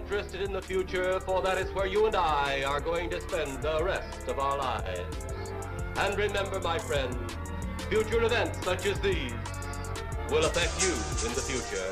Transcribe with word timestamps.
Interested 0.07 0.41
in 0.41 0.51
the 0.51 0.61
future, 0.61 1.19
for 1.21 1.41
that 1.41 1.57
is 1.57 1.71
where 1.73 1.85
you 1.85 2.05
and 2.05 2.15
I 2.15 2.63
are 2.63 2.79
going 2.79 3.09
to 3.11 3.21
spend 3.21 3.61
the 3.61 3.83
rest 3.83 4.27
of 4.27 4.39
our 4.39 4.57
lives. 4.57 5.25
And 5.97 6.17
remember, 6.17 6.59
my 6.59 6.77
friend, 6.77 7.15
future 7.89 8.23
events 8.23 8.63
such 8.63 8.85
as 8.85 8.99
these 8.99 9.33
will 10.29 10.45
affect 10.45 10.81
you 10.81 10.91
in 11.27 11.33
the 11.33 11.41
future. 11.41 11.89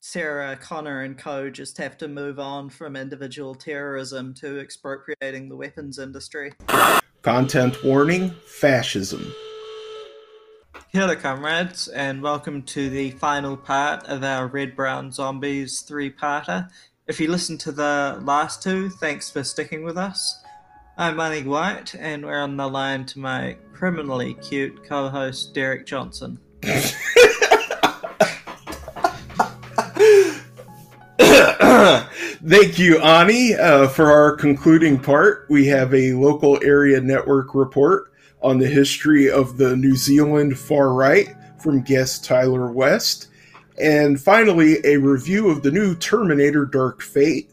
Sarah 0.00 0.56
Connor 0.56 1.02
and 1.02 1.18
co 1.18 1.50
just 1.50 1.78
have 1.78 1.98
to 1.98 2.08
move 2.08 2.38
on 2.38 2.70
from 2.70 2.94
individual 2.96 3.54
terrorism 3.54 4.34
to 4.34 4.60
expropriating 4.60 5.48
the 5.48 5.56
weapons 5.56 5.98
industry. 5.98 6.52
Content 7.22 7.82
warning 7.84 8.30
fascism. 8.46 9.34
Hello, 10.94 11.16
comrades, 11.16 11.88
and 11.88 12.22
welcome 12.22 12.62
to 12.62 12.88
the 12.88 13.10
final 13.10 13.56
part 13.56 14.04
of 14.04 14.22
our 14.22 14.46
Red 14.46 14.76
Brown 14.76 15.10
Zombies 15.10 15.80
three 15.80 16.08
parter. 16.08 16.70
If 17.08 17.18
you 17.18 17.32
listened 17.32 17.58
to 17.62 17.72
the 17.72 18.20
last 18.22 18.62
two, 18.62 18.90
thanks 18.90 19.28
for 19.28 19.42
sticking 19.42 19.82
with 19.82 19.98
us. 19.98 20.40
I'm 20.96 21.18
Ani 21.18 21.42
White, 21.42 21.96
and 21.96 22.24
we're 22.24 22.40
on 22.40 22.56
the 22.56 22.68
line 22.68 23.06
to 23.06 23.18
my 23.18 23.56
criminally 23.72 24.34
cute 24.34 24.84
co 24.84 25.08
host, 25.08 25.52
Derek 25.52 25.84
Johnson. 25.84 26.38
Thank 32.46 32.78
you, 32.78 33.00
Ani. 33.00 33.56
Uh, 33.56 33.88
for 33.88 34.12
our 34.12 34.36
concluding 34.36 35.00
part, 35.00 35.46
we 35.50 35.66
have 35.66 35.92
a 35.92 36.12
local 36.12 36.62
area 36.62 37.00
network 37.00 37.52
report 37.56 38.12
on 38.44 38.58
the 38.58 38.68
history 38.68 39.30
of 39.30 39.56
the 39.56 39.74
New 39.74 39.96
Zealand 39.96 40.58
far 40.58 40.92
right 40.92 41.34
from 41.58 41.80
guest 41.80 42.26
Tyler 42.26 42.70
West. 42.70 43.28
And 43.80 44.20
finally, 44.20 44.84
a 44.84 44.98
review 44.98 45.48
of 45.48 45.62
the 45.62 45.70
new 45.70 45.94
Terminator 45.94 46.66
Dark 46.66 47.00
Fate. 47.00 47.50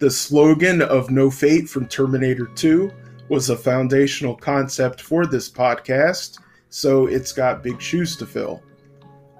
The 0.00 0.10
slogan 0.10 0.82
of 0.82 1.08
No 1.08 1.30
Fate 1.30 1.68
from 1.68 1.86
Terminator 1.86 2.46
2 2.56 2.90
was 3.28 3.48
a 3.48 3.56
foundational 3.56 4.34
concept 4.34 5.00
for 5.00 5.24
this 5.24 5.48
podcast, 5.48 6.40
so 6.68 7.06
it's 7.06 7.32
got 7.32 7.62
big 7.62 7.80
shoes 7.80 8.16
to 8.16 8.26
fill. 8.26 8.60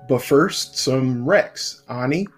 But 0.08 0.22
first, 0.22 0.78
some 0.78 1.24
Rex. 1.28 1.82
Ani? 1.88 2.28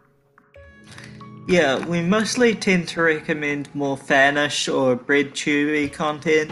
Yeah, 1.47 1.85
we 1.87 2.01
mostly 2.01 2.55
tend 2.55 2.89
to 2.89 3.03
recommend 3.03 3.73
more 3.75 3.99
fanish 3.99 4.73
or 4.73 4.97
bread 4.97 5.33
chewy 5.33 5.93
content 5.93 6.51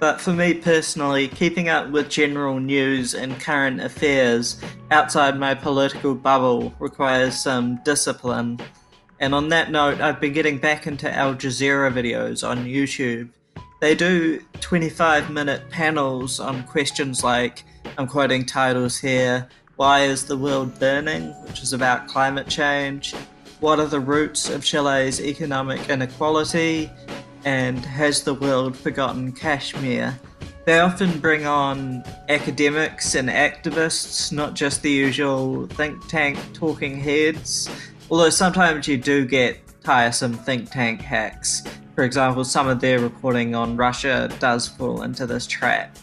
but 0.00 0.18
for 0.18 0.32
me 0.32 0.54
personally, 0.54 1.28
keeping 1.28 1.68
up 1.68 1.90
with 1.90 2.08
general 2.08 2.58
news 2.58 3.14
and 3.14 3.38
current 3.38 3.80
affairs 3.82 4.58
outside 4.90 5.38
my 5.38 5.54
political 5.54 6.14
bubble 6.14 6.74
requires 6.78 7.38
some 7.38 7.76
discipline. 7.84 8.58
And 9.20 9.34
on 9.34 9.50
that 9.50 9.70
note, 9.70 10.00
I've 10.00 10.18
been 10.18 10.32
getting 10.32 10.56
back 10.56 10.86
into 10.86 11.12
Al 11.12 11.34
Jazeera 11.34 11.92
videos 11.92 12.48
on 12.48 12.64
YouTube. 12.64 13.28
They 13.82 13.94
do 13.94 14.40
25 14.60 15.30
minute 15.30 15.68
panels 15.68 16.40
on 16.40 16.62
questions 16.64 17.22
like, 17.22 17.62
I'm 17.98 18.06
quoting 18.06 18.46
titles 18.46 18.96
here, 18.96 19.46
Why 19.76 20.04
is 20.04 20.24
the 20.24 20.36
world 20.36 20.78
burning? 20.80 21.28
which 21.44 21.62
is 21.62 21.74
about 21.74 22.08
climate 22.08 22.48
change. 22.48 23.14
What 23.60 23.78
are 23.78 23.86
the 23.86 24.00
roots 24.00 24.48
of 24.48 24.64
Chile's 24.64 25.20
economic 25.20 25.90
inequality? 25.90 26.90
And 27.44 27.84
Has 27.84 28.22
the 28.22 28.34
World 28.34 28.76
Forgotten 28.76 29.32
Kashmir? 29.32 30.18
They 30.66 30.80
often 30.80 31.18
bring 31.20 31.46
on 31.46 32.04
academics 32.28 33.14
and 33.14 33.28
activists, 33.28 34.30
not 34.30 34.54
just 34.54 34.82
the 34.82 34.90
usual 34.90 35.66
think 35.68 36.06
tank 36.08 36.38
talking 36.52 36.98
heads, 36.98 37.70
although 38.10 38.30
sometimes 38.30 38.86
you 38.86 38.96
do 38.96 39.24
get 39.24 39.58
tiresome 39.82 40.34
think 40.34 40.70
tank 40.70 41.00
hacks. 41.00 41.62
For 41.94 42.04
example, 42.04 42.44
some 42.44 42.68
of 42.68 42.80
their 42.80 43.00
reporting 43.00 43.54
on 43.54 43.76
Russia 43.76 44.30
does 44.38 44.68
fall 44.68 45.02
into 45.02 45.26
this 45.26 45.46
trap. 45.46 45.96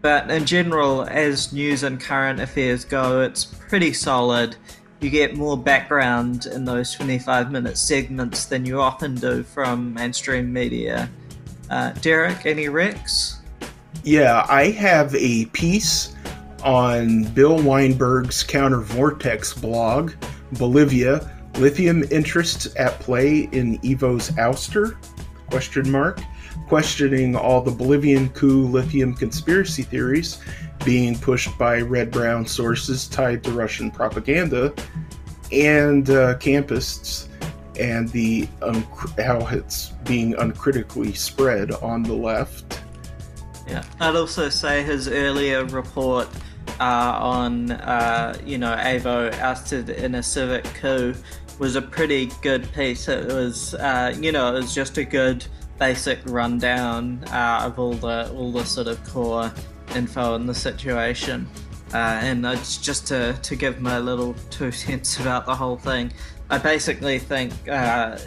But 0.00 0.30
in 0.30 0.44
general, 0.44 1.04
as 1.04 1.52
news 1.52 1.82
and 1.82 1.98
current 1.98 2.38
affairs 2.38 2.84
go, 2.84 3.22
it's 3.22 3.44
pretty 3.44 3.94
solid 3.94 4.56
you 5.04 5.10
get 5.10 5.36
more 5.36 5.56
background 5.56 6.46
in 6.46 6.64
those 6.64 6.92
25 6.92 7.52
minute 7.52 7.76
segments 7.76 8.46
than 8.46 8.64
you 8.64 8.80
often 8.80 9.14
do 9.14 9.42
from 9.42 9.92
mainstream 9.92 10.50
media. 10.50 11.10
Uh, 11.68 11.92
Derek, 12.00 12.46
any 12.46 12.70
Rex? 12.70 13.40
Yeah, 14.02 14.46
I 14.48 14.70
have 14.70 15.14
a 15.14 15.44
piece 15.46 16.14
on 16.64 17.24
Bill 17.34 17.62
Weinberg's 17.62 18.42
Counter 18.42 18.80
Vortex 18.80 19.52
blog, 19.52 20.12
Bolivia, 20.52 21.30
lithium 21.58 22.02
interests 22.10 22.66
at 22.76 22.98
play 23.00 23.48
in 23.52 23.78
Evo's 23.84 24.30
ouster? 24.30 24.96
Question 25.50 25.90
mark. 25.90 26.20
Questioning 26.68 27.36
all 27.36 27.60
the 27.60 27.70
Bolivian 27.70 28.28
coup 28.30 28.66
lithium 28.66 29.14
conspiracy 29.14 29.82
theories 29.82 30.40
being 30.84 31.18
pushed 31.18 31.56
by 31.58 31.80
red 31.80 32.10
brown 32.10 32.46
sources 32.46 33.06
tied 33.06 33.44
to 33.44 33.50
Russian 33.52 33.90
propaganda 33.90 34.74
and 35.52 36.10
uh, 36.10 36.36
campists 36.38 37.28
and 37.78 38.08
the 38.10 38.48
um, 38.62 38.82
how 39.18 39.46
it's 39.48 39.88
being 40.04 40.34
uncritically 40.36 41.12
spread 41.12 41.72
on 41.72 42.02
the 42.02 42.14
left. 42.14 42.80
Yeah, 43.66 43.82
I'd 44.00 44.16
also 44.16 44.48
say 44.48 44.82
his 44.82 45.08
earlier 45.08 45.64
report 45.64 46.28
uh, 46.80 47.18
on 47.20 47.72
uh, 47.72 48.38
you 48.44 48.58
know 48.58 48.74
Evo 48.76 49.32
ousted 49.38 49.90
in 49.90 50.16
a 50.16 50.22
civic 50.22 50.64
coup 50.74 51.14
was 51.58 51.76
a 51.76 51.82
pretty 51.82 52.30
good 52.42 52.70
piece. 52.72 53.08
It 53.08 53.26
was 53.26 53.74
uh, 53.74 54.14
you 54.18 54.32
know 54.32 54.54
it 54.54 54.58
was 54.60 54.74
just 54.74 54.98
a 54.98 55.04
good 55.04 55.44
basic 55.78 56.18
rundown 56.26 57.22
uh, 57.32 57.62
of 57.64 57.78
all 57.78 57.94
the 57.94 58.30
all 58.32 58.52
the 58.52 58.64
sort 58.64 58.86
of 58.86 59.02
core 59.04 59.52
info 59.94 60.34
in 60.34 60.46
the 60.46 60.54
situation. 60.54 61.48
Uh, 61.92 62.18
and 62.22 62.44
it's 62.44 62.78
just 62.78 63.06
to, 63.06 63.38
to 63.42 63.54
give 63.54 63.80
my 63.80 64.00
little 64.00 64.34
two 64.50 64.72
cents 64.84 65.20
about 65.20 65.46
the 65.46 65.54
whole 65.54 65.76
thing. 65.76 66.12
I 66.50 66.58
basically 66.58 67.18
think 67.18 67.52
uh, 67.68 68.18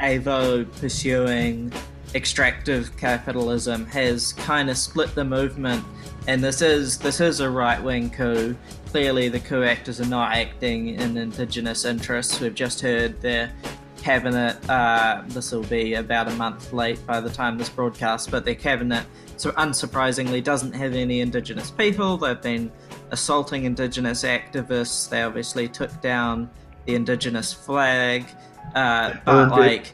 Evo 0.00 0.66
pursuing 0.80 1.72
extractive 2.14 2.96
capitalism 2.96 3.86
has 3.86 4.32
kind 4.32 4.68
of 4.68 4.76
split 4.76 5.14
the 5.14 5.24
movement, 5.24 5.84
and 6.26 6.42
this 6.42 6.62
is 6.62 6.98
this 6.98 7.20
is 7.20 7.40
a 7.40 7.48
right 7.48 7.80
wing 7.80 8.10
coup. 8.10 8.56
Clearly, 8.86 9.28
the 9.28 9.38
coup 9.38 9.62
actors 9.62 10.00
are 10.00 10.06
not 10.06 10.32
acting 10.32 10.88
in 10.88 11.16
indigenous 11.16 11.84
interests. 11.84 12.40
We've 12.40 12.54
just 12.54 12.80
heard 12.80 13.20
their 13.20 13.52
cabinet. 14.00 14.56
Uh, 14.68 15.22
this 15.28 15.52
will 15.52 15.62
be 15.64 15.94
about 15.94 16.28
a 16.28 16.32
month 16.32 16.72
late 16.72 17.04
by 17.06 17.20
the 17.20 17.30
time 17.30 17.58
this 17.58 17.68
broadcast, 17.68 18.30
but 18.30 18.44
their 18.44 18.54
cabinet, 18.54 19.04
so 19.36 19.50
unsurprisingly, 19.52 20.42
doesn't 20.42 20.72
have 20.72 20.94
any 20.94 21.20
indigenous 21.20 21.70
people. 21.70 22.16
They've 22.16 22.40
been 22.40 22.72
assaulting 23.10 23.64
indigenous 23.64 24.24
activists. 24.24 25.08
They 25.08 25.22
obviously 25.22 25.68
took 25.68 26.00
down 26.00 26.50
the 26.86 26.94
indigenous 26.94 27.52
flag, 27.52 28.26
uh, 28.74 29.14
but 29.24 29.50
like, 29.50 29.92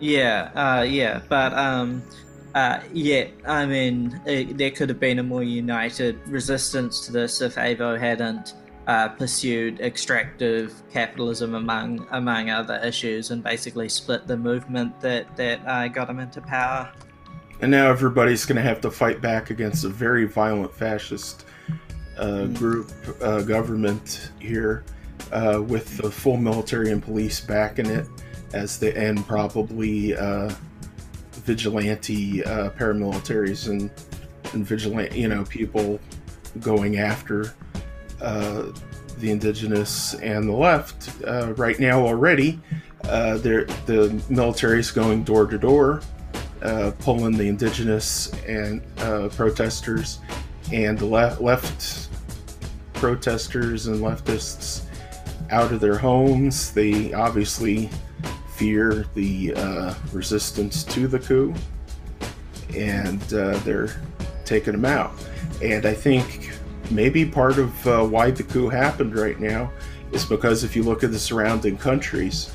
yeah, 0.00 0.50
uh, 0.54 0.82
yeah, 0.82 1.20
but 1.28 1.52
um, 1.54 2.02
uh, 2.54 2.80
yeah, 2.92 3.26
I 3.46 3.66
mean, 3.66 4.20
it, 4.26 4.58
there 4.58 4.70
could 4.70 4.88
have 4.88 5.00
been 5.00 5.18
a 5.18 5.22
more 5.22 5.42
united 5.42 6.18
resistance 6.26 7.06
to 7.06 7.12
this 7.12 7.40
if 7.40 7.54
Evo 7.54 7.98
hadn't 7.98 8.54
uh, 8.86 9.08
pursued 9.10 9.80
extractive 9.80 10.82
capitalism 10.92 11.54
among 11.54 12.06
among 12.10 12.50
other 12.50 12.80
issues, 12.84 13.30
and 13.30 13.42
basically 13.42 13.88
split 13.88 14.26
the 14.26 14.36
movement 14.36 14.98
that 15.00 15.36
that 15.36 15.60
uh, 15.66 15.88
got 15.88 16.08
him 16.08 16.18
into 16.18 16.40
power. 16.40 16.92
And 17.60 17.70
now 17.70 17.88
everybody's 17.88 18.44
going 18.44 18.56
to 18.56 18.62
have 18.62 18.80
to 18.80 18.90
fight 18.90 19.20
back 19.20 19.50
against 19.50 19.84
a 19.84 19.88
very 19.88 20.24
violent 20.24 20.74
fascist 20.74 21.46
uh, 22.18 22.24
mm. 22.24 22.54
group 22.58 22.90
uh, 23.22 23.42
government 23.42 24.30
here, 24.40 24.84
uh, 25.30 25.62
with 25.64 25.96
the 25.98 26.10
full 26.10 26.36
military 26.36 26.90
and 26.90 27.00
police 27.00 27.40
backing 27.40 27.86
it, 27.86 28.06
as 28.52 28.78
the 28.78 28.96
and 28.98 29.24
probably 29.26 30.16
uh, 30.16 30.52
vigilante 31.30 32.42
paramilitaries 32.42 33.68
and 33.68 33.90
and 34.54 34.66
vigilant, 34.66 35.14
you 35.14 35.28
know, 35.28 35.44
people 35.44 36.00
going 36.60 36.98
after 36.98 37.54
the 39.18 39.30
indigenous 39.30 40.14
and 40.14 40.48
the 40.48 40.52
left. 40.52 41.10
Uh, 41.24 41.52
right 41.54 41.78
now, 41.78 42.04
already, 42.04 42.60
uh, 43.04 43.38
the 43.38 44.22
military 44.28 44.80
is 44.80 44.90
going 44.90 45.22
door 45.24 45.46
to 45.46 45.58
door, 45.58 46.02
uh, 46.62 46.92
pulling 46.98 47.36
the 47.36 47.48
indigenous 47.48 48.32
and 48.46 48.82
uh, 48.98 49.28
protesters 49.30 50.18
and 50.72 50.98
the 50.98 51.06
left, 51.06 51.40
left 51.40 52.08
protesters 52.94 53.86
and 53.86 54.00
leftists 54.00 54.82
out 55.50 55.72
of 55.72 55.80
their 55.80 55.98
homes. 55.98 56.72
They 56.72 57.12
obviously 57.12 57.90
fear 58.56 59.06
the 59.14 59.54
uh, 59.54 59.94
resistance 60.12 60.84
to 60.84 61.06
the 61.08 61.18
coup, 61.18 61.54
and 62.76 63.20
they're 63.22 64.00
taking 64.44 64.72
them 64.72 64.84
out. 64.84 65.12
And 65.62 65.86
I 65.86 65.94
think 65.94 66.51
maybe 66.90 67.24
part 67.24 67.58
of 67.58 67.86
uh, 67.86 68.04
why 68.04 68.30
the 68.30 68.42
coup 68.42 68.68
happened 68.68 69.16
right 69.16 69.38
now 69.40 69.70
is 70.12 70.24
because 70.24 70.64
if 70.64 70.76
you 70.76 70.82
look 70.82 71.02
at 71.02 71.10
the 71.10 71.18
surrounding 71.18 71.76
countries, 71.76 72.54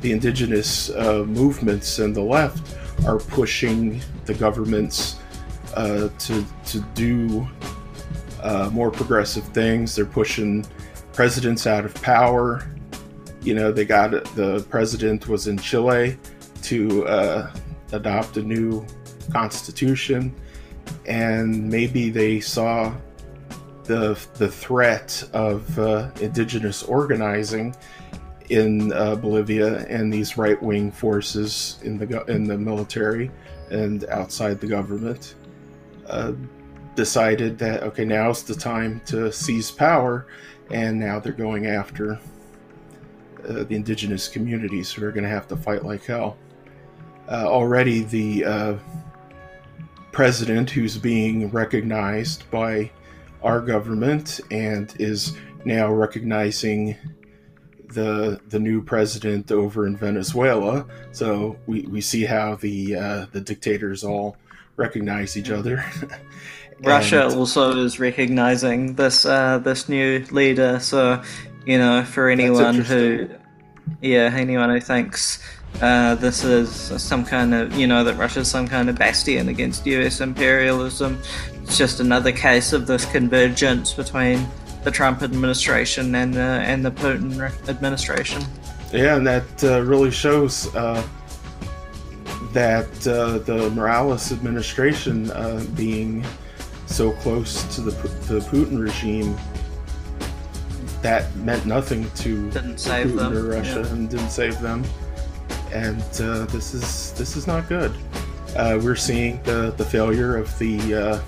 the 0.00 0.12
indigenous 0.12 0.90
uh, 0.90 1.24
movements 1.26 1.98
and 1.98 2.14
the 2.14 2.20
left 2.20 2.76
are 3.06 3.18
pushing 3.18 4.00
the 4.26 4.34
governments 4.34 5.16
uh, 5.74 6.08
to 6.18 6.44
to 6.66 6.80
do 6.94 7.46
uh, 8.42 8.68
more 8.72 8.90
progressive 8.90 9.44
things. 9.48 9.94
They're 9.94 10.04
pushing 10.04 10.66
presidents 11.12 11.66
out 11.66 11.84
of 11.84 11.94
power. 12.02 12.68
You 13.42 13.54
know, 13.54 13.72
they 13.72 13.84
got 13.84 14.10
the 14.34 14.64
president 14.68 15.28
was 15.28 15.46
in 15.46 15.58
Chile 15.58 16.16
to 16.62 17.06
uh, 17.06 17.52
adopt 17.92 18.36
a 18.36 18.42
new 18.42 18.84
constitution, 19.32 20.34
and 21.06 21.68
maybe 21.68 22.10
they 22.10 22.40
saw 22.40 22.94
the 23.84 24.18
the 24.34 24.48
threat 24.48 25.28
of 25.32 25.78
uh, 25.78 26.10
indigenous 26.20 26.82
organizing 26.82 27.74
in 28.50 28.92
uh, 28.92 29.16
Bolivia 29.16 29.86
and 29.86 30.12
these 30.12 30.36
right 30.36 30.60
wing 30.62 30.90
forces 30.90 31.78
in 31.82 31.98
the 31.98 32.24
in 32.26 32.44
the 32.44 32.58
military 32.58 33.30
and 33.70 34.04
outside 34.06 34.60
the 34.60 34.66
government 34.66 35.34
uh, 36.06 36.32
decided 36.94 37.58
that 37.58 37.82
okay 37.82 38.04
now's 38.04 38.42
the 38.42 38.54
time 38.54 39.00
to 39.06 39.32
seize 39.32 39.70
power 39.70 40.26
and 40.70 40.98
now 40.98 41.18
they're 41.18 41.32
going 41.32 41.66
after 41.66 42.18
uh, 43.48 43.64
the 43.64 43.74
indigenous 43.74 44.28
communities 44.28 44.92
who 44.92 45.04
are 45.04 45.12
going 45.12 45.24
to 45.24 45.30
have 45.30 45.48
to 45.48 45.56
fight 45.56 45.84
like 45.84 46.04
hell. 46.04 46.36
Uh, 47.28 47.46
already 47.46 48.04
the 48.04 48.44
uh, 48.44 48.76
president 50.12 50.70
who's 50.70 50.96
being 50.96 51.50
recognized 51.50 52.48
by 52.50 52.90
our 53.42 53.60
government 53.60 54.40
and 54.50 54.94
is 54.98 55.36
now 55.64 55.92
recognizing 55.92 56.96
the 57.88 58.40
the 58.48 58.58
new 58.58 58.82
president 58.82 59.52
over 59.52 59.86
in 59.86 59.96
Venezuela. 59.96 60.86
So 61.12 61.56
we, 61.66 61.82
we 61.82 62.00
see 62.00 62.24
how 62.24 62.56
the 62.56 62.96
uh, 62.96 63.26
the 63.32 63.40
dictators 63.40 64.04
all 64.04 64.36
recognize 64.76 65.36
each 65.36 65.50
other. 65.50 65.84
Russia 66.82 67.28
also 67.28 67.76
is 67.84 68.00
recognizing 68.00 68.94
this 68.94 69.24
uh, 69.24 69.58
this 69.58 69.88
new 69.88 70.24
leader. 70.30 70.80
So 70.80 71.22
you 71.66 71.78
know, 71.78 72.02
for 72.04 72.28
anyone 72.28 72.76
who, 72.76 73.28
yeah, 74.00 74.30
anyone 74.34 74.70
who 74.70 74.80
thinks 74.80 75.42
uh, 75.80 76.14
this 76.16 76.44
is 76.44 76.70
some 77.02 77.24
kind 77.24 77.54
of, 77.54 77.74
you 77.74 77.86
know, 77.86 78.04
that 78.04 78.16
Russia's 78.16 78.50
some 78.50 78.68
kind 78.68 78.88
of 78.90 78.96
bastion 78.96 79.48
against 79.48 79.86
US 79.86 80.20
imperialism. 80.20 81.20
It's 81.62 81.78
just 81.78 82.00
another 82.00 82.32
case 82.32 82.72
of 82.72 82.86
this 82.86 83.04
convergence 83.04 83.92
between 83.92 84.46
the 84.84 84.90
Trump 84.90 85.22
administration 85.22 86.14
and 86.14 86.34
the, 86.34 86.40
and 86.40 86.84
the 86.84 86.90
Putin 86.90 87.40
administration. 87.68 88.42
Yeah, 88.92 89.16
and 89.16 89.26
that 89.26 89.64
uh, 89.64 89.82
really 89.82 90.10
shows 90.10 90.74
uh, 90.74 91.06
that 92.52 93.06
uh, 93.06 93.38
the 93.38 93.70
Morales 93.70 94.32
administration 94.32 95.30
uh, 95.30 95.64
being 95.74 96.24
so 96.86 97.12
close 97.12 97.62
to 97.74 97.80
the, 97.80 97.92
the 98.26 98.40
Putin 98.40 98.78
regime 98.78 99.36
that 101.00 101.34
meant 101.36 101.64
nothing 101.66 102.08
to 102.10 102.50
didn't 102.50 102.78
save 102.78 103.08
Putin 103.08 103.16
them. 103.16 103.36
or 103.36 103.42
Russia 103.44 103.80
yeah. 103.80 103.92
and 103.92 104.10
didn't 104.10 104.30
save 104.30 104.60
them 104.60 104.84
and 105.72 106.02
uh, 106.20 106.44
this 106.46 106.74
is 106.74 107.12
this 107.14 107.36
is 107.36 107.46
not 107.46 107.68
good. 107.68 107.92
Uh, 108.56 108.78
we're 108.82 108.96
seeing 108.96 109.42
the, 109.44 109.72
the 109.78 109.84
failure 109.84 110.36
of 110.36 110.56
the 110.58 110.94
uh, 110.94 111.20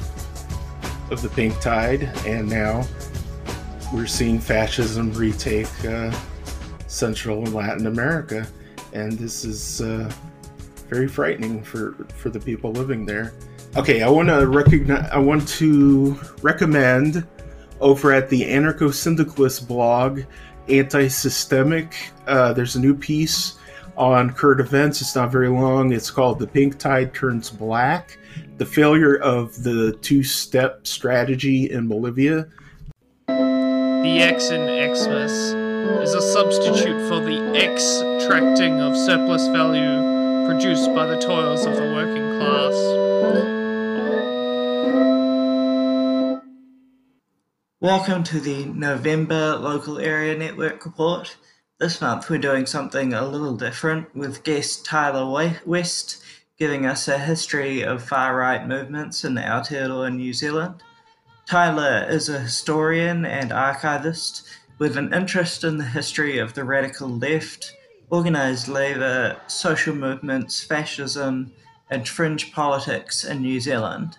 of 1.10 1.22
the 1.22 1.28
pink 1.30 1.60
tide, 1.60 2.04
and 2.26 2.48
now 2.48 2.86
we're 3.92 4.06
seeing 4.06 4.38
fascism 4.38 5.12
retake 5.12 5.68
uh, 5.84 6.16
Central 6.86 7.38
and 7.38 7.54
Latin 7.54 7.86
America, 7.86 8.46
and 8.92 9.12
this 9.12 9.44
is 9.44 9.80
uh, 9.80 10.10
very 10.88 11.08
frightening 11.08 11.62
for 11.62 11.92
for 12.16 12.30
the 12.30 12.40
people 12.40 12.72
living 12.72 13.04
there. 13.04 13.34
Okay, 13.76 14.02
I 14.02 14.08
want 14.08 14.28
to 14.28 14.46
recognize. 14.46 15.10
I 15.10 15.18
want 15.18 15.46
to 15.48 16.18
recommend 16.42 17.26
over 17.80 18.12
at 18.12 18.28
the 18.28 18.42
anarcho 18.42 18.92
syndicalist 18.92 19.66
blog, 19.68 20.22
anti 20.68 21.08
systemic. 21.08 21.96
Uh, 22.26 22.52
there's 22.52 22.76
a 22.76 22.80
new 22.80 22.94
piece 22.94 23.58
on 23.96 24.30
current 24.30 24.60
events. 24.60 25.00
It's 25.00 25.14
not 25.14 25.30
very 25.30 25.48
long. 25.48 25.92
It's 25.92 26.10
called 26.10 26.38
The 26.38 26.46
Pink 26.46 26.78
Tide 26.78 27.14
Turns 27.14 27.50
Black 27.50 28.18
The 28.56 28.66
Failure 28.66 29.16
of 29.16 29.64
the 29.64 29.98
Two 30.00 30.22
Step 30.22 30.86
Strategy 30.86 31.68
in 31.68 31.88
Bolivia. 31.88 32.46
The 33.26 34.18
X 34.20 34.50
in 34.50 34.94
Xmas 34.94 35.32
is 35.32 36.14
a 36.14 36.22
substitute 36.22 37.08
for 37.08 37.18
the 37.18 37.52
extracting 37.56 38.80
of 38.80 38.96
surplus 38.96 39.48
value 39.48 40.46
produced 40.46 40.94
by 40.94 41.04
the 41.06 41.18
toils 41.18 41.66
of 41.66 41.74
the 41.74 41.82
working 41.82 42.38
class. 42.38 42.74
Welcome 47.80 48.22
to 48.22 48.38
the 48.38 48.66
November 48.66 49.56
Local 49.56 49.98
Area 49.98 50.38
Network 50.38 50.84
Report. 50.84 51.36
This 51.80 52.00
month 52.00 52.30
we're 52.30 52.38
doing 52.38 52.66
something 52.66 53.14
a 53.14 53.26
little 53.26 53.56
different 53.56 54.14
with 54.14 54.44
guest 54.44 54.86
Tyler 54.86 55.26
West 55.66 56.23
giving 56.58 56.86
us 56.86 57.08
a 57.08 57.18
history 57.18 57.82
of 57.82 58.02
far 58.02 58.36
right 58.36 58.66
movements 58.66 59.24
in 59.24 59.34
the 59.34 59.40
Aotearoa, 59.40 60.14
New 60.14 60.32
Zealand. 60.32 60.82
Tyler 61.46 62.06
is 62.08 62.28
a 62.28 62.38
historian 62.38 63.24
and 63.24 63.52
archivist 63.52 64.48
with 64.78 64.96
an 64.96 65.12
interest 65.12 65.64
in 65.64 65.78
the 65.78 65.84
history 65.84 66.38
of 66.38 66.54
the 66.54 66.64
radical 66.64 67.08
left, 67.08 67.76
organised 68.10 68.68
labour, 68.68 69.36
social 69.48 69.94
movements, 69.94 70.62
fascism, 70.62 71.52
and 71.90 72.08
fringe 72.08 72.52
politics 72.52 73.24
in 73.24 73.42
New 73.42 73.60
Zealand. 73.60 74.18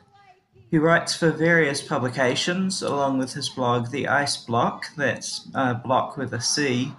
He 0.70 0.77
writes 0.77 1.15
for 1.15 1.32
various 1.32 1.82
publications 1.82 2.82
along 2.82 3.18
with 3.18 3.34
his 3.34 3.48
blog 3.48 3.92
The 3.92 4.10
Ice 4.10 4.36
Bloc, 4.36 4.88
that's 4.98 5.48
uh, 5.56 5.75
block 5.75 6.18
with 6.18 6.34
a 6.34 6.42
C, 6.42 6.92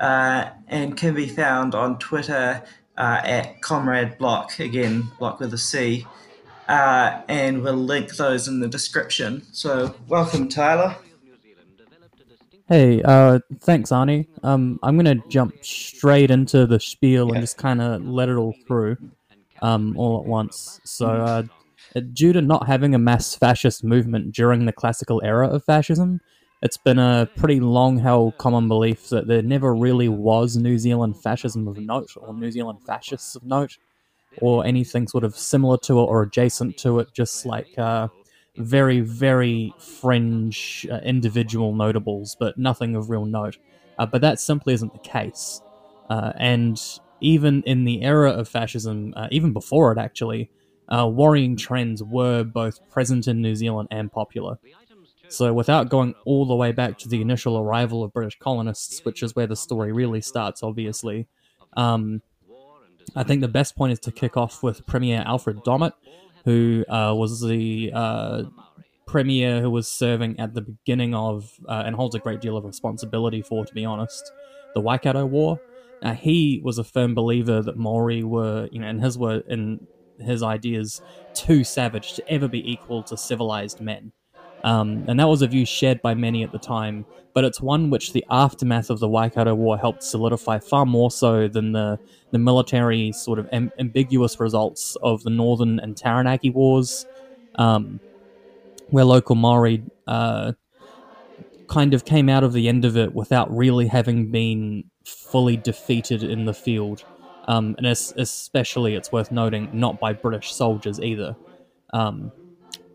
uh, 0.00 0.50
and 0.66 0.96
can 0.96 1.14
be 1.14 1.28
found 1.28 1.74
on 1.74 1.98
Twitter 1.98 2.62
uh, 2.98 3.20
at 3.24 3.62
Comrade 3.62 4.18
Bloc, 4.18 4.58
again, 4.58 5.04
block 5.18 5.40
with 5.40 5.54
a 5.54 5.58
C. 5.58 6.06
Uh, 6.68 7.22
and 7.28 7.62
we'll 7.62 7.74
link 7.74 8.16
those 8.16 8.46
in 8.48 8.60
the 8.60 8.68
description. 8.68 9.42
So, 9.52 9.94
welcome, 10.08 10.48
Tyler. 10.48 10.96
Hey, 12.68 13.00
uh, 13.02 13.38
thanks, 13.60 13.90
Ani. 13.92 14.28
Um, 14.42 14.78
I'm 14.82 14.96
gonna 14.96 15.22
jump 15.28 15.64
straight 15.64 16.30
into 16.30 16.66
the 16.66 16.78
spiel 16.78 17.28
yeah. 17.28 17.34
and 17.34 17.42
just 17.42 17.56
kind 17.56 17.80
of 17.80 18.06
let 18.06 18.28
it 18.28 18.34
all 18.34 18.54
through, 18.66 18.98
um, 19.62 19.96
all 19.96 20.20
at 20.20 20.26
once. 20.26 20.78
So, 20.84 21.06
uh, 21.06 21.42
due 22.12 22.34
to 22.34 22.42
not 22.42 22.66
having 22.66 22.94
a 22.94 22.98
mass 22.98 23.34
fascist 23.34 23.82
movement 23.82 24.34
during 24.34 24.66
the 24.66 24.72
classical 24.72 25.22
era 25.24 25.48
of 25.48 25.64
fascism, 25.64 26.20
it's 26.62 26.76
been 26.76 26.98
a 26.98 27.28
pretty 27.36 27.60
long 27.60 27.98
held 27.98 28.38
common 28.38 28.68
belief 28.68 29.08
that 29.10 29.26
there 29.28 29.42
never 29.42 29.74
really 29.74 30.08
was 30.08 30.56
New 30.56 30.78
Zealand 30.78 31.20
fascism 31.22 31.68
of 31.68 31.78
note, 31.78 32.10
or 32.16 32.34
New 32.34 32.50
Zealand 32.50 32.80
fascists 32.86 33.34
of 33.36 33.44
note, 33.44 33.78
or 34.40 34.64
anything 34.66 35.06
sort 35.08 35.24
of 35.24 35.36
similar 35.36 35.78
to 35.78 36.00
it 36.00 36.04
or 36.04 36.22
adjacent 36.22 36.76
to 36.78 36.98
it, 37.00 37.08
just 37.14 37.46
like 37.46 37.78
uh, 37.78 38.08
very, 38.56 39.00
very 39.00 39.72
fringe 39.78 40.86
uh, 40.90 40.98
individual 40.98 41.74
notables, 41.74 42.36
but 42.38 42.58
nothing 42.58 42.96
of 42.96 43.10
real 43.10 43.24
note. 43.24 43.56
Uh, 43.98 44.06
but 44.06 44.20
that 44.20 44.40
simply 44.40 44.74
isn't 44.74 44.92
the 44.92 44.98
case. 44.98 45.60
Uh, 46.10 46.32
and 46.36 46.80
even 47.20 47.62
in 47.64 47.84
the 47.84 48.02
era 48.02 48.30
of 48.30 48.48
fascism, 48.48 49.12
uh, 49.16 49.28
even 49.30 49.52
before 49.52 49.92
it 49.92 49.98
actually, 49.98 50.50
uh, 50.88 51.06
worrying 51.06 51.56
trends 51.56 52.02
were 52.02 52.44
both 52.44 52.80
present 52.88 53.28
in 53.28 53.42
New 53.42 53.54
Zealand 53.54 53.88
and 53.90 54.10
popular. 54.10 54.58
So, 55.28 55.52
without 55.52 55.90
going 55.90 56.14
all 56.24 56.46
the 56.46 56.54
way 56.54 56.72
back 56.72 56.98
to 56.98 57.08
the 57.08 57.20
initial 57.20 57.58
arrival 57.58 58.02
of 58.02 58.12
British 58.12 58.38
colonists, 58.38 59.04
which 59.04 59.22
is 59.22 59.36
where 59.36 59.46
the 59.46 59.56
story 59.56 59.92
really 59.92 60.20
starts, 60.20 60.62
obviously, 60.62 61.26
um, 61.76 62.22
I 63.14 63.22
think 63.24 63.40
the 63.40 63.48
best 63.48 63.76
point 63.76 63.92
is 63.92 63.98
to 64.00 64.12
kick 64.12 64.36
off 64.36 64.62
with 64.62 64.86
Premier 64.86 65.22
Alfred 65.26 65.58
Domett, 65.58 65.92
who 66.44 66.84
uh, 66.88 67.14
was 67.14 67.40
the 67.40 67.90
uh, 67.94 68.42
premier 69.06 69.60
who 69.60 69.70
was 69.70 69.88
serving 69.88 70.38
at 70.40 70.54
the 70.54 70.62
beginning 70.62 71.14
of, 71.14 71.52
uh, 71.68 71.82
and 71.84 71.94
holds 71.94 72.14
a 72.14 72.18
great 72.18 72.40
deal 72.40 72.56
of 72.56 72.64
responsibility 72.64 73.42
for, 73.42 73.64
to 73.64 73.74
be 73.74 73.84
honest, 73.84 74.32
the 74.74 74.80
Waikato 74.80 75.26
War. 75.26 75.60
He 76.16 76.60
was 76.62 76.78
a 76.78 76.84
firm 76.84 77.14
believer 77.14 77.60
that 77.60 77.76
Maori 77.76 78.22
were, 78.22 78.68
you 78.70 78.80
know, 78.80 78.86
in 78.86 79.00
his 79.00 79.18
word, 79.18 79.44
in 79.48 79.86
his 80.20 80.42
ideas, 80.42 81.02
too 81.34 81.64
savage 81.64 82.14
to 82.14 82.28
ever 82.28 82.48
be 82.48 82.70
equal 82.70 83.02
to 83.04 83.16
civilized 83.16 83.80
men. 83.80 84.12
Um, 84.64 85.04
and 85.08 85.20
that 85.20 85.28
was 85.28 85.42
a 85.42 85.46
view 85.46 85.64
shared 85.64 86.02
by 86.02 86.14
many 86.14 86.42
at 86.42 86.50
the 86.52 86.58
time, 86.58 87.06
but 87.32 87.44
it's 87.44 87.60
one 87.60 87.90
which 87.90 88.12
the 88.12 88.24
aftermath 88.30 88.90
of 88.90 88.98
the 88.98 89.08
Waikato 89.08 89.54
War 89.54 89.78
helped 89.78 90.02
solidify 90.02 90.58
far 90.58 90.84
more 90.84 91.10
so 91.10 91.46
than 91.48 91.72
the, 91.72 92.00
the 92.32 92.38
military 92.38 93.12
sort 93.12 93.38
of 93.38 93.48
am- 93.52 93.72
ambiguous 93.78 94.40
results 94.40 94.96
of 95.02 95.22
the 95.22 95.30
Northern 95.30 95.78
and 95.78 95.96
Taranaki 95.96 96.50
Wars, 96.50 97.06
um, 97.54 98.00
where 98.88 99.04
local 99.04 99.36
Maori 99.36 99.84
uh, 100.06 100.52
kind 101.68 101.94
of 101.94 102.04
came 102.04 102.28
out 102.28 102.44
of 102.44 102.52
the 102.52 102.68
end 102.68 102.84
of 102.84 102.96
it 102.96 103.14
without 103.14 103.54
really 103.54 103.86
having 103.86 104.30
been 104.30 104.84
fully 105.04 105.56
defeated 105.56 106.22
in 106.22 106.44
the 106.46 106.54
field. 106.54 107.04
Um, 107.46 107.74
and 107.78 107.86
es- 107.86 108.12
especially, 108.16 108.94
it's 108.94 109.12
worth 109.12 109.30
noting, 109.30 109.70
not 109.72 110.00
by 110.00 110.12
British 110.12 110.52
soldiers 110.52 111.00
either. 111.00 111.36
Um, 111.92 112.32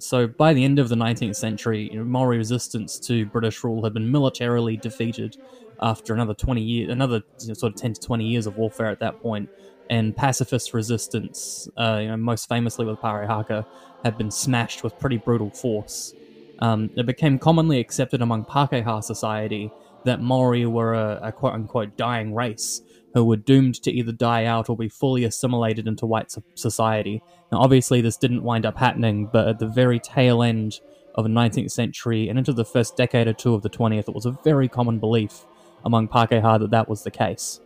so 0.04 0.28
by 0.28 0.54
the 0.54 0.64
end 0.64 0.80
of 0.80 0.90
the 0.90 0.96
19th 0.96 1.36
century, 1.36 1.90
you 1.92 1.98
know, 1.98 2.04
Maori 2.06 2.38
resistance 2.38 3.00
to 3.02 3.26
British 3.28 3.64
rule 3.64 3.84
had 3.84 3.94
been 3.94 4.12
militarily 4.12 4.78
defeated 4.78 5.38
after 5.82 6.14
another 6.14 6.34
20 6.34 6.62
years, 6.62 6.92
another 6.92 7.22
you 7.40 7.48
know, 7.50 7.54
sort 7.54 7.72
of 7.72 7.76
10 7.78 7.94
to 7.94 8.02
20 8.02 8.26
years 8.26 8.46
of 8.46 8.56
warfare 8.56 8.88
at 8.90 9.00
that 9.00 9.20
point, 9.20 9.50
and 9.90 10.16
pacifist 10.16 10.74
resistance, 10.74 11.68
uh, 11.78 12.00
you 12.02 12.08
know, 12.08 12.18
most 12.18 12.48
famously 12.48 12.86
with 12.86 13.00
Parihaka, 13.00 13.66
had 14.04 14.18
been 14.18 14.32
smashed 14.32 14.84
with 14.84 14.98
pretty 15.00 15.18
brutal 15.18 15.52
force. 15.52 16.14
Um, 16.60 16.92
it 16.96 17.06
became 17.06 17.40
commonly 17.40 17.80
accepted 17.80 18.22
among 18.22 18.46
Pakeha 18.46 19.04
society 19.04 19.74
that 20.06 20.22
Maori 20.22 20.66
were 20.66 20.94
a, 20.94 21.20
a 21.24 21.32
quote 21.32 21.54
unquote 21.54 21.98
dying 21.98 22.34
race 22.34 22.82
who 23.14 23.24
were 23.24 23.36
doomed 23.36 23.82
to 23.84 23.92
either 23.92 24.12
die 24.12 24.46
out 24.46 24.70
or 24.70 24.78
be 24.78 24.90
fully 24.90 25.24
assimilated 25.24 25.88
into 25.88 26.06
white 26.06 26.36
society. 26.56 27.22
Now, 27.52 27.60
obviously, 27.60 28.02
this 28.02 28.18
didn't 28.18 28.44
wind 28.44 28.66
up 28.66 28.78
happening, 28.78 29.30
but 29.32 29.48
at 29.48 29.60
the 29.60 29.68
very 29.68 30.00
tail 30.00 30.42
end 30.42 30.80
of 31.16 31.24
the 31.24 31.30
19th 31.30 31.72
century 31.72 32.28
and 32.28 32.40
into 32.40 32.54
the 32.54 32.66
first 32.66 32.98
decade 32.98 33.28
or 33.28 33.34
two 33.34 33.54
of 33.54 33.62
the 33.62 33.70
20th, 33.70 34.10
it 34.10 34.16
was 34.16 34.26
a 34.26 34.32
very 34.44 34.68
common 34.68 35.00
belief 35.00 35.46
among 35.86 36.08
Pakeha 36.08 36.60
that 36.60 36.72
that 36.72 36.90
was 36.90 37.04
the 37.04 37.12
case. 37.12 37.60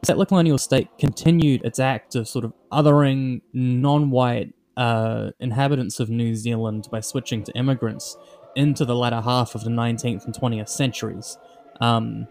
The 0.00 0.06
settler 0.06 0.26
colonial 0.26 0.58
state 0.58 0.88
continued 0.96 1.64
its 1.64 1.80
act 1.80 2.14
of 2.14 2.28
sort 2.28 2.44
of 2.44 2.52
othering 2.70 3.40
non 3.52 4.10
white 4.10 4.54
uh, 4.76 5.30
inhabitants 5.40 5.98
of 5.98 6.08
New 6.08 6.36
Zealand 6.36 6.86
by 6.90 7.00
switching 7.00 7.42
to 7.44 7.52
immigrants 7.56 8.16
into 8.54 8.84
the 8.84 8.94
latter 8.94 9.20
half 9.20 9.56
of 9.56 9.64
the 9.64 9.70
19th 9.70 10.24
and 10.24 10.34
20th 10.34 10.68
centuries. 10.68 11.36
Um, 11.80 12.28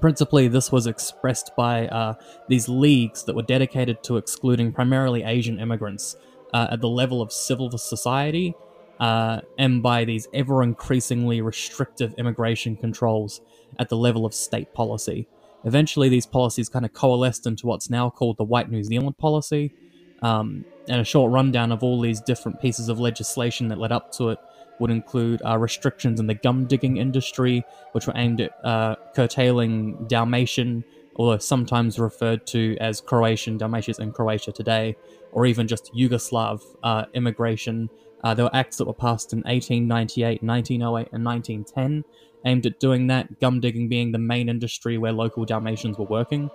Principally, 0.00 0.48
this 0.48 0.70
was 0.70 0.86
expressed 0.86 1.52
by 1.56 1.88
uh, 1.88 2.14
these 2.48 2.68
leagues 2.68 3.24
that 3.24 3.34
were 3.34 3.42
dedicated 3.42 4.02
to 4.04 4.16
excluding 4.16 4.72
primarily 4.72 5.22
Asian 5.22 5.58
immigrants 5.58 6.16
uh, 6.52 6.68
at 6.70 6.80
the 6.80 6.88
level 6.88 7.22
of 7.22 7.32
civil 7.32 7.70
society 7.76 8.54
uh, 9.00 9.40
and 9.58 9.82
by 9.82 10.04
these 10.04 10.28
ever 10.34 10.62
increasingly 10.62 11.40
restrictive 11.40 12.14
immigration 12.18 12.76
controls 12.76 13.40
at 13.78 13.88
the 13.88 13.96
level 13.96 14.24
of 14.26 14.34
state 14.34 14.72
policy. 14.74 15.26
Eventually, 15.64 16.08
these 16.08 16.26
policies 16.26 16.68
kind 16.68 16.84
of 16.84 16.92
coalesced 16.92 17.46
into 17.46 17.66
what's 17.66 17.90
now 17.90 18.08
called 18.08 18.36
the 18.36 18.44
White 18.44 18.70
New 18.70 18.84
Zealand 18.84 19.18
policy. 19.18 19.74
Um, 20.22 20.64
and 20.88 21.00
a 21.00 21.04
short 21.04 21.32
rundown 21.32 21.72
of 21.72 21.82
all 21.82 22.00
these 22.00 22.20
different 22.20 22.60
pieces 22.60 22.88
of 22.88 22.98
legislation 23.00 23.68
that 23.68 23.78
led 23.78 23.92
up 23.92 24.12
to 24.12 24.30
it 24.30 24.38
would 24.78 24.90
include 24.90 25.40
uh, 25.44 25.58
restrictions 25.58 26.20
in 26.20 26.26
the 26.26 26.34
gum 26.34 26.66
digging 26.66 26.96
industry, 26.96 27.64
which 27.92 28.06
were 28.06 28.12
aimed 28.16 28.40
at 28.40 28.52
uh, 28.64 28.96
curtailing 29.14 30.06
Dalmatian, 30.06 30.84
although 31.16 31.38
sometimes 31.38 31.98
referred 31.98 32.46
to 32.48 32.76
as 32.80 33.00
Croatian, 33.00 33.58
Dalmatians 33.58 33.98
in 33.98 34.12
Croatia 34.12 34.52
today, 34.52 34.96
or 35.32 35.46
even 35.46 35.66
just 35.66 35.92
Yugoslav 35.94 36.62
uh, 36.82 37.04
immigration. 37.14 37.88
Uh, 38.24 38.34
there 38.34 38.44
were 38.44 38.56
acts 38.56 38.76
that 38.78 38.86
were 38.86 38.94
passed 38.94 39.32
in 39.32 39.40
1898, 39.40 40.42
1908, 40.42 41.08
and 41.12 41.24
1910 41.24 42.04
aimed 42.44 42.66
at 42.66 42.80
doing 42.80 43.08
that, 43.08 43.40
gum 43.40 43.60
digging 43.60 43.88
being 43.88 44.12
the 44.12 44.18
main 44.18 44.48
industry 44.48 44.98
where 44.98 45.12
local 45.12 45.44
Dalmatians 45.44 45.98
were 45.98 46.06
working. 46.06 46.50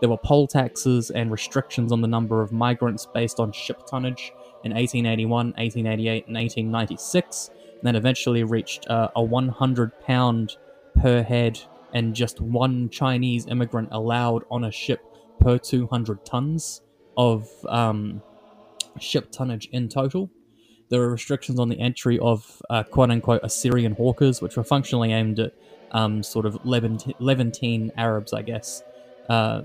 There 0.00 0.08
were 0.08 0.18
poll 0.18 0.46
taxes 0.46 1.10
and 1.10 1.30
restrictions 1.30 1.92
on 1.92 2.00
the 2.00 2.08
number 2.08 2.42
of 2.42 2.52
migrants 2.52 3.06
based 3.06 3.38
on 3.38 3.52
ship 3.52 3.86
tonnage 3.86 4.32
in 4.64 4.72
1881, 4.72 5.52
1888, 5.56 6.26
and 6.26 6.36
1896 6.36 7.50
then 7.82 7.96
eventually 7.96 8.44
reached 8.44 8.88
uh, 8.88 9.08
a 9.16 9.22
100 9.22 10.00
pound 10.00 10.56
per 11.00 11.22
head 11.22 11.60
and 11.94 12.14
just 12.14 12.40
one 12.40 12.88
Chinese 12.88 13.46
immigrant 13.46 13.88
allowed 13.92 14.44
on 14.50 14.64
a 14.64 14.70
ship 14.70 15.00
per 15.40 15.58
200 15.58 16.24
tons 16.24 16.82
of 17.16 17.48
um, 17.68 18.22
ship 18.98 19.30
tonnage 19.30 19.68
in 19.72 19.88
total. 19.88 20.30
There 20.88 21.00
were 21.00 21.10
restrictions 21.10 21.58
on 21.58 21.68
the 21.68 21.78
entry 21.78 22.18
of 22.18 22.60
uh, 22.70 22.82
quote 22.82 23.10
unquote 23.10 23.40
Assyrian 23.42 23.92
hawkers, 23.94 24.40
which 24.40 24.56
were 24.56 24.64
functionally 24.64 25.12
aimed 25.12 25.40
at 25.40 25.54
um, 25.92 26.22
sort 26.22 26.46
of 26.46 26.58
Levantine 26.64 27.92
Arabs, 27.96 28.32
I 28.32 28.42
guess. 28.42 28.82
Uh, 29.28 29.62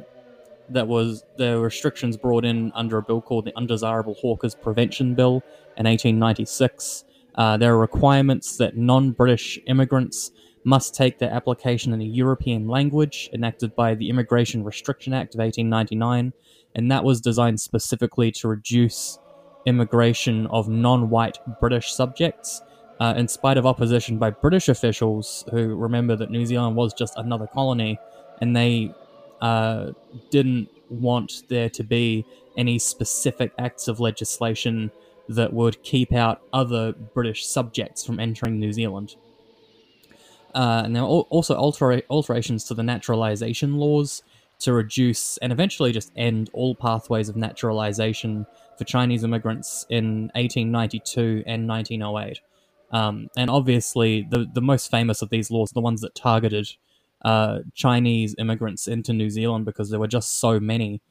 that 0.69 0.87
was 0.87 1.23
the 1.37 1.59
restrictions 1.59 2.17
brought 2.17 2.43
in 2.43 2.71
under 2.75 2.97
a 2.97 3.01
bill 3.01 3.21
called 3.21 3.45
the 3.45 3.55
Undesirable 3.55 4.15
Hawkers 4.15 4.53
Prevention 4.55 5.15
Bill 5.15 5.41
in 5.77 5.85
1896. 5.85 7.05
Uh, 7.37 7.55
there 7.55 7.73
are 7.73 7.77
requirements 7.77 8.57
that 8.57 8.75
non 8.75 9.11
British 9.11 9.59
immigrants 9.67 10.31
must 10.63 10.95
take 10.95 11.19
their 11.19 11.31
application 11.31 11.93
in 11.93 12.01
a 12.01 12.05
European 12.05 12.67
language, 12.67 13.29
enacted 13.31 13.75
by 13.75 13.95
the 13.95 14.09
Immigration 14.09 14.63
Restriction 14.63 15.13
Act 15.13 15.35
of 15.35 15.39
1899, 15.39 16.33
and 16.75 16.91
that 16.91 17.03
was 17.03 17.21
designed 17.21 17.61
specifically 17.61 18.31
to 18.31 18.47
reduce 18.47 19.19
immigration 19.65 20.47
of 20.47 20.67
non 20.67 21.09
white 21.09 21.37
British 21.59 21.93
subjects. 21.93 22.61
Uh, 22.99 23.13
in 23.15 23.27
spite 23.27 23.57
of 23.57 23.65
opposition 23.67 24.17
by 24.17 24.31
British 24.31 24.67
officials 24.67 25.45
who 25.51 25.75
remember 25.75 26.15
that 26.15 26.31
New 26.31 26.43
Zealand 26.47 26.75
was 26.75 26.95
just 26.95 27.13
another 27.15 27.45
colony 27.45 27.99
and 28.41 28.55
they 28.55 28.91
uh, 29.39 29.91
didn't 30.31 30.67
want 30.89 31.43
there 31.47 31.69
to 31.69 31.83
be 31.83 32.25
any 32.57 32.79
specific 32.79 33.51
acts 33.59 33.87
of 33.87 33.99
legislation 33.99 34.91
that 35.29 35.53
would 35.53 35.81
keep 35.83 36.13
out 36.13 36.41
other 36.53 36.93
British 36.93 37.45
subjects 37.45 38.05
from 38.05 38.19
entering 38.19 38.59
New 38.59 38.73
Zealand. 38.73 39.15
Uh, 40.55 40.81
and 40.85 40.95
there 40.95 41.03
are 41.03 41.07
also 41.07 41.55
altera- 41.55 42.01
alterations 42.09 42.63
to 42.65 42.73
the 42.73 42.83
naturalization 42.83 43.77
laws 43.77 44.23
to 44.59 44.73
reduce 44.73 45.37
and 45.37 45.51
eventually 45.51 45.91
just 45.91 46.11
end 46.15 46.49
all 46.53 46.73
pathways 46.73 47.29
of 47.29 47.35
naturalization 47.35 48.45
for 48.77 48.83
Chinese 48.83 49.23
immigrants 49.23 49.85
in 49.89 50.31
1892 50.33 51.43
and 51.45 51.67
1908. 51.67 52.39
Um, 52.91 53.29
and 53.35 53.49
obviously, 53.49 54.25
the, 54.29 54.47
the 54.51 54.61
most 54.61 54.89
famous 54.89 55.21
of 55.21 55.29
these 55.29 55.51
laws, 55.51 55.71
the 55.71 55.81
ones 55.81 56.01
that 56.01 56.15
targeted 56.15 56.69
uh, 57.23 57.59
Chinese 57.73 58.35
immigrants 58.37 58.87
into 58.87 59.13
New 59.13 59.29
Zealand 59.29 59.65
because 59.65 59.89
there 59.89 59.99
were 59.99 60.07
just 60.07 60.39
so 60.39 60.59
many. 60.59 61.01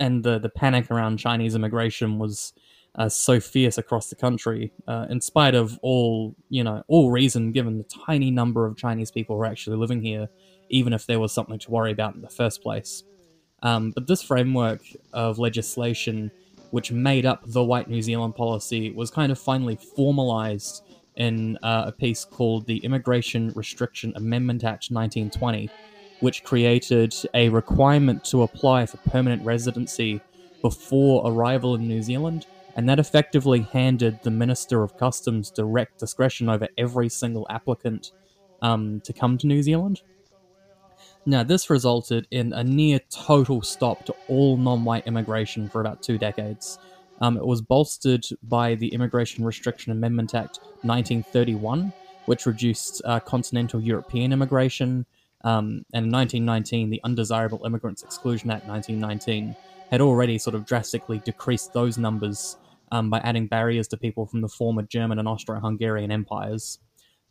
And 0.00 0.24
the, 0.24 0.38
the 0.38 0.48
panic 0.48 0.90
around 0.90 1.18
Chinese 1.18 1.54
immigration 1.54 2.18
was 2.18 2.52
uh, 2.96 3.08
so 3.08 3.40
fierce 3.40 3.78
across 3.78 4.08
the 4.08 4.14
country, 4.14 4.72
uh, 4.86 5.06
in 5.10 5.20
spite 5.20 5.54
of 5.54 5.78
all 5.82 6.34
you 6.48 6.62
know 6.62 6.82
all 6.88 7.10
reason 7.10 7.52
given 7.52 7.78
the 7.78 7.84
tiny 8.06 8.30
number 8.30 8.66
of 8.66 8.76
Chinese 8.76 9.10
people 9.10 9.36
who 9.36 9.42
are 9.42 9.46
actually 9.46 9.76
living 9.76 10.00
here, 10.00 10.28
even 10.68 10.92
if 10.92 11.06
there 11.06 11.18
was 11.18 11.32
something 11.32 11.58
to 11.58 11.70
worry 11.70 11.92
about 11.92 12.14
in 12.14 12.22
the 12.22 12.28
first 12.28 12.62
place. 12.62 13.02
Um, 13.62 13.90
but 13.92 14.06
this 14.06 14.22
framework 14.22 14.82
of 15.12 15.38
legislation, 15.38 16.30
which 16.70 16.92
made 16.92 17.26
up 17.26 17.42
the 17.46 17.64
White 17.64 17.88
New 17.88 18.02
Zealand 18.02 18.36
policy, 18.36 18.90
was 18.90 19.10
kind 19.10 19.32
of 19.32 19.38
finally 19.38 19.76
formalized 19.96 20.84
in 21.16 21.58
uh, 21.62 21.84
a 21.86 21.92
piece 21.92 22.24
called 22.24 22.66
the 22.66 22.78
Immigration 22.78 23.52
Restriction 23.54 24.12
Amendment 24.16 24.64
Act 24.64 24.90
1920, 24.90 25.70
which 26.20 26.44
created 26.44 27.14
a 27.32 27.48
requirement 27.48 28.24
to 28.26 28.42
apply 28.42 28.86
for 28.86 28.98
permanent 28.98 29.44
residency 29.44 30.20
before 30.60 31.22
arrival 31.30 31.74
in 31.74 31.88
New 31.88 32.02
Zealand 32.02 32.46
and 32.76 32.88
that 32.88 32.98
effectively 32.98 33.62
handed 33.72 34.22
the 34.22 34.30
Minister 34.30 34.82
of 34.82 34.96
Customs 34.96 35.50
direct 35.50 35.98
discretion 35.98 36.48
over 36.48 36.68
every 36.76 37.08
single 37.08 37.46
applicant 37.48 38.12
um, 38.62 39.00
to 39.02 39.12
come 39.12 39.38
to 39.38 39.46
New 39.46 39.62
Zealand. 39.62 40.02
Now, 41.26 41.42
this 41.42 41.70
resulted 41.70 42.26
in 42.30 42.52
a 42.52 42.62
near 42.62 43.00
total 43.10 43.62
stop 43.62 44.04
to 44.06 44.14
all 44.28 44.56
non 44.56 44.84
white 44.84 45.06
immigration 45.06 45.68
for 45.68 45.80
about 45.80 46.02
two 46.02 46.18
decades. 46.18 46.78
Um, 47.20 47.36
it 47.36 47.46
was 47.46 47.62
bolstered 47.62 48.26
by 48.42 48.74
the 48.74 48.88
Immigration 48.88 49.44
Restriction 49.44 49.92
Amendment 49.92 50.34
Act 50.34 50.58
1931, 50.82 51.92
which 52.26 52.44
reduced 52.44 53.00
uh, 53.04 53.20
continental 53.20 53.80
European 53.80 54.32
immigration. 54.32 55.06
Um, 55.44 55.84
and 55.92 56.06
in 56.06 56.12
1919, 56.12 56.90
the 56.90 57.00
Undesirable 57.04 57.64
Immigrants 57.64 58.02
Exclusion 58.02 58.50
Act 58.50 58.66
1919 58.66 59.54
had 59.90 60.00
already 60.00 60.38
sort 60.38 60.54
of 60.54 60.66
drastically 60.66 61.18
decreased 61.20 61.72
those 61.72 61.96
numbers 61.98 62.56
um, 62.92 63.10
by 63.10 63.18
adding 63.18 63.46
barriers 63.46 63.88
to 63.88 63.96
people 63.96 64.26
from 64.26 64.40
the 64.40 64.48
former 64.48 64.82
German 64.82 65.18
and 65.18 65.28
Austro 65.28 65.60
Hungarian 65.60 66.10
empires. 66.10 66.78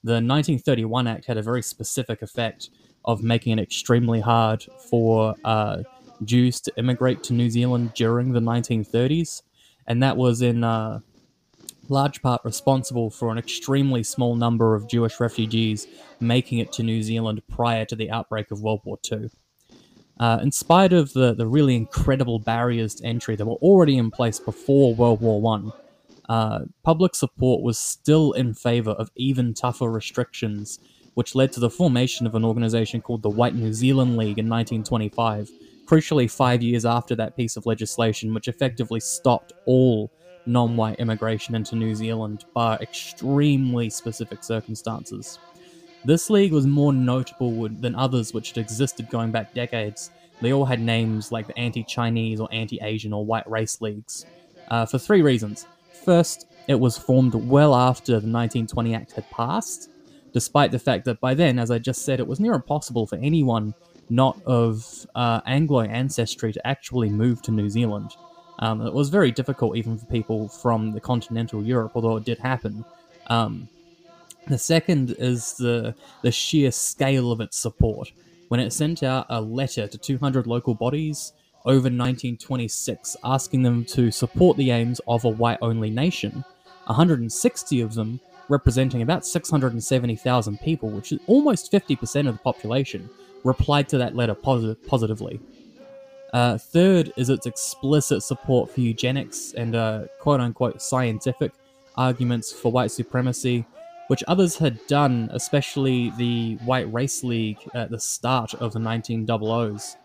The 0.04 0.14
1931 0.14 1.08
Act 1.08 1.26
had 1.26 1.38
a 1.38 1.42
very 1.42 1.62
specific 1.62 2.22
effect 2.22 2.70
of 3.06 3.24
making 3.24 3.58
it 3.58 3.62
extremely 3.62 4.20
hard 4.20 4.66
for 4.90 5.36
uh, 5.46 5.84
Jews 6.26 6.60
to 6.62 6.74
immigrate 6.78 7.24
to 7.24 7.34
New 7.34 7.50
Zealand 7.50 7.94
during 7.94 8.34
the 8.34 8.40
1930s, 8.40 9.42
and 9.88 10.04
that 10.04 10.18
was 10.18 10.42
in 10.42 10.64
uh, 10.64 11.00
large 11.90 12.22
part 12.22 12.42
responsible 12.44 13.10
for 13.10 13.32
an 13.32 13.38
extremely 13.38 14.04
small 14.04 14.36
number 14.36 14.76
of 14.76 14.88
Jewish 14.88 15.20
refugees 15.20 15.88
making 16.20 16.60
it 16.60 16.72
to 16.74 16.84
New 16.84 17.04
Zealand 17.04 17.42
prior 17.50 17.86
to 17.86 17.96
the 17.96 18.10
outbreak 18.10 18.52
of 18.52 18.62
World 18.62 18.82
War 18.86 18.98
II. 19.12 19.30
Uh, 20.20 20.40
in 20.42 20.52
spite 20.52 20.94
of 20.94 21.14
the, 21.14 21.34
the 21.34 21.48
really 21.48 21.76
incredible 21.76 22.40
barriers 22.40 22.96
to 22.96 23.06
entry 23.06 23.36
that 23.36 23.46
were 23.46 23.56
already 23.56 23.98
in 23.98 24.12
place 24.12 24.40
before 24.40 24.94
World 24.94 25.22
War 25.22 25.42
One, 25.42 25.72
uh, 26.30 26.62
public 26.84 27.16
support 27.16 27.62
was 27.62 27.78
still 27.78 28.32
in 28.34 28.54
favor 28.54 28.92
of 28.92 29.12
even 29.16 29.54
tougher 29.54 29.92
restrictions, 29.92 30.80
which 31.16 31.36
led 31.36 31.52
to 31.54 31.60
the 31.60 31.70
formation 31.70 32.26
of 32.26 32.36
an 32.36 32.46
organization 32.46 33.02
called 33.02 33.24
the 33.24 33.30
White 33.30 33.56
New 33.56 33.74
Zealand 33.74 34.16
League 34.18 34.40
in 34.40 34.48
1925, 34.48 35.50
crucially 35.86 36.32
five 36.32 36.62
years 36.62 36.86
after 36.86 37.16
that 37.16 37.36
piece 37.36 37.58
of 37.58 37.66
legislation, 37.66 38.34
which 38.34 38.48
effectively 38.48 39.00
stopped 39.00 39.52
all 39.66 40.12
non 40.46 40.76
white 40.76 41.00
immigration 41.00 41.56
into 41.56 41.76
New 41.76 41.96
Zealand 41.96 42.46
bar 42.54 42.78
extremely 42.82 43.90
specific 43.90 44.44
circumstances. 44.44 45.40
This 46.06 46.30
league 46.30 46.52
was 46.52 46.68
more 46.68 46.92
notable 46.92 47.70
than 47.70 47.96
others 47.96 48.34
which 48.34 48.50
had 48.50 48.58
existed 48.58 49.10
going 49.10 49.32
back 49.32 49.54
decades. 49.54 50.12
They 50.42 50.52
all 50.52 50.66
had 50.66 50.82
names 50.82 51.32
like 51.32 51.48
the 51.48 51.58
anti 51.58 51.84
Chinese 51.84 52.40
or 52.40 52.50
anti 52.52 52.80
Asian 52.82 53.14
or 53.14 53.26
white 53.26 53.50
race 53.50 53.80
leagues, 53.80 54.26
uh, 54.70 54.86
for 54.86 54.98
three 54.98 55.22
reasons. 55.22 55.66
First, 56.04 56.48
it 56.68 56.80
was 56.80 56.98
formed 56.98 57.34
well 57.36 57.74
after 57.76 58.14
the 58.14 58.28
1920 58.28 58.96
Act 58.96 59.14
had 59.14 59.30
passed, 59.32 59.90
despite 60.34 60.72
the 60.72 60.80
fact 60.80 61.06
that 61.06 61.22
by 61.22 61.34
then, 61.34 61.60
as 61.60 61.72
I 61.72 61.80
just 61.80 62.04
said, 62.04 62.20
it 62.20 62.28
was 62.28 62.40
near 62.40 62.54
impossible 62.54 63.08
for 63.08 63.18
anyone 63.18 63.74
not 64.10 64.42
of 64.44 65.06
uh, 65.16 65.42
Anglo 65.46 65.82
ancestry 65.82 66.52
to 66.52 66.68
actually 66.68 67.10
move 67.10 67.42
to 67.44 67.52
New 67.52 67.70
Zealand. 67.70 68.12
Um, 68.60 68.82
it 68.86 68.94
was 68.94 69.10
very 69.10 69.32
difficult 69.32 69.76
even 69.76 69.98
for 69.98 70.06
people 70.06 70.48
from 70.48 70.92
the 70.92 71.02
continental 71.02 71.64
Europe, 71.64 71.94
although 71.96 72.18
it 72.18 72.26
did 72.26 72.38
happen. 72.38 72.86
Um, 73.28 73.68
the 74.48 74.58
second 74.58 75.16
is 75.20 75.54
the 75.58 75.96
the 76.22 76.32
sheer 76.32 76.72
scale 76.72 77.32
of 77.32 77.42
its 77.42 77.58
support. 77.58 78.12
When 78.50 78.60
it 78.60 78.72
sent 78.74 79.02
out 79.04 79.26
a 79.30 79.42
letter 79.42 79.88
to 79.88 79.98
200 79.98 80.46
local 80.48 80.76
bodies 80.76 81.34
over 81.66 81.90
1926 81.90 83.16
asking 83.24 83.64
them 83.64 83.86
to 83.86 84.12
support 84.12 84.58
the 84.58 84.72
aims 84.72 85.00
of 85.08 85.26
a 85.26 85.30
white 85.30 85.58
only 85.62 85.90
nation, 85.90 86.44
160 86.86 87.82
of 87.82 87.94
them, 87.94 88.20
representing 88.50 89.02
about 89.02 89.26
670,000 89.26 90.60
people, 90.60 90.92
which 90.92 91.12
is 91.14 91.20
almost 91.28 91.72
50% 91.72 92.28
of 92.28 92.36
the 92.36 92.40
population, 92.44 93.10
replied 93.44 93.88
to 93.90 93.98
that 93.98 94.16
letter 94.16 94.36
posit- 94.36 94.86
positively. 94.86 95.40
Uh, 96.34 96.58
third 96.58 97.12
is 97.16 97.30
its 97.30 97.46
explicit 97.46 98.24
support 98.24 98.70
for 98.70 98.82
eugenics 98.82 99.54
and 99.56 99.76
uh, 99.76 100.04
quote 100.20 100.40
unquote 100.42 100.82
scientific 100.82 101.52
arguments 101.96 102.52
for 102.52 102.72
white 102.72 102.90
supremacy 102.92 103.66
which 104.14 104.24
others 104.28 104.60
had 104.60 104.78
done, 104.86 105.28
especially 105.34 106.12
the 106.20 106.54
White 106.66 106.94
Race 106.94 107.24
League 107.24 107.58
at 107.74 107.90
the 107.90 108.00
start 108.00 108.54
of 108.54 108.72
the 108.72 108.78
1900s, 108.78 109.96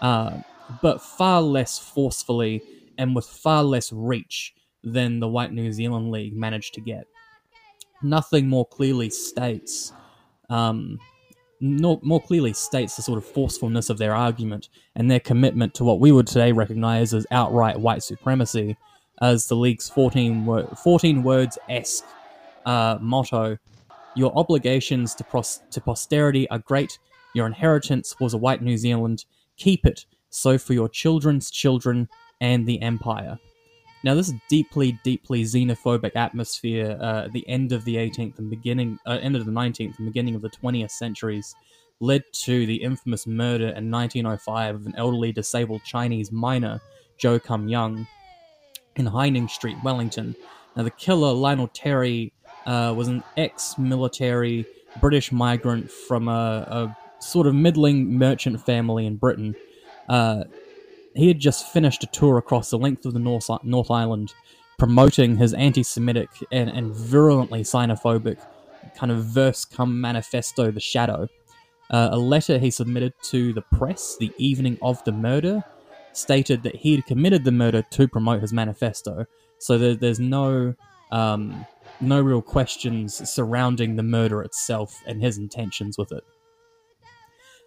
uh, 0.00 0.38
but 0.80 1.02
far 1.02 1.42
less 1.42 1.78
forcefully 1.78 2.62
and 2.96 3.14
with 3.14 3.26
far 3.26 3.62
less 3.62 3.92
reach 3.92 4.54
than 4.82 5.20
the 5.20 5.28
White 5.28 5.52
New 5.52 5.70
Zealand 5.70 6.10
League 6.10 6.34
managed 6.34 6.72
to 6.72 6.80
get. 6.80 7.06
Nothing 8.02 8.48
more 8.48 8.64
clearly 8.64 9.10
states, 9.10 9.92
um, 10.48 10.98
no, 11.60 12.00
more 12.02 12.22
clearly 12.22 12.54
states 12.54 12.96
the 12.96 13.02
sort 13.02 13.18
of 13.18 13.26
forcefulness 13.26 13.90
of 13.90 13.98
their 13.98 14.14
argument 14.14 14.70
and 14.96 15.10
their 15.10 15.20
commitment 15.20 15.74
to 15.74 15.84
what 15.84 16.00
we 16.00 16.10
would 16.10 16.26
today 16.26 16.52
recognize 16.52 17.12
as 17.12 17.26
outright 17.30 17.78
white 17.78 18.02
supremacy, 18.02 18.78
as 19.20 19.46
the 19.48 19.56
league's 19.56 19.90
14, 19.90 20.46
wor- 20.46 20.74
14 20.82 21.22
words 21.22 21.58
esque 21.68 22.06
uh, 22.66 22.98
motto 23.00 23.58
Your 24.14 24.36
obligations 24.36 25.14
to, 25.16 25.24
pros- 25.24 25.62
to 25.70 25.80
posterity 25.80 26.48
are 26.50 26.58
great. 26.58 26.98
Your 27.34 27.46
inheritance 27.46 28.14
was 28.20 28.34
a 28.34 28.38
white 28.38 28.62
New 28.62 28.76
Zealand. 28.76 29.24
Keep 29.56 29.86
it, 29.86 30.06
so 30.30 30.58
for 30.58 30.72
your 30.72 30.88
children's 30.88 31.50
children 31.50 32.08
and 32.40 32.66
the 32.66 32.80
empire. 32.82 33.38
Now, 34.04 34.14
this 34.14 34.32
deeply, 34.48 34.98
deeply 35.02 35.42
xenophobic 35.42 36.14
atmosphere 36.14 36.96
uh, 37.00 37.24
at 37.24 37.32
the 37.32 37.46
end 37.48 37.72
of 37.72 37.84
the 37.84 37.96
18th 37.96 38.38
and 38.38 38.48
beginning, 38.48 38.98
uh, 39.06 39.18
end 39.20 39.34
of 39.34 39.44
the 39.44 39.50
19th 39.52 39.98
and 39.98 40.06
beginning 40.06 40.36
of 40.36 40.42
the 40.42 40.50
20th 40.50 40.92
centuries 40.92 41.54
led 42.00 42.22
to 42.32 42.64
the 42.66 42.76
infamous 42.76 43.26
murder 43.26 43.68
in 43.70 43.90
1905 43.90 44.74
of 44.76 44.86
an 44.86 44.94
elderly 44.96 45.32
disabled 45.32 45.82
Chinese 45.84 46.30
miner, 46.30 46.80
Joe 47.18 47.40
Kum 47.40 47.68
Young, 47.68 48.06
in 48.94 49.06
Haining 49.06 49.48
Street, 49.48 49.76
Wellington. 49.82 50.36
Now, 50.76 50.84
the 50.84 50.90
killer, 50.92 51.32
Lionel 51.32 51.68
Terry, 51.68 52.32
uh, 52.68 52.92
was 52.94 53.08
an 53.08 53.24
ex-military 53.38 54.66
British 55.00 55.32
migrant 55.32 55.90
from 55.90 56.28
a, 56.28 56.66
a, 56.70 56.96
sort 57.20 57.46
of 57.48 57.54
middling 57.54 58.16
merchant 58.16 58.64
family 58.64 59.04
in 59.06 59.16
Britain. 59.16 59.56
Uh, 60.08 60.44
he 61.16 61.26
had 61.26 61.40
just 61.40 61.66
finished 61.72 62.04
a 62.04 62.06
tour 62.06 62.38
across 62.38 62.70
the 62.70 62.78
length 62.78 63.04
of 63.06 63.14
the 63.14 63.18
North, 63.18 63.48
North 63.64 63.90
Island, 63.90 64.34
promoting 64.78 65.36
his 65.36 65.52
anti-Semitic 65.54 66.28
and, 66.52 66.70
and 66.70 66.94
virulently 66.94 67.62
xenophobic 67.62 68.38
kind 68.94 69.10
of 69.10 69.24
verse 69.24 69.64
come 69.64 70.00
manifesto, 70.00 70.70
The 70.70 70.78
Shadow. 70.78 71.26
Uh, 71.90 72.10
a 72.12 72.18
letter 72.18 72.58
he 72.58 72.70
submitted 72.70 73.14
to 73.22 73.52
the 73.54 73.62
press 73.62 74.16
the 74.20 74.30
evening 74.36 74.78
of 74.82 75.02
the 75.04 75.12
murder 75.12 75.64
stated 76.12 76.62
that 76.64 76.76
he 76.76 76.94
had 76.94 77.06
committed 77.06 77.44
the 77.44 77.52
murder 77.52 77.82
to 77.90 78.06
promote 78.06 78.42
his 78.42 78.52
manifesto. 78.52 79.24
So 79.58 79.78
there, 79.78 79.94
there's 79.96 80.20
no 80.20 80.74
um, 81.10 81.66
no 82.00 82.20
real 82.20 82.42
questions 82.42 83.28
surrounding 83.30 83.96
the 83.96 84.02
murder 84.02 84.42
itself 84.42 85.02
and 85.06 85.22
his 85.22 85.38
intentions 85.38 85.98
with 85.98 86.12
it. 86.12 86.24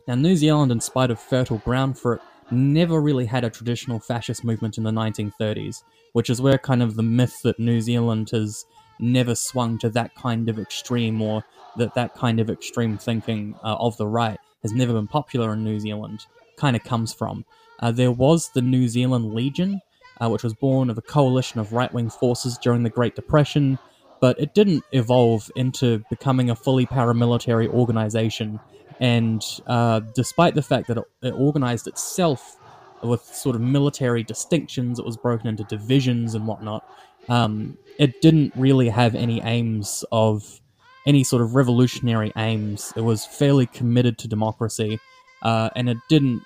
Now, 0.07 0.15
New 0.15 0.35
Zealand, 0.35 0.71
in 0.71 0.81
spite 0.81 1.11
of 1.11 1.19
fertile 1.19 1.59
ground 1.59 1.97
for 1.97 2.15
it, 2.15 2.21
never 2.51 3.01
really 3.01 3.25
had 3.25 3.43
a 3.43 3.49
traditional 3.49 3.99
fascist 3.99 4.43
movement 4.43 4.77
in 4.77 4.83
the 4.83 4.91
1930s, 4.91 5.83
which 6.13 6.29
is 6.29 6.41
where 6.41 6.57
kind 6.57 6.81
of 6.83 6.95
the 6.95 7.03
myth 7.03 7.41
that 7.43 7.59
New 7.59 7.81
Zealand 7.81 8.29
has 8.31 8.65
never 8.99 9.35
swung 9.35 9.77
to 9.79 9.89
that 9.89 10.13
kind 10.15 10.49
of 10.49 10.59
extreme 10.59 11.21
or 11.21 11.43
that 11.77 11.93
that 11.95 12.13
kind 12.15 12.39
of 12.39 12.49
extreme 12.49 12.97
thinking 12.97 13.55
uh, 13.63 13.75
of 13.79 13.97
the 13.97 14.07
right 14.07 14.37
has 14.61 14.73
never 14.73 14.93
been 14.93 15.07
popular 15.07 15.53
in 15.53 15.63
New 15.63 15.79
Zealand 15.79 16.25
kind 16.57 16.75
of 16.75 16.83
comes 16.83 17.13
from. 17.13 17.45
Uh, 17.79 17.91
there 17.91 18.11
was 18.11 18.49
the 18.49 18.61
New 18.61 18.87
Zealand 18.87 19.33
Legion, 19.33 19.81
uh, 20.21 20.29
which 20.29 20.43
was 20.43 20.53
born 20.53 20.89
of 20.89 20.97
a 20.97 21.01
coalition 21.01 21.59
of 21.59 21.73
right 21.73 21.91
wing 21.93 22.09
forces 22.09 22.57
during 22.57 22.83
the 22.83 22.89
Great 22.89 23.15
Depression 23.15 23.79
but 24.21 24.39
it 24.39 24.53
didn't 24.53 24.85
evolve 24.93 25.51
into 25.55 26.03
becoming 26.09 26.49
a 26.49 26.55
fully 26.55 26.85
paramilitary 26.85 27.67
organization. 27.67 28.59
And 28.99 29.43
uh, 29.65 30.01
despite 30.13 30.53
the 30.53 30.61
fact 30.61 30.87
that 30.87 30.99
it, 30.99 31.03
it, 31.23 31.31
organized 31.31 31.87
itself 31.87 32.55
with 33.01 33.23
sort 33.23 33.55
of 33.55 33.61
military 33.61 34.23
distinctions, 34.23 34.99
it 34.99 35.05
was 35.05 35.17
broken 35.17 35.47
into 35.47 35.63
divisions 35.63 36.35
and 36.35 36.47
whatnot. 36.47 36.87
Um, 37.27 37.79
it 37.97 38.21
didn't 38.21 38.53
really 38.55 38.89
have 38.89 39.15
any 39.15 39.41
aims 39.41 40.05
of 40.11 40.61
any 41.07 41.23
sort 41.23 41.41
of 41.41 41.55
revolutionary 41.55 42.31
aims. 42.37 42.93
It 42.95 43.01
was 43.01 43.25
fairly 43.25 43.65
committed 43.65 44.19
to 44.19 44.27
democracy, 44.27 44.99
uh, 45.41 45.71
and 45.75 45.89
it 45.89 45.97
didn't 46.09 46.43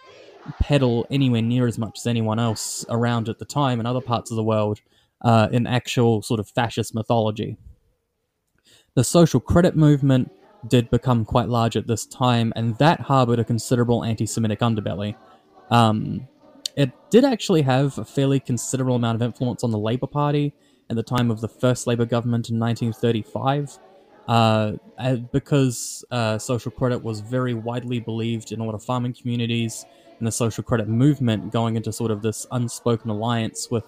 peddle 0.62 1.06
anywhere 1.10 1.42
near 1.42 1.68
as 1.68 1.78
much 1.78 2.00
as 2.00 2.08
anyone 2.08 2.40
else 2.40 2.86
around 2.88 3.28
at 3.28 3.40
the 3.40 3.46
time 3.46 3.82
in 3.82 3.86
other 3.86 4.00
parts 4.00 4.32
of 4.32 4.38
the 4.38 4.44
world 4.44 4.80
uh, 5.22 5.48
in 5.52 5.68
actual 5.68 6.22
sort 6.22 6.40
of 6.40 6.50
fascist 6.50 6.94
mythology. 6.94 7.58
The 8.96 9.04
social 9.04 9.40
credit 9.40 9.76
movement 9.76 10.32
did 10.68 10.90
become 10.90 11.26
quite 11.26 11.50
large 11.50 11.76
at 11.76 11.88
this 11.88 12.06
time, 12.06 12.54
and 12.56 12.78
that 12.78 13.02
harbored 13.02 13.40
a 13.40 13.44
considerable 13.44 14.04
anti 14.04 14.26
Semitic 14.26 14.60
underbelly. 14.60 15.16
Um, 15.70 16.28
it 16.76 16.92
did 17.10 17.24
actually 17.24 17.62
have 17.64 17.98
a 17.98 18.06
fairly 18.06 18.40
considerable 18.40 18.96
amount 18.96 19.16
of 19.16 19.22
influence 19.22 19.64
on 19.64 19.72
the 19.72 19.78
Labour 19.78 20.08
Party, 20.08 20.54
at 20.90 20.96
the 20.96 21.04
time 21.04 21.32
of 21.32 21.42
the 21.42 21.48
first 21.48 21.88
Labour 21.88 22.06
government 22.06 22.50
in 22.50 22.60
1935. 22.60 23.80
Uh, 24.28 24.72
because 25.32 26.04
uh, 26.10 26.38
social 26.38 26.72
credit 26.72 27.04
was 27.04 27.20
very 27.20 27.54
widely 27.54 28.00
believed 28.00 28.52
in 28.52 28.60
a 28.60 28.64
lot 28.64 28.74
of 28.74 28.84
farming 28.84 29.14
communities, 29.14 29.86
and 30.18 30.26
the 30.26 30.32
social 30.32 30.64
credit 30.64 30.88
movement 30.88 31.52
going 31.52 31.76
into 31.76 31.92
sort 31.92 32.10
of 32.10 32.22
this 32.22 32.48
unspoken 32.52 33.10
alliance 33.12 33.70
with 33.70 33.84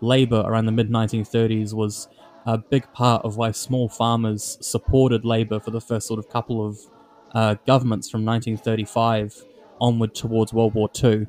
Labour 0.00 0.42
around 0.46 0.66
the 0.66 0.72
mid 0.72 0.90
1930s 0.90 1.72
was 1.74 2.08
a 2.46 2.58
big 2.58 2.90
part 2.92 3.24
of 3.24 3.36
why 3.36 3.50
small 3.50 3.88
farmers 3.88 4.58
supported 4.60 5.24
Labour 5.24 5.60
for 5.60 5.70
the 5.70 5.80
first 5.80 6.06
sort 6.06 6.18
of 6.18 6.28
couple 6.28 6.66
of 6.66 6.78
uh, 7.32 7.54
governments 7.66 8.08
from 8.08 8.24
1935 8.24 9.44
onward 9.80 10.14
towards 10.14 10.52
World 10.52 10.74
War 10.74 10.90
II. 11.02 11.26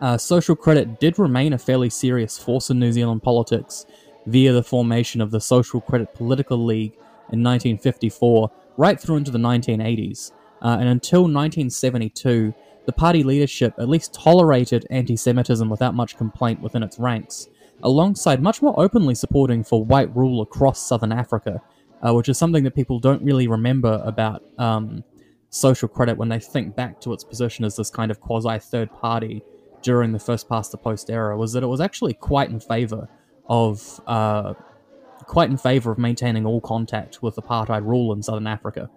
Uh, 0.00 0.16
social 0.16 0.56
credit 0.56 0.98
did 0.98 1.18
remain 1.18 1.52
a 1.52 1.58
fairly 1.58 1.90
serious 1.90 2.38
force 2.38 2.70
in 2.70 2.78
New 2.78 2.92
Zealand 2.92 3.22
politics 3.22 3.84
via 4.26 4.52
the 4.52 4.62
formation 4.62 5.20
of 5.20 5.30
the 5.30 5.40
Social 5.40 5.80
Credit 5.80 6.14
Political 6.14 6.64
League 6.64 6.94
in 7.32 7.42
1954, 7.42 8.50
right 8.76 8.98
through 8.98 9.16
into 9.16 9.30
the 9.30 9.38
1980s. 9.38 10.32
Uh, 10.62 10.76
and 10.80 10.88
until 10.88 11.22
1972, 11.22 12.54
the 12.86 12.92
party 12.92 13.22
leadership 13.22 13.74
at 13.78 13.88
least 13.88 14.14
tolerated 14.14 14.86
anti 14.90 15.16
Semitism 15.16 15.68
without 15.68 15.94
much 15.94 16.16
complaint 16.16 16.60
within 16.60 16.82
its 16.82 16.98
ranks, 16.98 17.48
alongside 17.82 18.42
much 18.42 18.62
more 18.62 18.78
openly 18.78 19.14
supporting 19.14 19.62
for 19.64 19.84
white 19.84 20.14
rule 20.14 20.42
across 20.42 20.80
southern 20.80 21.12
Africa, 21.12 21.60
uh, 22.02 22.12
which 22.14 22.28
is 22.28 22.38
something 22.38 22.64
that 22.64 22.74
people 22.74 22.98
don't 22.98 23.22
really 23.22 23.48
remember 23.48 24.02
about 24.04 24.42
um, 24.58 25.04
social 25.50 25.88
credit 25.88 26.16
when 26.16 26.28
they 26.28 26.38
think 26.38 26.74
back 26.74 27.00
to 27.00 27.12
its 27.12 27.24
position 27.24 27.64
as 27.64 27.76
this 27.76 27.90
kind 27.90 28.10
of 28.10 28.20
quasi 28.20 28.58
third 28.58 28.90
party 28.92 29.42
during 29.82 30.12
the 30.12 30.18
first 30.18 30.48
past 30.48 30.70
the 30.70 30.78
post 30.78 31.10
era 31.10 31.36
was 31.36 31.52
that 31.52 31.62
it 31.62 31.66
was 31.66 31.80
actually 31.80 32.14
quite 32.14 32.50
in 32.50 32.60
favor 32.60 33.08
of 33.48 34.00
uh, 34.06 34.54
quite 35.26 35.50
in 35.50 35.56
favor 35.56 35.90
of 35.90 35.98
maintaining 35.98 36.46
all 36.46 36.60
contact 36.60 37.22
with 37.22 37.36
apartheid 37.36 37.84
rule 37.84 38.12
in 38.12 38.22
southern 38.22 38.46
Africa. 38.46 38.90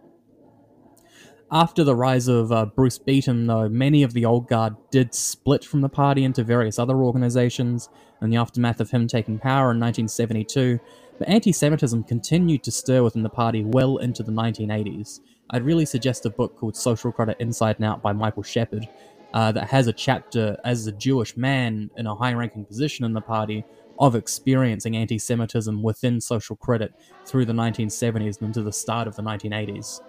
After 1.54 1.84
the 1.84 1.96
rise 1.96 2.28
of 2.28 2.52
uh, 2.52 2.66
Bruce 2.66 2.98
Beetham, 2.98 3.46
though, 3.46 3.70
many 3.70 4.02
of 4.02 4.13
the 4.13 4.26
old 4.26 4.48
guard 4.48 4.76
did 4.89 5.13
split 5.13 5.63
from 5.63 5.82
the 5.82 5.88
party 5.88 6.24
into 6.24 6.44
various 6.44 6.80
other 6.80 6.96
organizations 6.96 7.89
in 8.24 8.32
the 8.32 8.38
aftermath 8.38 8.80
of 8.80 8.89
him 8.89 9.06
taking 9.06 9.38
power 9.38 9.70
in 9.70 9.80
1972, 9.80 10.80
but 11.20 11.30
anti 11.30 11.52
Semitism 11.52 12.06
continued 12.06 12.63
to 12.63 12.72
stir 12.72 13.04
within 13.04 13.22
the 13.22 13.30
party 13.30 13.63
well 13.63 13.98
into 13.98 14.24
the 14.24 14.32
1980s. 14.32 15.20
I'd 15.52 15.62
really 15.62 15.86
suggest 15.86 16.26
a 16.26 16.32
book 16.32 16.58
called 16.58 16.76
Social 16.76 17.12
Credit 17.12 17.38
Inside 17.39 17.76
and 17.76 17.86
Out 17.86 18.02
by 18.02 18.13
Michael 18.13 18.42
Shepherd, 18.42 18.89
uh, 19.36 19.52
that 19.52 19.70
has 19.70 19.86
a 19.86 19.94
chapter 19.94 20.58
as 20.63 20.88
a 20.88 20.92
Jewish 20.92 21.38
man 21.38 21.92
in 21.98 22.08
a 22.08 22.16
high 22.16 22.34
ranking 22.34 22.66
position 22.66 23.06
in 23.06 23.13
the 23.13 23.22
party 23.22 23.63
of 24.00 24.16
experiencing 24.16 24.96
anti 24.96 25.20
Semitism 25.20 25.84
within 25.84 26.20
social 26.20 26.56
credit 26.56 26.94
through 27.28 27.46
the 27.46 27.54
1970s 27.54 28.39
and 28.39 28.48
into 28.48 28.63
the 28.63 28.74
start 28.74 29.08
of 29.08 29.16
the 29.16 29.22
1980s. 29.22 30.02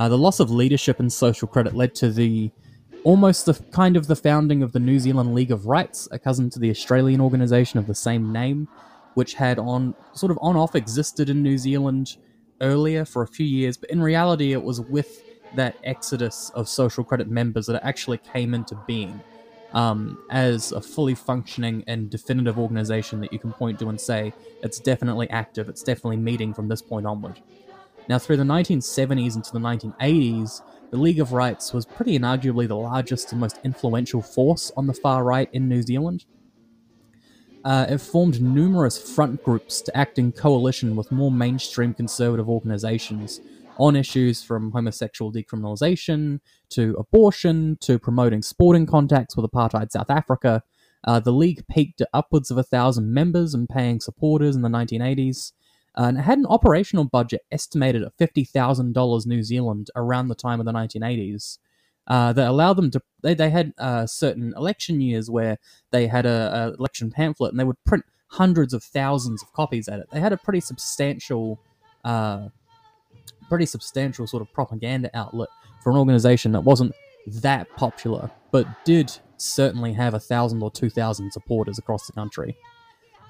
Uh, 0.00 0.08
the 0.08 0.16
loss 0.16 0.40
of 0.40 0.50
leadership 0.50 0.98
in 0.98 1.10
social 1.10 1.46
credit 1.46 1.74
led 1.76 1.94
to 1.94 2.10
the 2.10 2.50
almost 3.04 3.44
the 3.44 3.52
kind 3.70 3.98
of 3.98 4.06
the 4.06 4.16
founding 4.16 4.62
of 4.62 4.72
the 4.72 4.80
New 4.80 4.98
Zealand 4.98 5.34
League 5.34 5.50
of 5.50 5.66
Rights, 5.66 6.08
a 6.10 6.18
cousin 6.18 6.48
to 6.50 6.58
the 6.58 6.70
Australian 6.70 7.20
organisation 7.20 7.78
of 7.78 7.86
the 7.86 7.94
same 7.94 8.32
name, 8.32 8.66
which 9.12 9.34
had 9.34 9.58
on 9.58 9.94
sort 10.14 10.32
of 10.32 10.38
on 10.40 10.56
off 10.56 10.74
existed 10.74 11.28
in 11.28 11.42
New 11.42 11.58
Zealand 11.58 12.16
earlier 12.62 13.04
for 13.04 13.22
a 13.22 13.26
few 13.26 13.44
years, 13.44 13.76
but 13.76 13.90
in 13.90 14.02
reality 14.02 14.52
it 14.52 14.62
was 14.62 14.80
with 14.80 15.22
that 15.54 15.76
exodus 15.84 16.50
of 16.54 16.66
social 16.66 17.04
credit 17.04 17.28
members 17.28 17.66
that 17.66 17.76
it 17.76 17.82
actually 17.84 18.18
came 18.18 18.54
into 18.54 18.74
being 18.86 19.20
um, 19.74 20.18
as 20.30 20.72
a 20.72 20.80
fully 20.80 21.14
functioning 21.14 21.84
and 21.86 22.08
definitive 22.08 22.58
organization 22.58 23.20
that 23.20 23.34
you 23.34 23.38
can 23.38 23.52
point 23.52 23.78
to 23.78 23.88
and 23.90 24.00
say 24.00 24.32
it's 24.62 24.80
definitely 24.80 25.28
active, 25.28 25.68
it's 25.68 25.82
definitely 25.82 26.16
meeting 26.16 26.54
from 26.54 26.68
this 26.68 26.80
point 26.80 27.04
onward. 27.04 27.38
Now, 28.10 28.18
through 28.18 28.38
the 28.38 28.42
1970s 28.42 29.36
into 29.36 29.52
the 29.52 29.60
1980s, 29.60 30.62
the 30.90 30.96
League 30.96 31.20
of 31.20 31.32
Rights 31.32 31.72
was 31.72 31.86
pretty 31.86 32.18
inarguably 32.18 32.66
the 32.66 32.74
largest 32.74 33.30
and 33.30 33.40
most 33.40 33.60
influential 33.62 34.20
force 34.20 34.72
on 34.76 34.88
the 34.88 34.92
far 34.92 35.22
right 35.22 35.48
in 35.52 35.68
New 35.68 35.80
Zealand. 35.80 36.24
Uh, 37.64 37.86
it 37.88 37.98
formed 37.98 38.42
numerous 38.42 38.98
front 38.98 39.44
groups 39.44 39.80
to 39.82 39.96
act 39.96 40.18
in 40.18 40.32
coalition 40.32 40.96
with 40.96 41.12
more 41.12 41.30
mainstream 41.30 41.94
conservative 41.94 42.48
organizations 42.48 43.40
on 43.78 43.94
issues 43.94 44.42
from 44.42 44.72
homosexual 44.72 45.32
decriminalization 45.32 46.40
to 46.70 46.96
abortion 46.98 47.78
to 47.80 47.96
promoting 48.00 48.42
sporting 48.42 48.86
contacts 48.86 49.36
with 49.36 49.48
apartheid 49.48 49.92
South 49.92 50.10
Africa. 50.10 50.64
Uh, 51.04 51.20
the 51.20 51.32
league 51.32 51.64
peaked 51.68 52.00
at 52.00 52.08
upwards 52.12 52.50
of 52.50 52.58
a 52.58 52.64
thousand 52.64 53.14
members 53.14 53.54
and 53.54 53.68
paying 53.68 54.00
supporters 54.00 54.56
in 54.56 54.62
the 54.62 54.68
1980s, 54.68 55.52
uh, 55.52 55.59
and 55.96 56.18
it 56.18 56.22
had 56.22 56.38
an 56.38 56.46
operational 56.46 57.04
budget 57.04 57.42
estimated 57.50 58.02
at 58.02 58.16
$50,000 58.16 59.26
New 59.26 59.42
Zealand 59.42 59.90
around 59.96 60.28
the 60.28 60.34
time 60.34 60.60
of 60.60 60.66
the 60.66 60.72
1980s. 60.72 61.58
Uh, 62.06 62.32
that 62.32 62.48
allowed 62.48 62.72
them 62.72 62.90
to. 62.90 63.00
They, 63.22 63.34
they 63.34 63.50
had 63.50 63.72
uh, 63.78 64.04
certain 64.04 64.52
election 64.56 65.00
years 65.00 65.30
where 65.30 65.58
they 65.92 66.08
had 66.08 66.26
a, 66.26 66.72
a 66.72 66.74
election 66.76 67.10
pamphlet 67.10 67.52
and 67.52 67.60
they 67.60 67.64
would 67.64 67.76
print 67.84 68.04
hundreds 68.30 68.72
of 68.72 68.82
thousands 68.82 69.42
of 69.42 69.52
copies 69.52 69.86
at 69.86 70.00
it. 70.00 70.06
They 70.10 70.18
had 70.18 70.32
a 70.32 70.36
pretty 70.36 70.60
substantial 70.60 71.60
uh, 72.04 72.48
pretty 73.48 73.66
substantial 73.66 74.26
sort 74.26 74.40
of 74.40 74.52
propaganda 74.52 75.10
outlet 75.14 75.48
for 75.82 75.90
an 75.90 75.98
organization 75.98 76.52
that 76.52 76.62
wasn't 76.62 76.92
that 77.26 77.68
popular, 77.76 78.30
but 78.50 78.66
did 78.84 79.12
certainly 79.36 79.92
have 79.92 80.14
a 80.14 80.20
thousand 80.20 80.62
or 80.62 80.70
two 80.70 80.90
thousand 80.90 81.30
supporters 81.32 81.78
across 81.78 82.06
the 82.06 82.12
country. 82.12 82.56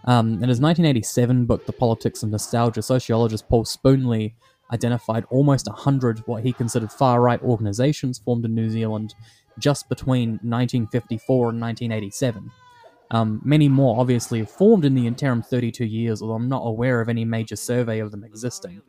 Um, 0.04 0.34
in 0.42 0.48
his 0.48 0.60
1987 0.60 1.44
book, 1.46 1.66
The 1.66 1.72
Politics 1.72 2.22
of 2.22 2.30
Nostalgia, 2.30 2.82
sociologist 2.82 3.48
Paul 3.48 3.64
Spoonley 3.64 4.34
identified 4.72 5.24
almost 5.30 5.66
100 5.66 6.20
what 6.26 6.42
he 6.42 6.52
considered 6.52 6.92
far 6.92 7.20
right 7.20 7.42
organizations 7.42 8.18
formed 8.18 8.44
in 8.44 8.54
New 8.54 8.70
Zealand 8.70 9.14
just 9.58 9.88
between 9.88 10.30
1954 10.42 11.50
and 11.50 11.60
1987. 11.60 12.50
Um, 13.10 13.40
many 13.44 13.68
more 13.68 13.98
obviously 13.98 14.44
formed 14.44 14.84
in 14.84 14.94
the 14.94 15.06
interim 15.06 15.42
32 15.42 15.84
years, 15.84 16.22
although 16.22 16.34
I'm 16.34 16.48
not 16.48 16.62
aware 16.62 17.00
of 17.00 17.08
any 17.08 17.24
major 17.24 17.56
survey 17.56 17.98
of 17.98 18.12
them 18.12 18.24
existing. 18.24 18.80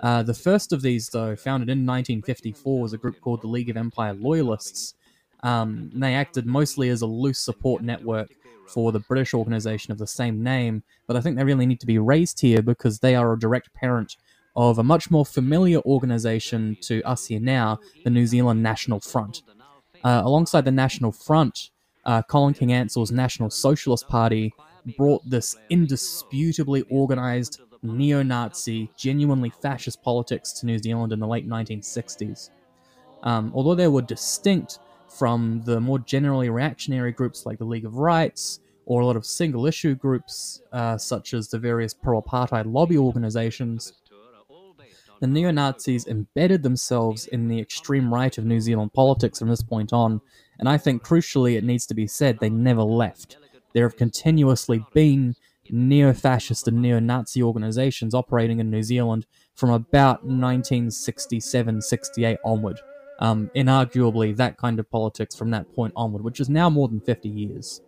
Uh, 0.00 0.22
the 0.22 0.34
first 0.34 0.72
of 0.72 0.82
these, 0.82 1.08
though, 1.08 1.34
founded 1.34 1.70
in 1.70 1.86
1954, 1.86 2.80
was 2.80 2.92
a 2.92 2.98
group 2.98 3.20
called 3.20 3.40
the 3.40 3.46
League 3.46 3.70
of 3.70 3.76
Empire 3.76 4.12
Loyalists. 4.12 4.94
Um, 5.42 5.90
they 5.94 6.14
acted 6.14 6.46
mostly 6.46 6.90
as 6.90 7.00
a 7.00 7.06
loose 7.06 7.38
support 7.38 7.82
network 7.82 8.28
for 8.66 8.92
the 8.92 9.00
British 9.00 9.34
organization 9.34 9.92
of 9.92 9.98
the 9.98 10.06
same 10.06 10.42
name, 10.42 10.82
but 11.06 11.16
I 11.16 11.20
think 11.20 11.36
they 11.36 11.44
really 11.44 11.66
need 11.66 11.80
to 11.80 11.86
be 11.86 11.98
raised 11.98 12.40
here 12.40 12.62
because 12.62 12.98
they 12.98 13.14
are 13.14 13.32
a 13.32 13.38
direct 13.38 13.72
parent 13.74 14.16
of 14.56 14.78
a 14.78 14.84
much 14.84 15.10
more 15.10 15.26
familiar 15.26 15.80
organization 15.80 16.76
to 16.82 17.02
us 17.02 17.26
here 17.26 17.40
now, 17.40 17.78
the 18.04 18.10
New 18.10 18.26
Zealand 18.26 18.62
National 18.62 19.00
Front. 19.00 19.42
Uh, 20.04 20.22
alongside 20.24 20.64
the 20.64 20.70
National 20.70 21.12
Front, 21.12 21.70
uh, 22.04 22.22
Colin 22.22 22.54
King 22.54 22.72
Ansell's 22.72 23.10
National 23.10 23.50
Socialist 23.50 24.06
Party 24.08 24.52
brought 24.96 25.28
this 25.28 25.56
indisputably 25.70 26.82
organized 26.90 27.60
neo 27.82 28.22
Nazi, 28.22 28.90
genuinely 28.96 29.50
fascist 29.62 30.02
politics 30.02 30.52
to 30.52 30.66
New 30.66 30.78
Zealand 30.78 31.12
in 31.12 31.20
the 31.20 31.26
late 31.26 31.48
1960s. 31.48 32.50
Um, 33.22 33.52
although 33.54 33.74
they 33.74 33.88
were 33.88 34.02
distinct 34.02 34.78
from 35.14 35.62
the 35.64 35.80
more 35.80 35.98
generally 35.98 36.50
reactionary 36.50 37.12
groups 37.12 37.46
like 37.46 37.58
the 37.58 37.64
League 37.64 37.84
of 37.84 37.96
Rights 37.96 38.60
or 38.86 39.00
a 39.00 39.06
lot 39.06 39.16
of 39.16 39.24
single 39.24 39.66
issue 39.66 39.94
groups, 39.94 40.60
uh, 40.72 40.98
such 40.98 41.32
as 41.32 41.48
the 41.48 41.58
various 41.58 41.94
pro 41.94 42.20
apartheid 42.20 42.70
lobby 42.70 42.98
organizations, 42.98 43.92
the 45.20 45.26
neo 45.26 45.50
Nazis 45.50 46.06
embedded 46.06 46.62
themselves 46.62 47.26
in 47.28 47.48
the 47.48 47.58
extreme 47.58 48.12
right 48.12 48.36
of 48.36 48.44
New 48.44 48.60
Zealand 48.60 48.92
politics 48.92 49.38
from 49.38 49.48
this 49.48 49.62
point 49.62 49.92
on, 49.92 50.20
and 50.58 50.68
I 50.68 50.76
think 50.76 51.02
crucially 51.02 51.56
it 51.56 51.64
needs 51.64 51.86
to 51.86 51.94
be 51.94 52.06
said 52.06 52.38
they 52.38 52.50
never 52.50 52.82
left. 52.82 53.38
There 53.72 53.88
have 53.88 53.96
continuously 53.96 54.84
been 54.92 55.34
neo 55.70 56.12
fascist 56.12 56.68
and 56.68 56.82
neo 56.82 56.98
Nazi 56.98 57.42
organizations 57.42 58.14
operating 58.14 58.60
in 58.60 58.70
New 58.70 58.82
Zealand 58.82 59.26
from 59.54 59.70
about 59.70 60.24
1967 60.24 61.80
68 61.80 62.38
onward. 62.44 62.80
Um, 63.20 63.50
inarguably, 63.56 64.36
that 64.36 64.56
kind 64.58 64.78
of 64.80 64.90
politics 64.90 65.36
from 65.36 65.50
that 65.50 65.72
point 65.72 65.92
onward, 65.96 66.22
which 66.24 66.40
is 66.40 66.48
now 66.48 66.68
more 66.68 66.88
than 66.88 67.00
50 67.00 67.28
years. 67.28 67.80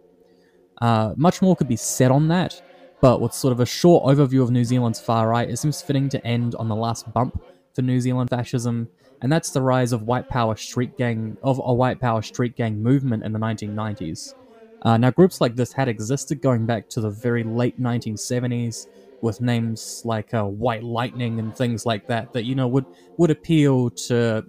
Uh, 0.80 1.14
much 1.16 1.40
more 1.42 1.56
could 1.56 1.68
be 1.68 1.76
said 1.76 2.10
on 2.10 2.28
that, 2.28 2.60
but 3.00 3.20
with 3.20 3.32
sort 3.32 3.52
of 3.52 3.60
a 3.60 3.66
short 3.66 4.04
overview 4.04 4.42
of 4.42 4.50
New 4.50 4.64
Zealand's 4.64 5.00
far 5.00 5.28
right, 5.28 5.48
it 5.48 5.56
seems 5.58 5.82
fitting 5.82 6.08
to 6.10 6.26
end 6.26 6.54
on 6.56 6.68
the 6.68 6.76
last 6.76 7.10
bump 7.12 7.40
for 7.74 7.82
New 7.82 8.00
Zealand 8.00 8.30
fascism, 8.30 8.88
and 9.22 9.32
that's 9.32 9.50
the 9.50 9.62
rise 9.62 9.92
of 9.92 10.02
white 10.02 10.28
power 10.28 10.56
street 10.56 10.96
gang 10.96 11.38
of 11.42 11.60
a 11.64 11.74
white 11.74 12.00
power 12.00 12.22
street 12.22 12.56
gang 12.56 12.82
movement 12.82 13.24
in 13.24 13.32
the 13.32 13.38
1990s. 13.38 14.34
Uh, 14.82 14.96
now, 14.98 15.10
groups 15.10 15.40
like 15.40 15.56
this 15.56 15.72
had 15.72 15.88
existed 15.88 16.40
going 16.42 16.66
back 16.66 16.88
to 16.90 17.00
the 17.00 17.10
very 17.10 17.42
late 17.42 17.80
1970s, 17.80 18.86
with 19.22 19.40
names 19.40 20.02
like 20.04 20.34
uh, 20.34 20.44
White 20.44 20.82
Lightning 20.84 21.40
and 21.40 21.56
things 21.56 21.86
like 21.86 22.06
that, 22.06 22.32
that 22.32 22.44
you 22.44 22.54
know 22.54 22.68
would 22.68 22.86
would 23.16 23.30
appeal 23.30 23.90
to 23.90 24.44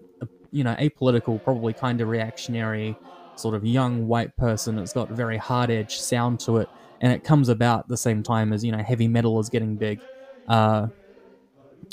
you 0.51 0.63
know 0.63 0.75
apolitical, 0.75 1.41
probably 1.43 1.73
kind 1.73 2.01
of 2.01 2.07
reactionary 2.07 2.99
sort 3.35 3.55
of 3.55 3.65
young 3.65 4.07
white 4.07 4.35
person. 4.37 4.77
It's 4.79 4.93
got 4.93 5.09
very 5.11 5.37
hard 5.37 5.69
edge 5.71 5.97
sound 5.99 6.39
to 6.41 6.57
it, 6.57 6.69
and 7.01 7.11
it 7.13 7.23
comes 7.23 7.49
about 7.49 7.87
the 7.87 7.97
same 7.97 8.23
time 8.23 8.53
as 8.53 8.63
you 8.63 8.71
know 8.71 8.83
heavy 8.83 9.07
metal 9.07 9.39
is 9.39 9.49
getting 9.49 9.77
big. 9.77 10.01
Uh, 10.47 10.87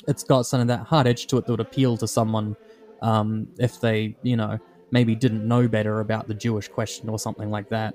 it's 0.09 0.23
got 0.23 0.47
some 0.47 0.61
of 0.61 0.67
that 0.69 0.81
hard 0.87 1.07
edge 1.07 1.27
to 1.29 1.39
it 1.39 1.47
that 1.47 1.53
would 1.53 1.61
appeal 1.61 1.97
to 1.99 2.09
someone 2.09 2.57
um, 3.03 3.49
if 3.59 3.81
they, 3.81 4.17
you 4.23 4.37
know, 4.37 4.59
maybe 4.91 5.15
didn't 5.15 5.47
know 5.47 5.69
better 5.69 6.01
about 6.01 6.29
the 6.29 6.35
Jewish 6.35 6.69
question 6.69 7.09
or 7.09 7.19
something 7.19 7.51
like 7.51 7.69
that. 7.71 7.95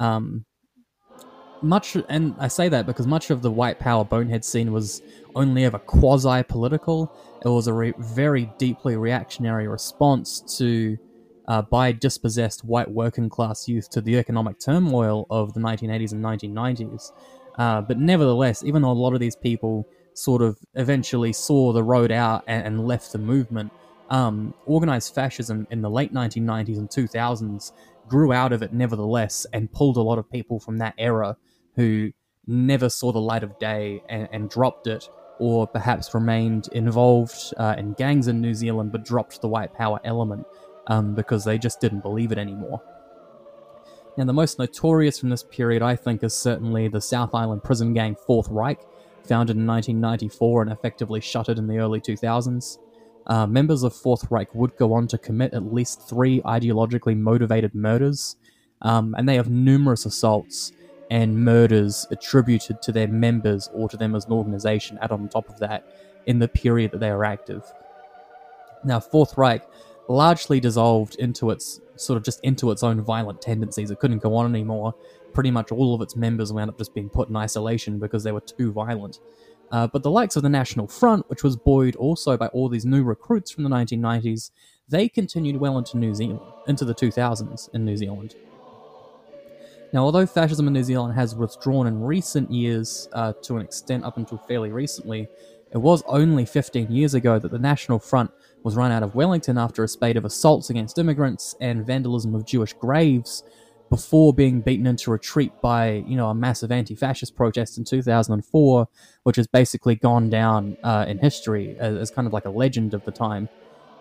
Um, 0.00 0.44
much, 1.62 1.96
and 2.08 2.36
I 2.38 2.48
say 2.48 2.68
that 2.68 2.86
because 2.86 3.06
much 3.06 3.30
of 3.30 3.42
the 3.42 3.50
white 3.50 3.78
power 3.78 4.04
bonehead 4.04 4.44
scene 4.44 4.72
was 4.72 5.02
only 5.34 5.64
ever 5.64 5.78
quasi 5.78 6.42
political. 6.44 7.12
It 7.44 7.48
was 7.48 7.66
a 7.66 7.72
re- 7.72 7.94
very 7.98 8.52
deeply 8.58 8.96
reactionary 8.96 9.68
response 9.68 10.40
to 10.58 10.98
uh, 11.48 11.62
by 11.62 11.92
dispossessed 11.92 12.64
white 12.64 12.90
working 12.90 13.28
class 13.28 13.66
youth 13.66 13.90
to 13.90 14.00
the 14.00 14.16
economic 14.16 14.58
turmoil 14.60 15.26
of 15.30 15.52
the 15.54 15.60
1980s 15.60 16.12
and 16.12 16.24
1990s. 16.24 17.12
Uh, 17.58 17.80
but 17.80 17.98
nevertheless, 17.98 18.62
even 18.62 18.82
though 18.82 18.90
a 18.90 18.92
lot 18.92 19.14
of 19.14 19.20
these 19.20 19.36
people 19.36 19.86
sort 20.14 20.42
of 20.42 20.58
eventually 20.74 21.32
saw 21.32 21.72
the 21.72 21.82
road 21.82 22.12
out 22.12 22.44
and, 22.46 22.66
and 22.66 22.86
left 22.86 23.12
the 23.12 23.18
movement, 23.18 23.72
um, 24.10 24.54
organized 24.66 25.14
fascism 25.14 25.66
in 25.70 25.82
the 25.82 25.90
late 25.90 26.12
1990s 26.12 26.78
and 26.78 26.88
2000s 26.88 27.72
grew 28.08 28.32
out 28.32 28.52
of 28.52 28.62
it 28.62 28.72
nevertheless 28.72 29.46
and 29.52 29.72
pulled 29.72 29.96
a 29.96 30.02
lot 30.02 30.18
of 30.18 30.30
people 30.30 30.58
from 30.58 30.78
that 30.78 30.94
era 30.98 31.36
who 31.76 32.10
never 32.46 32.88
saw 32.88 33.12
the 33.12 33.20
light 33.20 33.42
of 33.42 33.58
day 33.58 34.02
and, 34.08 34.28
and 34.32 34.50
dropped 34.50 34.86
it, 34.86 35.08
or 35.40 35.66
perhaps 35.66 36.14
remained 36.14 36.68
involved 36.72 37.52
uh, 37.56 37.74
in 37.78 37.94
gangs 37.94 38.28
in 38.28 38.40
New 38.40 38.54
Zealand 38.54 38.92
but 38.92 39.04
dropped 39.04 39.40
the 39.40 39.48
white 39.48 39.74
power 39.74 39.98
element 40.04 40.46
um, 40.86 41.14
because 41.14 41.44
they 41.44 41.58
just 41.58 41.80
didn't 41.80 42.00
believe 42.00 42.30
it 42.30 42.38
anymore. 42.38 42.80
Now, 44.16 44.24
the 44.24 44.32
most 44.32 44.58
notorious 44.58 45.18
from 45.18 45.30
this 45.30 45.42
period, 45.42 45.82
I 45.82 45.96
think, 45.96 46.22
is 46.22 46.34
certainly 46.34 46.88
the 46.88 47.00
South 47.00 47.34
Island 47.34 47.64
prison 47.64 47.94
gang 47.94 48.16
Fourth 48.26 48.48
Reich, 48.50 48.80
founded 49.24 49.56
in 49.56 49.66
1994 49.66 50.62
and 50.62 50.72
effectively 50.72 51.20
shuttered 51.20 51.58
in 51.58 51.66
the 51.66 51.78
early 51.78 52.00
2000s. 52.00 52.78
Uh, 53.26 53.46
members 53.46 53.82
of 53.82 53.94
Fourth 53.94 54.30
Reich 54.30 54.54
would 54.54 54.76
go 54.76 54.92
on 54.92 55.06
to 55.08 55.18
commit 55.18 55.54
at 55.54 55.72
least 55.72 56.08
three 56.08 56.40
ideologically 56.42 57.16
motivated 57.16 57.74
murders, 57.74 58.36
um, 58.82 59.14
and 59.16 59.28
they 59.28 59.36
have 59.36 59.48
numerous 59.48 60.04
assaults 60.04 60.72
and 61.10 61.44
murders 61.44 62.06
attributed 62.10 62.80
to 62.82 62.92
their 62.92 63.08
members 63.08 63.68
or 63.74 63.88
to 63.88 63.96
them 63.96 64.14
as 64.14 64.26
an 64.26 64.32
organization 64.32 64.98
add 65.02 65.10
on 65.10 65.28
top 65.28 65.48
of 65.48 65.58
that 65.58 65.84
in 66.26 66.38
the 66.38 66.48
period 66.48 66.92
that 66.92 67.00
they 67.00 67.10
are 67.10 67.24
active. 67.24 67.64
Now, 68.84 69.00
Fourth 69.00 69.36
Reich 69.36 69.62
largely 70.08 70.60
dissolved 70.60 71.16
into 71.16 71.50
its 71.50 71.80
sort 71.96 72.16
of 72.16 72.24
just 72.24 72.40
into 72.42 72.70
its 72.70 72.82
own 72.82 73.00
violent 73.00 73.42
tendencies. 73.42 73.90
It 73.90 74.00
couldn't 74.00 74.22
go 74.22 74.34
on 74.34 74.48
anymore. 74.48 74.94
Pretty 75.34 75.50
much 75.50 75.70
all 75.70 75.94
of 75.94 76.00
its 76.00 76.16
members 76.16 76.52
wound 76.52 76.70
up 76.70 76.78
just 76.78 76.94
being 76.94 77.08
put 77.08 77.28
in 77.28 77.36
isolation 77.36 77.98
because 77.98 78.24
they 78.24 78.32
were 78.32 78.40
too 78.40 78.72
violent. 78.72 79.20
Uh, 79.70 79.86
but 79.86 80.02
the 80.02 80.10
likes 80.10 80.34
of 80.34 80.42
the 80.42 80.48
National 80.48 80.88
Front, 80.88 81.28
which 81.30 81.44
was 81.44 81.56
buoyed 81.56 81.94
also 81.96 82.36
by 82.36 82.48
all 82.48 82.68
these 82.68 82.84
new 82.84 83.04
recruits 83.04 83.50
from 83.50 83.62
the 83.62 83.70
1990s, 83.70 84.50
they 84.88 85.08
continued 85.08 85.56
well 85.58 85.78
into 85.78 85.96
New 85.96 86.12
Zealand, 86.14 86.40
into 86.66 86.84
the 86.84 86.94
2000s 86.94 87.72
in 87.72 87.84
New 87.84 87.96
Zealand. 87.96 88.34
Now, 89.92 90.04
although 90.04 90.26
fascism 90.26 90.68
in 90.68 90.72
New 90.72 90.84
Zealand 90.84 91.14
has 91.14 91.34
withdrawn 91.34 91.86
in 91.86 92.00
recent 92.00 92.50
years 92.50 93.08
uh, 93.12 93.32
to 93.42 93.56
an 93.56 93.62
extent 93.62 94.04
up 94.04 94.16
until 94.18 94.38
fairly 94.38 94.70
recently, 94.70 95.28
it 95.72 95.78
was 95.78 96.02
only 96.06 96.44
15 96.44 96.90
years 96.90 97.14
ago 97.14 97.38
that 97.38 97.50
the 97.50 97.58
National 97.58 97.98
Front 97.98 98.30
was 98.62 98.76
run 98.76 98.92
out 98.92 99.02
of 99.02 99.14
Wellington 99.14 99.58
after 99.58 99.82
a 99.82 99.88
spate 99.88 100.16
of 100.16 100.24
assaults 100.24 100.70
against 100.70 100.98
immigrants 100.98 101.54
and 101.60 101.84
vandalism 101.84 102.34
of 102.34 102.44
Jewish 102.44 102.72
graves 102.74 103.42
before 103.88 104.32
being 104.32 104.60
beaten 104.60 104.86
into 104.86 105.10
retreat 105.10 105.52
by, 105.60 106.04
you 106.06 106.16
know, 106.16 106.28
a 106.28 106.34
massive 106.34 106.70
anti-fascist 106.70 107.34
protest 107.34 107.76
in 107.76 107.84
2004, 107.84 108.88
which 109.24 109.36
has 109.36 109.48
basically 109.48 109.96
gone 109.96 110.30
down 110.30 110.76
uh, 110.84 111.04
in 111.08 111.18
history 111.18 111.76
as, 111.78 111.96
as, 111.96 112.10
kind 112.10 112.26
of 112.28 112.32
like 112.32 112.44
a 112.44 112.50
legend 112.50 112.94
of 112.94 113.04
the 113.04 113.10
time. 113.10 113.48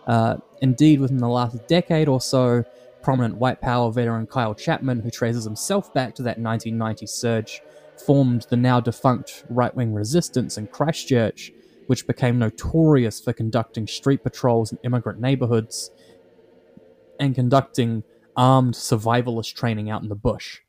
Uh, 0.05 0.37
indeed, 0.61 0.99
within 0.99 1.17
the 1.17 1.27
last 1.27 1.67
decade 1.67 2.07
or 2.07 2.21
so, 2.21 2.63
prominent 3.01 3.37
white 3.37 3.61
power 3.61 3.91
veteran 3.91 4.27
Kyle 4.27 4.53
Chapman, 4.53 5.01
who 5.01 5.09
traces 5.09 5.43
himself 5.43 5.93
back 5.93 6.15
to 6.15 6.23
that 6.23 6.39
1990 6.39 7.07
surge, 7.07 7.61
formed 8.05 8.45
the 8.49 8.57
now 8.57 8.79
defunct 8.79 9.45
right-wing 9.49 9.93
resistance 9.93 10.57
in 10.57 10.67
Christchurch, 10.67 11.51
which 11.87 12.07
became 12.07 12.39
notorious 12.39 13.19
for 13.19 13.33
conducting 13.33 13.87
street 13.87 14.23
patrols 14.23 14.71
in 14.71 14.77
immigrant 14.83 15.19
neighborhoods 15.19 15.91
and 17.19 17.35
conducting 17.35 18.03
armed 18.35 18.73
survivalist 18.73 19.53
training 19.55 19.89
out 19.89 20.01
in 20.01 20.09
the 20.09 20.15
bush. 20.15 20.59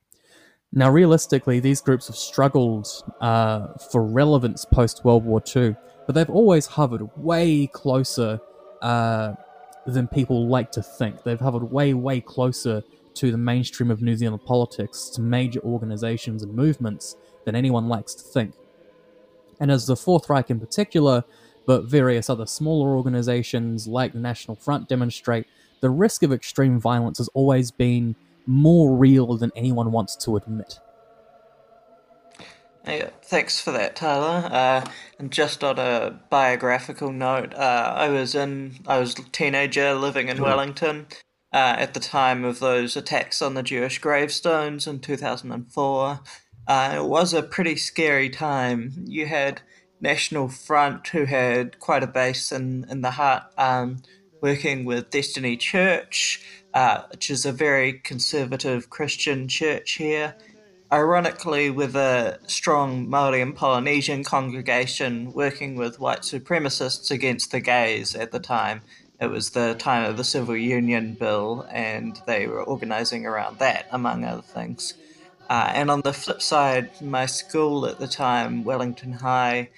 Now, 0.73 0.91
realistically, 0.91 1.59
these 1.61 1.81
groups 1.81 2.07
have 2.07 2.17
struggled 2.17 2.89
uh, 3.21 3.75
for 3.91 4.05
relevance 4.05 4.65
post 4.65 5.05
World 5.05 5.25
War 5.25 5.43
II, 5.55 5.75
but 6.07 6.15
they've 6.15 6.31
always 6.31 6.67
hovered 6.67 7.03
way 7.17 7.67
closer 7.67 8.41
uh, 8.81 9.35
than 9.91 10.09
people 10.09 10.49
like 10.49 10.73
to 10.73 10.83
think. 10.83 11.23
They've 11.23 11.41
hovered 11.41 11.65
way, 11.65 11.95
way 11.95 12.21
closer 12.21 12.83
to 13.15 13.31
the 13.31 13.39
mainstream 13.39 13.91
of 13.91 14.03
New 14.03 14.17
Zealand 14.17 14.45
politics, 14.45 15.11
to 15.11 15.21
major 15.21 15.61
organizations 15.61 16.43
and 16.43 16.55
movements 16.55 17.17
than 17.45 17.55
anyone 17.55 17.89
likes 17.89 18.15
to 18.15 18.23
think. 18.23 18.55
And 19.61 19.71
as 19.71 19.87
the 19.87 19.97
Fourth 19.97 20.31
Reich 20.31 20.51
in 20.51 20.59
particular, 20.59 21.25
but 21.67 21.85
various 21.85 22.31
other 22.31 22.47
smaller 22.47 22.97
organizations 22.97 23.87
like 23.87 24.13
the 24.13 24.19
National 24.19 24.57
Front 24.57 24.89
demonstrate, 24.89 25.47
the 25.81 25.91
risk 25.91 26.23
of 26.23 26.33
extreme 26.33 26.81
violence 26.81 27.19
has 27.19 27.29
always 27.29 27.71
been 27.71 28.17
more 28.47 28.97
real 28.97 29.37
than 29.37 29.53
anyone 29.55 29.93
wants 29.93 30.17
to 30.17 30.37
admit. 30.37 30.79
Yeah, 32.87 33.11
thanks 33.23 33.61
for 33.61 33.73
that, 33.73 33.97
Tyler. 33.97 34.49
Uh, 34.51 34.91
and 35.19 35.31
just 35.31 35.63
on 35.63 35.79
a 35.79 36.21
biographical 36.31 37.13
note, 37.13 37.55
uh, 37.55 37.95
I 37.97 38.09
was 38.09 38.35
in 38.35 38.77
I 38.87 38.99
was 38.99 39.19
a 39.19 39.23
teenager 39.23 39.95
living 39.95 40.29
in 40.29 40.43
Wellington 40.43 41.07
uh, 41.53 41.77
at 41.79 41.95
the 41.95 42.01
time 42.01 42.45
of 42.45 42.59
those 42.59 42.97
attacks 42.97 43.43
on 43.43 43.55
the 43.55 43.63
Jewish 43.63 43.99
gravestones 43.99 44.87
in 44.87 45.01
two 45.01 45.17
thousand 45.17 45.53
and 45.53 45.71
four. 45.71 46.21
Uh, 46.67 46.95
it 46.97 47.05
was 47.05 47.35
a 47.35 47.43
pretty 47.43 47.77
scary 47.77 48.31
time. 48.31 48.93
You 49.07 49.27
had 49.27 49.63
National 50.01 50.49
Front, 50.49 51.09
who 51.09 51.27
had 51.27 51.79
quite 51.81 52.03
a 52.03 52.07
base 52.07 52.51
in 52.51 52.87
in 52.91 53.03
the 53.03 53.13
Hutt. 53.13 53.53
Um, 53.59 54.03
working 54.43 54.85
with 54.87 55.11
Destiny 55.11 55.57
Church, 55.57 56.43
uh, 56.75 57.03
which 57.11 57.31
is 57.31 57.45
a 57.45 57.53
very 57.53 57.93
conservative 57.93 58.91
Christian 58.91 59.49
church 59.49 59.93
here. 59.93 60.35
Ironically, 60.93 61.71
with 61.71 61.95
a 61.95 62.41
strong 62.49 63.09
Maori 63.09 63.41
and 63.41 63.55
Polynesian 63.55 64.25
congregation 64.25 65.33
working 65.33 65.77
with 65.77 66.01
white 66.01 66.23
supremacists 66.23 67.13
against 67.13 67.53
the 67.53 67.61
gays 67.61 68.17
at 68.17 68.33
the 68.33 68.41
time. 68.41 68.83
It 69.21 69.27
was 69.27 69.51
the 69.51 69.75
time 69.75 70.05
of 70.05 70.17
the 70.17 70.25
Civil 70.25 70.57
Union 70.57 71.15
Bill, 71.15 71.65
and 71.71 72.21
they 72.27 72.49
were 72.49 72.65
organizing 72.65 73.25
around 73.25 73.59
that, 73.61 73.87
among 73.93 74.25
other 74.25 74.43
things. 74.43 74.95
Uh, 75.49 75.71
and 75.73 75.91
on 75.93 76.01
the 76.01 76.13
flip 76.13 76.43
side, 76.43 76.91
my 77.01 77.27
school 77.27 77.87
at 77.87 78.01
the 78.01 78.09
time, 78.09 78.65
Wellington 78.65 79.13
High, 79.13 79.69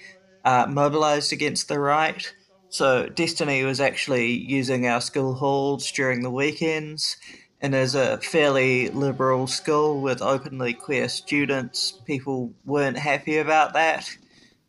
uh, 0.43 0.65
mobilized 0.67 1.31
against 1.31 1.67
the 1.67 1.79
right 1.79 2.33
so 2.73 3.07
Destiny 3.07 3.63
was 3.63 3.79
actually 3.79 4.31
using 4.31 4.87
our 4.87 4.99
school 4.99 5.35
halls 5.35 5.91
during 5.91 6.23
the 6.23 6.31
weekends, 6.31 7.17
and 7.63 7.73
as 7.73 7.95
a 7.95 8.17
fairly 8.17 8.89
liberal 8.89 9.47
school 9.47 10.01
with 10.01 10.21
openly 10.21 10.73
queer 10.73 11.07
students, 11.07 11.93
people 12.05 12.53
weren't 12.65 12.97
happy 12.97 13.37
about 13.37 13.71
that. 13.71 14.17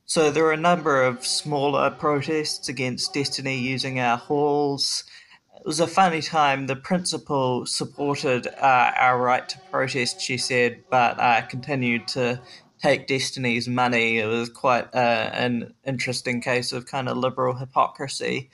So 0.07 0.31
there 0.31 0.45
were 0.45 0.53
a 0.53 0.57
number 0.57 1.03
of 1.03 1.27
smaller 1.27 1.91
protests 1.91 2.69
against 2.69 3.13
Destiny 3.13 3.59
using 3.59 3.99
our 3.99 4.17
halls. 4.17 5.03
It 5.57 5.67
was 5.67 5.81
a 5.81 5.89
funny 5.89 6.23
time. 6.23 6.69
The 6.69 6.77
principal 6.77 7.67
supported 7.67 8.47
uh, 8.47 8.93
our 8.97 9.21
right 9.21 9.49
to 9.49 9.59
protest, 9.73 10.21
she 10.21 10.39
said, 10.39 10.85
but 10.89 11.19
uh, 11.19 11.43
continued 11.43 12.07
to 12.09 12.41
take 12.81 13.09
Destiny's 13.09 13.67
money. 13.67 14.19
It 14.19 14.27
was 14.27 14.51
quite 14.51 14.95
uh, 14.95 15.31
an 15.33 15.75
interesting 15.85 16.41
case 16.41 16.73
of 16.73 16.87
kind 16.87 17.09
of 17.09 17.17
liberal 17.17 17.57
hypocrisy. 17.57 18.51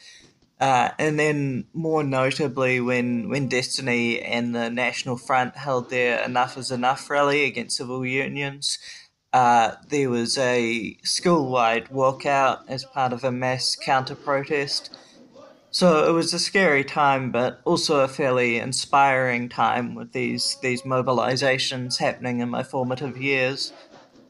Uh, 0.60 0.90
and 0.98 1.18
then, 1.18 1.64
more 1.72 2.04
notably, 2.04 2.80
when, 2.80 3.30
when 3.30 3.48
Destiny 3.48 4.20
and 4.20 4.54
the 4.54 4.68
National 4.68 5.16
Front 5.16 5.56
held 5.56 5.88
their 5.88 6.22
Enough 6.22 6.58
is 6.58 6.70
Enough 6.70 7.08
rally 7.08 7.44
against 7.44 7.78
civil 7.78 8.04
unions, 8.04 8.78
uh, 9.32 9.76
there 9.88 10.10
was 10.10 10.36
a 10.36 10.98
school 11.02 11.50
wide 11.50 11.88
walkout 11.88 12.58
as 12.68 12.84
part 12.84 13.14
of 13.14 13.24
a 13.24 13.32
mass 13.32 13.74
counter 13.74 14.14
protest. 14.14 14.90
So 15.70 16.08
it 16.08 16.12
was 16.12 16.34
a 16.34 16.38
scary 16.38 16.84
time, 16.84 17.30
but 17.32 17.60
also 17.64 18.00
a 18.00 18.08
fairly 18.08 18.58
inspiring 18.58 19.48
time 19.48 19.94
with 19.94 20.12
these, 20.12 20.56
these 20.60 20.82
mobilizations 20.82 21.98
happening 21.98 22.40
in 22.40 22.50
my 22.50 22.64
formative 22.64 23.16
years. 23.16 23.72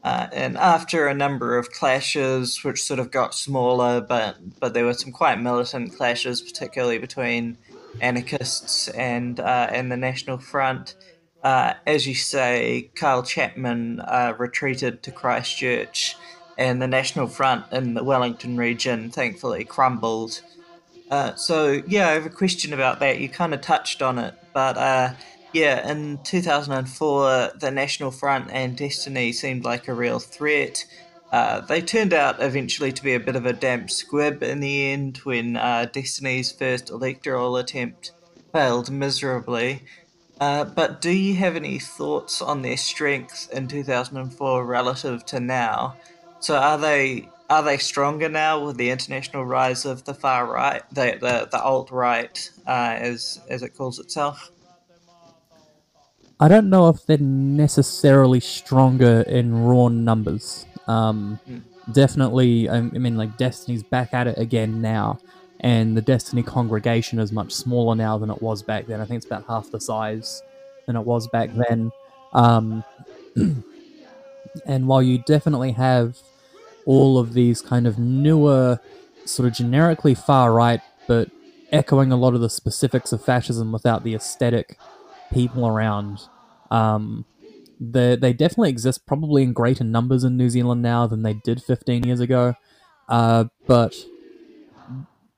Uh, 0.03 0.27
and 0.33 0.57
after 0.57 1.07
a 1.07 1.13
number 1.13 1.57
of 1.57 1.71
clashes, 1.71 2.63
which 2.63 2.81
sort 2.81 2.99
of 2.99 3.11
got 3.11 3.35
smaller, 3.35 4.01
but 4.01 4.37
but 4.59 4.73
there 4.73 4.85
were 4.85 4.95
some 4.95 5.11
quite 5.11 5.39
militant 5.39 5.95
clashes, 5.95 6.41
particularly 6.41 6.97
between 6.97 7.57
anarchists 7.99 8.87
and 8.89 9.39
uh, 9.39 9.67
and 9.71 9.91
the 9.91 9.97
National 9.97 10.39
Front. 10.39 10.95
Uh, 11.43 11.73
as 11.85 12.07
you 12.07 12.15
say, 12.15 12.89
Carl 12.95 13.23
Chapman 13.23 13.99
uh, 13.99 14.33
retreated 14.37 15.03
to 15.03 15.11
Christchurch, 15.11 16.15
and 16.57 16.81
the 16.81 16.87
National 16.87 17.27
Front 17.27 17.71
in 17.71 17.93
the 17.93 18.03
Wellington 18.03 18.57
region 18.57 19.11
thankfully 19.11 19.63
crumbled. 19.63 20.41
Uh, 21.11 21.35
so 21.35 21.81
yeah, 21.87 22.07
I 22.09 22.13
have 22.13 22.25
a 22.25 22.29
question 22.29 22.73
about 22.73 22.99
that. 23.01 23.19
You 23.19 23.29
kind 23.29 23.53
of 23.53 23.61
touched 23.61 24.01
on 24.01 24.17
it, 24.17 24.33
but 24.53 24.77
uh, 24.77 25.13
yeah, 25.53 25.89
in 25.91 26.19
2004, 26.23 27.51
the 27.59 27.71
National 27.71 28.11
Front 28.11 28.51
and 28.51 28.77
Destiny 28.77 29.31
seemed 29.33 29.63
like 29.63 29.87
a 29.87 29.93
real 29.93 30.19
threat. 30.19 30.85
Uh, 31.31 31.61
they 31.61 31.81
turned 31.81 32.13
out 32.13 32.41
eventually 32.41 32.91
to 32.91 33.03
be 33.03 33.13
a 33.13 33.19
bit 33.19 33.35
of 33.35 33.45
a 33.45 33.53
damp 33.53 33.89
squib 33.89 34.43
in 34.43 34.59
the 34.59 34.91
end 34.91 35.17
when 35.23 35.55
uh, 35.55 35.87
Destiny's 35.91 36.51
first 36.51 36.89
electoral 36.89 37.57
attempt 37.57 38.11
failed 38.51 38.91
miserably. 38.91 39.83
Uh, 40.39 40.65
but 40.65 41.01
do 41.01 41.11
you 41.11 41.35
have 41.35 41.55
any 41.55 41.79
thoughts 41.79 42.41
on 42.41 42.63
their 42.63 42.77
strength 42.77 43.49
in 43.53 43.67
2004 43.67 44.65
relative 44.65 45.25
to 45.25 45.39
now? 45.39 45.95
So 46.39 46.57
are 46.57 46.77
they 46.77 47.29
are 47.49 47.61
they 47.61 47.77
stronger 47.77 48.27
now 48.27 48.65
with 48.65 48.77
the 48.77 48.89
international 48.89 49.45
rise 49.45 49.85
of 49.85 50.05
the 50.05 50.13
far 50.13 50.51
right, 50.51 50.81
the 50.91 51.17
the, 51.21 51.47
the 51.51 51.61
alt 51.61 51.91
right, 51.91 52.49
uh, 52.65 52.95
as 52.97 53.39
as 53.49 53.61
it 53.61 53.75
calls 53.75 53.99
itself? 53.99 54.51
I 56.41 56.47
don't 56.47 56.71
know 56.71 56.89
if 56.89 57.05
they're 57.05 57.19
necessarily 57.19 58.39
stronger 58.39 59.21
in 59.27 59.63
raw 59.63 59.89
numbers. 59.89 60.65
Um, 60.87 61.39
mm. 61.47 61.61
Definitely, 61.93 62.67
I 62.67 62.81
mean, 62.81 63.15
like 63.15 63.37
Destiny's 63.37 63.83
back 63.83 64.11
at 64.13 64.25
it 64.25 64.39
again 64.39 64.81
now, 64.81 65.19
and 65.59 65.95
the 65.95 66.01
Destiny 66.01 66.41
congregation 66.41 67.19
is 67.19 67.31
much 67.31 67.51
smaller 67.53 67.95
now 67.95 68.17
than 68.17 68.31
it 68.31 68.41
was 68.41 68.63
back 68.63 68.87
then. 68.87 68.99
I 68.99 69.05
think 69.05 69.17
it's 69.17 69.25
about 69.27 69.45
half 69.47 69.69
the 69.69 69.79
size 69.79 70.41
than 70.87 70.95
it 70.95 71.01
was 71.01 71.27
back 71.27 71.51
then. 71.53 71.91
Um, 72.33 72.83
and 74.65 74.87
while 74.87 75.03
you 75.03 75.19
definitely 75.19 75.73
have 75.73 76.17
all 76.85 77.19
of 77.19 77.33
these 77.33 77.61
kind 77.61 77.85
of 77.85 77.99
newer, 77.99 78.79
sort 79.25 79.47
of 79.47 79.53
generically 79.53 80.15
far 80.15 80.53
right, 80.53 80.81
but 81.07 81.29
echoing 81.71 82.11
a 82.11 82.17
lot 82.17 82.33
of 82.33 82.41
the 82.41 82.49
specifics 82.49 83.11
of 83.11 83.23
fascism 83.23 83.71
without 83.71 84.03
the 84.03 84.15
aesthetic 84.15 84.77
people 85.31 85.67
around. 85.67 86.27
Um, 86.71 87.25
they 87.79 88.15
they 88.15 88.33
definitely 88.33 88.69
exist, 88.71 89.05
probably 89.07 89.43
in 89.43 89.53
greater 89.53 89.83
numbers 89.83 90.23
in 90.23 90.37
New 90.37 90.49
Zealand 90.49 90.81
now 90.81 91.07
than 91.07 91.23
they 91.23 91.33
did 91.35 91.63
15 91.63 92.03
years 92.05 92.21
ago. 92.21 92.55
Uh, 93.09 93.45
but 93.67 93.95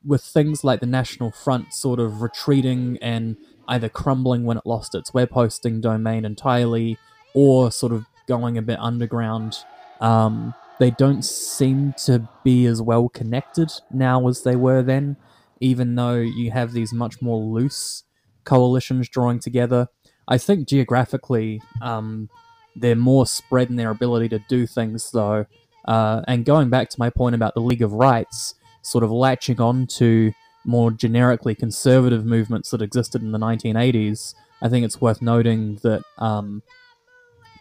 with 0.06 0.24
things 0.24 0.64
like 0.64 0.80
the 0.80 0.86
National 0.86 1.32
Front 1.32 1.74
sort 1.74 2.00
of 2.00 2.22
retreating 2.22 2.98
and 3.02 3.38
either 3.68 3.88
crumbling 3.90 4.44
when 4.44 4.58
it 4.58 4.66
lost 4.66 4.96
its 4.96 5.14
web 5.14 5.32
hosting 5.32 5.80
domain 5.80 6.26
entirely, 6.26 6.98
or 7.34 7.72
sort 7.72 7.94
of 7.94 8.06
going 8.28 8.58
a 8.58 8.62
bit 8.62 8.80
underground, 8.80 9.56
um, 10.02 10.54
they 10.80 10.92
don't 10.92 11.24
seem 11.24 11.94
to 12.06 12.28
be 12.44 12.66
as 12.66 12.82
well 12.82 13.08
connected 13.10 13.72
now 13.90 14.28
as 14.28 14.44
they 14.44 14.56
were 14.56 14.82
then. 14.82 15.18
Even 15.62 15.96
though 15.96 16.16
you 16.16 16.52
have 16.52 16.74
these 16.74 16.92
much 16.92 17.22
more 17.22 17.38
loose 17.40 18.04
coalitions 18.44 19.08
drawing 19.08 19.40
together. 19.40 19.88
I 20.28 20.38
think 20.38 20.68
geographically, 20.68 21.62
um, 21.82 22.30
they're 22.76 22.96
more 22.96 23.26
spread 23.26 23.70
in 23.70 23.76
their 23.76 23.92
ability 23.92 24.30
to 24.30 24.40
do 24.40 24.66
things, 24.66 25.12
though. 25.12 25.46
Uh, 25.86 26.22
and 26.28 26.46
going 26.46 26.70
back 26.70 26.90
to 26.90 27.00
my 27.00 27.10
point 27.10 27.36
about 27.36 27.54
the 27.54 27.62
League 27.62 27.82
of 27.82 27.94
Rights, 27.94 28.56
sort 28.82 29.04
of 29.04 29.12
latching 29.12 29.60
on 29.60 29.88
to 29.88 30.32
more 30.66 30.92
generically 30.92 31.56
conservative 31.56 32.26
movements 32.26 32.72
that 32.72 32.82
existed 32.82 33.22
in 33.22 33.32
the 33.32 33.40
1980s, 33.40 34.34
I 34.62 34.70
think 34.70 34.86
it's 34.86 35.02
worth 35.02 35.22
noting 35.22 35.80
that 35.84 36.04
um, 36.18 36.64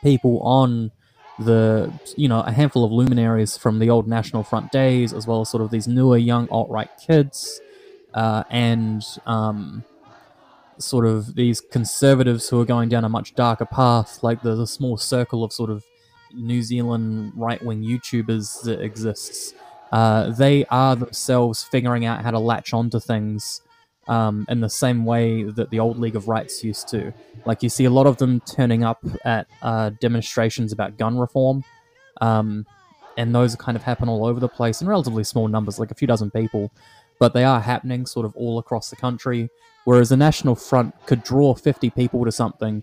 people 0.03 0.41
on 0.41 0.93
the, 1.39 1.93
you 2.17 2.29
know, 2.29 2.41
a 2.41 2.53
handful 2.53 2.85
of 2.85 2.93
luminaries 2.93 3.57
from 3.57 3.81
the 3.81 3.91
old 3.91 4.07
National 4.07 4.45
Front 4.45 4.71
days, 4.71 5.13
as 5.13 5.27
well 5.27 5.41
as 5.41 5.49
sort 5.49 5.63
of 5.63 5.71
these 5.71 5.89
newer 5.89 6.17
young 6.17 6.49
alt 6.51 6.71
right 6.71 6.91
kids, 7.05 7.61
uh, 8.15 8.45
and 8.51 9.03
um, 9.27 9.85
sort 10.83 11.07
of 11.07 11.35
these 11.35 11.61
conservatives 11.61 12.49
who 12.49 12.61
are 12.61 12.65
going 12.65 12.89
down 12.89 13.05
a 13.05 13.09
much 13.09 13.35
darker 13.35 13.67
path, 13.67 14.23
like 14.23 14.43
there's 14.43 14.59
a 14.59 14.67
small 14.67 14.97
circle 14.97 15.45
of 15.45 15.53
sort 15.53 15.71
of 15.71 15.85
New 16.35 16.63
Zealand 16.63 17.33
right 17.37 17.63
wing 17.65 17.83
YouTubers 17.83 18.63
that 18.63 18.81
exists. 18.81 19.55
Uh, 19.91 20.31
they 20.31 20.65
are 20.67 20.97
themselves 20.97 21.63
figuring 21.63 22.07
out 22.07 22.23
how 22.23 22.31
to 22.31 22.39
latch 22.39 22.73
onto 22.73 22.99
things 22.99 23.61
um, 24.09 24.47
in 24.49 24.61
the 24.61 24.69
same 24.69 25.05
way 25.05 25.45
that 25.45 25.71
the 25.71 25.79
old 25.79 25.99
League 25.99 26.17
of 26.17 26.29
Rights 26.29 26.65
used 26.65 26.89
to. 26.89 27.13
Like 27.45 27.63
you 27.63 27.69
see 27.69 27.85
a 27.85 27.91
lot 27.91 28.07
of 28.07 28.17
them 28.17 28.41
turning 28.41 28.85
up 28.85 29.05
at 29.25 29.47
uh, 29.61 29.91
demonstrations 30.01 30.73
about 30.73 30.97
gun 30.97 31.19
reform, 31.19 31.63
um, 32.21 32.67
and 33.17 33.35
those 33.35 33.55
kind 33.57 33.77
of 33.77 33.83
happen 33.83 34.09
all 34.09 34.25
over 34.25 34.41
the 34.41 34.49
place 34.49 34.81
in 34.81 34.89
relatively 34.89 35.25
small 35.25 35.49
numbers, 35.49 35.79
like 35.79 35.91
a 35.91 35.95
few 35.95 36.07
dozen 36.07 36.31
people, 36.31 36.73
but 37.19 37.35
they 37.35 37.45
are 37.45 37.61
happening 37.61 38.07
sort 38.07 38.25
of 38.25 38.35
all 38.37 38.59
across 38.59 38.91
the 38.91 38.97
country. 38.97 39.51
Whereas 39.85 40.11
the 40.11 40.17
National 40.17 40.55
Front 40.55 40.95
could 41.07 41.23
draw 41.25 41.55
50 41.55 41.91
people 41.91 42.25
to 42.25 42.33
something, 42.33 42.83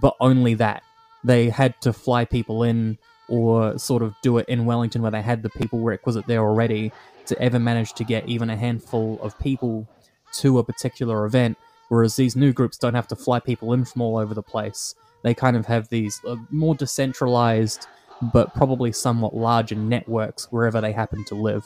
but 0.00 0.14
only 0.20 0.54
that. 0.54 0.82
They 1.24 1.50
had 1.50 1.80
to 1.82 1.92
fly 1.92 2.24
people 2.24 2.62
in 2.62 2.98
or 3.28 3.78
sort 3.78 4.02
of 4.02 4.14
do 4.22 4.38
it 4.38 4.48
in 4.48 4.64
Wellington 4.64 5.02
where 5.02 5.10
they 5.10 5.22
had 5.22 5.42
the 5.42 5.50
people 5.50 5.80
requisite 5.80 6.26
there 6.26 6.40
already 6.40 6.92
to 7.26 7.40
ever 7.40 7.58
manage 7.58 7.92
to 7.94 8.04
get 8.04 8.28
even 8.28 8.50
a 8.50 8.56
handful 8.56 9.18
of 9.22 9.38
people 9.38 9.88
to 10.34 10.58
a 10.58 10.64
particular 10.64 11.24
event. 11.26 11.56
Whereas 11.88 12.16
these 12.16 12.36
new 12.36 12.52
groups 12.52 12.78
don't 12.78 12.94
have 12.94 13.08
to 13.08 13.16
fly 13.16 13.40
people 13.40 13.72
in 13.72 13.84
from 13.84 14.02
all 14.02 14.16
over 14.16 14.34
the 14.34 14.42
place. 14.42 14.94
They 15.22 15.34
kind 15.34 15.56
of 15.56 15.66
have 15.66 15.88
these 15.88 16.20
uh, 16.26 16.36
more 16.50 16.74
decentralized, 16.74 17.86
but 18.32 18.54
probably 18.54 18.92
somewhat 18.92 19.34
larger 19.34 19.74
networks 19.74 20.50
wherever 20.50 20.80
they 20.80 20.92
happen 20.92 21.24
to 21.26 21.34
live. 21.34 21.64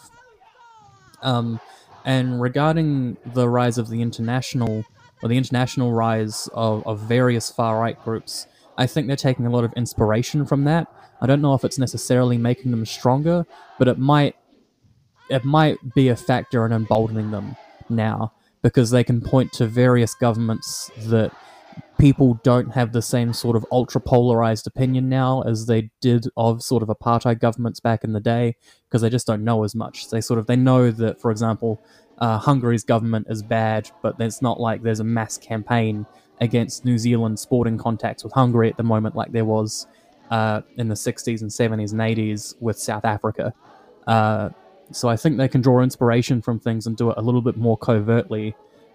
Um, 1.23 1.61
and 2.05 2.41
regarding 2.41 3.17
the 3.35 3.49
rise 3.49 3.79
of 3.79 3.89
the 3.89 4.03
international, 4.03 4.85
or 5.23 5.29
the 5.29 5.37
international 5.37 5.93
rise 5.93 6.49
of, 6.53 6.87
of 6.87 7.01
various 7.01 7.51
far 7.51 7.81
right 7.81 8.03
groups, 8.05 8.47
I 8.77 8.87
think 8.87 9.07
they're 9.07 9.17
taking 9.17 9.47
a 9.47 9.51
lot 9.51 9.65
of 9.65 9.73
inspiration 9.75 10.45
from 10.45 10.65
that. 10.65 10.89
I 11.21 11.27
don't 11.27 11.41
know 11.41 11.55
if 11.55 11.65
it's 11.65 11.79
necessarily 11.79 12.37
making 12.37 12.71
them 12.71 12.85
stronger, 12.85 13.47
but 13.79 13.89
it 13.89 13.99
might 13.99 14.37
it 15.31 15.45
might 15.45 15.95
be 15.95 16.09
a 16.09 16.17
factor 16.17 16.67
in 16.67 16.73
emboldening 16.73 17.31
them 17.31 17.57
now 17.89 18.33
because 18.61 18.91
they 18.91 19.03
can 19.03 19.23
point 19.23 19.53
to 19.55 19.67
various 19.67 20.15
governments 20.15 20.91
that 21.07 21.33
people 21.99 22.41
don't 22.43 22.73
have 22.73 22.93
the 22.93 23.03
same 23.03 23.33
sort 23.33 23.57
of 23.57 23.65
ultra 23.71 24.01
polarized 24.01 24.67
opinion 24.67 25.09
now 25.09 25.43
as 25.43 25.67
they 25.67 25.91
did 26.01 26.27
of 26.37 26.63
sort 26.63 26.83
of 26.83 26.89
apartheid 26.89 27.41
governments 27.41 27.81
back 27.81 28.05
in 28.05 28.13
the 28.13 28.21
day 28.21 28.57
because 28.89 29.03
they 29.03 29.11
just 29.11 29.27
don't 29.27 29.45
know 29.45 29.65
as 29.65 29.75
much. 29.75 30.11
They 30.11 30.21
sort 30.21 30.39
of 30.39 30.47
they 30.47 30.57
know 30.57 30.91
that, 30.91 31.21
for 31.21 31.31
example, 31.31 31.81
uh, 32.19 32.39
Hungary's 32.39 32.85
government 32.85 33.27
is 33.31 33.43
bad, 33.43 33.91
but 34.03 34.17
it's 34.21 34.43
not 34.43 34.61
like 34.61 34.83
there's 34.83 35.01
a 35.01 35.05
mass 35.05 35.39
campaign 35.39 36.07
against 36.41 36.85
New 36.85 36.99
Zealand 36.99 37.39
sporting 37.39 37.79
contacts 37.79 38.25
with 38.25 38.33
Hungary 38.33 38.69
at 38.69 38.77
the 38.77 38.83
moment, 38.83 39.15
like 39.15 39.33
there 39.33 39.45
was 39.45 39.87
uh, 40.31 40.63
in 40.77 40.89
the 40.89 40.95
60s 40.95 41.43
and 41.43 41.51
70s 41.51 41.93
and 41.93 42.01
80s 42.01 42.55
with 42.61 42.79
South 42.79 43.05
Africa. 43.05 43.53
Uh, 44.07 44.51
so 44.91 45.09
I 45.09 45.17
think 45.17 45.39
they 45.39 45.49
can 45.49 45.61
draw 45.61 45.81
inspiration 45.81 46.43
from 46.43 46.61
things 46.61 46.87
and 46.87 46.97
do 46.97 47.11
it 47.11 47.17
a 47.17 47.23
little 47.23 47.41
bit 47.41 47.57
more 47.57 47.77
covertly 47.79 48.55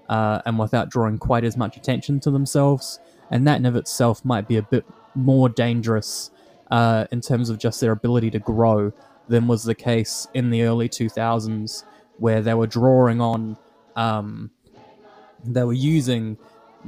uh, 0.09 0.41
and 0.45 0.59
without 0.59 0.89
drawing 0.89 1.17
quite 1.17 1.43
as 1.43 1.55
much 1.55 1.77
attention 1.77 2.19
to 2.19 2.31
themselves. 2.31 2.99
And 3.31 3.47
that 3.47 3.57
in 3.57 3.65
of 3.65 3.75
itself 3.75 4.25
might 4.25 4.47
be 4.47 4.57
a 4.57 4.63
bit 4.63 4.83
more 5.15 5.47
dangerous 5.49 6.31
uh, 6.71 7.05
in 7.11 7.21
terms 7.21 7.49
of 7.49 7.59
just 7.59 7.79
their 7.79 7.91
ability 7.91 8.31
to 8.31 8.39
grow 8.39 8.91
than 9.27 9.47
was 9.47 9.63
the 9.63 9.75
case 9.75 10.27
in 10.33 10.49
the 10.49 10.63
early 10.63 10.89
2000s, 10.89 11.83
where 12.17 12.41
they 12.41 12.55
were 12.55 12.67
drawing 12.67 13.21
on, 13.21 13.55
um, 13.95 14.49
they 15.43 15.63
were 15.63 15.73
using, 15.73 16.37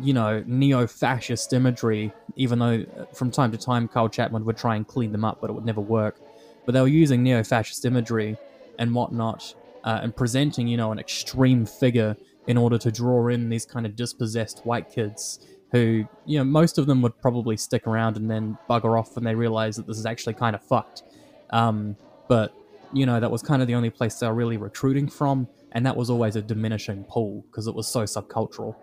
you 0.01 0.13
know, 0.13 0.43
neo 0.47 0.87
fascist 0.87 1.53
imagery, 1.53 2.11
even 2.35 2.57
though 2.57 2.83
uh, 2.97 3.05
from 3.13 3.29
time 3.29 3.51
to 3.51 3.57
time 3.57 3.87
Kyle 3.87 4.09
Chapman 4.09 4.43
would 4.45 4.57
try 4.57 4.75
and 4.75 4.87
clean 4.87 5.11
them 5.11 5.23
up, 5.23 5.39
but 5.39 5.51
it 5.51 5.53
would 5.53 5.65
never 5.65 5.81
work. 5.81 6.19
But 6.65 6.73
they 6.73 6.81
were 6.81 6.87
using 6.87 7.21
neo 7.21 7.43
fascist 7.43 7.85
imagery 7.85 8.37
and 8.79 8.93
whatnot, 8.95 9.53
uh, 9.83 9.99
and 10.01 10.15
presenting, 10.15 10.67
you 10.67 10.77
know, 10.77 10.91
an 10.91 10.97
extreme 10.97 11.67
figure 11.67 12.17
in 12.47 12.57
order 12.57 12.77
to 12.77 12.91
draw 12.91 13.27
in 13.27 13.49
these 13.49 13.65
kind 13.65 13.85
of 13.85 13.95
dispossessed 13.95 14.65
white 14.65 14.91
kids 14.91 15.45
who, 15.71 16.05
you 16.25 16.37
know, 16.37 16.43
most 16.43 16.77
of 16.77 16.85
them 16.85 17.01
would 17.01 17.19
probably 17.21 17.55
stick 17.55 17.87
around 17.87 18.17
and 18.17 18.29
then 18.29 18.57
bugger 18.69 18.99
off 18.99 19.15
when 19.15 19.23
they 19.23 19.35
realize 19.35 19.77
that 19.77 19.87
this 19.87 19.97
is 19.97 20.05
actually 20.05 20.33
kind 20.33 20.55
of 20.55 20.63
fucked. 20.63 21.03
Um, 21.51 21.95
but, 22.27 22.53
you 22.93 23.05
know, 23.05 23.19
that 23.19 23.31
was 23.31 23.41
kind 23.41 23.61
of 23.61 23.67
the 23.67 23.75
only 23.75 23.89
place 23.89 24.15
they 24.15 24.27
were 24.27 24.33
really 24.33 24.57
recruiting 24.57 25.07
from, 25.07 25.47
and 25.71 25.85
that 25.85 25.95
was 25.95 26.09
always 26.09 26.35
a 26.35 26.41
diminishing 26.41 27.05
pool 27.05 27.45
because 27.49 27.67
it 27.67 27.75
was 27.75 27.87
so 27.87 28.03
subcultural. 28.03 28.75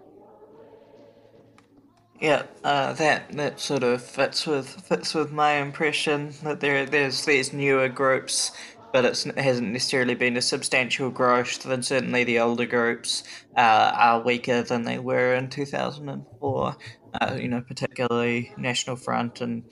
Yeah, 2.21 2.43
uh, 2.65 2.95
that 2.95 3.31
that 3.33 3.61
sort 3.61 3.85
of 3.85 4.03
fits 4.03 4.45
with 4.45 4.67
fits 4.69 5.15
with 5.15 5.31
my 5.31 5.53
impression 5.59 6.35
that 6.43 6.59
there 6.59 6.85
there's 6.85 7.25
these 7.25 7.53
newer 7.53 7.89
groups 7.89 8.51
but 8.93 9.05
it 9.05 9.39
hasn't 9.39 9.73
necessarily 9.73 10.15
been 10.15 10.37
a 10.37 10.43
substantial 10.43 11.11
growth. 11.11 11.63
Then 11.63 11.83
certainly 11.83 12.25
the 12.25 12.41
older 12.41 12.67
groups 12.67 13.25
uh, 13.57 13.93
are 13.95 14.23
weaker 14.23 14.63
than 14.63 14.83
they 14.83 14.99
were 14.99 15.35
in 15.35 15.51
2004. 15.51 16.77
Uh, 17.21 17.35
you 17.41 17.49
know, 17.49 17.61
particularly 17.61 18.53
National 18.57 18.97
Front 18.97 19.41
and 19.41 19.65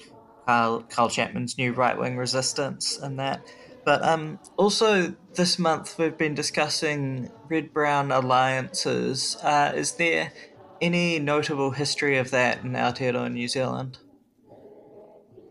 Kyle, 0.47 0.83
Kyle 0.83 1.09
Chapman's 1.09 1.59
new 1.59 1.73
right 1.73 1.99
wing 1.99 2.17
resistance 2.17 2.99
and 2.99 3.19
that. 3.19 3.47
But 3.85 4.03
um, 4.03 4.39
also 4.57 5.15
this 5.35 5.59
month 5.59 5.99
we've 5.99 6.19
been 6.19 6.35
discussing 6.35 7.31
red 7.49 7.73
brown 7.73 8.11
alliances. 8.11 9.37
Uh, 9.43 9.73
is 9.75 9.93
there 9.93 10.33
any 10.81 11.19
notable 11.19 11.71
history 11.71 12.19
of 12.19 12.31
that 12.33 12.65
in 12.65 12.73
Aotearoa 12.73 13.33
New 13.33 13.49
Zealand? 13.49 13.99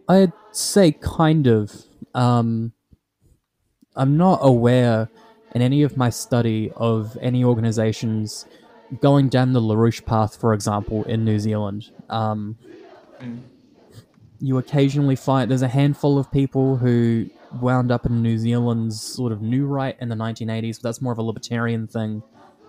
I'd 0.07 0.33
say 0.51 0.91
kind 0.91 1.47
of. 1.47 1.71
Um, 2.13 2.73
I'm 3.95 4.17
not 4.17 4.39
aware 4.41 5.09
in 5.53 5.61
any 5.61 5.83
of 5.83 5.95
my 5.97 6.09
study 6.09 6.71
of 6.75 7.17
any 7.21 7.43
organizations 7.43 8.45
going 9.01 9.29
down 9.29 9.53
the 9.53 9.61
LaRouche 9.61 10.05
path, 10.05 10.35
for 10.35 10.53
example, 10.53 11.03
in 11.05 11.25
New 11.25 11.39
Zealand. 11.39 11.91
Um, 12.09 12.57
Mm. 13.21 13.41
You 14.39 14.57
occasionally 14.57 15.15
find 15.15 15.49
there's 15.49 15.61
a 15.61 15.67
handful 15.67 16.19
of 16.19 16.31
people 16.31 16.77
who 16.77 17.29
wound 17.61 17.91
up 17.91 18.05
in 18.05 18.21
New 18.21 18.37
Zealand's 18.37 19.01
sort 19.01 19.31
of 19.31 19.41
new 19.41 19.65
right 19.65 19.95
in 20.01 20.09
the 20.09 20.15
1980s, 20.15 20.77
but 20.77 20.89
that's 20.89 21.01
more 21.01 21.13
of 21.13 21.19
a 21.19 21.23
libertarian 21.23 21.87
thing 21.87 22.21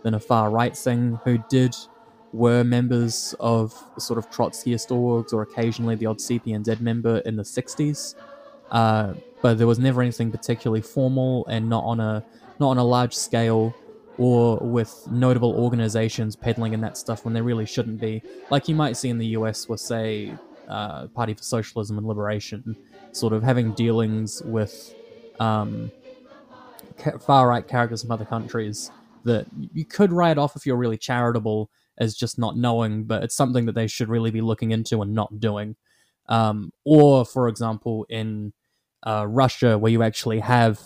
than 0.02 0.14
a 0.14 0.20
far 0.20 0.50
right 0.50 0.76
thing, 0.76 1.18
who 1.24 1.38
did 1.48 1.74
were 2.32 2.62
members 2.62 3.34
of 3.40 3.72
sort 3.98 4.18
of 4.18 4.30
Trotskyist 4.30 4.88
orgs 4.90 5.32
or 5.32 5.42
occasionally 5.42 5.96
the 5.96 6.06
odd 6.06 6.18
CPNZ 6.18 6.80
member 6.80 7.18
in 7.18 7.36
the 7.36 7.42
60s. 7.42 8.14
Uh, 8.70 9.14
but 9.42 9.58
there 9.58 9.66
was 9.66 9.78
never 9.78 10.02
anything 10.02 10.30
particularly 10.30 10.82
formal 10.82 11.46
and 11.46 11.68
not 11.68 11.84
on 11.84 12.00
a 12.00 12.24
not 12.58 12.70
on 12.70 12.78
a 12.78 12.84
large 12.84 13.14
scale 13.14 13.74
or 14.18 14.58
with 14.58 15.06
notable 15.10 15.52
organizations 15.52 16.36
peddling 16.36 16.72
in 16.72 16.80
that 16.80 16.96
stuff 16.96 17.24
when 17.24 17.34
they 17.34 17.42
really 17.42 17.66
shouldn't 17.66 18.00
be. 18.00 18.22
Like 18.50 18.68
you 18.68 18.74
might 18.74 18.96
see 18.96 19.10
in 19.10 19.18
the 19.18 19.26
US 19.28 19.68
with, 19.68 19.80
say, 19.80 20.38
uh, 20.68 21.08
Party 21.08 21.34
for 21.34 21.42
Socialism 21.42 21.98
and 21.98 22.06
Liberation, 22.06 22.76
sort 23.12 23.32
of 23.32 23.42
having 23.42 23.72
dealings 23.72 24.42
with 24.44 24.94
um, 25.38 25.92
far 27.20 27.48
right 27.48 27.66
characters 27.66 28.02
from 28.02 28.10
other 28.10 28.24
countries 28.24 28.90
that 29.24 29.46
you 29.72 29.84
could 29.84 30.12
write 30.12 30.38
off 30.38 30.56
if 30.56 30.64
you're 30.64 30.76
really 30.76 30.96
charitable 30.96 31.68
as 31.98 32.14
just 32.14 32.38
not 32.38 32.56
knowing, 32.56 33.04
but 33.04 33.22
it's 33.22 33.34
something 33.34 33.66
that 33.66 33.74
they 33.74 33.86
should 33.86 34.08
really 34.08 34.30
be 34.30 34.40
looking 34.40 34.70
into 34.70 35.02
and 35.02 35.14
not 35.14 35.40
doing. 35.40 35.76
Um, 36.28 36.72
or, 36.84 37.24
for 37.24 37.48
example, 37.48 38.06
in 38.08 38.52
uh, 39.02 39.26
Russia, 39.28 39.78
where 39.78 39.92
you 39.92 40.02
actually 40.02 40.40
have 40.40 40.80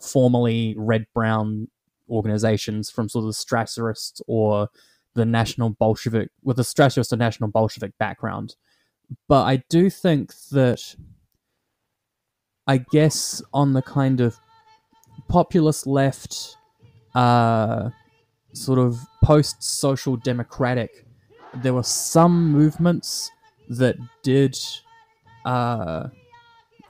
formally 0.00 0.74
red 0.76 1.06
brown 1.14 1.68
organizations 2.08 2.90
from 2.90 3.08
sort 3.08 3.24
of 3.24 3.28
the 3.28 3.32
Strasserist 3.32 4.20
or 4.26 4.68
the 5.14 5.24
National 5.24 5.70
Bolshevik, 5.70 6.28
with 6.42 6.58
a 6.58 6.62
Strasserist 6.62 7.12
or 7.12 7.16
National 7.16 7.50
Bolshevik 7.50 7.96
background. 7.98 8.56
But 9.28 9.44
I 9.44 9.62
do 9.68 9.88
think 9.88 10.34
that, 10.50 10.96
I 12.66 12.78
guess, 12.78 13.42
on 13.52 13.72
the 13.72 13.82
kind 13.82 14.20
of 14.20 14.36
populist 15.28 15.86
left, 15.86 16.56
uh, 17.14 17.90
sort 18.52 18.78
of 18.78 19.00
post 19.24 19.62
social 19.62 20.16
democratic, 20.16 21.06
there 21.54 21.72
were 21.72 21.82
some 21.82 22.52
movements 22.52 23.30
that 23.68 23.96
did. 24.22 24.58
Uh, 25.44 26.08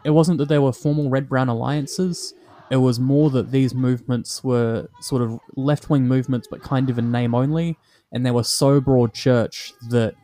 it 0.06 0.10
wasn't 0.10 0.38
that 0.38 0.48
there 0.48 0.62
were 0.62 0.72
formal 0.72 1.10
red 1.10 1.28
brown 1.28 1.48
alliances, 1.48 2.32
it 2.70 2.76
was 2.76 3.00
more 3.00 3.28
that 3.30 3.50
these 3.50 3.74
movements 3.74 4.44
were 4.44 4.88
sort 5.00 5.20
of 5.20 5.40
left 5.56 5.90
wing 5.90 6.06
movements, 6.06 6.46
but 6.48 6.62
kind 6.62 6.88
of 6.88 6.96
in 6.96 7.10
name 7.10 7.34
only, 7.34 7.76
and 8.12 8.24
they 8.24 8.30
were 8.30 8.44
so 8.44 8.80
broad 8.80 9.12
church 9.12 9.72
that 9.90 10.14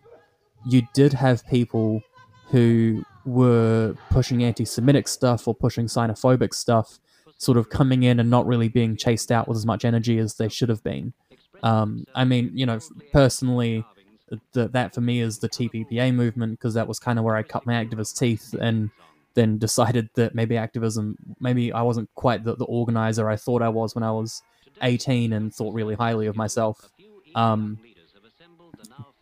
you 0.65 0.83
did 0.95 1.13
have 1.13 1.45
people 1.49 2.01
who 2.51 3.05
were 3.25 3.97
pushing 4.11 4.45
anti 4.45 4.65
Semitic 4.65 5.09
stuff 5.09 5.49
or 5.49 5.55
pushing 5.55 5.87
xenophobic 5.87 6.55
stuff, 6.55 7.01
sort 7.37 7.59
of 7.59 7.69
coming 7.69 8.05
in 8.05 8.21
and 8.21 8.31
not 8.31 8.47
really 8.47 8.69
being 8.69 8.97
chased 8.97 9.33
out 9.33 9.49
with 9.49 9.57
as 9.57 9.67
much 9.67 9.85
energy 9.85 10.19
as 10.19 10.35
they 10.35 10.49
should 10.49 10.69
have 10.69 10.85
been. 10.85 11.13
Um, 11.65 12.07
I 12.15 12.25
mean, 12.25 12.53
you 12.55 12.67
know, 12.67 12.79
personally, 13.13 13.85
that 14.53 14.73
that 14.73 14.95
for 14.95 15.01
me 15.01 15.21
is 15.21 15.39
the 15.39 15.49
TPPA 15.49 16.15
movement 16.15 16.53
because 16.53 16.75
that 16.75 16.87
was 16.87 17.01
kind 17.01 17.19
of 17.19 17.25
where 17.25 17.37
I 17.37 17.43
cut 17.43 17.67
my 17.67 17.85
activist 17.85 18.17
teeth 18.17 18.55
and 18.61 18.91
then 19.35 19.59
decided 19.59 20.11
that 20.15 20.35
maybe 20.35 20.57
activism, 20.57 21.17
maybe 21.41 21.73
I 21.73 21.83
wasn't 21.83 22.11
quite 22.15 22.45
the, 22.45 22.57
the 22.57 22.65
organizer 22.65 23.29
I 23.29 23.37
thought 23.37 23.63
I 23.63 23.69
was 23.69 23.95
when 23.95 24.05
I 24.05 24.11
was 24.11 24.43
18 24.83 25.33
and 25.33 25.55
thought 25.55 25.75
really 25.75 25.95
highly 25.95 26.27
of 26.27 26.37
myself. 26.37 26.91
Um, 27.35 27.79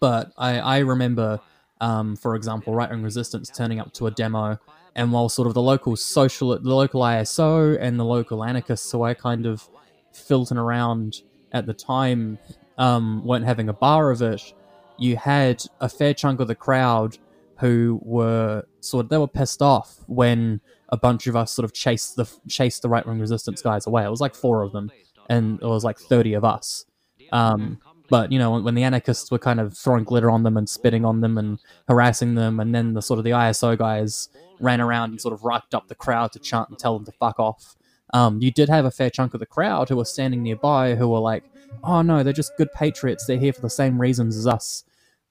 but 0.01 0.33
I, 0.37 0.59
I 0.59 0.79
remember, 0.79 1.41
um, 1.81 2.17
for 2.17 2.35
example, 2.35 2.75
Right 2.75 2.91
Wing 2.91 3.03
Resistance 3.03 3.51
turning 3.51 3.79
up 3.79 3.93
to 3.95 4.07
a 4.07 4.11
demo, 4.11 4.59
and 4.97 5.13
while 5.13 5.29
sort 5.29 5.47
of 5.47 5.55
the 5.55 5.63
local 5.63 5.95
social, 5.97 6.59
the 6.59 6.75
local 6.75 7.03
ISO 7.03 7.79
and 7.81 8.01
the 8.01 8.05
local 8.05 8.45
anarchists 8.45 8.91
who 8.91 9.03
I 9.03 9.15
kind 9.15 9.47
of 9.47 9.69
filtered 10.13 10.59
around 10.59 11.23
at 11.53 11.67
the 11.67 11.75
time 11.75 12.39
um, 12.79 13.25
weren't 13.25 13.45
having 13.45 13.69
a 13.69 13.73
bar 13.73 14.11
of 14.11 14.23
it, 14.23 14.53
you 14.99 15.17
had 15.17 15.65
a 15.81 15.89
fair 15.89 16.15
chunk 16.15 16.41
of 16.41 16.49
the 16.49 16.55
crowd 16.55 17.19
who 17.61 18.01
were 18.03 18.65
sort 18.81 19.07
of 19.07 19.11
they 19.11 19.19
were 19.19 19.29
pissed 19.29 19.63
off 19.63 19.99
when 20.07 20.61
a 20.89 20.97
bunch 20.97 21.27
of 21.27 21.37
us 21.37 21.53
sort 21.53 21.65
of 21.65 21.73
chased 21.73 22.17
the 22.17 22.29
chased 22.49 22.83
the 22.83 22.89
right 22.89 23.07
wing 23.07 23.19
resistance 23.21 23.63
guys 23.63 23.87
away. 23.87 24.05
It 24.05 24.11
was 24.11 24.21
like 24.21 24.35
four 24.35 24.63
of 24.63 24.73
them, 24.73 24.91
and 25.29 25.61
it 25.63 25.67
was 25.67 25.85
like 25.85 25.99
thirty 25.99 26.35
of 26.35 26.45
us. 26.45 26.85
Um, 27.33 27.79
but 28.09 28.33
you 28.33 28.39
know 28.41 28.59
when, 28.59 28.75
the 28.75 28.83
anarchists 28.83 29.31
were 29.31 29.39
kind 29.39 29.61
of 29.61 29.77
throwing 29.77 30.03
glitter 30.05 30.31
on 30.31 30.43
them 30.43 30.57
and 30.57 30.69
spitting 30.69 31.05
on 31.05 31.21
them 31.21 31.39
and 31.39 31.61
harassing 31.87 32.35
them, 32.35 32.59
and 32.59 32.75
then 32.75 32.95
the 32.95 33.03
sort 33.03 33.19
of 33.19 33.25
the 33.25 33.31
ISO 33.31 33.79
guys 33.79 34.29
ran 34.59 34.81
around 34.81 35.11
and 35.11 35.21
sort 35.21 35.33
of 35.33 35.45
racked 35.45 35.75
up 35.75 35.89
the 35.89 35.95
crowd 35.95 36.33
to 36.33 36.39
chant 36.39 36.69
and 36.71 36.79
tell 36.79 36.95
them 36.97 37.05
to 37.07 37.13
fuck 37.13 37.39
off. 37.39 37.77
Um, 38.13 38.43
you 38.43 38.51
did 38.51 38.69
have 38.69 38.85
a 38.85 38.91
fair 38.91 39.09
chunk 39.11 39.33
of 39.35 39.41
the 39.41 39.47
crowd 39.47 39.89
who 39.89 39.97
were 39.97 40.05
standing 40.05 40.43
nearby 40.43 40.97
who 40.97 41.09
were 41.09 41.21
like, 41.21 41.45
"Oh 41.85 42.03
no, 42.03 42.23
they're 42.25 42.33
just 42.33 42.57
good 42.57 42.73
patriots. 42.73 43.27
They're 43.27 43.39
here 43.39 43.53
for 43.53 43.61
the 43.61 43.71
same 43.71 44.01
reasons 44.01 44.37
as 44.37 44.47
us." 44.49 44.83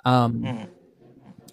Um, 0.05 0.41
Mm. 0.41 0.67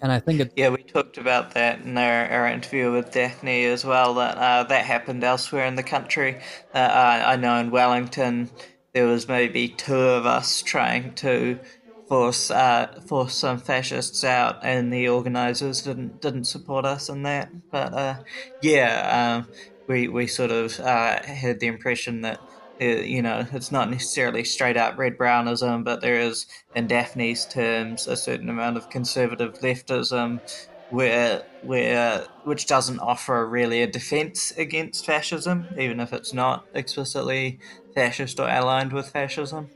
And 0.01 0.11
I 0.11 0.19
think 0.19 0.41
it, 0.41 0.53
Yeah, 0.55 0.69
we 0.69 0.83
talked 0.83 1.17
about 1.17 1.53
that 1.53 1.81
in 1.81 1.97
our, 1.97 2.27
our 2.29 2.47
interview 2.47 2.91
with 2.91 3.11
Daphne 3.11 3.65
as 3.65 3.85
well. 3.85 4.15
That 4.15 4.37
uh, 4.37 4.63
that 4.65 4.85
happened 4.85 5.23
elsewhere 5.23 5.65
in 5.65 5.75
the 5.75 5.83
country. 5.83 6.41
Uh, 6.73 6.79
I, 6.79 7.33
I 7.33 7.35
know 7.37 7.57
in 7.57 7.71
Wellington 7.71 8.51
there 8.93 9.05
was 9.05 9.27
maybe 9.27 9.69
two 9.69 9.95
of 9.95 10.25
us 10.25 10.61
trying 10.61 11.13
to 11.15 11.59
force 12.07 12.51
uh, 12.51 12.99
force 13.07 13.35
some 13.35 13.59
fascists 13.59 14.23
out, 14.23 14.57
and 14.63 14.91
the 14.91 15.07
organisers 15.09 15.81
didn't 15.83 16.19
didn't 16.19 16.45
support 16.45 16.85
us 16.85 17.09
in 17.09 17.23
that. 17.23 17.51
But 17.71 17.93
uh, 17.93 18.15
yeah, 18.61 19.37
um, 19.45 19.51
we 19.87 20.07
we 20.07 20.27
sort 20.27 20.51
of 20.51 20.79
uh, 20.79 21.23
had 21.23 21.59
the 21.59 21.67
impression 21.67 22.21
that. 22.21 22.41
Uh, 22.79 22.85
you 22.85 23.21
know, 23.21 23.45
it's 23.51 23.71
not 23.71 23.89
necessarily 23.89 24.43
straight 24.43 24.77
up 24.77 24.97
red 24.97 25.17
brownism, 25.17 25.83
but 25.83 26.01
there 26.01 26.19
is, 26.19 26.45
in 26.75 26.87
Daphne's 26.87 27.45
terms, 27.45 28.05
a 28.07 28.15
certain 28.15 28.49
amount 28.49 28.77
of 28.77 28.89
conservative 28.89 29.57
leftism 29.59 30.41
where 30.89 31.43
where 31.59 32.27
which 32.43 32.67
doesn't 32.67 32.99
offer 32.99 33.47
really 33.49 33.81
a 33.81 33.87
defense 33.87 34.51
against 34.57 35.05
fascism, 35.05 35.69
even 35.77 35.99
if 35.99 36.13
it's 36.13 36.33
not 36.33 36.67
explicitly 36.73 37.59
fascist 37.93 38.39
or 38.39 38.47
aligned 38.49 38.93
with 38.93 39.09
fascism. 39.09 39.71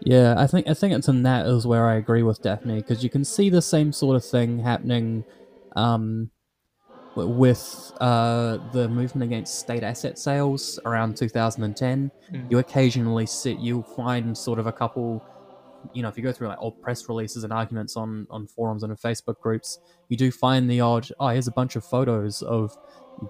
Yeah, 0.00 0.34
I 0.36 0.46
think 0.46 0.68
I 0.68 0.74
think 0.74 0.94
it's 0.94 1.08
in 1.08 1.22
that 1.22 1.46
is 1.46 1.66
where 1.66 1.86
I 1.88 1.94
agree 1.96 2.22
with 2.22 2.42
Daphne 2.42 2.76
because 2.76 3.02
you 3.02 3.10
can 3.10 3.24
see 3.24 3.48
the 3.50 3.62
same 3.62 3.92
sort 3.92 4.16
of 4.16 4.24
thing 4.24 4.58
happening 4.58 5.24
um, 5.74 6.30
with 7.16 7.92
uh, 8.00 8.58
the 8.72 8.88
movement 8.88 9.24
against 9.24 9.58
state 9.58 9.82
asset 9.82 10.18
sales 10.18 10.78
around 10.84 11.16
2010. 11.16 12.10
Mm. 12.32 12.50
You 12.50 12.58
occasionally 12.58 13.26
sit, 13.26 13.58
you'll 13.58 13.82
find 13.82 14.36
sort 14.36 14.58
of 14.58 14.66
a 14.66 14.72
couple, 14.72 15.24
you 15.94 16.02
know, 16.02 16.08
if 16.08 16.16
you 16.16 16.22
go 16.22 16.32
through 16.32 16.48
like 16.48 16.58
old 16.60 16.80
press 16.82 17.08
releases 17.08 17.42
and 17.44 17.52
arguments 17.52 17.96
on 17.96 18.26
on 18.30 18.46
forums 18.46 18.82
and 18.82 18.90
in 18.90 18.96
Facebook 18.96 19.40
groups, 19.40 19.78
you 20.08 20.16
do 20.16 20.30
find 20.30 20.70
the 20.70 20.80
odd 20.80 21.08
oh 21.18 21.28
here's 21.28 21.48
a 21.48 21.52
bunch 21.52 21.74
of 21.76 21.84
photos 21.84 22.42
of 22.42 22.76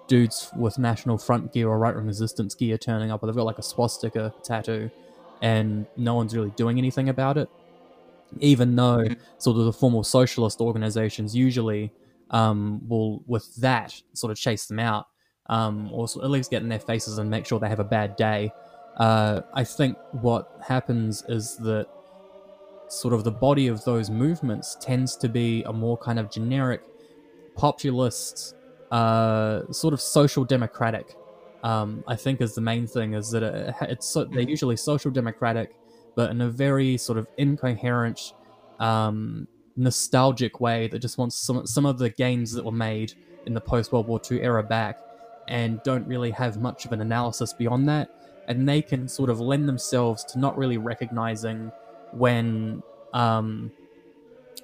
dudes 0.09 0.51
with 0.57 0.79
National 0.79 1.17
Front 1.17 1.53
gear 1.53 1.69
or 1.69 1.79
Right 1.79 1.95
Wing 1.95 2.07
Resistance 2.07 2.55
gear 2.55 2.77
turning 2.77 3.11
up, 3.11 3.23
or 3.23 3.27
they've 3.27 3.37
got 3.37 3.47
like 3.47 3.59
a 3.59 3.63
swastika 3.63 4.35
tattoo 4.43 4.91
and 5.43 5.87
no 5.97 6.15
one's 6.15 6.35
really 6.35 6.51
doing 6.51 6.79
anything 6.79 7.09
about 7.09 7.37
it. 7.37 7.49
Even 8.41 8.75
though 8.75 9.05
sort 9.39 9.57
of 9.57 9.65
the 9.65 9.73
formal 9.73 10.03
socialist 10.03 10.61
organizations 10.61 11.37
usually 11.37 11.93
um, 12.31 12.81
will, 12.89 13.23
with 13.27 13.55
that, 13.57 14.01
sort 14.13 14.31
of 14.31 14.39
chase 14.39 14.67
them 14.67 14.79
out, 14.79 15.07
um, 15.49 15.91
or 15.93 16.05
at 16.05 16.31
least 16.31 16.51
get 16.51 16.63
in 16.63 16.69
their 16.69 16.81
faces 16.81 17.19
and 17.19 17.31
make 17.31 17.47
sure 17.47 17.59
they 17.59 17.69
have 17.69 17.81
a 17.81 17.85
bad 17.85 18.17
day. 18.17 18.53
Uh, 18.97 19.43
I 19.55 19.65
think 19.65 19.97
what 20.13 20.51
happens 20.67 21.23
is 21.29 21.57
that 21.59 21.87
sort 22.89 23.13
of 23.15 23.25
the 23.25 23.33
body 23.33 23.67
of 23.67 23.85
those 23.85 24.11
movements 24.11 24.77
tends 24.81 25.17
to 25.17 25.29
be 25.29 25.63
a 25.65 25.73
more 25.73 25.99
kind 25.99 26.19
of 26.19 26.31
generic 26.31 26.83
populist, 27.55 28.55
uh, 28.91 29.71
sort 29.73 29.93
of 29.93 30.01
social 30.01 30.45
democratic 30.45 31.17
um, 31.67 32.05
I 32.07 32.15
think 32.15 32.41
is 32.41 32.55
the 32.55 32.61
main 32.61 32.87
thing 32.87 33.15
is 33.15 33.31
that 33.31 33.43
it, 33.43 33.75
it's 33.83 34.07
so, 34.07 34.25
they're 34.25 34.43
usually 34.43 34.77
social 34.77 35.11
democratic, 35.11 35.75
but 36.15 36.31
in 36.31 36.41
a 36.41 36.49
very 36.49 36.97
sort 36.97 37.19
of 37.19 37.27
incoherent, 37.39 38.35
um, 38.79 39.49
nostalgic 39.77 40.61
way 40.61 40.89
that 40.89 40.99
just 41.01 41.19
wants 41.19 41.37
some 41.37 41.67
some 41.67 41.87
of 41.87 41.99
the 41.99 42.11
gains 42.11 42.53
that 42.53 42.65
were 42.65 42.73
made 42.73 43.13
in 43.47 43.55
the 43.55 43.61
post 43.61 43.93
World 43.93 44.07
War 44.07 44.21
II 44.31 44.41
era 44.43 44.63
back, 44.63 44.99
and 45.49 45.83
don't 45.83 46.07
really 46.07 46.31
have 46.31 46.61
much 46.61 46.85
of 46.85 46.93
an 46.93 47.01
analysis 47.01 47.53
beyond 47.53 47.89
that, 47.89 48.11
and 48.49 48.69
they 48.69 48.83
can 48.83 49.09
sort 49.09 49.31
of 49.31 49.41
lend 49.41 49.69
themselves 49.69 50.25
to 50.25 50.39
not 50.39 50.57
really 50.57 50.79
recognizing 50.79 51.71
when 52.13 52.83
um, 53.13 53.71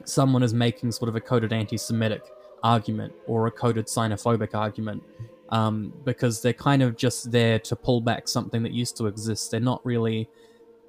someone 0.04 0.42
is 0.42 0.54
making 0.54 0.92
sort 0.92 1.08
of 1.08 1.16
a 1.16 1.20
coded 1.20 1.52
anti-Semitic 1.52 2.24
argument 2.62 3.12
or 3.26 3.46
a 3.46 3.50
coded 3.50 3.86
xenophobic 3.86 4.54
argument 4.54 5.02
um, 5.50 5.92
because 6.04 6.40
they're 6.40 6.52
kind 6.52 6.82
of 6.82 6.96
just 6.96 7.30
there 7.30 7.58
to 7.58 7.76
pull 7.76 8.00
back 8.00 8.26
something 8.26 8.62
that 8.62 8.72
used 8.72 8.96
to 8.96 9.06
exist. 9.06 9.50
They're 9.50 9.60
not 9.60 9.84
really 9.84 10.28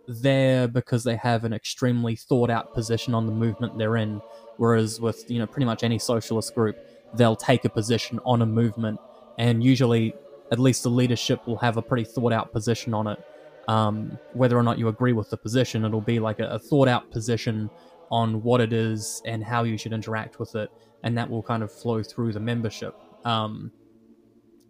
there 0.08 0.68
because 0.68 1.04
they 1.04 1.16
have 1.16 1.44
an 1.44 1.54
extremely 1.54 2.16
thought 2.16 2.50
out 2.50 2.74
position 2.74 3.14
on 3.14 3.26
the 3.26 3.32
movement 3.32 3.78
they're 3.78 3.98
in. 3.98 4.22
Whereas 4.58 5.00
with 5.02 5.30
you 5.30 5.40
know 5.40 5.48
pretty 5.48 5.66
much 5.66 5.84
any 5.84 6.00
socialist 6.00 6.54
group, 6.54 6.78
they'll 7.16 7.36
take 7.36 7.66
a 7.66 7.70
position 7.70 8.20
on 8.26 8.42
a 8.42 8.46
movement, 8.46 9.00
and 9.38 9.64
usually 9.64 10.14
at 10.52 10.60
least 10.60 10.84
the 10.84 10.90
leadership 10.90 11.46
will 11.48 11.58
have 11.58 11.78
a 11.78 11.82
pretty 11.82 12.04
thought 12.04 12.34
out 12.34 12.52
position 12.52 12.94
on 12.94 13.08
it. 13.08 13.20
Um, 13.68 14.20
whether 14.34 14.58
or 14.58 14.64
not 14.64 14.78
you 14.78 14.90
agree 14.90 15.14
with 15.14 15.30
the 15.30 15.38
position, 15.38 15.86
it'll 15.86 16.02
be 16.02 16.20
like 16.20 16.40
a, 16.40 16.48
a 16.48 16.60
thought 16.60 16.88
out 16.88 17.10
position 17.12 17.70
on 18.12 18.44
what 18.44 18.62
it 18.62 18.74
is 18.74 19.22
and 19.26 19.44
how 19.44 19.64
you 19.64 19.78
should 19.78 19.94
interact 19.94 20.40
with 20.40 20.56
it, 20.56 20.70
and 21.04 21.18
that 21.18 21.30
will 21.30 21.42
kind 21.42 21.64
of 21.64 21.72
flow 21.72 22.04
through 22.04 22.34
the 22.34 22.40
membership. 22.40 22.94
Um, 23.26 23.72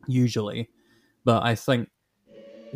usually, 0.07 0.69
but 1.25 1.43
I 1.43 1.55
think 1.55 1.89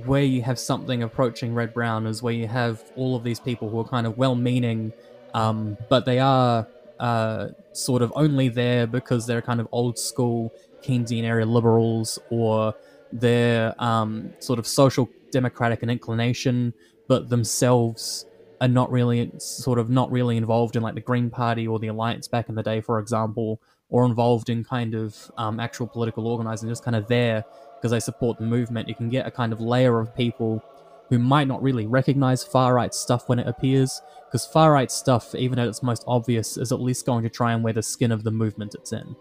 where 0.05 0.23
you 0.23 0.43
have 0.43 0.59
something 0.59 1.01
approaching 1.01 1.53
red 1.53 1.73
brown 1.73 2.05
is 2.05 2.21
where 2.21 2.33
you 2.33 2.47
have 2.47 2.83
all 2.95 3.15
of 3.15 3.23
these 3.23 3.39
people 3.39 3.69
who 3.69 3.79
are 3.79 3.85
kind 3.85 4.05
of 4.05 4.17
well 4.17 4.35
meaning, 4.35 4.93
um, 5.33 5.77
but 5.89 6.05
they 6.05 6.19
are 6.19 6.67
uh, 6.99 7.47
sort 7.73 8.01
of 8.01 8.13
only 8.15 8.49
there 8.49 8.87
because 8.87 9.25
they're 9.25 9.41
kind 9.41 9.59
of 9.59 9.67
old 9.71 9.97
school 9.97 10.53
Keynesian 10.83 11.23
area 11.23 11.45
liberals 11.45 12.19
or 12.29 12.75
they're 13.11 13.73
um, 13.81 14.35
sort 14.39 14.59
of 14.59 14.67
social 14.67 15.09
democratic 15.31 15.81
in 15.81 15.89
inclination, 15.89 16.73
but 17.07 17.29
themselves 17.29 18.25
are 18.61 18.67
not 18.67 18.91
really 18.91 19.31
sort 19.37 19.79
of 19.79 19.89
not 19.89 20.11
really 20.11 20.37
involved 20.37 20.75
in 20.75 20.83
like 20.83 20.95
the 20.95 21.01
Green 21.01 21.29
Party 21.29 21.67
or 21.67 21.79
the 21.79 21.87
Alliance 21.87 22.27
back 22.27 22.49
in 22.49 22.55
the 22.55 22.63
day, 22.63 22.81
for 22.81 22.99
example, 22.99 23.61
or 23.89 24.05
involved 24.05 24.49
in 24.49 24.63
kind 24.63 24.93
of 24.93 25.31
um, 25.37 25.59
actual 25.59 25.87
political 25.87 26.27
organizing, 26.27 26.69
just 26.69 26.83
kind 26.83 26.95
of 26.95 27.07
there 27.07 27.45
because 27.77 27.91
they 27.91 27.99
support 27.99 28.37
the 28.37 28.45
movement. 28.45 28.87
You 28.87 28.95
can 28.95 29.09
get 29.09 29.27
a 29.27 29.31
kind 29.31 29.53
of 29.53 29.59
layer 29.59 29.99
of 29.99 30.15
people 30.15 30.63
who 31.09 31.19
might 31.19 31.47
not 31.47 31.61
really 31.61 31.85
recognize 31.85 32.43
far 32.43 32.73
right 32.73 32.93
stuff 32.93 33.29
when 33.29 33.39
it 33.39 33.47
appears, 33.47 34.01
because 34.25 34.45
far 34.45 34.73
right 34.73 34.91
stuff, 34.91 35.33
even 35.35 35.57
at 35.57 35.67
its 35.67 35.81
most 35.81 36.03
obvious, 36.05 36.57
is 36.57 36.71
at 36.71 36.81
least 36.81 37.05
going 37.05 37.23
to 37.23 37.29
try 37.29 37.53
and 37.53 37.63
wear 37.63 37.73
the 37.73 37.83
skin 37.83 38.11
of 38.11 38.23
the 38.23 38.31
movement 38.31 38.75
it's 38.75 38.91
in. 38.91 39.15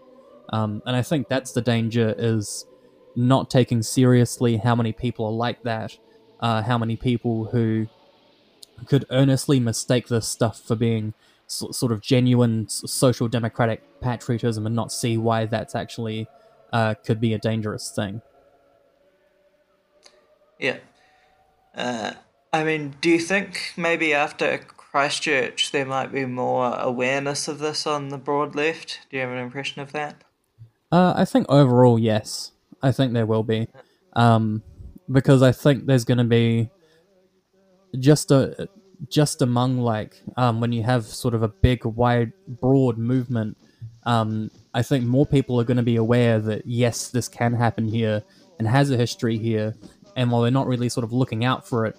Um, 0.49 0.81
and 0.85 0.95
I 0.95 1.01
think 1.01 1.27
that's 1.27 1.51
the 1.51 1.61
danger 1.61 2.13
is 2.17 2.65
not 3.15 3.49
taking 3.49 3.81
seriously 3.81 4.57
how 4.57 4.75
many 4.75 4.91
people 4.91 5.25
are 5.25 5.31
like 5.31 5.63
that, 5.63 5.97
uh, 6.39 6.61
how 6.61 6.77
many 6.77 6.95
people 6.95 7.45
who 7.45 7.87
could 8.85 9.05
earnestly 9.09 9.59
mistake 9.59 10.07
this 10.07 10.27
stuff 10.27 10.61
for 10.61 10.75
being 10.75 11.13
so, 11.47 11.71
sort 11.71 11.91
of 11.91 12.01
genuine 12.01 12.67
social 12.69 13.27
democratic 13.27 13.81
patriotism 14.01 14.65
and 14.65 14.75
not 14.75 14.91
see 14.91 15.17
why 15.17 15.45
that's 15.45 15.73
actually 15.73 16.27
uh, 16.73 16.93
could 17.05 17.19
be 17.19 17.33
a 17.33 17.39
dangerous 17.39 17.91
thing. 17.95 18.21
Yeah. 20.59 20.77
Uh, 21.75 22.13
I 22.51 22.63
mean, 22.63 22.95
do 23.01 23.09
you 23.09 23.19
think 23.19 23.73
maybe 23.77 24.13
after 24.13 24.57
Christchurch 24.57 25.71
there 25.71 25.85
might 25.85 26.11
be 26.11 26.25
more 26.25 26.75
awareness 26.79 27.47
of 27.47 27.59
this 27.59 27.85
on 27.85 28.09
the 28.09 28.17
broad 28.17 28.55
left? 28.55 28.99
Do 29.09 29.17
you 29.17 29.23
have 29.23 29.31
an 29.31 29.37
impression 29.37 29.81
of 29.81 29.91
that? 29.91 30.23
Uh, 30.91 31.13
I 31.15 31.25
think 31.25 31.45
overall, 31.49 31.99
yes. 31.99 32.51
I 32.81 32.91
think 32.91 33.13
there 33.13 33.25
will 33.25 33.43
be. 33.43 33.67
Um, 34.13 34.63
because 35.11 35.41
I 35.41 35.51
think 35.51 35.85
there's 35.85 36.05
going 36.05 36.17
to 36.17 36.23
be 36.23 36.69
just 37.99 38.31
a 38.31 38.67
just 39.09 39.41
among 39.41 39.79
like 39.79 40.21
um, 40.37 40.59
when 40.59 40.71
you 40.71 40.83
have 40.83 41.05
sort 41.05 41.33
of 41.33 41.43
a 41.43 41.47
big, 41.47 41.85
wide, 41.85 42.33
broad 42.47 42.97
movement. 42.97 43.57
Um, 44.03 44.49
I 44.73 44.81
think 44.81 45.05
more 45.05 45.25
people 45.25 45.59
are 45.59 45.63
going 45.63 45.77
to 45.77 45.83
be 45.83 45.97
aware 45.97 46.39
that 46.39 46.65
yes, 46.65 47.09
this 47.09 47.27
can 47.27 47.53
happen 47.53 47.87
here 47.87 48.23
and 48.57 48.67
has 48.67 48.89
a 48.89 48.97
history 48.97 49.37
here, 49.37 49.75
and 50.17 50.29
while 50.29 50.41
they're 50.41 50.51
not 50.51 50.67
really 50.67 50.89
sort 50.89 51.05
of 51.05 51.13
looking 51.13 51.45
out 51.45 51.65
for 51.65 51.85
it 51.85 51.95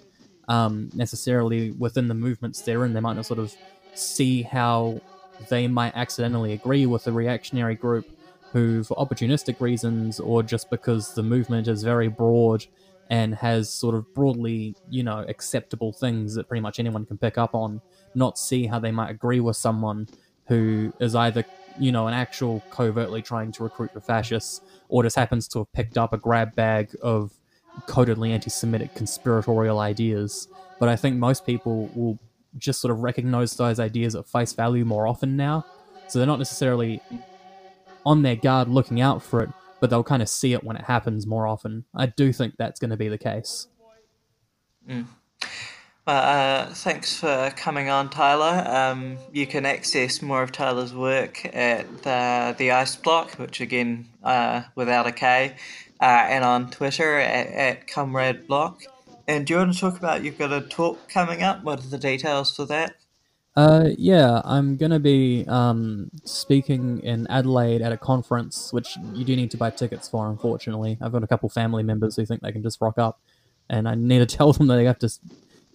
um, 0.49 0.89
necessarily 0.93 1.71
within 1.71 2.07
the 2.07 2.13
movements 2.13 2.61
they're 2.61 2.85
in, 2.85 2.93
they 2.93 2.99
might 2.99 3.15
not 3.15 3.25
sort 3.25 3.39
of 3.39 3.55
see 3.95 4.43
how 4.43 5.01
they 5.49 5.67
might 5.67 5.95
accidentally 5.95 6.53
agree 6.53 6.85
with 6.85 7.07
a 7.07 7.11
reactionary 7.11 7.75
group 7.75 8.05
who, 8.51 8.83
for 8.83 8.97
opportunistic 8.97 9.61
reasons 9.61 10.19
or 10.19 10.43
just 10.43 10.69
because 10.69 11.13
the 11.13 11.23
movement 11.23 11.67
is 11.67 11.83
very 11.83 12.07
broad 12.09 12.65
and 13.09 13.33
has 13.35 13.71
sort 13.71 13.95
of 13.95 14.11
broadly, 14.13 14.75
you 14.89 15.03
know, 15.03 15.23
acceptable 15.27 15.93
things 15.93 16.35
that 16.35 16.47
pretty 16.47 16.61
much 16.61 16.79
anyone 16.79 17.05
can 17.05 17.17
pick 17.17 17.37
up 17.37 17.55
on, 17.55 17.81
not 18.15 18.37
see 18.37 18.65
how 18.67 18.79
they 18.79 18.91
might 18.91 19.09
agree 19.09 19.39
with 19.39 19.55
someone 19.55 20.07
who 20.47 20.91
is 20.99 21.15
either, 21.15 21.45
you 21.79 21.91
know, 21.91 22.07
an 22.07 22.13
actual 22.13 22.61
covertly 22.69 23.21
trying 23.21 23.51
to 23.51 23.63
recruit 23.63 23.93
the 23.93 24.01
fascists 24.01 24.61
or 24.89 25.03
just 25.03 25.15
happens 25.15 25.47
to 25.47 25.59
have 25.59 25.71
picked 25.73 25.97
up 25.97 26.11
a 26.11 26.17
grab 26.17 26.53
bag 26.55 26.89
of 27.01 27.31
codedly 27.87 28.31
anti-Semitic 28.31 28.95
conspiratorial 28.95 29.79
ideas. 29.79 30.47
But 30.79 30.89
I 30.89 30.95
think 30.95 31.17
most 31.17 31.45
people 31.45 31.89
will 31.93 32.17
just 32.57 32.81
sort 32.81 32.91
of 32.91 32.99
recognize 32.99 33.53
those 33.55 33.79
ideas 33.79 34.15
at 34.15 34.27
face 34.27 34.53
value 34.53 34.85
more 34.85 35.07
often 35.07 35.35
now. 35.35 35.65
So 36.07 36.19
they're 36.19 36.25
not 36.25 36.39
necessarily 36.39 37.01
on 38.05 38.21
their 38.23 38.35
guard 38.35 38.67
looking 38.67 39.01
out 39.01 39.21
for 39.21 39.41
it, 39.41 39.49
but 39.79 39.89
they'll 39.89 40.03
kind 40.03 40.21
of 40.21 40.29
see 40.29 40.53
it 40.53 40.63
when 40.63 40.75
it 40.75 40.85
happens 40.85 41.27
more 41.27 41.45
often. 41.45 41.85
I 41.93 42.07
do 42.07 42.33
think 42.33 42.55
that's 42.57 42.79
going 42.79 42.89
to 42.89 42.97
be 42.97 43.09
the 43.09 43.17
case. 43.17 43.67
Mm. 44.87 45.05
Well, 46.07 46.69
uh, 46.69 46.73
thanks 46.73 47.19
for 47.19 47.53
coming 47.55 47.89
on, 47.89 48.09
Tyler. 48.09 48.63
Um, 48.67 49.17
you 49.31 49.45
can 49.45 49.65
access 49.67 50.23
more 50.23 50.41
of 50.41 50.51
Tyler's 50.51 50.91
work 50.91 51.45
at 51.53 51.85
the, 52.01 52.55
the 52.57 52.71
Ice 52.71 52.95
Bloc, 52.95 53.33
which 53.33 53.61
again, 53.61 54.07
uh, 54.23 54.63
without 54.73 55.05
a 55.05 55.11
K, 55.11 55.55
uh, 56.01 56.25
and 56.29 56.43
on 56.43 56.69
Twitter 56.69 57.17
at, 57.17 57.47
at 57.47 57.87
Comrade 57.87 58.47
Bloc. 58.47 58.83
And 59.27 59.45
do 59.45 59.53
you 59.53 59.57
want 59.59 59.73
to 59.73 59.79
talk 59.79 59.97
about 59.97 60.23
you've 60.23 60.37
got 60.37 60.51
a 60.51 60.61
talk 60.61 61.09
coming 61.09 61.43
up? 61.43 61.63
What 61.63 61.79
are 61.79 61.87
the 61.87 61.97
details 61.97 62.55
for 62.55 62.65
that? 62.65 62.95
Uh, 63.55 63.89
yeah, 63.97 64.41
I'm 64.45 64.77
gonna 64.77 64.99
be 64.99 65.43
um, 65.47 66.09
speaking 66.23 67.01
in 67.03 67.27
Adelaide 67.27 67.81
at 67.81 67.91
a 67.91 67.97
conference, 67.97 68.71
which 68.71 68.95
you 69.13 69.25
do 69.25 69.35
need 69.35 69.51
to 69.51 69.57
buy 69.57 69.69
tickets 69.69 70.07
for. 70.07 70.29
Unfortunately, 70.29 70.97
I've 71.01 71.11
got 71.11 71.23
a 71.23 71.27
couple 71.27 71.49
family 71.49 71.83
members 71.83 72.15
who 72.15 72.25
think 72.25 72.41
they 72.41 72.51
can 72.51 72.63
just 72.63 72.79
rock 72.79 72.97
up, 72.97 73.19
and 73.69 73.87
I 73.89 73.95
need 73.95 74.19
to 74.19 74.25
tell 74.37 74.53
them 74.53 74.67
that 74.67 74.77
they 74.77 74.85
have 74.85 74.99
to 74.99 75.11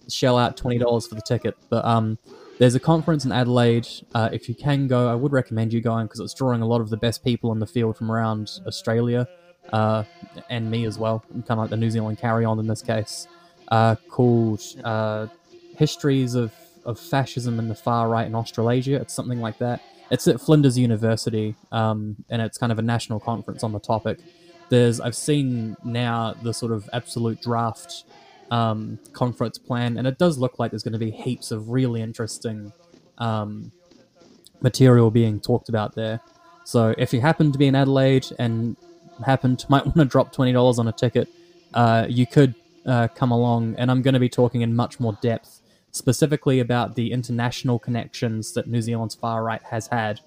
shell 0.09 0.37
out 0.37 0.57
twenty 0.57 0.77
dollars 0.77 1.05
for 1.05 1.15
the 1.15 1.21
ticket. 1.21 1.55
But 1.69 1.85
um, 1.85 2.17
there's 2.57 2.75
a 2.75 2.79
conference 2.79 3.23
in 3.23 3.31
Adelaide. 3.31 3.87
Uh, 4.13 4.29
if 4.31 4.49
you 4.49 4.55
can 4.55 4.87
go, 4.87 5.07
I 5.07 5.15
would 5.15 5.31
recommend 5.31 5.71
you 5.71 5.81
going 5.81 6.07
because 6.07 6.21
it's 6.21 6.33
drawing 6.33 6.61
a 6.61 6.67
lot 6.67 6.81
of 6.81 6.89
the 6.89 6.97
best 6.97 7.23
people 7.23 7.51
in 7.51 7.59
the 7.59 7.67
field 7.67 7.97
from 7.97 8.11
around 8.11 8.49
Australia, 8.65 9.27
uh, 9.73 10.03
and 10.49 10.69
me 10.69 10.85
as 10.85 10.97
well. 10.97 11.23
kind 11.31 11.51
of 11.51 11.57
like 11.59 11.69
the 11.69 11.77
New 11.77 11.89
Zealand 11.89 12.17
carry 12.17 12.45
on 12.45 12.59
in 12.59 12.67
this 12.67 12.81
case, 12.81 13.27
uh, 13.69 13.95
called 14.09 14.61
uh, 14.83 15.27
Histories 15.77 16.35
of 16.35 16.53
of 16.85 16.99
fascism 16.99 17.57
in 17.57 17.67
the 17.67 17.75
far 17.75 18.07
right 18.07 18.27
in 18.27 18.35
Australasia. 18.35 18.95
It's 19.01 19.13
something 19.13 19.41
like 19.41 19.57
that. 19.57 19.81
It's 20.11 20.27
at 20.27 20.39
Flinders 20.39 20.77
University, 20.77 21.55
um, 21.71 22.15
and 22.29 22.41
it's 22.41 22.57
kind 22.57 22.71
of 22.71 22.79
a 22.79 22.83
national 22.83 23.19
conference 23.19 23.63
on 23.63 23.71
the 23.71 23.79
topic. 23.79 24.19
There's 24.69 25.01
I've 25.01 25.15
seen 25.15 25.75
now 25.83 26.35
the 26.41 26.53
sort 26.53 26.71
of 26.71 26.89
absolute 26.93 27.41
draft 27.41 28.03
um, 28.51 28.99
conference 29.13 29.57
plan, 29.57 29.97
and 29.97 30.07
it 30.07 30.17
does 30.17 30.37
look 30.37 30.59
like 30.59 30.71
there's 30.71 30.83
going 30.83 30.93
to 30.93 30.99
be 30.99 31.11
heaps 31.11 31.51
of 31.51 31.69
really 31.69 32.01
interesting 32.01 32.71
um, 33.17 33.71
material 34.61 35.09
being 35.11 35.39
talked 35.39 35.69
about 35.69 35.95
there. 35.95 36.21
So 36.63 36.95
if 36.97 37.13
you 37.13 37.21
happen 37.21 37.51
to 37.51 37.57
be 37.57 37.67
in 37.67 37.75
Adelaide 37.75 38.27
and 38.39 38.75
happen 39.23 39.55
to 39.57 39.65
might 39.69 39.85
want 39.85 39.97
to 39.97 40.05
drop 40.05 40.31
twenty 40.31 40.53
dollars 40.53 40.79
on 40.79 40.87
a 40.87 40.91
ticket, 40.91 41.27
uh, 41.73 42.05
you 42.09 42.25
could 42.25 42.55
uh, 42.85 43.07
come 43.09 43.31
along, 43.31 43.75
and 43.77 43.91
I'm 43.91 44.01
going 44.01 44.13
to 44.13 44.19
be 44.19 44.29
talking 44.29 44.61
in 44.61 44.75
much 44.75 44.99
more 44.99 45.17
depth 45.21 45.61
specifically 45.95 46.59
about 46.59 46.95
the 46.95 47.13
international 47.13 47.79
connections 47.79 48.51
that 48.53 48.67
New 48.67 48.81
Zealand's 48.81 49.15
far 49.15 49.43
right 49.43 49.61
has 49.63 49.87
had, 49.87 50.19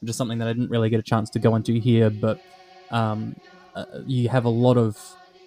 which 0.00 0.10
is 0.10 0.16
something 0.16 0.38
that 0.38 0.46
I 0.46 0.52
didn't 0.52 0.70
really 0.70 0.88
get 0.88 1.00
a 1.00 1.02
chance 1.02 1.30
to 1.30 1.40
go 1.40 1.56
into 1.56 1.72
here, 1.72 2.10
but 2.10 2.40
um, 2.92 3.34
uh, 3.74 3.84
you 4.06 4.28
have 4.28 4.44
a 4.44 4.48
lot 4.48 4.76
of 4.76 4.96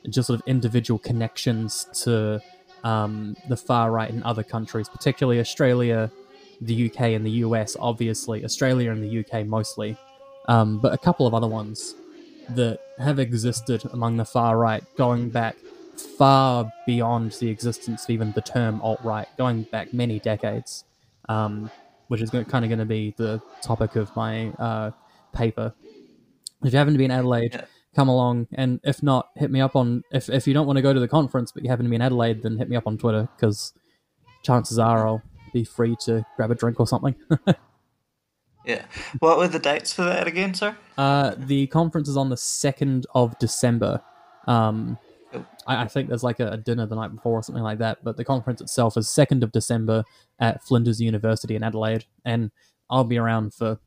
just 0.09 0.27
sort 0.27 0.39
of 0.39 0.45
individual 0.47 0.99
connections 0.99 1.87
to 2.03 2.41
um, 2.83 3.37
the 3.47 3.55
far 3.55 3.91
right 3.91 4.09
in 4.09 4.21
other 4.23 4.43
countries, 4.43 4.89
particularly 4.89 5.39
Australia, 5.39 6.11
the 6.59 6.89
UK, 6.89 7.01
and 7.15 7.25
the 7.25 7.31
US, 7.45 7.77
obviously. 7.79 8.43
Australia 8.43 8.91
and 8.91 9.01
the 9.01 9.19
UK 9.19 9.45
mostly, 9.45 9.97
um, 10.49 10.79
but 10.79 10.93
a 10.93 10.97
couple 10.97 11.25
of 11.25 11.33
other 11.33 11.47
ones. 11.47 11.95
That 12.55 12.79
have 12.97 13.19
existed 13.19 13.83
among 13.93 14.17
the 14.17 14.25
far 14.25 14.57
right, 14.57 14.83
going 14.97 15.29
back 15.29 15.55
far 16.17 16.71
beyond 16.85 17.31
the 17.33 17.49
existence 17.49 18.03
of 18.05 18.09
even 18.09 18.31
the 18.31 18.41
term 18.41 18.81
alt 18.81 18.99
right, 19.03 19.27
going 19.37 19.63
back 19.63 19.93
many 19.93 20.19
decades, 20.19 20.85
um, 21.27 21.69
which 22.07 22.21
is 22.21 22.29
kind 22.29 22.65
of 22.65 22.69
going 22.69 22.79
to 22.79 22.85
be 22.85 23.13
the 23.17 23.41
topic 23.61 23.95
of 23.95 24.13
my 24.15 24.49
uh, 24.59 24.91
paper. 25.33 25.73
If 26.63 26.73
you 26.73 26.77
happen 26.77 26.93
to 26.93 26.97
be 26.97 27.05
in 27.05 27.11
Adelaide, 27.11 27.53
Yeah. 27.53 27.65
come 27.95 28.09
along, 28.09 28.47
and 28.53 28.79
if 28.83 29.01
not, 29.03 29.29
hit 29.35 29.49
me 29.51 29.61
up 29.61 29.75
on. 29.75 30.03
If 30.11 30.29
if 30.29 30.47
you 30.47 30.53
don't 30.53 30.67
want 30.67 30.77
to 30.77 30.81
go 30.81 30.93
to 30.93 30.99
the 30.99 31.07
conference, 31.07 31.51
but 31.51 31.63
you 31.63 31.69
happen 31.69 31.85
to 31.85 31.89
be 31.89 31.95
in 31.95 32.01
Adelaide, 32.01 32.41
then 32.43 32.57
hit 32.57 32.69
me 32.69 32.75
up 32.75 32.87
on 32.87 32.97
Twitter 32.97 33.29
because 33.35 33.73
chances 34.43 34.77
are 34.79 35.07
I'll 35.07 35.21
be 35.53 35.63
free 35.63 35.95
to 36.01 36.25
grab 36.35 36.51
a 36.51 36.55
drink 36.55 36.79
or 36.79 36.87
something. 36.87 37.15
Yeah. 38.69 38.85
What 39.17 39.39
were 39.39 39.47
the 39.47 39.57
dates 39.57 39.91
for 39.91 40.03
that 40.03 40.27
again, 40.27 40.53
sir? 40.53 40.77
Uh, 40.95 41.33
the 41.35 41.65
conference 41.67 42.07
is 42.07 42.15
on 42.15 42.29
the 42.29 42.37
second 42.37 43.07
of 43.15 43.37
December. 43.39 43.99
Um, 44.45 44.99
I, 45.65 45.85
I 45.85 45.87
think 45.87 46.07
there's 46.07 46.23
like 46.23 46.39
a, 46.39 46.51
a 46.51 46.57
dinner 46.57 46.85
the 46.85 46.93
night 46.93 47.15
before 47.15 47.39
or 47.39 47.41
something 47.41 47.63
like 47.63 47.79
that. 47.79 48.03
But 48.03 48.15
the 48.15 48.23
conference 48.23 48.61
itself 48.61 48.95
is 48.95 49.09
second 49.09 49.43
of 49.43 49.51
December 49.51 50.03
at 50.39 50.63
Flinders 50.63 51.01
University 51.01 51.55
in 51.55 51.63
Adelaide, 51.63 52.05
and 52.25 52.51
I'll 52.91 53.03
be 53.03 53.17
around 53.17 53.55
for 53.55 53.79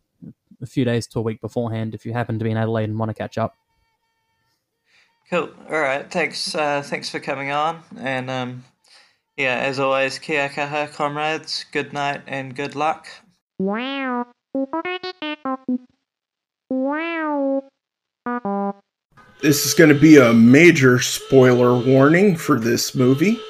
a 0.61 0.67
few 0.67 0.85
days 0.85 1.07
to 1.09 1.21
a 1.21 1.23
week 1.23 1.41
beforehand 1.41 1.95
if 1.95 2.05
you 2.05 2.13
happen 2.13 2.41
to 2.41 2.45
be 2.45 2.51
in 2.51 2.57
Adelaide 2.57 2.89
and 2.89 2.99
want 2.99 3.11
to 3.11 3.15
catch 3.15 3.39
up. 3.39 3.55
Cool. 5.31 5.51
All 5.71 5.81
right. 5.81 6.11
Thanks. 6.11 6.57
Uh, 6.57 6.83
thanks 6.83 7.09
for 7.09 7.21
coming 7.21 7.53
on. 7.53 7.85
And 8.01 8.29
um, 8.29 8.65
yeah, 9.37 9.59
as 9.59 9.79
always, 9.79 10.19
kia 10.19 10.49
kaha, 10.49 10.93
comrades. 10.93 11.67
Good 11.71 11.93
night 11.93 12.23
and 12.27 12.57
good 12.57 12.75
luck. 12.75 13.07
This 19.41 19.65
is 19.65 19.73
going 19.73 19.89
to 19.89 19.99
be 19.99 20.19
a 20.19 20.35
major 20.35 21.01
spoiler 21.01 21.75
warning 21.75 22.37
for 22.37 22.61
this 22.61 22.95
movie. 22.95 23.41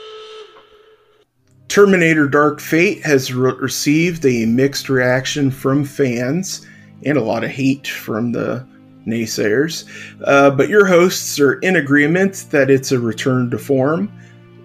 Terminator 1.66 2.28
Dark 2.28 2.60
Fate 2.60 3.02
has 3.02 3.34
re- 3.34 3.52
received 3.54 4.24
a 4.24 4.46
mixed 4.46 4.88
reaction 4.88 5.50
from 5.50 5.84
fans 5.84 6.64
and 7.04 7.18
a 7.18 7.22
lot 7.22 7.42
of 7.42 7.50
hate 7.50 7.88
from 7.88 8.30
the 8.30 8.64
naysayers. 9.04 9.84
Uh, 10.24 10.50
but 10.50 10.68
your 10.68 10.86
hosts 10.86 11.40
are 11.40 11.54
in 11.54 11.74
agreement 11.74 12.46
that 12.50 12.70
it's 12.70 12.92
a 12.92 13.00
return 13.00 13.50
to 13.50 13.58
form. 13.58 14.12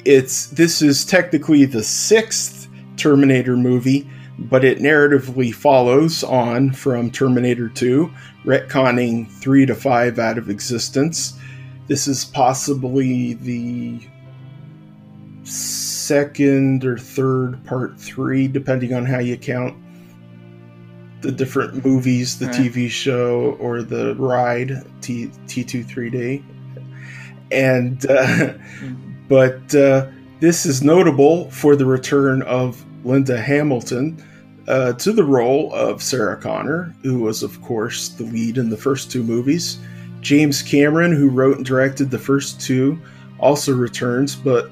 It's 0.06 0.48
this 0.48 0.84
is 0.84 1.04
technically 1.04 1.66
the 1.66 1.84
sixth 1.84 2.70
Terminator 2.96 3.58
movie, 3.58 4.08
but 4.40 4.64
it 4.64 4.80
narratively 4.80 5.54
follows 5.54 6.24
on 6.24 6.72
from 6.72 7.10
Terminator 7.12 7.70
2, 7.70 8.12
retconning 8.46 9.30
three 9.30 9.66
to 9.66 9.76
five 9.76 10.20
out 10.20 10.38
of 10.38 10.50
existence. 10.50 11.38
This 11.88 12.08
is 12.08 12.26
possibly 12.26 13.34
the 13.36 14.00
second 15.44 16.86
or 16.86 16.98
third 16.98 17.64
part 17.66 18.00
three, 18.00 18.48
depending 18.48 18.94
on 18.94 19.06
how 19.06 19.20
you 19.20 19.38
count 19.38 19.76
the 21.22 21.32
different 21.32 21.84
movies, 21.86 22.38
the 22.38 22.46
Right. 22.48 22.56
TV 22.56 22.90
show, 22.90 23.58
or 23.60 23.82
the 23.82 24.16
ride 24.16 24.84
T 25.02 25.28
T2 25.48 25.86
3D. 25.86 26.44
And 27.52 28.06
uh, 28.10 28.54
but 29.28 29.74
uh, 29.74 30.08
this 30.40 30.66
is 30.66 30.84
notable 30.84 31.50
for 31.50 31.76
the 31.76 31.86
return 31.86 32.44
of 32.44 32.84
Linda 33.08 33.40
Hamilton 33.40 34.24
uh, 34.68 34.94
to 34.94 35.14
the 35.14 35.24
role 35.24 35.74
of 35.74 36.04
Sarah 36.04 36.36
Connor, 36.36 36.94
who 37.02 37.20
was, 37.20 37.42
of 37.42 37.62
course, 37.62 38.10
the 38.10 38.24
lead 38.24 38.58
in 38.58 38.70
the 38.70 38.78
first 38.78 39.12
two 39.12 39.24
movies. 39.24 39.80
James 40.22 40.62
Cameron, 40.62 41.14
who 41.14 41.30
wrote 41.30 41.58
and 41.58 41.66
directed 41.66 42.12
the 42.12 42.20
first 42.20 42.60
two, 42.60 43.00
also 43.40 43.74
returns, 43.74 44.36
but 44.36 44.70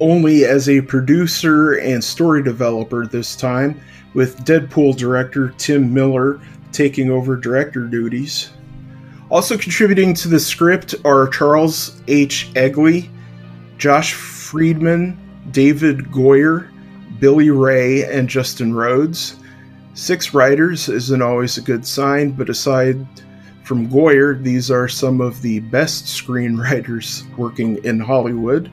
only 0.00 0.44
as 0.44 0.68
a 0.68 0.80
producer 0.80 1.74
and 1.74 2.02
story 2.02 2.42
developer 2.42 3.06
this 3.06 3.36
time, 3.36 3.80
with 4.14 4.44
Deadpool 4.44 4.96
director 4.96 5.50
Tim 5.58 5.92
Miller 5.92 6.40
taking 6.72 7.10
over 7.10 7.36
director 7.36 7.86
duties. 7.86 8.50
Also 9.30 9.58
contributing 9.58 10.14
to 10.14 10.28
the 10.28 10.40
script 10.40 10.94
are 11.04 11.28
Charles 11.28 12.00
H. 12.08 12.50
Eglee, 12.54 13.10
Josh 13.76 14.14
Friedman, 14.14 15.18
David 15.50 16.10
Goyer, 16.10 16.70
Billy 17.20 17.50
Ray, 17.50 18.04
and 18.04 18.28
Justin 18.28 18.74
Rhodes. 18.74 19.36
Six 19.94 20.32
writers 20.32 20.88
isn't 20.88 21.22
always 21.22 21.58
a 21.58 21.62
good 21.62 21.86
sign, 21.86 22.30
but 22.30 22.48
aside 22.48 23.06
from 23.64 23.88
Goyer, 23.88 24.42
these 24.42 24.70
are 24.70 24.88
some 24.88 25.20
of 25.20 25.42
the 25.42 25.60
best 25.60 26.04
screenwriters 26.04 27.22
working 27.36 27.84
in 27.84 28.00
Hollywood. 28.00 28.70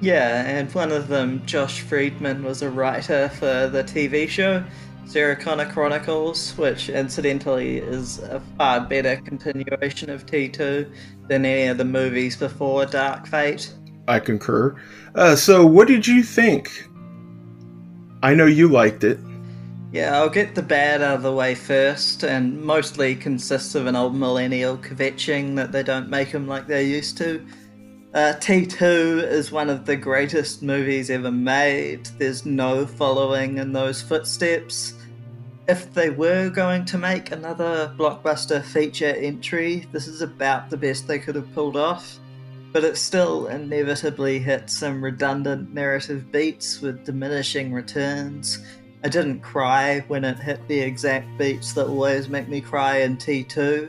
Yeah, 0.00 0.44
and 0.46 0.72
one 0.74 0.92
of 0.92 1.08
them, 1.08 1.44
Josh 1.46 1.80
Friedman, 1.80 2.44
was 2.44 2.62
a 2.62 2.70
writer 2.70 3.30
for 3.30 3.68
the 3.68 3.82
TV 3.82 4.28
show 4.28 4.62
Sarah 5.06 5.36
Connor 5.36 5.70
Chronicles, 5.70 6.56
which 6.58 6.88
incidentally 6.88 7.78
is 7.78 8.18
a 8.18 8.42
far 8.58 8.80
better 8.80 9.16
continuation 9.16 10.10
of 10.10 10.26
T2 10.26 10.90
than 11.28 11.44
any 11.44 11.68
of 11.68 11.78
the 11.78 11.84
movies 11.84 12.36
before 12.36 12.86
Dark 12.86 13.26
Fate. 13.28 13.72
I 14.08 14.18
concur. 14.18 14.74
Uh, 15.14 15.36
so, 15.36 15.64
what 15.64 15.86
did 15.86 16.06
you 16.06 16.24
think? 16.24 16.88
I 18.26 18.34
know 18.34 18.46
you 18.46 18.66
liked 18.66 19.04
it. 19.04 19.20
Yeah, 19.92 20.18
I'll 20.18 20.28
get 20.28 20.56
the 20.56 20.62
bad 20.62 21.00
out 21.00 21.14
of 21.14 21.22
the 21.22 21.32
way 21.32 21.54
first, 21.54 22.24
and 22.24 22.60
mostly 22.60 23.14
consists 23.14 23.76
of 23.76 23.86
an 23.86 23.94
old 23.94 24.16
millennial 24.16 24.76
kvetching 24.78 25.54
that 25.54 25.70
they 25.70 25.84
don't 25.84 26.10
make 26.10 26.32
them 26.32 26.48
like 26.48 26.66
they 26.66 26.82
used 26.82 27.16
to. 27.18 27.46
Uh, 28.12 28.32
T2 28.40 29.22
is 29.22 29.52
one 29.52 29.70
of 29.70 29.86
the 29.86 29.94
greatest 29.94 30.60
movies 30.60 31.08
ever 31.08 31.30
made. 31.30 32.06
There's 32.18 32.44
no 32.44 32.84
following 32.84 33.58
in 33.58 33.72
those 33.72 34.02
footsteps. 34.02 34.94
If 35.68 35.94
they 35.94 36.10
were 36.10 36.50
going 36.50 36.84
to 36.86 36.98
make 36.98 37.30
another 37.30 37.94
blockbuster 37.96 38.60
feature 38.64 39.14
entry, 39.14 39.86
this 39.92 40.08
is 40.08 40.20
about 40.20 40.68
the 40.68 40.76
best 40.76 41.06
they 41.06 41.20
could 41.20 41.36
have 41.36 41.54
pulled 41.54 41.76
off. 41.76 42.18
But 42.76 42.84
it 42.84 42.98
still 42.98 43.46
inevitably 43.46 44.38
hit 44.38 44.68
some 44.68 45.02
redundant 45.02 45.72
narrative 45.72 46.30
beats 46.30 46.82
with 46.82 47.06
diminishing 47.06 47.72
returns. 47.72 48.58
I 49.02 49.08
didn't 49.08 49.40
cry 49.40 50.00
when 50.08 50.26
it 50.26 50.38
hit 50.38 50.60
the 50.68 50.80
exact 50.80 51.26
beats 51.38 51.72
that 51.72 51.86
always 51.86 52.28
make 52.28 52.48
me 52.48 52.60
cry 52.60 52.98
in 52.98 53.16
T2. 53.16 53.88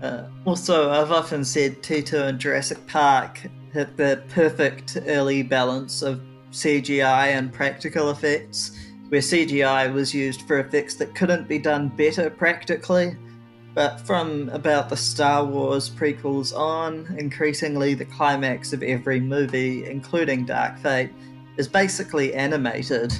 Uh, 0.00 0.24
also, 0.46 0.90
I've 0.90 1.12
often 1.12 1.44
said 1.44 1.82
T2 1.82 2.28
and 2.28 2.38
Jurassic 2.38 2.78
Park 2.86 3.42
hit 3.74 3.94
the 3.98 4.22
perfect 4.30 4.96
early 5.06 5.42
balance 5.42 6.00
of 6.00 6.22
CGI 6.50 7.36
and 7.36 7.52
practical 7.52 8.08
effects, 8.08 8.74
where 9.10 9.20
CGI 9.20 9.92
was 9.92 10.14
used 10.14 10.40
for 10.46 10.60
effects 10.60 10.94
that 10.94 11.14
couldn't 11.14 11.46
be 11.46 11.58
done 11.58 11.88
better 11.88 12.30
practically. 12.30 13.18
But 13.78 14.00
from 14.00 14.48
about 14.48 14.88
the 14.88 14.96
Star 14.96 15.44
Wars 15.44 15.88
prequels 15.88 16.52
on, 16.52 17.14
increasingly 17.16 17.94
the 17.94 18.06
climax 18.06 18.72
of 18.72 18.82
every 18.82 19.20
movie, 19.20 19.88
including 19.88 20.46
Dark 20.46 20.80
Fate, 20.80 21.12
is 21.58 21.68
basically 21.68 22.34
animated. 22.34 23.14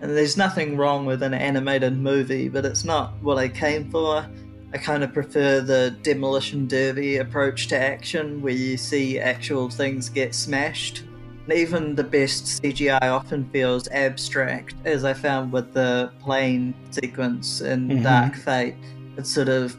And 0.00 0.16
there's 0.16 0.36
nothing 0.36 0.76
wrong 0.76 1.06
with 1.06 1.24
an 1.24 1.34
animated 1.34 1.98
movie, 1.98 2.48
but 2.48 2.64
it's 2.64 2.84
not 2.84 3.20
what 3.20 3.36
I 3.36 3.48
came 3.48 3.90
for. 3.90 4.24
I 4.72 4.78
kind 4.78 5.02
of 5.02 5.12
prefer 5.12 5.60
the 5.60 5.96
demolition 6.02 6.68
derby 6.68 7.16
approach 7.16 7.66
to 7.70 7.76
action 7.76 8.40
where 8.40 8.54
you 8.54 8.76
see 8.76 9.18
actual 9.18 9.68
things 9.68 10.08
get 10.08 10.36
smashed. 10.36 11.02
And 11.48 11.52
even 11.52 11.96
the 11.96 12.04
best 12.04 12.62
CGI 12.62 13.10
often 13.10 13.50
feels 13.50 13.88
abstract, 13.88 14.76
as 14.84 15.04
I 15.04 15.14
found 15.14 15.50
with 15.50 15.72
the 15.72 16.12
plane 16.20 16.74
sequence 16.92 17.60
in 17.60 17.88
Mhm. 17.88 18.02
Dark 18.04 18.36
Fate. 18.36 18.76
It's 19.16 19.30
sort 19.30 19.48
of 19.48 19.76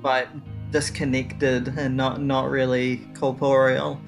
quite 0.00 0.28
disconnected 0.70 1.68
and 1.78 1.96
not 1.96 2.20
not 2.20 2.50
really 2.50 2.98
corporeal. 3.14 4.00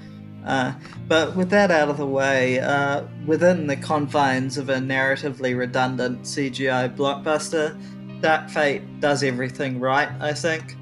Uh, 0.45 0.72
but 1.07 1.36
with 1.36 1.51
that 1.51 1.70
out 1.70 1.88
of 1.88 1.99
the 1.99 2.07
way, 2.07 2.59
uh, 2.61 3.05
within 3.26 3.66
the 3.66 3.76
confines 3.76 4.57
of 4.57 4.70
a 4.70 4.76
narratively 4.76 5.57
redundant 5.57 6.22
CGI 6.22 6.95
blockbuster, 6.97 7.78
Dark 8.20 8.49
Fate 8.49 9.01
does 9.01 9.22
everything 9.22 9.80
right, 9.80 10.09
I 10.20 10.32
think. 10.32 10.76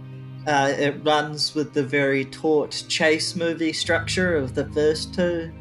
Uh, 0.47 0.73
it 0.79 1.05
runs 1.05 1.55
with 1.55 1.75
the 1.75 1.83
very 1.83 2.25
taut 2.25 2.85
chase 2.89 3.37
movie 3.37 3.73
structure 3.73 4.37
of 4.37 4.55
the 4.55 4.67
first 4.71 5.13
two, 5.13 5.53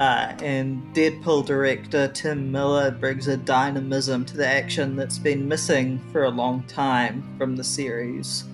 uh, 0.00 0.34
and 0.42 0.82
Deadpool 0.94 1.46
director 1.46 2.08
Tim 2.08 2.50
Miller 2.50 2.90
brings 2.90 3.28
a 3.28 3.36
dynamism 3.36 4.24
to 4.24 4.36
the 4.36 4.46
action 4.46 4.96
that's 4.96 5.18
been 5.18 5.46
missing 5.46 6.00
for 6.10 6.24
a 6.24 6.30
long 6.30 6.64
time 6.64 7.22
from 7.38 7.54
the 7.54 7.64
series. 7.64 8.44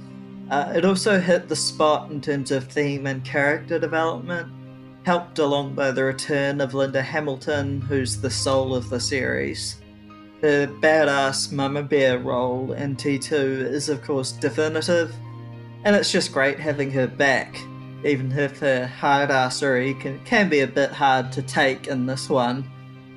Uh, 0.51 0.73
it 0.75 0.85
also 0.85 1.21
hit 1.21 1.49
the 1.49 1.57
spot 1.57 2.11
in 2.11 2.21
terms 2.21 2.51
of 2.51 2.65
theme 2.69 3.07
and 3.07 3.25
character 3.25 3.79
development, 3.79 4.51
helped 5.05 5.39
along 5.39 5.75
by 5.75 5.91
the 5.91 6.03
return 6.03 6.61
of 6.61 6.73
Linda 6.73 7.03
Hamilton, 7.03 7.83
who's 7.83 8.21
the 8.21 8.31
soul 8.31 8.75
of 8.75 8.89
the 8.89 9.01
series. 9.01 9.81
Her 10.41 10.67
badass 10.67 11.53
Mama 11.53 11.83
Bear 11.83 12.19
role 12.19 12.73
in 12.73 12.97
T2 12.97 13.33
is, 13.33 13.89
of 13.89 14.03
course, 14.03 14.33
definitive. 14.33 15.15
and 15.85 15.95
it's 15.95 16.11
just 16.11 16.33
great 16.33 16.59
having 16.59 16.91
her 16.91 17.07
back. 17.07 17.57
Even 18.05 18.33
if 18.33 18.59
her 18.59 18.87
hard 18.87 19.31
assery 19.31 19.99
can, 20.01 20.19
can 20.25 20.49
be 20.49 20.61
a 20.61 20.67
bit 20.67 20.91
hard 20.91 21.31
to 21.33 21.43
take 21.43 21.89
in 21.89 22.07
this 22.07 22.29
one. 22.29 22.69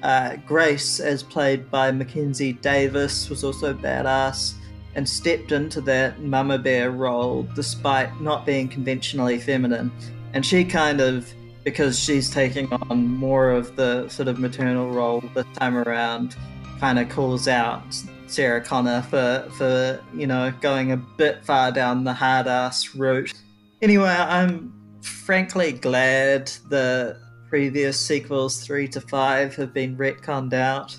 Uh, 0.04 0.36
Grace, 0.48 1.00
as 1.00 1.24
played 1.24 1.70
by 1.70 1.92
Mackenzie 1.92 2.54
Davis, 2.54 3.30
was 3.30 3.44
also 3.44 3.74
badass 3.74 4.56
and 4.96 5.08
stepped 5.08 5.52
into 5.52 5.82
that 5.82 6.22
mama 6.22 6.58
bear 6.58 6.92
role 6.92 7.44
despite 7.56 8.22
not 8.22 8.46
being 8.46 8.68
conventionally 8.68 9.40
feminine. 9.40 9.92
And 10.34 10.46
she 10.46 10.64
kind 10.64 11.02
of, 11.02 11.32
because 11.64 12.00
she's 12.00 12.30
taking 12.30 12.72
on 12.74 13.08
more 13.08 13.52
of 13.52 13.76
the 13.76 14.08
sort 14.10 14.28
of 14.28 14.40
maternal 14.40 14.92
role 14.92 15.24
this 15.34 15.46
time 15.58 15.78
around, 15.78 16.36
kind 16.80 17.00
of 17.00 17.10
calls 17.10 17.48
out 17.48 17.84
Sarah 18.32 18.62
Connor 18.62 19.02
for 19.04 19.48
for 19.58 20.02
you 20.14 20.26
know 20.26 20.54
going 20.62 20.94
a 20.94 20.98
bit 20.98 21.44
far 21.44 21.72
down 21.72 22.04
the 22.04 22.14
hard 22.14 22.48
ass 22.48 22.96
route. 22.96 23.34
Anyway, 23.82 24.08
I'm 24.08 24.74
frankly 25.02 25.74
glad 25.74 26.48
the 26.70 27.18
previous 27.50 28.00
sequels 28.00 28.64
three 28.64 28.88
to 28.88 29.02
five 29.02 29.56
have 29.56 29.74
been 29.74 29.98
retconned 29.98 30.54
out. 30.54 30.98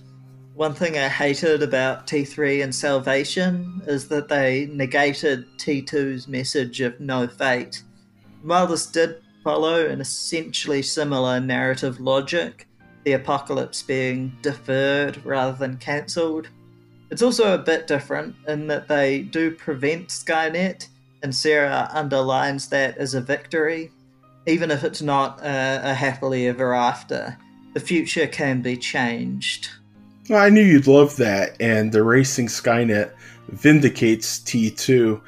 One 0.55 0.75
thing 0.75 0.99
I 0.99 1.09
hated 1.09 1.63
about 1.63 2.07
T3 2.07 2.63
and 2.63 2.75
Salvation 2.75 3.81
is 3.87 4.07
that 4.09 4.29
they 4.29 4.67
negated 4.67 5.47
T2's 5.57 6.29
message 6.29 6.83
of 6.83 7.01
no 7.01 7.27
fate. 7.27 7.83
While 8.43 8.67
this 8.67 8.85
did 8.85 9.23
follow 9.43 9.87
an 9.87 10.03
essentially 10.03 10.83
similar 10.83 11.41
narrative 11.41 12.01
logic, 12.01 12.69
the 13.05 13.13
apocalypse 13.13 13.83
being 13.83 14.37
deferred 14.43 15.25
rather 15.25 15.57
than 15.57 15.79
cancelled, 15.79 16.49
it's 17.11 17.23
also 17.23 17.55
a 17.55 17.59
bit 17.59 17.87
different 17.87 18.35
in 18.47 18.67
that 18.67 18.89
they 18.89 19.23
do 19.23 19.53
prevent 19.53 20.09
Skynet, 20.09 20.89
and 21.23 21.35
Sarah 21.35 21.89
underlines 21.93 22.69
that 22.69 22.99
as 22.99 23.15
a 23.15 23.23
victory, 23.23 23.91
even 24.47 24.71
if 24.71 24.85
it's 24.85 25.03
not 25.03 25.41
a, 25.41 25.81
a 25.83 25.95
happily 25.95 26.47
ever 26.49 26.75
after. 26.75 27.39
The 27.73 27.81
future 27.81 28.27
can 28.27 28.61
be 28.61 28.77
changed. 28.77 29.71
I 30.31 30.51
knew 30.51 30.63
you'd 30.63 30.87
love 30.87 31.17
that, 31.17 31.57
and 31.61 31.91
the 31.91 32.05
racing 32.05 32.47
Skynet 32.47 33.13
vindicates 33.49 34.39
T2, 34.41 35.21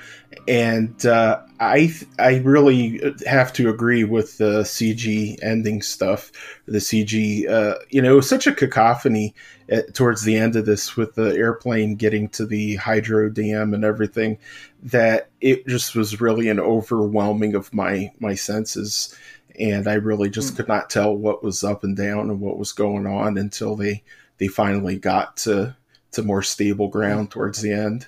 and 0.46 1.04
uh, 1.04 1.40
I 1.58 1.92
I 2.18 2.36
really 2.38 3.00
have 3.26 3.52
to 3.54 3.70
agree 3.70 4.04
with 4.04 4.38
the 4.38 4.62
CG 4.62 5.36
ending 5.42 5.82
stuff. 5.82 6.30
The 6.66 6.78
CG, 6.78 7.48
uh, 7.48 7.76
you 7.90 8.02
know, 8.02 8.12
it 8.12 8.16
was 8.16 8.28
such 8.28 8.46
a 8.46 8.54
cacophony 8.54 9.34
at, 9.68 9.94
towards 9.94 10.22
the 10.22 10.36
end 10.36 10.54
of 10.54 10.66
this 10.66 10.96
with 10.96 11.14
the 11.14 11.34
airplane 11.34 11.96
getting 11.96 12.28
to 12.30 12.46
the 12.46 12.76
hydro 12.76 13.30
dam 13.30 13.74
and 13.74 13.84
everything 13.84 14.38
that 14.82 15.28
it 15.40 15.66
just 15.66 15.96
was 15.96 16.20
really 16.20 16.48
an 16.48 16.60
overwhelming 16.60 17.54
of 17.54 17.72
my 17.74 18.12
my 18.20 18.34
senses, 18.34 19.12
and 19.58 19.88
I 19.88 19.94
really 19.94 20.30
just 20.30 20.54
mm. 20.54 20.56
could 20.56 20.68
not 20.68 20.88
tell 20.88 21.16
what 21.16 21.42
was 21.42 21.64
up 21.64 21.82
and 21.82 21.96
down 21.96 22.30
and 22.30 22.40
what 22.40 22.58
was 22.58 22.72
going 22.72 23.06
on 23.06 23.38
until 23.38 23.74
they 23.74 24.04
they 24.38 24.48
finally 24.48 24.98
got 24.98 25.36
to 25.38 25.76
to 26.12 26.22
more 26.22 26.42
stable 26.42 26.88
ground 26.88 27.30
towards 27.30 27.60
the 27.60 27.72
end. 27.72 28.06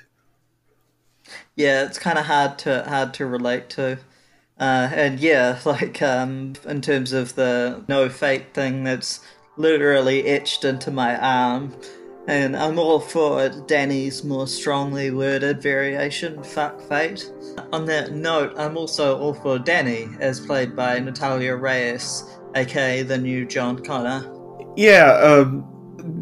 Yeah, 1.54 1.84
it's 1.84 1.98
kind 1.98 2.18
of 2.18 2.26
hard 2.26 2.58
to 2.60 2.84
hard 2.84 3.14
to 3.14 3.26
relate 3.26 3.68
to. 3.70 3.98
Uh, 4.58 4.88
and 4.92 5.20
yeah, 5.20 5.58
like 5.64 6.00
um, 6.02 6.54
in 6.66 6.80
terms 6.80 7.12
of 7.12 7.34
the 7.34 7.84
no 7.88 8.08
fate 8.08 8.54
thing, 8.54 8.84
that's 8.84 9.20
literally 9.56 10.26
etched 10.26 10.64
into 10.64 10.90
my 10.90 11.16
arm. 11.18 11.74
And 12.28 12.56
I'm 12.56 12.76
all 12.76 12.98
for 12.98 13.48
Danny's 13.48 14.24
more 14.24 14.48
strongly 14.48 15.12
worded 15.12 15.62
variation, 15.62 16.42
fuck 16.42 16.80
fate. 16.80 17.30
On 17.72 17.84
that 17.84 18.12
note, 18.12 18.52
I'm 18.56 18.76
also 18.76 19.16
all 19.16 19.32
for 19.32 19.60
Danny, 19.60 20.08
as 20.18 20.40
played 20.40 20.74
by 20.74 20.98
Natalia 20.98 21.54
Reyes, 21.54 22.24
aka 22.56 23.04
the 23.04 23.16
new 23.16 23.46
John 23.46 23.78
Connor. 23.78 24.28
Yeah, 24.76 25.12
um, 25.12 25.75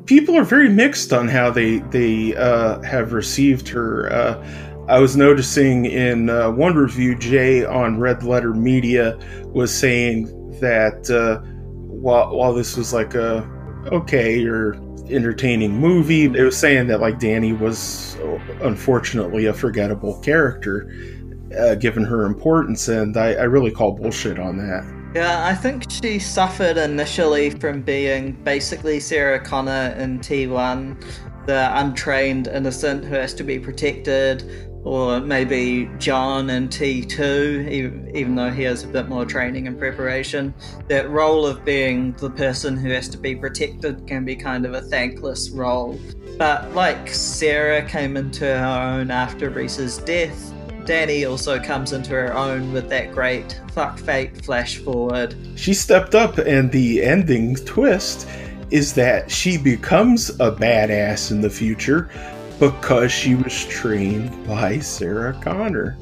people 0.07 0.37
are 0.37 0.45
very 0.45 0.69
mixed 0.69 1.13
on 1.13 1.29
how 1.29 1.51
they 1.51 1.79
they 1.91 2.35
uh, 2.37 2.81
have 2.83 3.13
received 3.13 3.69
her. 3.69 4.13
Uh, 4.13 4.85
I 4.89 4.99
was 4.99 5.17
noticing 5.17 5.87
in 5.87 6.29
uh, 6.29 6.51
one 6.51 6.75
review, 6.75 7.17
Jay 7.17 7.65
on 7.65 7.99
Red 7.99 8.23
Letter 8.23 8.53
Media 8.53 9.19
was 9.47 9.73
saying 9.73 10.27
that 10.61 11.11
uh, 11.11 11.41
while 12.05 12.37
while 12.37 12.53
this 12.53 12.77
was 12.77 12.93
like 12.93 13.15
a 13.15 13.49
okay 13.93 14.45
or 14.45 14.75
entertaining 15.11 15.73
movie, 15.73 16.25
it 16.25 16.43
was 16.43 16.57
saying 16.57 16.87
that 16.89 17.01
like 17.01 17.19
Danny 17.19 17.53
was 17.53 18.17
unfortunately 18.63 19.47
a 19.47 19.55
forgettable 19.55 20.21
character, 20.21 20.91
uh, 21.59 21.75
given 21.77 22.05
her 22.05 22.27
importance, 22.27 22.89
and 22.89 23.17
I, 23.17 23.35
I 23.35 23.45
really 23.45 23.71
call 23.71 23.93
bullshit 23.93 24.39
on 24.39 24.57
that. 24.59 24.94
Yeah, 25.15 25.47
I 25.47 25.55
think 25.55 25.89
she 25.89 26.19
suffered 26.19 26.77
initially 26.77 27.51
from 27.51 27.83
being 27.83 28.33
basically 28.33 28.99
Sarah 28.99 29.39
Connor 29.39 29.95
in 29.97 30.19
T1, 30.19 31.47
the 31.47 31.71
untrained 31.79 32.49
innocent 32.49 33.05
who 33.05 33.15
has 33.15 33.33
to 33.35 33.45
be 33.45 33.61
protected, 33.61 34.43
or 34.83 35.21
maybe 35.21 35.89
John 35.99 36.51
in 36.51 36.69
T2, 36.69 38.13
even 38.13 38.35
though 38.35 38.51
he 38.51 38.65
has 38.65 38.83
a 38.83 38.89
bit 38.89 39.09
more 39.09 39.25
training 39.25 39.69
and 39.69 39.79
preparation. 39.79 40.53
That 40.89 41.09
role 41.09 41.47
of 41.47 41.65
being 41.65 42.13
the 42.15 42.31
person 42.31 42.77
who 42.77 42.91
has 42.91 43.09
to 43.11 43.17
be 43.17 43.37
protected 43.37 44.09
can 44.09 44.25
be 44.25 44.35
kind 44.35 44.67
of 44.67 44.75
a 44.75 44.81
thankless 44.81 45.51
role. 45.51 45.97
But 46.39 46.75
like 46.75 47.09
Sarah 47.09 47.89
came 47.89 48.17
into 48.17 48.47
her 48.47 48.99
own 48.99 49.13
after 49.13 49.49
Reese's 49.49 49.99
death, 49.99 50.53
Danny 50.85 51.25
also 51.25 51.59
comes 51.59 51.93
into 51.93 52.11
her 52.11 52.35
own 52.35 52.73
with 52.73 52.89
that 52.91 53.13
great 53.13 53.61
fuck 53.73 53.99
fate 53.99 54.45
flash 54.45 54.79
forward. 54.79 55.35
She 55.57 55.75
stepped 55.75 56.15
up, 56.15 56.39
and 56.39 56.71
the 56.71 57.03
ending 57.03 57.57
twist 57.57 58.29
is 58.71 58.93
that 58.95 59.31
she 59.31 59.57
becomes 59.57 60.31
a 60.41 60.51
badass 60.51 61.31
in 61.31 61.41
the 61.41 61.51
future 61.51 62.11
because 62.59 63.13
she 63.13 63.35
was 63.35 63.65
trained 63.67 64.47
by 64.47 64.79
Sarah 64.79 65.39
Connor. 65.43 65.97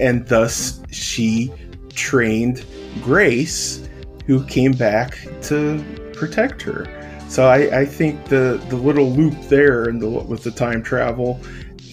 And 0.00 0.26
thus 0.26 0.80
she 0.90 1.52
trained 1.90 2.64
Grace, 3.02 3.88
who 4.26 4.44
came 4.46 4.72
back 4.72 5.18
to 5.42 5.84
protect 6.14 6.62
her. 6.62 6.86
So 7.28 7.46
I, 7.48 7.80
I 7.80 7.84
think 7.84 8.26
the, 8.26 8.60
the 8.68 8.76
little 8.76 9.10
loop 9.10 9.34
there 9.48 9.84
and 9.84 10.00
the, 10.00 10.08
with 10.08 10.44
the 10.44 10.50
time 10.50 10.82
travel, 10.82 11.40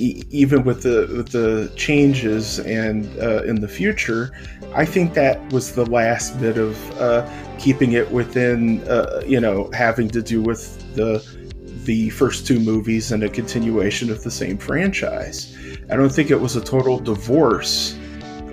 even 0.02 0.64
with 0.64 0.84
the 0.84 1.12
with 1.16 1.30
the 1.30 1.72
changes 1.76 2.60
and 2.60 3.06
uh, 3.20 3.44
in 3.44 3.62
the 3.62 3.68
future, 3.68 4.32
I 4.74 4.86
think 4.86 5.14
that 5.14 5.52
was 5.52 5.74
the 5.74 5.86
last 5.86 6.40
bit 6.40 6.58
of 6.58 7.00
uh, 7.00 7.30
keeping 7.60 7.94
it 7.94 8.12
within, 8.12 8.82
uh, 8.88 9.22
you 9.26 9.40
know, 9.40 9.70
having 9.74 10.10
to 10.10 10.22
do 10.22 10.42
with 10.42 10.96
the 10.96 11.24
the 11.86 12.10
first 12.12 12.46
two 12.46 12.60
movies 12.60 13.12
and 13.12 13.24
a 13.24 13.30
continuation 13.30 14.12
of 14.12 14.24
the 14.24 14.32
same 14.32 14.58
franchise. 14.58 15.58
I 15.90 15.96
don't 15.96 16.12
think 16.12 16.32
it 16.32 16.40
was 16.40 16.56
a 16.56 16.62
total 16.62 17.00
divorce 17.00 17.98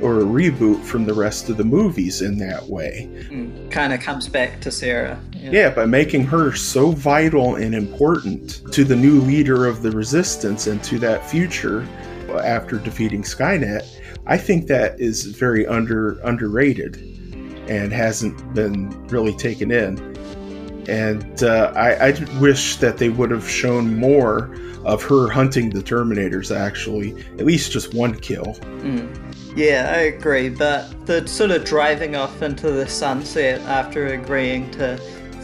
or 0.01 0.21
a 0.21 0.25
reboot 0.25 0.83
from 0.83 1.05
the 1.07 1.15
rest 1.15 1.49
of 1.49 1.57
the 1.57 1.65
movies 1.65 2.23
in 2.23 2.39
that 2.39 2.65
way. 2.67 3.09
Mm, 3.31 3.71
kind 3.71 3.93
of 3.93 4.01
comes 4.01 4.29
back 4.29 4.61
to 4.61 4.71
Sarah. 4.71 5.21
Yeah. 5.39 5.51
yeah, 5.51 5.71
by 5.71 5.87
making 5.87 6.25
her 6.25 6.55
so 6.55 6.91
vital 6.91 7.57
and 7.57 7.75
important 7.75 8.73
to 8.73 8.85
the 8.85 8.97
new 8.97 9.21
leader 9.21 9.67
of 9.67 9.83
the 9.83 9.91
resistance 9.91 10.67
and 10.67 10.83
to 10.85 10.99
that 10.99 11.29
future 11.29 11.87
after 12.45 12.79
defeating 12.79 13.23
Skynet, 13.23 13.87
I 14.27 14.37
think 14.37 14.67
that 14.67 15.01
is 15.01 15.25
very 15.25 15.67
under 15.67 16.19
underrated 16.21 16.97
and 17.69 17.93
hasn't 17.93 18.55
been 18.55 18.91
really 19.09 19.35
taken 19.35 19.71
in 19.71 20.09
and 20.89 21.43
uh, 21.43 21.71
I, 21.77 22.09
I 22.09 22.41
wish 22.41 22.77
that 22.77 22.97
they 22.97 23.11
would 23.11 23.31
have 23.31 23.49
shown 23.49 23.95
more 23.97 24.55
of 24.85 25.03
her 25.03 25.29
hunting 25.29 25.69
the 25.69 25.83
Terminators. 25.83 26.55
Actually, 26.55 27.11
at 27.39 27.45
least 27.45 27.73
just 27.73 27.95
one 27.95 28.19
kill. 28.19 28.57
Mm. 28.81 29.15
Yeah, 29.55 29.93
I 29.95 30.01
agree. 30.01 30.49
But 30.49 31.07
the 31.07 31.27
sort 31.29 31.51
of 31.51 31.65
driving 31.65 32.17
off 32.17 32.41
into 32.41 32.71
the 32.71 32.89
sunset 32.89 33.61
after 33.63 34.07
agreeing 34.09 34.71
to 34.73 34.99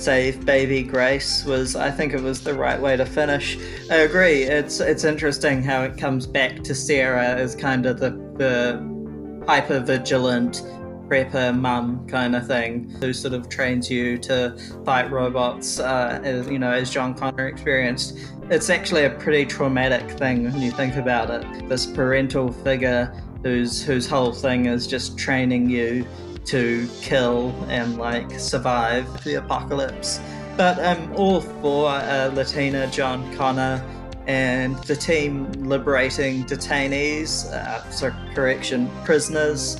save 0.04 0.44
baby 0.44 0.82
Grace 0.82 1.46
was 1.46 1.76
I 1.76 1.90
think 1.90 2.12
it 2.12 2.20
was 2.20 2.42
the 2.44 2.52
right 2.52 2.78
way 2.80 2.94
to 2.94 3.06
finish. 3.06 3.56
I 3.90 3.96
agree. 4.08 4.42
It's 4.42 4.80
it's 4.80 5.04
interesting 5.04 5.62
how 5.62 5.82
it 5.82 5.96
comes 5.96 6.26
back 6.26 6.62
to 6.64 6.74
Sarah 6.74 7.28
as 7.28 7.56
kind 7.56 7.86
of 7.86 7.98
the 7.98 8.10
the 8.36 9.44
hyper 9.48 9.80
vigilant 9.80 10.62
prepper 11.08 11.58
mum 11.58 12.06
kind 12.06 12.36
of 12.36 12.46
thing 12.46 12.90
who 13.00 13.14
sort 13.14 13.32
of 13.32 13.48
trains 13.48 13.90
you 13.90 14.18
to 14.18 14.56
fight 14.84 15.10
robots 15.10 15.78
uh, 15.78 16.20
as 16.24 16.48
you 16.48 16.58
know 16.58 16.70
as 16.70 16.88
john 16.88 17.12
connor 17.12 17.46
experienced 17.46 18.16
it's 18.48 18.70
actually 18.70 19.04
a 19.04 19.10
pretty 19.10 19.44
traumatic 19.44 20.10
thing 20.18 20.44
when 20.44 20.62
you 20.62 20.70
think 20.70 20.96
about 20.96 21.28
it 21.28 21.68
this 21.68 21.84
parental 21.84 22.50
figure 22.50 23.14
whose 23.42 23.82
whose 23.82 24.06
whole 24.06 24.32
thing 24.32 24.64
is 24.64 24.86
just 24.86 25.18
training 25.18 25.68
you 25.68 26.06
to 26.46 26.88
kill 27.00 27.54
and 27.68 27.98
like 27.98 28.30
survive 28.38 29.24
the 29.24 29.34
apocalypse. 29.34 30.20
But 30.56 30.78
i'm 30.78 31.12
all 31.14 31.40
for 31.40 31.88
uh, 31.88 32.30
latina 32.32 32.86
john 32.88 33.34
connor 33.36 33.82
and 34.26 34.76
the 34.84 34.96
team 34.96 35.52
liberating 35.52 36.44
detainees, 36.44 37.46
uh, 37.52 37.90
so 37.90 38.10
correction, 38.34 38.90
prisoners 39.04 39.78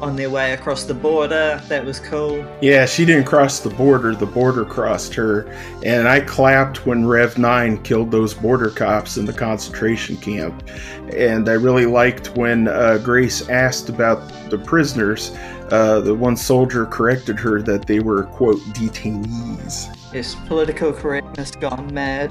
on 0.00 0.16
their 0.16 0.30
way 0.30 0.52
across 0.52 0.84
the 0.84 0.94
border. 0.94 1.60
That 1.68 1.84
was 1.84 2.00
cool. 2.00 2.44
Yeah, 2.60 2.86
she 2.86 3.04
didn't 3.04 3.24
cross 3.24 3.60
the 3.60 3.70
border, 3.70 4.14
the 4.14 4.26
border 4.26 4.64
crossed 4.64 5.14
her. 5.14 5.46
And 5.84 6.08
I 6.08 6.20
clapped 6.20 6.86
when 6.86 7.06
Rev 7.06 7.38
9 7.38 7.82
killed 7.82 8.10
those 8.10 8.34
border 8.34 8.70
cops 8.70 9.16
in 9.16 9.24
the 9.24 9.32
concentration 9.32 10.16
camp. 10.16 10.68
And 11.12 11.48
I 11.48 11.54
really 11.54 11.86
liked 11.86 12.36
when 12.36 12.68
uh, 12.68 12.98
Grace 12.98 13.48
asked 13.48 13.88
about 13.88 14.28
the 14.50 14.58
prisoners. 14.58 15.36
Uh, 15.70 16.00
the 16.00 16.14
one 16.14 16.36
soldier 16.36 16.86
corrected 16.86 17.38
her 17.38 17.62
that 17.62 17.86
they 17.86 18.00
were, 18.00 18.24
quote, 18.24 18.60
detainees. 18.74 19.94
Yes, 20.12 20.36
political 20.46 20.92
correctness 20.92 21.50
gone 21.52 21.92
mad. 21.92 22.30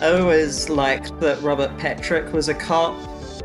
I 0.00 0.18
always 0.18 0.68
liked 0.68 1.18
that 1.20 1.40
Robert 1.40 1.76
Patrick 1.78 2.32
was 2.32 2.48
a 2.48 2.54
cop 2.54 2.94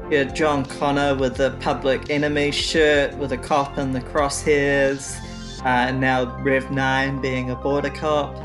you 0.09 0.17
had 0.17 0.35
John 0.35 0.65
Connor 0.65 1.13
with 1.13 1.37
the 1.37 1.51
Public 1.59 2.09
Enemy 2.09 2.49
shirt 2.49 3.15
with 3.17 3.31
a 3.31 3.37
cop 3.37 3.77
in 3.77 3.91
the 3.91 4.01
crosshairs, 4.01 5.19
uh, 5.63 5.67
and 5.67 5.99
now 5.99 6.35
Rev 6.39 6.71
9 6.71 7.21
being 7.21 7.51
a 7.51 7.55
border 7.55 7.91
cop. 7.91 8.35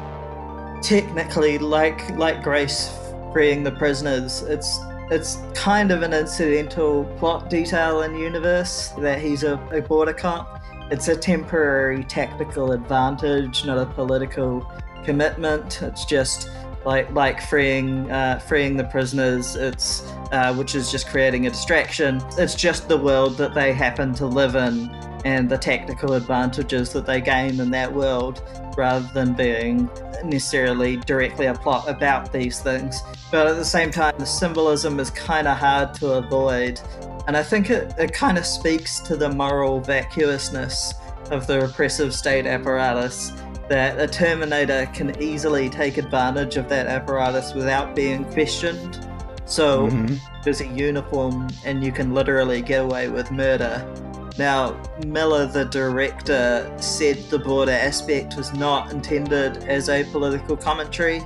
Technically, 0.83 1.57
like 1.57 2.11
like 2.19 2.43
Grace 2.43 2.95
freeing 3.33 3.63
the 3.63 3.71
prisoners, 3.73 4.43
it's 4.43 4.79
it's 5.11 5.39
kind 5.55 5.91
of 5.91 6.03
an 6.03 6.13
incidental 6.13 7.05
plot 7.19 7.49
detail 7.49 8.03
in 8.03 8.15
universe 8.15 8.91
that 8.99 9.19
he's 9.19 9.43
a, 9.43 9.55
a 9.73 9.81
border 9.81 10.13
cop. 10.13 10.63
It's 10.91 11.09
a 11.09 11.17
temporary 11.17 12.05
tactical 12.05 12.73
advantage, 12.73 13.65
not 13.65 13.79
a 13.79 13.87
political 13.87 14.71
commitment. 15.03 15.81
It's 15.81 16.05
just 16.05 16.51
like 16.85 17.11
like 17.13 17.41
freeing 17.41 18.11
uh, 18.11 18.39
freeing 18.39 18.77
the 18.77 18.85
prisoners. 18.85 19.57
It's 19.57 20.03
uh, 20.33 20.55
which 20.55 20.75
is 20.75 20.91
just 20.91 21.09
creating 21.09 21.47
a 21.47 21.51
distraction. 21.51 22.21
It's 22.39 22.55
just 22.55 22.89
the 22.89 22.99
world 22.99 23.37
that 23.39 23.55
they 23.55 23.73
happen 23.73 24.15
to 24.15 24.27
live 24.27 24.55
in 24.57 24.91
and 25.25 25.49
the 25.49 25.57
tactical 25.57 26.15
advantages 26.15 26.93
that 26.93 27.07
they 27.07 27.21
gain 27.21 27.59
in 27.59 27.71
that 27.71 27.93
world, 27.93 28.43
rather 28.77 29.09
than 29.15 29.33
being 29.33 29.89
necessarily 30.23 30.99
directly 30.99 31.47
a 31.47 31.55
plot 31.55 31.89
about 31.89 32.31
these 32.31 32.61
things. 32.61 33.01
But 33.31 33.47
at 33.47 33.57
the 33.57 33.65
same 33.65 33.91
time, 33.91 34.15
the 34.19 34.27
symbolism 34.27 35.01
is 35.01 35.11
kind 35.11 35.49
of 35.49 35.57
hard 35.57 35.95
to 35.95 36.13
avoid, 36.15 36.81
and 37.27 37.37
I 37.37 37.43
think 37.43 37.71
it, 37.71 37.95
it 37.99 38.13
kind 38.13 38.37
of 38.37 38.45
speaks 38.45 39.01
to 39.01 39.17
the 39.17 39.31
moral 39.31 39.81
vacuousness 39.81 40.95
of 41.31 41.47
the 41.47 41.61
repressive 41.61 42.15
state 42.15 42.47
apparatus 42.47 43.33
that 43.69 43.99
a 43.99 44.07
Terminator 44.07 44.87
can 44.93 45.21
easily 45.23 45.69
take 45.69 45.97
advantage 45.99 46.57
of 46.57 46.69
that 46.69 46.87
apparatus 46.87 47.55
without 47.55 47.95
being 47.95 48.25
questioned. 48.25 49.07
So 49.47 49.89
Mhm. 49.89 50.19
there's 50.43 50.61
a 50.61 50.67
uniform, 50.67 51.49
and 51.65 51.85
you 51.85 51.93
can 51.93 52.15
literally 52.15 52.63
get 52.63 52.83
away 52.83 53.09
with 53.09 53.31
murder. 53.31 53.85
Now, 54.37 54.75
Miller, 55.07 55.47
the 55.47 55.65
director, 55.65 56.69
said 56.79 57.19
the 57.31 57.39
border 57.39 57.73
aspect 57.73 58.37
was 58.37 58.53
not 58.53 58.91
intended 58.91 59.65
as 59.69 59.89
a 59.89 60.05
political 60.05 60.57
commentary. 60.57 61.23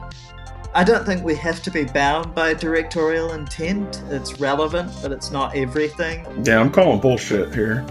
I 0.74 0.84
don't 0.84 1.06
think 1.06 1.24
we 1.24 1.34
have 1.36 1.62
to 1.62 1.70
be 1.70 1.84
bound 1.84 2.34
by 2.34 2.52
directorial 2.52 3.32
intent. 3.32 4.02
It's 4.10 4.38
relevant, 4.38 4.92
but 5.00 5.12
it's 5.12 5.30
not 5.30 5.56
everything. 5.56 6.26
Yeah, 6.44 6.60
I'm 6.60 6.70
calling 6.70 7.00
bullshit 7.00 7.54
here. 7.54 7.84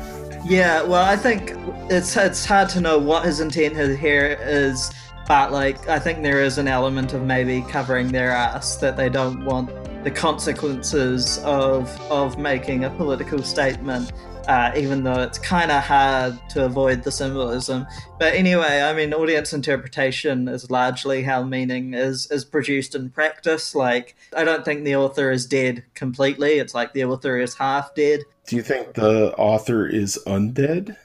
Yeah, 0.48 0.82
well, 0.82 1.04
I 1.04 1.18
think 1.18 1.56
it's 1.92 2.16
it's 2.16 2.46
hard 2.46 2.70
to 2.70 2.80
know 2.80 2.98
what 2.98 3.26
his 3.26 3.42
intent 3.42 3.76
here 4.00 4.38
is, 4.42 4.94
but 5.28 5.52
like 5.52 5.90
I 5.90 6.00
think 6.00 6.24
there 6.24 6.42
is 6.42 6.58
an 6.58 6.70
element 6.70 7.12
of 7.12 7.24
maybe 7.24 7.64
covering 7.64 8.14
their 8.14 8.32
ass 8.32 8.78
that 8.78 8.96
they 8.96 9.10
don't 9.10 9.44
want 9.44 9.70
the 10.06 10.12
consequences 10.12 11.40
of 11.40 11.90
of 12.10 12.38
making 12.38 12.86
a 12.86 12.90
political 12.90 13.44
statement. 13.44 14.14
Uh, 14.48 14.72
even 14.78 15.04
though 15.04 15.22
it's 15.22 15.38
kind 15.38 15.70
of 15.70 15.84
hard 15.84 16.40
to 16.48 16.64
avoid 16.64 17.04
the 17.04 17.12
symbolism, 17.12 17.86
but 18.18 18.34
anyway, 18.34 18.80
I 18.82 18.94
mean, 18.94 19.14
audience 19.14 19.52
interpretation 19.52 20.48
is 20.48 20.72
largely 20.72 21.24
how 21.24 21.44
meaning 21.44 21.94
is 21.94 22.32
is 22.32 22.46
produced 22.46 22.96
in 22.96 23.10
practice. 23.10 23.76
Like, 23.76 24.16
I 24.34 24.46
don't 24.46 24.64
think 24.64 24.86
the 24.86 24.96
author 24.96 25.30
is 25.32 25.46
dead 25.46 25.84
completely. 25.96 26.60
It's 26.60 26.74
like 26.74 26.94
the 26.94 27.04
author 27.04 27.38
is 27.38 27.56
half 27.56 27.94
dead. 27.94 28.22
Do 28.48 28.56
you 28.56 28.64
think 28.64 28.94
the 28.94 29.36
author 29.36 29.86
is 29.86 30.18
undead? 30.26 30.96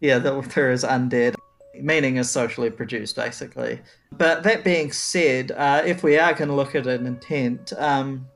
Yeah, 0.00 0.18
the 0.18 0.34
author 0.34 0.70
is 0.70 0.84
undead. 0.84 1.34
Meaning 1.74 2.18
is 2.18 2.30
socially 2.30 2.68
produced, 2.68 3.16
basically. 3.16 3.80
But 4.12 4.42
that 4.42 4.64
being 4.64 4.92
said, 4.92 5.52
uh, 5.52 5.82
if 5.86 6.02
we 6.02 6.18
are 6.18 6.34
going 6.34 6.48
to 6.48 6.54
look 6.54 6.74
at 6.74 6.86
an 6.86 7.06
intent, 7.06 7.72
um, 7.78 8.26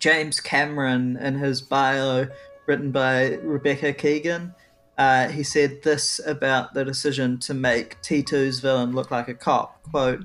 James 0.00 0.40
Cameron, 0.40 1.18
in 1.18 1.38
his 1.38 1.62
bio 1.62 2.26
written 2.66 2.90
by 2.90 3.34
Rebecca 3.42 3.92
Keegan, 3.92 4.54
uh, 4.98 5.28
he 5.28 5.44
said 5.44 5.82
this 5.84 6.20
about 6.26 6.74
the 6.74 6.84
decision 6.84 7.38
to 7.38 7.54
make 7.54 8.00
T2's 8.02 8.58
villain 8.58 8.92
look 8.92 9.12
like 9.12 9.28
a 9.28 9.34
cop. 9.34 9.80
Quote, 9.84 10.24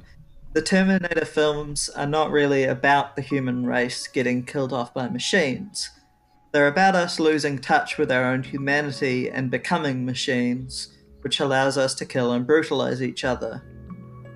the 0.54 0.62
Terminator 0.62 1.26
films 1.26 1.90
are 1.90 2.08
not 2.08 2.32
really 2.32 2.64
about 2.64 3.16
the 3.16 3.22
human 3.22 3.66
race 3.68 4.08
getting 4.08 4.44
killed 4.44 4.74
off 4.74 4.94
by 4.94 5.08
machines. 5.08 5.92
They're 6.56 6.68
about 6.68 6.96
us 6.96 7.20
losing 7.20 7.60
touch 7.60 7.98
with 7.98 8.10
our 8.10 8.24
own 8.24 8.42
humanity 8.42 9.30
and 9.30 9.52
becoming 9.52 10.06
machines, 10.06 10.96
which 11.20 11.42
allows 11.42 11.78
us 11.78 11.94
to 11.96 12.06
kill 12.06 12.32
and 12.32 12.48
brutalize 12.48 13.02
each 13.02 13.26
other. 13.26 13.62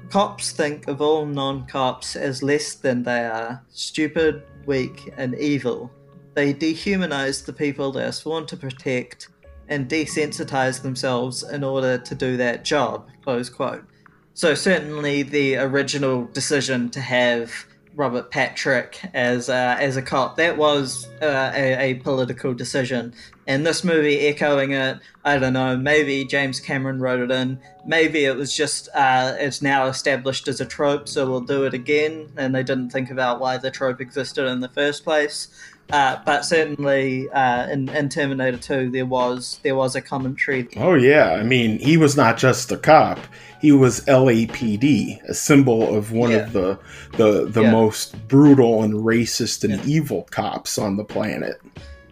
Cops 0.10 0.52
think 0.52 0.90
of 0.90 1.00
all 1.02 1.26
non 1.26 1.66
cops 1.66 2.18
as 2.18 2.44
less 2.44 2.74
than 2.74 3.04
they 3.04 3.24
are 3.24 3.64
stupid, 3.70 4.44
weak, 4.66 5.14
and 5.16 5.34
evil. 5.36 5.90
They 6.34 6.54
dehumanize 6.54 7.46
the 7.46 7.54
people 7.54 7.94
they're 7.94 8.12
sworn 8.12 8.46
to 8.48 8.58
protect 8.58 9.30
and 9.70 9.88
desensitize 9.88 10.82
themselves 10.82 11.44
in 11.44 11.64
order 11.64 11.98
to 12.00 12.16
do 12.16 12.36
that 12.36 12.66
job. 12.66 13.08
Close 13.24 13.50
quote. 13.50 13.86
So, 14.34 14.56
certainly, 14.56 15.24
the 15.24 15.56
original 15.56 16.26
decision 16.34 16.90
to 16.90 17.00
have 17.00 17.66
Robert 18.00 18.32
Patrick 18.32 18.98
as 19.14 19.50
uh, 19.50 19.76
as 19.78 19.98
a 19.98 20.02
cop. 20.02 20.38
That 20.38 20.56
was 20.56 21.06
uh, 21.22 21.52
a, 21.54 21.92
a 21.92 21.94
political 21.96 22.54
decision, 22.54 23.14
and 23.46 23.68
this 23.68 23.84
movie 23.84 24.26
echoing 24.26 24.72
it. 24.72 25.00
I 25.26 25.38
don't 25.38 25.52
know. 25.52 25.76
Maybe 25.76 26.24
James 26.24 26.62
Cameron 26.62 27.02
wrote 27.02 27.20
it 27.20 27.30
in. 27.30 27.60
Maybe 27.86 28.24
it 28.24 28.38
was 28.38 28.56
just 28.56 28.88
uh, 28.96 29.36
it's 29.38 29.62
now 29.62 29.88
established 29.88 30.48
as 30.48 30.62
a 30.62 30.66
trope, 30.66 31.10
so 31.10 31.30
we'll 31.30 31.42
do 31.42 31.66
it 31.66 31.74
again. 31.74 32.32
And 32.38 32.56
they 32.56 32.64
didn't 32.64 32.92
think 32.92 33.12
about 33.12 33.42
why 33.42 33.58
the 33.58 33.70
trope 33.70 34.00
existed 34.00 34.48
in 34.48 34.62
the 34.62 34.70
first 34.70 35.04
place. 35.04 35.50
Uh, 35.92 36.20
but 36.24 36.46
certainly 36.46 37.30
uh, 37.32 37.68
in, 37.70 37.90
in 37.90 38.10
Terminator 38.10 38.58
2, 38.58 38.92
there 38.92 39.06
was 39.08 39.60
there 39.64 39.76
was 39.76 39.96
a 39.96 40.02
commentary. 40.02 40.68
Oh 40.78 40.94
yeah, 40.94 41.34
I 41.34 41.44
mean, 41.44 41.80
he 41.80 41.98
was 41.98 42.16
not 42.16 42.38
just 42.38 42.72
a 42.72 42.78
cop; 42.78 43.18
he 43.60 43.72
was 43.72 44.02
LAPD, 44.06 45.22
a 45.28 45.34
symbol 45.34 45.96
of 45.96 46.12
one 46.12 46.32
Yeah. 46.32 46.38
of 46.38 46.54
the 46.54 46.80
the 47.18 47.46
the 47.46 47.64
Yeah. 47.64 47.72
most 47.72 48.28
brutal 48.28 48.84
and 48.84 48.94
racist 48.94 49.64
and 49.64 49.84
evil 49.86 50.28
cops 50.32 50.78
on 50.78 50.98
the 50.98 51.04
planet. 51.04 51.60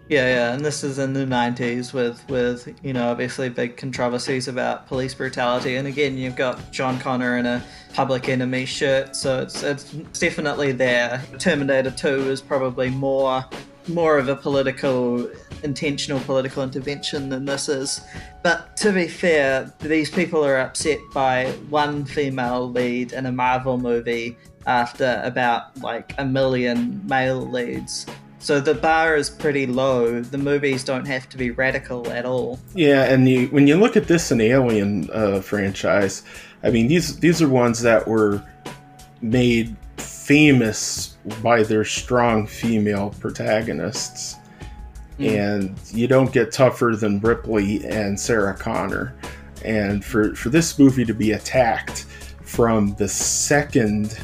Yeah, 0.10 0.28
yeah, 0.28 0.54
and 0.54 0.64
this 0.64 0.86
is 0.86 1.00
in 1.00 1.12
the 1.12 1.26
'90s 1.26 1.92
with 1.92 2.28
with 2.30 2.74
you 2.82 2.94
know 2.94 3.10
obviously 3.10 3.50
big 3.50 3.76
controversies 3.76 4.48
about 4.48 4.88
police 4.88 5.14
brutality, 5.14 5.76
and 5.76 5.86
again 5.86 6.18
you've 6.18 6.38
got 6.38 6.72
John 6.72 6.98
Connor 6.98 7.38
in 7.38 7.46
a 7.46 7.62
Public 7.94 8.30
Enemy 8.30 8.66
shirt, 8.66 9.18
so 9.18 9.42
it's 9.42 9.64
it's 9.64 9.92
definitely 10.18 10.72
there. 10.72 11.22
Terminator 11.40 11.92
2 11.92 12.32
is 12.32 12.40
probably 12.40 12.90
more 12.90 13.44
more 13.90 14.18
of 14.18 14.30
a 14.30 14.36
political 14.36 15.30
intentional 15.64 16.20
political 16.22 16.64
intervention 16.64 17.28
than 17.28 17.44
this 17.44 17.68
is. 17.68 18.00
But 18.44 18.78
to 18.78 18.94
be 18.94 19.10
fair, 19.10 19.74
these 19.80 20.10
people 20.10 20.46
are 20.46 20.58
upset 20.58 21.00
by 21.14 21.52
one 21.70 22.06
female 22.06 22.72
lead 22.72 23.12
in 23.12 23.26
a 23.26 23.32
Marvel 23.32 23.78
movie 23.78 24.38
after 24.66 25.22
about 25.24 25.78
like 25.82 26.14
a 26.18 26.26
million 26.26 27.06
male 27.08 27.42
leads. 27.42 28.06
So 28.40 28.60
the 28.60 28.76
bar 28.76 29.16
is 29.16 29.30
pretty 29.30 29.66
low. 29.66 30.22
The 30.22 30.38
movies 30.38 30.84
don't 30.84 31.06
have 31.06 31.28
to 31.30 31.38
be 31.38 31.52
radical 31.52 32.10
at 32.12 32.26
all. 32.26 32.60
Yeah, 32.76 33.06
and 33.06 33.28
you, 33.28 33.48
when 33.48 33.68
you 33.68 33.78
look 33.78 33.98
at 33.98 34.08
this 34.08 34.32
in 34.32 34.42
Alien 34.42 35.10
uh, 35.12 35.42
franchise, 35.42 36.24
I 36.64 36.70
mean 36.70 36.88
these 36.88 37.20
these 37.20 37.42
are 37.42 37.50
ones 37.50 37.82
that 37.82 38.08
were 38.08 38.44
made 39.22 39.76
famous 39.98 41.18
by 41.42 41.64
their 41.64 41.84
strong 41.84 42.46
female 42.46 43.14
protagonists, 43.20 44.36
and 45.20 45.76
you 45.92 46.08
don't 46.08 46.32
get 46.32 46.52
tougher 46.52 46.96
than 46.96 47.20
Ripley 47.20 47.86
and 47.86 48.20
Sarah 48.20 48.56
Connor. 48.56 49.16
And 49.66 50.06
for 50.06 50.36
for 50.36 50.50
this 50.50 50.78
movie 50.78 51.06
to 51.06 51.14
be 51.14 51.32
attacked 51.32 52.06
from 52.44 52.96
the 52.96 53.08
second 53.08 54.18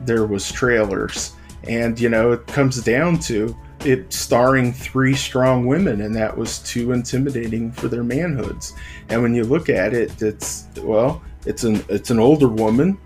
there 0.00 0.26
was 0.26 0.50
trailers, 0.50 1.32
and 1.68 2.00
you 2.00 2.08
know 2.08 2.32
it 2.32 2.46
comes 2.46 2.82
down 2.82 3.18
to 3.20 3.56
it 3.84 4.12
starring 4.12 4.72
three 4.72 5.14
strong 5.14 5.66
women, 5.66 6.00
and 6.00 6.14
that 6.16 6.36
was 6.36 6.58
too 6.60 6.92
intimidating 6.92 7.70
for 7.70 7.86
their 7.88 8.02
manhoods. 8.02 8.72
And 9.08 9.22
when 9.22 9.34
you 9.34 9.44
look 9.44 9.68
at 9.68 9.94
it, 9.94 10.20
it's 10.20 10.66
well, 10.82 11.22
it's 11.46 11.64
an 11.64 11.84
it's 11.88 12.10
an 12.10 12.18
older 12.18 12.48
woman 12.48 12.98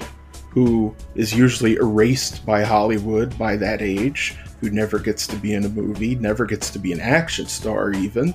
who 0.51 0.95
is 1.15 1.35
usually 1.35 1.77
erased 1.77 2.45
by 2.45 2.63
Hollywood 2.63 3.37
by 3.39 3.57
that 3.57 3.83
age. 3.83 4.37
who 4.61 4.71
never 4.71 5.01
gets 5.01 5.27
to 5.27 5.35
be 5.37 5.55
in 5.55 5.65
a 5.65 5.69
movie, 5.69 6.15
never 6.15 6.47
gets 6.47 6.71
to 6.71 6.79
be 6.79 6.93
an 6.93 7.01
action 7.01 7.47
star, 7.47 7.93
even. 7.93 8.33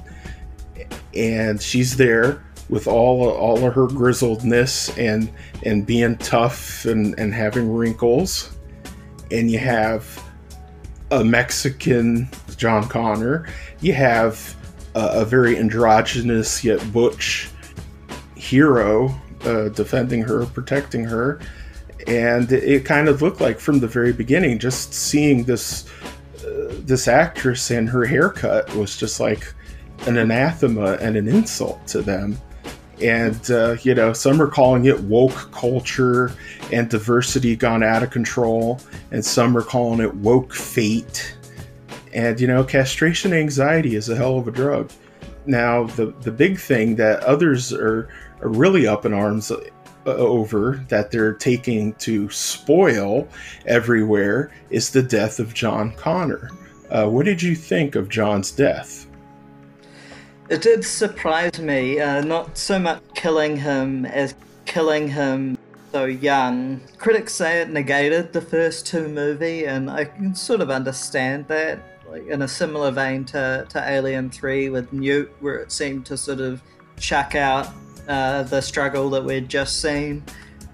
And 1.14 1.62
she's 1.62 1.96
there 1.96 2.44
with 2.70 2.86
all 2.86 3.30
all 3.30 3.66
of 3.66 3.74
her 3.74 3.88
grizzledness 3.88 4.96
and 4.98 5.32
and 5.64 5.86
being 5.86 6.18
tough 6.18 6.86
and, 6.86 7.18
and 7.18 7.34
having 7.34 7.74
wrinkles. 7.74 8.57
And 9.32 9.52
you 9.52 9.60
have 9.60 10.24
a 11.12 11.24
Mexican 11.24 12.30
John 12.58 12.88
Connor. 12.88 13.48
You 13.82 13.94
have 13.94 14.56
a, 14.96 15.24
very 15.26 15.58
androgynous 15.58 16.64
yet 16.64 16.92
butch 16.92 17.50
hero 18.36 19.14
uh, 19.44 19.70
defending 19.70 20.22
her, 20.24 20.46
protecting 20.48 21.04
her. 21.04 21.40
And 22.08 22.52
it, 22.52 22.64
it 22.64 22.86
kind 22.86 23.08
of 23.08 23.22
looked 23.22 23.42
like 23.42 23.60
from 23.60 23.80
the 23.80 23.88
very 23.88 24.14
beginning, 24.14 24.60
just 24.60 24.94
seeing 24.94 25.44
this 25.44 25.88
uh, 26.40 26.74
this 26.86 27.08
actress 27.08 27.72
and 27.72 27.90
her 27.90 28.06
haircut 28.06 28.74
was 28.76 28.96
just 28.96 29.20
like 29.20 29.54
an 30.06 30.18
anathema 30.18 30.94
and 31.02 31.18
an 31.18 31.28
insult 31.28 31.86
to 31.88 32.02
them. 32.02 32.38
And, 33.02 33.52
uh, 33.52 33.78
you 33.84 33.94
know, 33.94 34.14
some 34.14 34.42
are 34.42 34.48
calling 34.48 34.86
it 34.86 35.00
woke 35.02 35.52
culture 35.52 36.32
and 36.72 36.90
diversity 36.90 37.56
gone 37.56 37.84
out 37.84 38.04
of 38.04 38.10
control, 38.10 38.80
and 39.12 39.24
some 39.24 39.56
are 39.56 39.62
calling 39.62 40.00
it 40.00 40.14
woke 40.16 40.54
fate. 40.54 41.36
And, 42.14 42.40
you 42.40 42.48
know, 42.48 42.64
castration 42.64 43.34
anxiety 43.34 43.96
is 43.96 44.10
a 44.10 44.16
hell 44.16 44.38
of 44.38 44.48
a 44.48 44.52
drug. 44.52 44.92
Now, 45.46 45.86
the, 45.86 46.08
the 46.22 46.32
big 46.32 46.60
thing 46.60 46.96
that 46.96 47.24
others 47.24 47.72
are, 47.72 48.10
are 48.42 48.50
really 48.50 48.88
up 48.88 49.06
in 49.06 49.14
arms 49.14 49.52
over 50.06 50.86
that 50.90 51.12
they're 51.12 51.34
taking 51.34 51.94
to 51.96 52.30
spoil 52.30 53.28
everywhere 53.66 54.52
is 54.70 54.90
the 54.90 55.04
death 55.04 55.40
of 55.40 55.54
John 55.54 55.92
Connor. 55.94 56.50
Uh, 56.90 57.08
what 57.08 57.26
did 57.26 57.42
you 57.42 57.56
think 57.56 57.96
of 57.96 58.10
John's 58.10 58.52
death? 58.52 59.07
It 60.50 60.62
did 60.62 60.86
surprise 60.86 61.60
me, 61.60 62.00
uh, 62.00 62.22
not 62.22 62.58
so 62.58 62.80
much 62.80 63.02
killing 63.16 63.58
him 63.58 64.06
as 64.06 64.34
killing 64.66 65.10
him 65.10 65.58
so 65.92 66.06
young. 66.06 66.80
Critics 66.98 67.34
say 67.34 67.60
it 67.62 67.70
negated 67.70 68.32
the 68.32 68.40
first 68.40 68.88
two 68.88 69.10
movie, 69.10 69.66
and 69.66 69.90
I 69.90 70.06
can 70.06 70.34
sort 70.34 70.62
of 70.62 70.70
understand 70.70 71.48
that. 71.50 71.80
Like 72.10 72.26
in 72.28 72.44
a 72.44 72.48
similar 72.48 72.92
vein 72.92 73.26
to, 73.26 73.66
to 73.68 73.90
Alien 73.90 74.30
3 74.30 74.70
with 74.70 74.94
Newt, 74.94 75.30
where 75.42 75.58
it 75.58 75.74
seemed 75.74 76.06
to 76.06 76.16
sort 76.16 76.40
of 76.40 76.62
chuck 76.98 77.36
out 77.36 77.68
uh, 78.08 78.44
the 78.44 78.62
struggle 78.62 79.10
that 79.10 79.26
we'd 79.26 79.50
just 79.50 79.82
seen. 79.82 80.24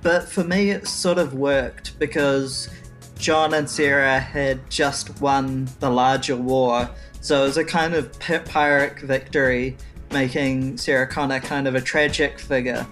But 0.03 0.29
for 0.29 0.43
me, 0.43 0.69
it 0.69 0.87
sort 0.87 1.17
of 1.17 1.33
worked 1.33 1.97
because 1.97 2.69
John 3.17 3.55
and 3.55 3.67
Sarah 3.67 4.19
had 4.19 4.69
just 4.69 5.19
won 5.19 5.67
the 5.79 5.89
larger 5.89 6.35
war 6.35 6.87
so 7.23 7.43
it 7.43 7.47
was 7.47 7.57
a 7.57 7.63
kind 7.63 7.93
of 7.93 8.11
Pyrrhic 8.19 8.99
victory, 8.99 9.77
making 10.11 10.77
Sarah 10.77 11.07
Connor 11.07 11.39
kind 11.39 11.69
of 11.69 11.73
a 11.73 11.79
tragic 11.79 12.37
figure. 12.37 12.85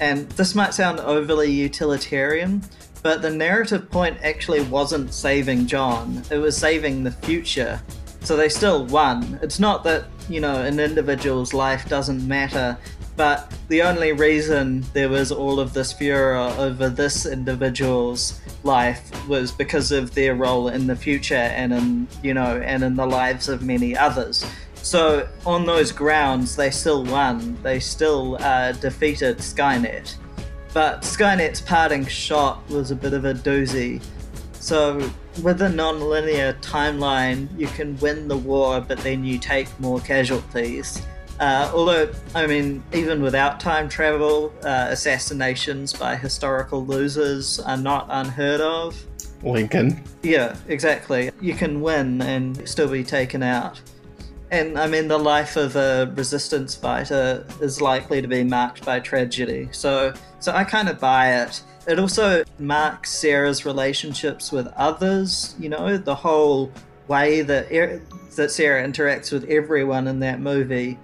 And 0.00 0.28
this 0.30 0.56
might 0.56 0.74
sound 0.74 0.98
overly 0.98 1.52
utilitarian, 1.52 2.64
but 3.04 3.22
the 3.22 3.30
narrative 3.30 3.88
point 3.88 4.18
actually 4.24 4.62
wasn't 4.62 5.14
saving 5.14 5.68
John, 5.68 6.24
it 6.28 6.38
was 6.38 6.56
saving 6.56 7.04
the 7.04 7.12
future. 7.12 7.80
So 8.22 8.36
they 8.36 8.48
still 8.48 8.84
won. 8.86 9.38
It's 9.42 9.60
not 9.60 9.84
that, 9.84 10.06
you 10.28 10.40
know, 10.40 10.60
an 10.60 10.80
individual's 10.80 11.54
life 11.54 11.88
doesn't 11.88 12.26
matter, 12.26 12.76
but 13.18 13.52
the 13.66 13.82
only 13.82 14.12
reason 14.12 14.84
there 14.92 15.08
was 15.08 15.32
all 15.32 15.58
of 15.58 15.74
this 15.74 15.92
furor 15.92 16.36
over 16.36 16.88
this 16.88 17.26
individual's 17.26 18.40
life 18.62 19.10
was 19.26 19.50
because 19.50 19.90
of 19.90 20.14
their 20.14 20.36
role 20.36 20.68
in 20.68 20.86
the 20.86 20.94
future 20.94 21.34
and 21.34 21.72
in 21.72 22.06
you 22.22 22.32
know 22.32 22.62
and 22.64 22.84
in 22.84 22.94
the 22.94 23.04
lives 23.04 23.48
of 23.48 23.60
many 23.60 23.96
others. 23.96 24.46
So 24.76 25.28
on 25.44 25.66
those 25.66 25.90
grounds 25.90 26.54
they 26.54 26.70
still 26.70 27.04
won. 27.04 27.58
They 27.64 27.80
still 27.80 28.36
uh, 28.40 28.70
defeated 28.72 29.38
skynet. 29.38 30.14
But 30.72 31.02
skynet's 31.02 31.60
parting 31.60 32.06
shot 32.06 32.66
was 32.70 32.92
a 32.92 32.96
bit 32.96 33.14
of 33.14 33.24
a 33.24 33.34
doozy. 33.34 34.00
So 34.60 35.10
with 35.42 35.60
a 35.62 35.68
non-linear 35.68 36.52
timeline 36.60 37.48
you 37.58 37.66
can 37.66 37.98
win 37.98 38.28
the 38.28 38.36
war 38.36 38.80
but 38.80 38.98
then 38.98 39.24
you 39.24 39.40
take 39.40 39.68
more 39.80 39.98
casualties 39.98 41.02
uh, 41.40 41.70
although, 41.72 42.10
I 42.34 42.46
mean, 42.46 42.82
even 42.92 43.22
without 43.22 43.60
time 43.60 43.88
travel, 43.88 44.52
uh, 44.62 44.88
assassinations 44.90 45.92
by 45.92 46.16
historical 46.16 46.84
losers 46.84 47.60
are 47.60 47.76
not 47.76 48.06
unheard 48.10 48.60
of. 48.60 49.00
Lincoln. 49.42 50.02
Yeah, 50.22 50.56
exactly. 50.66 51.30
You 51.40 51.54
can 51.54 51.80
win 51.80 52.20
and 52.22 52.68
still 52.68 52.88
be 52.88 53.04
taken 53.04 53.42
out. 53.42 53.80
And 54.50 54.78
I 54.78 54.88
mean, 54.88 55.08
the 55.08 55.18
life 55.18 55.56
of 55.56 55.76
a 55.76 56.12
resistance 56.16 56.74
fighter 56.74 57.46
is 57.60 57.80
likely 57.80 58.20
to 58.22 58.28
be 58.28 58.42
marked 58.42 58.84
by 58.84 58.98
tragedy. 58.98 59.68
So, 59.72 60.12
so 60.40 60.52
I 60.52 60.64
kind 60.64 60.88
of 60.88 60.98
buy 60.98 61.42
it. 61.42 61.62
It 61.86 61.98
also 61.98 62.44
marks 62.58 63.10
Sarah's 63.10 63.64
relationships 63.64 64.50
with 64.50 64.66
others. 64.76 65.54
You 65.58 65.68
know, 65.68 65.98
the 65.98 66.14
whole 66.14 66.72
way 67.06 67.42
that 67.42 67.70
er- 67.70 68.02
that 68.36 68.50
Sarah 68.50 68.86
interacts 68.86 69.32
with 69.32 69.44
everyone 69.44 70.06
in 70.06 70.20
that 70.20 70.40
movie 70.40 70.98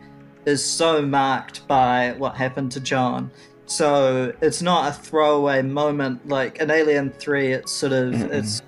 is 0.47 0.65
so 0.65 1.03
marked 1.03 1.67
by 1.67 2.15
what 2.19 2.37
happened 2.37 2.73
to 2.73 2.81
John. 2.81 3.31
So 3.67 4.33
it's 4.41 4.61
not 4.61 4.91
a 4.91 4.93
throwaway 4.93 5.63
moment 5.63 6.29
like 6.29 6.59
in 6.59 6.71
Alien 6.71 7.11
3 7.11 7.53
it's 7.53 7.73
sort 7.73 7.93
of 7.93 8.13
mm 8.13 8.33
it's 8.33 8.63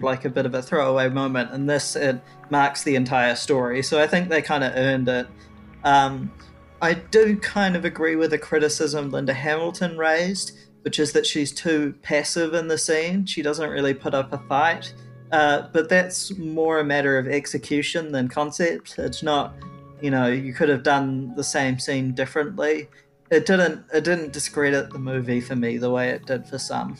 like 0.00 0.24
a 0.24 0.28
bit 0.28 0.46
of 0.46 0.54
a 0.54 0.62
throwaway 0.62 1.08
moment 1.08 1.50
and 1.50 1.68
this 1.68 1.96
it 1.96 2.20
marks 2.50 2.84
the 2.84 2.94
entire 2.94 3.34
story. 3.34 3.82
So 3.82 4.00
I 4.00 4.06
think 4.06 4.28
they 4.28 4.40
kind 4.40 4.62
of 4.62 4.72
earned 4.76 5.08
it. 5.08 5.26
Um, 5.82 6.32
I 6.80 6.94
do 6.94 7.36
kind 7.36 7.74
of 7.74 7.84
agree 7.84 8.14
with 8.14 8.30
the 8.30 8.38
criticism 8.38 9.10
Linda 9.10 9.34
Hamilton 9.34 9.98
raised, 9.98 10.56
which 10.82 11.00
is 11.00 11.12
that 11.12 11.26
she's 11.26 11.50
too 11.50 11.94
passive 12.02 12.54
in 12.54 12.68
the 12.68 12.78
scene. 12.78 13.26
She 13.26 13.42
doesn't 13.42 13.68
really 13.68 13.94
put 13.94 14.14
up 14.14 14.32
a 14.32 14.38
fight. 14.48 14.94
Uh, 15.32 15.68
but 15.72 15.88
that's 15.88 16.36
more 16.38 16.78
a 16.78 16.84
matter 16.84 17.18
of 17.18 17.28
execution 17.28 18.12
than 18.12 18.28
concept. 18.28 18.98
It's 18.98 19.22
not 19.22 19.54
you 20.00 20.10
know 20.10 20.26
you 20.26 20.52
could 20.52 20.68
have 20.68 20.82
done 20.82 21.34
the 21.34 21.44
same 21.44 21.78
scene 21.78 22.12
differently. 22.12 22.88
It 23.30 23.46
didn't 23.46 23.84
it 23.92 24.04
didn't 24.04 24.32
discredit 24.32 24.90
the 24.90 24.98
movie 24.98 25.40
for 25.40 25.56
me 25.56 25.78
the 25.78 25.90
way 25.90 26.10
it 26.10 26.26
did 26.26 26.46
for 26.46 26.58
some. 26.58 26.96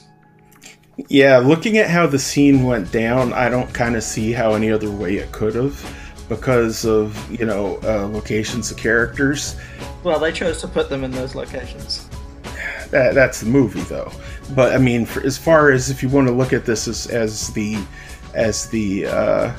Yeah 1.08 1.38
looking 1.38 1.78
at 1.78 1.88
how 1.88 2.06
the 2.06 2.18
scene 2.18 2.64
went 2.64 2.90
down 2.90 3.32
i 3.32 3.48
don't 3.48 3.72
kind 3.72 3.94
of 3.94 4.02
see 4.02 4.32
how 4.32 4.54
any 4.54 4.68
other 4.68 4.90
way 4.90 5.18
it 5.18 5.30
could 5.30 5.54
have 5.54 5.80
because 6.28 6.84
of 6.84 7.30
you 7.30 7.46
know 7.46 7.78
uh, 7.84 8.06
locations 8.08 8.70
of 8.70 8.76
characters. 8.76 9.56
Well 10.04 10.18
they 10.18 10.32
chose 10.32 10.60
to 10.60 10.68
put 10.68 10.88
them 10.88 11.04
in 11.04 11.10
those 11.10 11.34
locations. 11.34 12.08
That, 12.90 13.14
that's 13.14 13.40
the 13.40 13.46
movie 13.46 13.80
though. 13.82 14.12
But 14.54 14.74
i 14.74 14.78
mean 14.78 15.06
for, 15.06 15.24
as 15.24 15.38
far 15.38 15.70
as 15.70 15.90
if 15.90 16.02
you 16.02 16.08
want 16.08 16.28
to 16.28 16.34
look 16.34 16.52
at 16.52 16.64
this 16.64 16.88
as, 16.88 17.06
as 17.08 17.48
the 17.52 17.78
as 18.34 18.68
the 18.68 19.06
uh, 19.06 19.52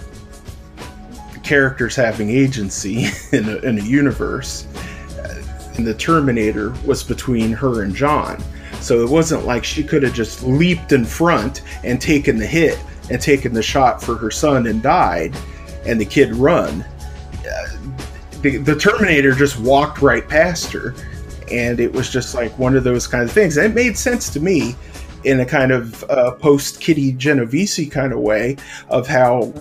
characters 1.50 1.95
having 1.95 2.30
agency 2.30 3.08
in 3.32 3.50
a, 3.50 3.56
in 3.58 3.80
a 3.80 3.84
universe. 3.84 4.68
And 5.78 5.88
the 5.88 5.95
Terminator 5.95 6.74
was 6.86 7.04
between 7.04 7.54
her 7.54 7.84
and 7.84 7.95
John. 7.95 8.43
So 8.82 9.02
it 9.02 9.10
wasn't 9.10 9.45
like 9.45 9.64
she 9.64 9.84
could 9.84 10.04
have 10.04 10.14
just 10.14 10.43
leaped 10.43 10.91
in 10.91 11.06
front 11.06 11.64
and 11.84 12.00
taken 12.00 12.38
the 12.38 12.45
hit 12.45 12.78
and 13.10 13.20
taken 13.20 13.52
the 13.54 13.64
shot 13.64 14.02
for 14.02 14.16
her 14.16 14.30
son 14.30 14.68
and 14.68 14.84
died, 14.84 15.36
and 15.86 16.00
the 16.00 16.06
kid 16.06 16.36
run. 16.36 16.86
Uh, 17.34 17.78
the, 18.41 18.58
the 18.58 18.76
Terminator 18.76 19.32
just 19.32 19.60
walked 19.60 20.02
right 20.02 20.28
past 20.28 20.72
her, 20.72 20.93
and 21.52 21.80
it 21.80 21.91
was 21.91 22.12
just 22.12 22.36
like 22.36 22.58
one 22.60 22.76
of 22.76 22.84
those 22.84 23.08
kinds 23.08 23.30
of 23.30 23.34
things. 23.34 23.58
And 23.58 23.66
it 23.66 23.74
made 23.74 23.97
sense 23.97 24.30
to 24.32 24.39
me 24.39 24.76
in 25.24 25.39
a 25.39 25.45
kind 25.45 25.72
of 25.72 26.04
uh, 26.10 26.32
post 26.36 26.80
Kitty 26.80 27.14
Genovese 27.14 27.89
kind 27.89 28.14
of 28.14 28.20
way 28.20 28.58
of 28.89 29.08
how 29.08 29.54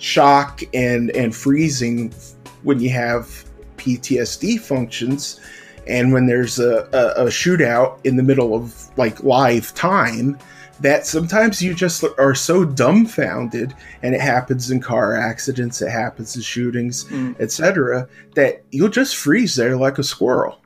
shock 0.00 0.62
and 0.74 1.10
and 1.10 1.36
freezing 1.36 2.12
when 2.62 2.80
you 2.80 2.90
have 2.90 3.44
PTSD 3.76 4.58
functions 4.58 5.40
and 5.86 6.12
when 6.12 6.26
there's 6.26 6.58
a, 6.58 6.88
a, 6.92 7.24
a, 7.24 7.26
shootout 7.26 7.98
in 8.04 8.16
the 8.16 8.22
middle 8.22 8.54
of 8.54 8.96
like 8.98 9.22
live 9.22 9.74
time 9.74 10.38
that 10.80 11.06
sometimes 11.06 11.62
you 11.62 11.74
just 11.74 12.04
are 12.18 12.34
so 12.34 12.64
dumbfounded 12.64 13.74
and 14.02 14.14
it 14.14 14.20
happens 14.20 14.70
in 14.70 14.80
car 14.80 15.16
accidents 15.16 15.82
it 15.82 15.90
happens 15.90 16.36
in 16.36 16.42
shootings 16.42 17.04
mm. 17.04 17.38
etc 17.40 18.08
that 18.34 18.62
you'll 18.70 18.88
just 18.88 19.16
freeze 19.16 19.54
there 19.56 19.76
like 19.76 19.98
a 19.98 20.02
squirrel 20.02 20.60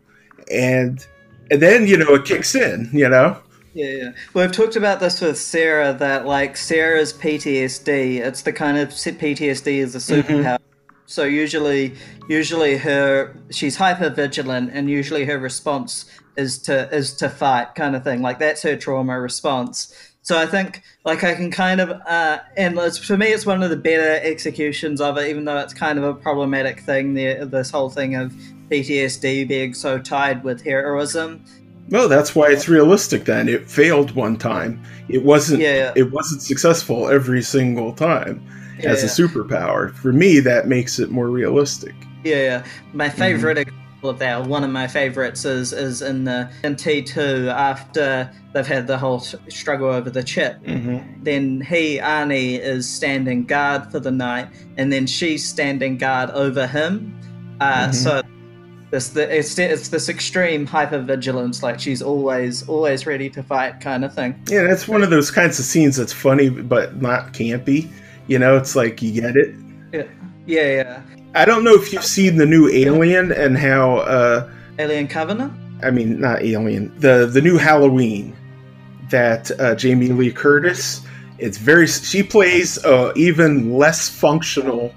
and 0.51 1.07
and 1.51 1.61
then 1.61 1.87
you 1.87 1.97
know 1.97 2.15
it 2.15 2.25
kicks 2.25 2.55
in 2.55 2.89
you 2.93 3.09
know 3.09 3.37
yeah, 3.75 3.87
yeah. 3.87 4.13
Well, 4.33 4.45
I've 4.45 4.53
talked 4.53 4.77
about 4.77 5.01
this 5.01 5.21
with 5.21 5.37
Sarah 5.37 5.93
that 5.95 6.27
like 6.27 6.57
Sarah's 6.57 7.13
PTSD, 7.13 8.21
it's 8.21 8.43
the 8.43 8.53
kind 8.53 8.79
of 8.79 8.91
PTSD 8.91 9.67
is 9.79 9.95
a 9.95 9.99
mm-hmm. 9.99 10.33
superpower. 10.33 10.45
Mm-hmm. 10.45 10.65
So 11.07 11.25
usually, 11.25 11.95
usually 12.29 12.79
her 12.79 13.37
she's 13.51 13.77
hyper 13.77 14.11
vigilant, 14.11 14.71
and 14.73 14.89
usually 14.89 15.25
her 15.25 15.39
response 15.39 16.07
is 16.37 16.59
to 16.63 16.89
is 16.95 17.15
to 17.15 17.29
fight, 17.29 17.75
kind 17.75 17.95
of 17.95 18.05
thing. 18.05 18.23
Like 18.23 18.39
that's 18.39 18.63
her 18.63 18.77
trauma 18.77 19.21
response. 19.21 19.95
So 20.23 20.39
I 20.39 20.47
think 20.47 20.83
like 21.05 21.23
I 21.23 21.35
can 21.35 21.51
kind 21.51 21.81
of 21.81 21.91
uh, 21.91 22.39
and 22.57 22.79
for 22.97 23.17
me 23.17 23.27
it's 23.27 23.45
one 23.45 23.63
of 23.63 23.71
the 23.71 23.77
better 23.77 24.25
executions 24.27 25.01
of 25.01 25.19
it, 25.19 25.29
even 25.29 25.45
though 25.45 25.59
it's 25.59 25.75
kind 25.75 25.99
of 25.99 26.05
a 26.05 26.15
problematic 26.15 26.81
thing. 26.81 27.13
The, 27.13 27.45
this 27.45 27.71
whole 27.71 27.91
thing 27.91 28.15
of 28.15 28.33
PTSD 28.71 29.47
being 29.47 29.75
so 29.75 29.99
tied 29.99 30.43
with 30.43 30.63
heroism. 30.63 31.45
Well, 31.91 32.09
that's 32.09 32.35
why 32.35 32.51
it's 32.51 32.69
realistic. 32.69 33.25
Then 33.25 33.49
it 33.49 33.69
failed 33.71 34.13
one 34.13 34.37
time. 34.37 34.83
It 35.09 35.23
wasn't. 35.23 35.61
Yeah, 35.61 35.75
yeah. 35.75 35.93
It 35.97 36.11
wasn't 36.13 36.43
successful 36.43 37.09
every 37.09 37.43
single 37.43 37.93
time 37.93 38.43
Yeah, 38.81 38.91
as 38.91 39.05
a 39.05 39.07
superpower. 39.23 39.95
For 39.95 40.13
me, 40.13 40.41
that 40.41 40.67
makes 40.67 40.99
it 40.99 41.11
more 41.11 41.29
realistic. 41.29 41.95
Yeah, 42.25 42.37
yeah. 42.37 42.65
My 42.95 43.11
favorite 43.11 43.59
example 43.59 44.09
of 44.09 44.19
that, 44.19 44.47
one 44.47 44.65
of 44.65 44.71
my 44.71 44.87
favorites, 44.87 45.45
is 45.45 45.73
is 45.75 46.01
in 46.01 46.25
the 46.25 46.49
in 46.63 46.75
T 46.77 47.03
two 47.03 47.51
after 47.51 48.31
they've 48.55 48.67
had 48.67 48.87
the 48.87 48.97
whole 48.97 49.21
struggle 49.21 49.89
over 49.91 50.09
the 50.09 50.23
chip. 50.23 50.63
Mm-hmm. 50.65 51.23
Then 51.23 51.61
he 51.61 51.99
Arnie 51.99 52.59
is 52.59 52.89
standing 52.89 53.45
guard 53.45 53.91
for 53.93 54.01
the 54.01 54.11
night, 54.11 54.49
and 54.79 54.91
then 54.91 55.07
she's 55.07 55.47
standing 55.47 55.99
guard 55.99 56.31
over 56.31 56.67
him. 56.67 57.15
Uh, 57.61 57.89
Mhm. 57.89 57.95
So 57.95 58.23
this 58.95 59.09
the, 59.09 59.37
it's 59.37 59.59
it's 59.59 59.89
this 59.89 60.09
extreme 60.09 60.67
hypervigilance, 60.67 61.63
like 61.63 61.81
she's 61.81 62.01
always 62.01 62.67
always 62.69 63.07
ready 63.07 63.29
to 63.31 63.43
fight, 63.43 63.81
kind 63.81 64.05
of 64.05 64.15
thing. 64.15 64.41
Yeah, 64.49 64.63
that's 64.63 64.87
one 64.87 65.03
of 65.03 65.11
those 65.11 65.33
kinds 65.33 65.59
of 65.59 65.65
scenes 65.65 65.97
that's 65.97 66.13
funny 66.13 66.49
but 66.49 67.03
not 67.03 67.33
campy. 67.33 67.91
You 68.29 68.39
know, 68.39 68.57
it's 68.57 68.77
like 68.77 69.03
you 69.03 69.21
get 69.21 69.37
it. 69.37 69.57
Yeah, 69.93 70.05
yeah. 70.47 71.03
I 71.35 71.45
don't 71.45 71.65
know 71.65 71.75
if 71.75 71.93
you've 71.93 72.05
seen 72.05 72.37
the 72.37 72.47
new 72.47 72.69
Alien 72.69 73.33
and 73.33 73.59
how. 73.59 73.97
uh 73.99 74.49
Alien 74.79 75.09
Covenant. 75.09 75.53
I 75.83 75.91
mean, 75.91 76.21
not 76.21 76.43
Alien. 76.43 76.97
The 77.01 77.27
the 77.27 77.41
new 77.41 77.59
Halloween 77.59 78.37
that 79.11 79.51
uh, 79.61 79.75
Jamie 79.75 80.09
Lee 80.09 80.31
Curtis. 80.31 81.05
It's 81.39 81.59
very. 81.59 81.89
She 81.89 82.23
plays 82.23 82.79
a 82.85 83.13
even 83.17 83.77
less 83.77 84.09
functional 84.09 84.95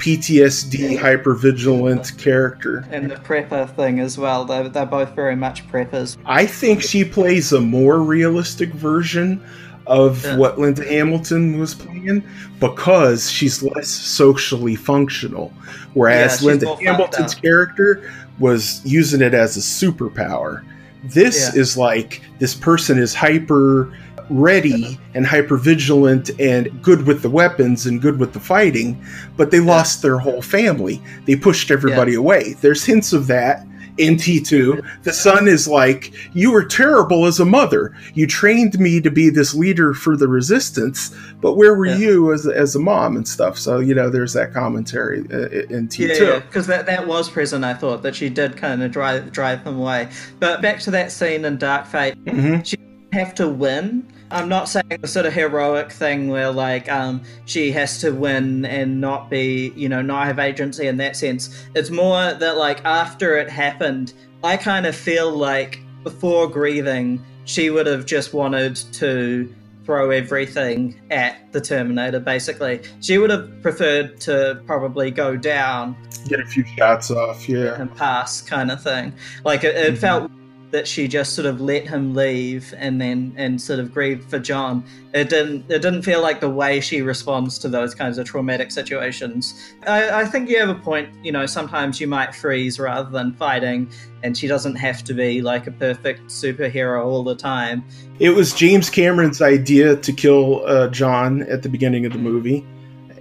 PTSD 0.00 0.98
hypervigilant 0.98 2.16
character. 2.18 2.84
And 2.90 3.10
the 3.10 3.16
prepper 3.16 3.68
thing 3.76 4.00
as 4.00 4.16
well. 4.18 4.44
They're, 4.44 4.68
they're 4.68 4.86
both 4.86 5.10
very 5.14 5.36
much 5.36 5.68
preppers. 5.68 6.16
I 6.24 6.46
think 6.46 6.82
she 6.82 7.04
plays 7.04 7.52
a 7.52 7.60
more 7.60 8.00
realistic 8.00 8.70
version 8.72 9.42
of 9.86 10.24
Yeah. 10.24 10.36
what 10.36 10.58
Linda 10.58 10.84
Hamilton 10.84 11.58
was 11.58 11.74
playing 11.74 12.22
because 12.60 13.30
she's 13.30 13.62
less 13.62 13.88
socially 13.88 14.76
functional. 14.76 15.52
Whereas 15.94 16.34
she's 16.38 16.42
Linda 16.42 16.74
Hamilton's 16.76 17.34
character 17.34 18.02
was 18.38 18.80
using 18.84 19.20
it 19.20 19.34
as 19.34 19.56
a 19.56 19.60
superpower. 19.60 20.62
This 21.04 21.50
Yeah. 21.54 21.60
is 21.60 21.76
like 21.76 22.22
this 22.38 22.54
person 22.54 22.98
is 22.98 23.14
hyper 23.14 23.92
ready 24.30 24.98
and 25.14 25.26
hyper 25.26 25.56
vigilant 25.56 26.30
and 26.40 26.82
good 26.82 27.06
with 27.06 27.22
the 27.22 27.30
weapons 27.30 27.86
and 27.86 28.00
good 28.00 28.18
with 28.18 28.32
the 28.32 28.40
fighting, 28.40 29.02
but 29.36 29.50
they 29.50 29.60
lost 29.60 30.02
their 30.02 30.18
whole 30.18 30.42
family. 30.42 31.02
They 31.26 31.36
pushed 31.36 31.70
everybody 31.70 32.14
away. 32.14 32.54
There's 32.60 32.84
hints 32.84 33.12
of 33.12 33.26
that 33.26 33.66
in 33.98 34.14
T2. 34.16 35.02
The 35.02 35.12
son 35.12 35.46
is 35.48 35.66
like, 35.68 36.14
You 36.32 36.52
were 36.52 36.64
terrible 36.64 37.26
as 37.26 37.38
a 37.40 37.44
mother. 37.44 37.94
You 38.14 38.26
trained 38.26 38.78
me 38.78 39.00
to 39.00 39.10
be 39.10 39.28
this 39.28 39.52
leader 39.52 39.92
for 39.92 40.16
the 40.16 40.28
resistance, 40.28 41.14
but 41.42 41.54
where 41.56 41.74
were 41.74 41.86
Yeah. 41.86 41.96
you 41.96 42.32
as, 42.32 42.46
as 42.46 42.74
a 42.76 42.78
mom 42.78 43.16
and 43.16 43.26
stuff? 43.28 43.58
So, 43.58 43.78
you 43.80 43.94
know, 43.94 44.08
there's 44.08 44.32
that 44.34 44.54
commentary 44.54 45.20
uh, 45.32 45.48
in 45.68 45.88
T2. 45.88 46.18
Yeah, 46.18 46.38
because 46.38 46.66
that, 46.68 46.86
that 46.86 47.06
was 47.06 47.28
present. 47.28 47.64
I 47.64 47.74
thought 47.74 48.02
that 48.02 48.14
she 48.14 48.30
did 48.30 48.56
kind 48.56 48.82
of 48.82 48.90
drive 48.92 49.32
drive 49.32 49.64
them 49.64 49.78
away. 49.78 50.08
But 50.38 50.62
back 50.62 50.78
to 50.80 50.90
that 50.92 51.10
scene 51.12 51.44
in 51.44 51.58
Dark 51.58 51.86
Fate, 51.86 52.14
Mhm. 52.24 52.64
she 52.64 52.76
have 53.12 53.34
to 53.36 53.48
win. 53.48 54.06
I'm 54.30 54.48
not 54.48 54.68
saying 54.68 54.86
the 55.00 55.08
sort 55.08 55.26
of 55.26 55.32
heroic 55.32 55.90
thing 55.90 56.28
where 56.28 56.52
like 56.52 56.90
um, 56.90 57.22
she 57.46 57.72
has 57.72 57.98
to 58.00 58.12
win 58.12 58.64
and 58.64 59.00
not 59.00 59.28
be, 59.28 59.72
you 59.74 59.88
know, 59.88 60.02
not 60.02 60.26
have 60.26 60.38
agency 60.38 60.86
in 60.86 60.96
that 60.98 61.16
sense. 61.16 61.66
It's 61.74 61.90
more 61.90 62.32
that 62.34 62.56
like 62.56 62.84
after 62.84 63.36
it 63.36 63.50
happened, 63.50 64.12
I 64.44 64.56
kind 64.56 64.86
of 64.86 64.94
feel 64.94 65.32
like 65.32 65.80
before 66.04 66.46
grieving, 66.48 67.22
she 67.44 67.70
would 67.70 67.86
have 67.86 68.06
just 68.06 68.32
wanted 68.32 68.76
to 68.94 69.52
throw 69.84 70.10
everything 70.10 71.00
at 71.10 71.52
the 71.52 71.60
Terminator. 71.60 72.20
Basically, 72.20 72.80
she 73.00 73.18
would 73.18 73.30
have 73.30 73.50
preferred 73.62 74.20
to 74.20 74.62
probably 74.66 75.10
go 75.10 75.36
down 75.36 75.96
Get 76.28 76.38
a 76.38 76.44
few 76.44 76.64
shots 76.76 77.10
off, 77.10 77.48
yeah. 77.48 77.80
and 77.80 77.94
pass 77.96 78.42
kind 78.42 78.70
of 78.70 78.80
thing. 78.82 79.12
Like 79.42 79.64
it, 79.64 79.74
it 79.74 79.94
Mhm. 79.94 79.98
felt 79.98 80.30
that 80.70 80.86
she 80.86 81.08
just 81.08 81.34
sort 81.34 81.46
of 81.46 81.60
let 81.60 81.86
him 81.86 82.14
leave 82.14 82.72
and 82.76 83.00
then 83.00 83.32
and 83.36 83.60
sort 83.60 83.78
of 83.78 83.92
grieved 83.92 84.28
for 84.30 84.38
John. 84.38 84.84
It 85.12 85.28
didn't 85.28 85.70
it 85.70 85.82
didn't 85.82 86.02
feel 86.02 86.22
like 86.22 86.40
the 86.40 86.50
way 86.50 86.80
she 86.80 87.02
responds 87.02 87.58
to 87.60 87.68
those 87.68 87.94
kinds 87.94 88.18
of 88.18 88.26
traumatic 88.26 88.70
situations. 88.70 89.74
I, 89.86 90.20
I 90.20 90.24
think 90.24 90.48
you 90.48 90.58
have 90.60 90.68
a 90.68 90.74
point. 90.74 91.08
You 91.24 91.32
know, 91.32 91.46
sometimes 91.46 92.00
you 92.00 92.06
might 92.06 92.34
freeze 92.34 92.78
rather 92.78 93.10
than 93.10 93.34
fighting, 93.34 93.90
and 94.22 94.36
she 94.36 94.46
doesn't 94.46 94.76
have 94.76 95.02
to 95.04 95.14
be 95.14 95.42
like 95.42 95.66
a 95.66 95.72
perfect 95.72 96.26
superhero 96.26 97.04
all 97.04 97.24
the 97.24 97.36
time. 97.36 97.84
It 98.18 98.30
was 98.30 98.54
James 98.54 98.90
Cameron's 98.90 99.42
idea 99.42 99.96
to 99.96 100.12
kill 100.12 100.64
uh, 100.66 100.88
John 100.88 101.42
at 101.42 101.62
the 101.62 101.68
beginning 101.68 102.06
of 102.06 102.12
the 102.12 102.18
movie, 102.18 102.64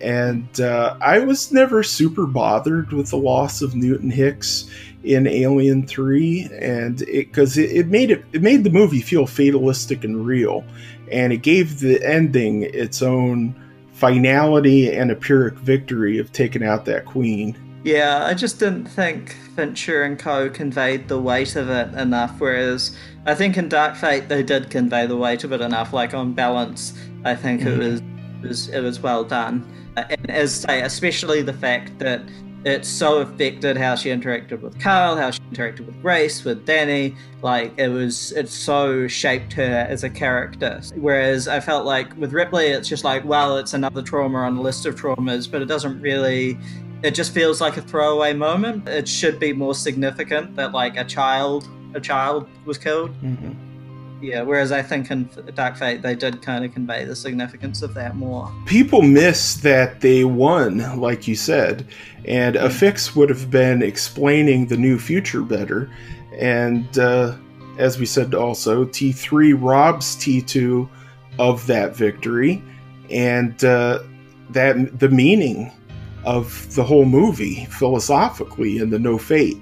and 0.02 0.62
uh, 0.62 0.98
I 1.02 1.20
was 1.20 1.52
never 1.52 1.82
super 1.82 2.28
bothered 2.28 2.92
with 2.92 3.10
the 3.10 3.18
loss 3.18 3.64
of 3.64 3.76
Newt 3.76 4.02
and 4.02 4.14
Hicks 4.14 4.70
in 5.04 5.28
Alien 5.28 5.88
Three, 5.88 6.50
and 6.60 7.02
it 7.04 7.28
because 7.28 7.58
it, 7.58 7.72
it 7.72 7.88
made 7.88 8.12
it 8.12 8.26
it 8.34 8.42
made 8.42 8.64
the 8.64 8.70
movie 8.70 9.02
feel 9.02 9.26
fatalistic 9.26 10.04
and 10.04 10.26
real, 10.26 10.64
and 11.12 11.32
it 11.34 11.42
gave 11.42 11.80
the 11.80 12.04
ending 12.06 12.64
its 12.64 13.02
own 13.02 13.56
finality 13.94 14.92
and 14.92 15.12
a 15.12 15.16
pyrrhic 15.16 15.56
victory 15.56 16.18
of 16.20 16.32
taking 16.32 16.64
out 16.64 16.86
that 16.86 17.06
queen. 17.06 17.58
Yeah, 17.84 18.26
I 18.26 18.34
just 18.34 18.60
didn't 18.60 18.86
think 18.86 19.38
Fincher 19.56 20.04
and 20.04 20.20
Co. 20.20 20.50
conveyed 20.50 21.08
the 21.08 21.20
weight 21.20 21.56
of 21.56 21.70
it 21.70 21.94
enough. 21.94 22.40
Whereas 22.40 22.96
I 23.26 23.36
think 23.36 23.58
in 23.58 23.70
Dark 23.70 23.96
Fate 23.96 24.28
they 24.28 24.44
did 24.44 24.70
convey 24.70 25.06
the 25.06 25.16
weight 25.16 25.44
of 25.44 25.54
it 25.54 25.62
enough. 25.62 25.94
Like 25.94 26.14
on 26.14 26.34
balance, 26.34 26.94
I 27.24 27.36
think 27.36 27.62
it 27.62 27.68
mm-hmm. 27.68 27.80
was, 27.80 28.02
it 28.02 28.48
was 28.48 28.68
it 28.70 28.82
was 28.82 29.00
well 29.00 29.24
done. 29.24 29.66
And 29.96 30.30
as 30.30 30.54
say, 30.54 30.82
especially 30.82 31.42
the 31.42 31.54
fact 31.54 32.00
that 32.00 32.22
it 32.66 32.86
so 32.86 33.20
affected 33.20 33.78
how 33.78 33.96
she 33.96 34.10
interacted 34.10 34.62
with 34.62 34.80
Carl, 34.80 35.16
how 35.16 35.32
she 35.32 35.40
interacted 35.52 35.86
with 35.86 36.02
Grace, 36.02 36.44
with 36.44 36.66
Dani. 36.66 37.16
Like 37.42 37.74
it 37.78 37.88
was, 37.88 38.32
it 38.34 38.50
so 38.50 39.08
shaped 39.08 39.54
her 39.54 39.88
as 39.90 40.04
a 40.04 40.10
character. 40.10 40.82
Whereas 40.96 41.48
I 41.48 41.60
felt 41.60 41.86
like 41.86 42.16
with 42.18 42.34
Ripley, 42.34 42.68
it's 42.68 42.90
just 42.90 43.04
like, 43.04 43.24
well, 43.24 43.58
it's 43.58 43.74
another 43.74 44.02
trauma 44.02 44.40
on 44.40 44.56
the 44.56 44.62
list 44.62 44.86
of 44.86 44.96
traumas, 44.96 45.50
but 45.50 45.62
it 45.62 45.66
doesn't 45.66 46.02
really 46.02 46.58
it 47.02 47.12
just 47.12 47.34
feels 47.34 47.62
like 47.62 47.78
a 47.78 47.82
throwaway 47.82 48.34
moment. 48.34 48.88
It 48.88 49.08
should 49.08 49.40
be 49.40 49.54
more 49.54 49.74
significant 49.74 50.56
that 50.56 50.74
like 50.74 50.98
a 50.98 51.06
child 51.06 51.68
a 51.96 52.00
child 52.00 52.48
was 52.66 52.78
killed. 52.78 53.12
Mm-hmm. 53.22 53.69
Yeah, 54.22 54.42
whereas 54.42 54.72
I 54.72 54.82
think 54.82 55.12
in 55.12 55.30
Dark 55.56 55.78
Fate 55.78 56.02
they 56.02 56.16
did 56.16 56.42
kind 56.42 56.66
of 56.66 56.74
convey 56.74 57.06
the 57.06 57.16
significance 57.16 57.82
of 57.82 57.94
that 57.94 58.16
more. 58.16 58.52
people 58.66 59.02
miss 59.02 59.56
that 59.56 60.02
they 60.02 60.26
won, 60.26 61.00
like 61.00 61.28
you 61.28 61.36
said, 61.36 61.88
and 62.26 62.56
a 62.56 62.70
fix 62.70 63.16
would 63.16 63.30
have 63.30 63.50
been 63.50 63.82
explaining 63.82 64.68
the 64.68 64.78
new 64.78 65.00
future 65.00 65.42
better. 65.42 65.90
And 66.38 66.98
uh, 66.98 67.36
as 67.78 67.98
we 67.98 68.06
said, 68.06 68.36
also 68.36 68.86
T3 68.86 69.58
robs 69.58 70.16
T2 70.18 70.90
of 71.40 71.66
that 71.68 71.96
victory 71.96 72.62
and 73.10 73.64
uh, 73.64 74.00
that 74.50 75.00
the 75.00 75.10
meaning 75.10 75.72
of 76.26 76.74
the 76.76 76.84
whole 76.84 77.06
movie 77.06 77.66
philosophically 77.66 78.78
in 78.78 78.90
the 78.90 79.00
No 79.00 79.18
Fate 79.18 79.58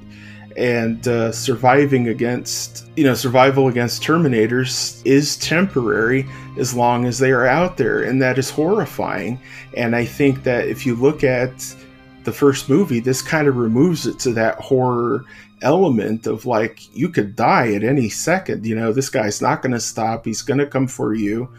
and 0.58 1.08
uh, 1.08 1.32
surviving 1.32 2.08
against 2.08 2.88
you 2.96 3.04
know 3.04 3.14
survival 3.14 3.68
against 3.68 4.02
terminators 4.02 5.02
is 5.06 5.38
temporary 5.38 6.28
as 6.58 6.74
long 6.74 7.06
as 7.06 7.20
they 7.20 7.32
are 7.32 7.46
out 7.46 7.78
there 7.78 8.04
and 8.04 8.22
that 8.22 8.38
is 8.38 8.50
horrifying. 8.50 9.40
And 9.76 9.96
i 9.96 10.06
think 10.06 10.44
that 10.44 10.68
if 10.68 10.86
you 10.86 10.96
look 10.96 11.24
at 11.24 11.76
the 12.24 12.34
first 12.34 12.70
movie 12.70 13.00
this 13.00 13.22
kind 13.22 13.48
of 13.48 13.58
removes 13.58 14.06
it 14.08 14.20
to 14.20 14.34
that 14.34 14.60
horror 14.60 15.24
element 15.62 16.28
of 16.28 16.46
like 16.46 16.94
you 16.96 17.10
could 17.10 17.36
die 17.36 17.74
at 17.74 17.84
any 17.84 18.10
second 18.10 18.66
you 18.66 18.76
know 18.76 18.92
this 18.92 19.10
guy's 19.10 19.42
not 19.42 19.62
going 19.62 19.72
to 19.72 19.80
stop 19.80 20.26
he's 20.26 20.42
going 20.42 20.60
to 20.60 20.68
come 20.68 20.88
for 20.88 21.16
you 21.16 21.50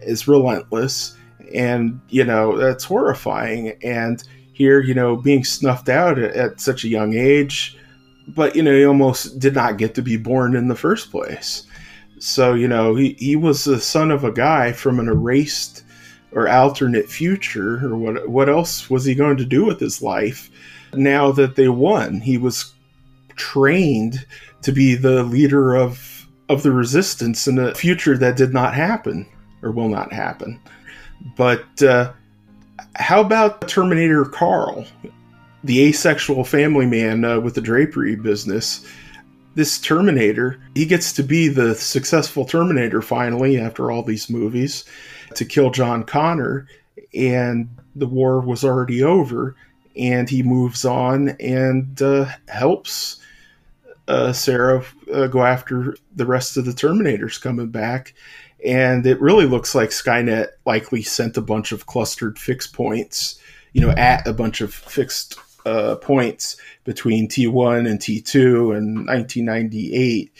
is 0.00 0.28
relentless 0.28 1.16
and 1.54 2.00
you 2.08 2.24
know 2.24 2.56
that's 2.56 2.84
horrifying. 2.84 3.72
And 3.82 4.22
here 4.52 4.80
you 4.80 4.94
know 4.94 5.16
being 5.16 5.44
snuffed 5.44 5.88
out 5.88 6.18
at, 6.18 6.34
at 6.34 6.60
such 6.60 6.84
a 6.84 6.88
young 6.88 7.14
age 7.14 7.77
but 8.28 8.54
you 8.54 8.62
know 8.62 8.74
he 8.74 8.84
almost 8.84 9.38
did 9.38 9.54
not 9.54 9.78
get 9.78 9.94
to 9.94 10.02
be 10.02 10.16
born 10.16 10.54
in 10.54 10.68
the 10.68 10.76
first 10.76 11.10
place. 11.10 11.66
So 12.18 12.54
you 12.54 12.68
know 12.68 12.94
he, 12.94 13.14
he 13.18 13.36
was 13.36 13.64
the 13.64 13.80
son 13.80 14.10
of 14.10 14.24
a 14.24 14.32
guy 14.32 14.72
from 14.72 14.98
an 14.98 15.08
erased 15.08 15.84
or 16.32 16.48
alternate 16.48 17.08
future 17.08 17.84
or 17.86 17.96
what 17.96 18.28
what 18.28 18.48
else 18.48 18.90
was 18.90 19.04
he 19.04 19.14
going 19.14 19.36
to 19.38 19.44
do 19.44 19.64
with 19.64 19.80
his 19.80 20.02
life 20.02 20.50
now 20.94 21.32
that 21.32 21.56
they 21.56 21.68
won? 21.68 22.20
He 22.20 22.38
was 22.38 22.74
trained 23.36 24.26
to 24.62 24.72
be 24.72 24.94
the 24.94 25.22
leader 25.22 25.74
of 25.74 26.26
of 26.48 26.62
the 26.62 26.72
resistance 26.72 27.46
in 27.46 27.58
a 27.58 27.74
future 27.74 28.16
that 28.16 28.36
did 28.36 28.52
not 28.52 28.74
happen 28.74 29.26
or 29.62 29.70
will 29.70 29.88
not 29.88 30.12
happen. 30.12 30.60
But 31.36 31.82
uh, 31.82 32.12
how 32.96 33.20
about 33.20 33.68
Terminator 33.68 34.24
Carl, 34.24 34.86
the 35.64 35.84
asexual 35.84 36.44
family 36.44 36.86
man 36.86 37.24
uh, 37.24 37.40
with 37.40 37.54
the 37.54 37.60
drapery 37.60 38.16
business? 38.16 38.86
This 39.54 39.80
Terminator, 39.80 40.60
he 40.74 40.86
gets 40.86 41.12
to 41.14 41.22
be 41.22 41.48
the 41.48 41.74
successful 41.74 42.44
Terminator 42.44 43.02
finally 43.02 43.58
after 43.58 43.90
all 43.90 44.02
these 44.02 44.30
movies 44.30 44.84
to 45.34 45.44
kill 45.44 45.70
John 45.70 46.04
Connor, 46.04 46.68
and 47.12 47.68
the 47.96 48.06
war 48.06 48.40
was 48.40 48.64
already 48.64 49.02
over, 49.02 49.56
and 49.96 50.28
he 50.30 50.42
moves 50.42 50.84
on 50.84 51.30
and 51.40 52.00
uh, 52.00 52.26
helps 52.46 53.18
uh, 54.06 54.32
Sarah 54.32 54.84
uh, 55.12 55.26
go 55.26 55.42
after 55.42 55.96
the 56.14 56.26
rest 56.26 56.56
of 56.56 56.64
the 56.64 56.72
Terminators 56.72 57.40
coming 57.40 57.70
back. 57.70 58.14
And 58.64 59.06
it 59.06 59.20
really 59.20 59.46
looks 59.46 59.74
like 59.74 59.90
Skynet 59.90 60.48
likely 60.66 61.02
sent 61.02 61.36
a 61.36 61.42
bunch 61.42 61.72
of 61.72 61.86
clustered 61.86 62.38
fixed 62.38 62.72
points, 62.72 63.38
you 63.72 63.80
know, 63.80 63.90
at 63.90 64.26
a 64.26 64.32
bunch 64.32 64.60
of 64.60 64.74
fixed 64.74 65.38
uh, 65.68 65.96
points 65.96 66.56
between 66.84 67.28
T1 67.28 67.88
and 67.88 67.98
T2 67.98 68.76
and 68.76 69.06
1998 69.06 70.32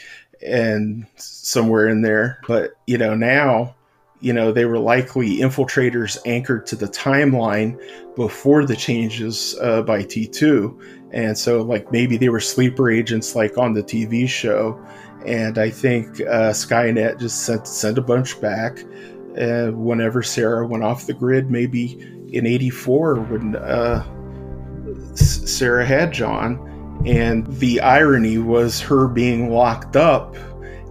and 0.46 1.06
somewhere 1.16 1.88
in 1.88 2.02
there. 2.02 2.40
But, 2.46 2.72
you 2.86 2.98
know, 2.98 3.14
now, 3.14 3.74
you 4.20 4.32
know, 4.32 4.50
they 4.50 4.64
were 4.64 4.78
likely 4.78 5.38
infiltrators 5.38 6.18
anchored 6.26 6.66
to 6.66 6.76
the 6.76 6.88
timeline 6.88 7.80
before 8.16 8.64
the 8.64 8.76
changes 8.76 9.56
uh, 9.60 9.82
by 9.82 10.02
T2 10.02 10.98
and 11.12 11.36
so 11.36 11.62
like 11.62 11.90
maybe 11.90 12.16
they 12.16 12.28
were 12.28 12.40
sleeper 12.40 12.90
agents 12.90 13.34
like 13.34 13.56
on 13.56 13.72
the 13.72 13.82
TV 13.82 14.28
show, 14.28 14.78
and 15.26 15.58
I 15.58 15.70
think 15.70 16.20
uh, 16.20 16.52
Skynet 16.52 17.18
just 17.18 17.44
sent 17.44 17.66
sent 17.66 17.98
a 17.98 18.02
bunch 18.02 18.40
back. 18.40 18.84
Uh, 19.38 19.70
whenever 19.70 20.22
Sarah 20.22 20.66
went 20.66 20.82
off 20.82 21.06
the 21.06 21.14
grid, 21.14 21.50
maybe 21.50 21.92
in 22.32 22.46
'84 22.46 23.14
when 23.16 23.56
uh, 23.56 24.04
Sarah 25.18 25.86
had 25.86 26.12
John, 26.12 27.02
and 27.06 27.46
the 27.58 27.80
irony 27.80 28.38
was 28.38 28.80
her 28.80 29.08
being 29.08 29.50
locked 29.50 29.96
up 29.96 30.36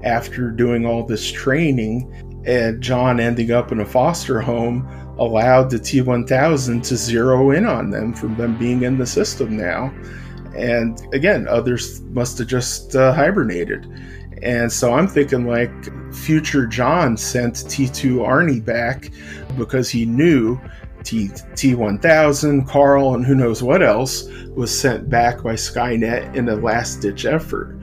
after 0.03 0.51
doing 0.51 0.85
all 0.85 1.03
this 1.03 1.31
training, 1.31 2.43
and 2.45 2.81
John 2.81 3.19
ending 3.19 3.51
up 3.51 3.71
in 3.71 3.79
a 3.79 3.85
foster 3.85 4.39
home 4.39 4.87
allowed 5.19 5.69
the 5.69 5.77
T1000 5.77 6.87
to 6.87 6.95
zero 6.95 7.51
in 7.51 7.65
on 7.65 7.89
them 7.89 8.13
from 8.13 8.35
them 8.35 8.57
being 8.57 8.83
in 8.83 8.97
the 8.97 9.05
system 9.05 9.57
now. 9.57 9.93
And 10.55 10.99
again, 11.13 11.47
others 11.47 12.01
must 12.01 12.37
have 12.37 12.47
just 12.47 12.95
uh, 12.95 13.13
hibernated. 13.13 13.87
And 14.41 14.71
so 14.71 14.93
I'm 14.93 15.07
thinking 15.07 15.47
like 15.47 15.71
future 16.13 16.67
John 16.67 17.17
sent 17.17 17.55
T2 17.55 18.17
Arnie 18.17 18.63
back 18.63 19.11
because 19.57 19.89
he 19.89 20.05
knew 20.05 20.59
T 21.07 21.29
T1000, 21.29 22.67
Carl, 22.67 23.15
and 23.15 23.25
who 23.25 23.34
knows 23.34 23.63
what 23.63 23.81
else 23.81 24.27
was 24.57 24.77
sent 24.77 25.09
back 25.09 25.41
by 25.41 25.53
Skynet 25.53 26.35
in 26.35 26.49
a 26.49 26.55
last 26.55 26.97
ditch 26.97 27.23
effort. 27.23 27.79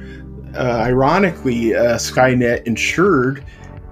Uh, 0.55 0.83
ironically, 0.85 1.75
uh, 1.75 1.97
Skynet 1.97 2.65
ensured 2.65 3.43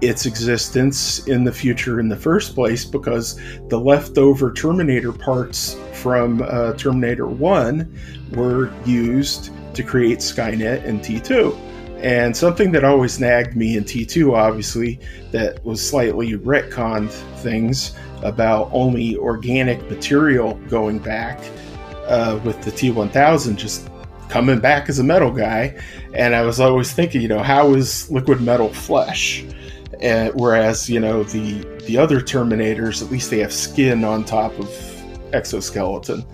its 0.01 0.27
existence 0.27 1.25
in 1.27 1.45
the 1.45 1.51
future 1.51 1.99
in 1.99 2.09
the 2.09 2.15
first 2.15 2.53
place 2.53 2.85
because 2.85 3.39
the 3.69 3.79
leftover 3.79 4.53
Terminator 4.53 5.11
parts 5.11 5.77
from 5.93 6.43
uh, 6.43 6.73
Terminator 6.73 7.25
1 7.25 8.31
were 8.33 8.71
used 8.85 9.49
to 9.73 9.81
create 9.81 10.19
Skynet 10.19 10.85
and 10.85 10.99
T2. 10.99 11.72
And 12.03 12.35
something 12.35 12.73
that 12.73 12.83
always 12.83 13.17
nagged 13.17 13.55
me 13.55 13.77
in 13.77 13.85
T2, 13.85 14.35
obviously, 14.35 14.99
that 15.31 15.63
was 15.63 15.85
slightly 15.85 16.33
retconned 16.33 17.11
things 17.39 17.95
about 18.23 18.69
only 18.73 19.15
organic 19.17 19.89
material 19.89 20.55
going 20.67 20.99
back 20.99 21.39
uh, 22.07 22.39
with 22.43 22.61
the 22.61 22.71
T1000 22.71 23.55
just 23.55 23.89
coming 24.27 24.59
back 24.59 24.89
as 24.89 24.99
a 24.99 25.03
metal 25.03 25.31
guy. 25.31 25.79
And 26.13 26.35
I 26.35 26.41
was 26.41 26.59
always 26.59 26.91
thinking, 26.91 27.21
you 27.21 27.29
know, 27.29 27.41
how 27.41 27.73
is 27.73 28.11
liquid 28.11 28.41
metal 28.41 28.69
flesh? 28.69 29.45
Whereas 30.33 30.89
you 30.89 30.99
know 30.99 31.23
the 31.23 31.63
the 31.85 31.97
other 31.97 32.19
Terminators, 32.19 33.01
at 33.01 33.09
least 33.09 33.29
they 33.29 33.39
have 33.39 33.53
skin 33.53 34.03
on 34.03 34.25
top 34.25 34.51
of 34.59 34.69
exoskeleton 35.33 36.25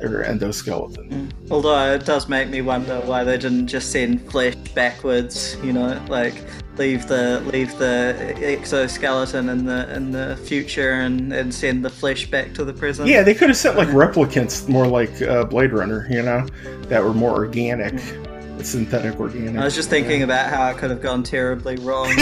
or 0.00 0.24
endoskeleton. 0.24 1.10
Mm. 1.10 1.50
Although 1.50 1.94
it 1.94 2.04
does 2.04 2.28
make 2.28 2.48
me 2.48 2.62
wonder 2.62 3.00
why 3.00 3.24
they 3.24 3.36
didn't 3.36 3.66
just 3.66 3.92
send 3.92 4.30
flesh 4.30 4.54
backwards. 4.74 5.56
You 5.62 5.72
know, 5.72 6.02
like 6.08 6.34
leave 6.76 7.06
the 7.08 7.40
leave 7.52 7.76
the 7.78 8.34
exoskeleton 8.42 9.48
in 9.48 9.64
the 9.64 9.92
in 9.94 10.12
the 10.12 10.36
future 10.44 10.92
and, 10.92 11.32
and 11.32 11.52
send 11.52 11.84
the 11.84 11.90
flesh 11.90 12.30
back 12.30 12.54
to 12.54 12.64
the 12.64 12.72
present. 12.72 13.08
Yeah, 13.08 13.22
they 13.22 13.34
could 13.34 13.48
have 13.48 13.58
sent 13.58 13.76
like 13.76 13.88
replicants, 13.88 14.68
more 14.68 14.86
like 14.86 15.20
uh, 15.22 15.44
Blade 15.44 15.72
Runner. 15.72 16.06
You 16.10 16.22
know, 16.22 16.46
that 16.88 17.02
were 17.02 17.14
more 17.14 17.32
organic. 17.32 17.94
Mm 17.94 18.28
synthetic 18.64 19.18
organic. 19.20 19.60
I 19.60 19.64
was 19.64 19.74
just 19.74 19.90
thinking 19.90 20.18
yeah. 20.18 20.24
about 20.24 20.50
how 20.50 20.68
it 20.70 20.78
could 20.78 20.90
have 20.90 21.02
gone 21.02 21.22
terribly 21.22 21.76
wrong. 21.76 22.08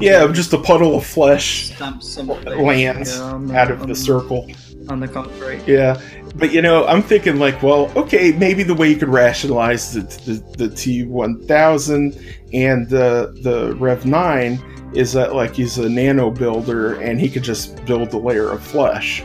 yeah, 0.00 0.26
just 0.32 0.52
a 0.52 0.58
puddle 0.58 0.96
of 0.96 1.06
flesh 1.06 1.78
lands 1.80 3.16
the, 3.18 3.52
out 3.54 3.70
of 3.70 3.80
the, 3.80 3.86
the 3.86 3.94
circle 3.94 4.50
on 4.90 5.00
the 5.00 5.08
concrete. 5.08 5.62
Yeah, 5.66 6.00
but 6.34 6.52
you 6.52 6.62
know, 6.62 6.86
I'm 6.86 7.02
thinking 7.02 7.38
like, 7.38 7.62
well, 7.62 7.90
okay, 7.96 8.32
maybe 8.32 8.62
the 8.62 8.74
way 8.74 8.88
you 8.88 8.96
could 8.96 9.08
rationalize 9.08 9.94
the 9.94 10.00
the, 10.00 10.66
the 10.66 10.74
T1000 10.74 12.36
and 12.52 12.88
the 12.88 13.38
the 13.42 13.74
Rev 13.76 14.06
9 14.06 14.92
is 14.94 15.12
that 15.12 15.34
like 15.34 15.54
he's 15.54 15.78
a 15.78 15.88
nano 15.88 16.30
builder 16.30 17.00
and 17.00 17.20
he 17.20 17.28
could 17.28 17.44
just 17.44 17.84
build 17.84 18.12
a 18.12 18.18
layer 18.18 18.50
of 18.50 18.62
flesh, 18.62 19.22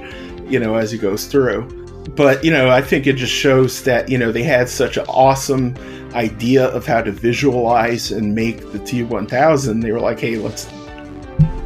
you 0.48 0.60
know, 0.60 0.76
as 0.76 0.92
he 0.92 0.98
goes 0.98 1.26
through. 1.26 1.64
But 2.16 2.44
you 2.44 2.52
know, 2.52 2.70
I 2.70 2.82
think 2.82 3.08
it 3.08 3.14
just 3.14 3.34
shows 3.34 3.84
that 3.84 4.10
you 4.10 4.18
know 4.18 4.32
they 4.32 4.44
had 4.44 4.70
such 4.70 4.98
an 4.98 5.06
awesome 5.08 5.76
idea 6.16 6.68
of 6.68 6.86
how 6.86 7.02
to 7.02 7.12
visualize 7.12 8.12
and 8.12 8.34
make 8.34 8.60
the 8.72 8.80
T1000, 8.80 9.82
they 9.82 9.92
were 9.92 10.00
like, 10.00 10.20
hey, 10.20 10.38
let's 10.38 10.66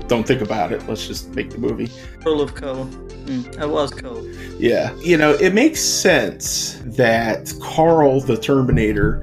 don't 0.08 0.26
think 0.26 0.42
about 0.42 0.72
it. 0.72 0.86
Let's 0.88 1.08
just 1.08 1.30
make 1.36 1.52
the 1.52 1.60
movie. 1.60 1.86
Full 2.24 2.42
of 2.42 2.56
coal. 2.56 2.90
Mm, 3.30 3.62
it 3.62 3.70
was 3.70 3.92
cool. 3.92 4.28
Yeah. 4.60 4.96
You 4.96 5.18
know, 5.18 5.34
it 5.34 5.54
makes 5.54 5.80
sense 5.82 6.82
that 6.84 7.54
Carl 7.62 8.22
the 8.22 8.36
Terminator 8.36 9.22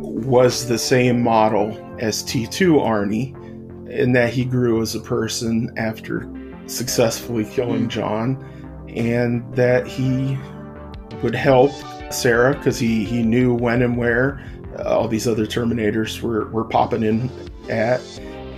was 0.00 0.68
the 0.68 0.76
same 0.76 1.22
model 1.22 1.70
as 1.98 2.22
T2 2.24 2.78
Arnie, 2.78 3.34
in 3.88 4.12
that 4.12 4.34
he 4.34 4.44
grew 4.44 4.82
as 4.82 4.94
a 4.94 5.00
person 5.00 5.72
after 5.78 6.30
successfully 6.66 7.46
killing 7.46 7.86
mm. 7.86 7.88
John, 7.88 8.36
and 8.88 9.42
that 9.54 9.86
he 9.86 10.36
would 11.22 11.34
help 11.34 11.72
Sarah 12.12 12.54
because 12.54 12.78
he, 12.78 13.06
he 13.06 13.22
knew 13.22 13.54
when 13.54 13.80
and 13.80 13.96
where 13.96 14.44
all 14.84 15.08
these 15.08 15.26
other 15.26 15.46
Terminators 15.46 16.20
were, 16.20 16.48
were 16.50 16.64
popping 16.64 17.02
in 17.02 17.30
at. 17.70 18.00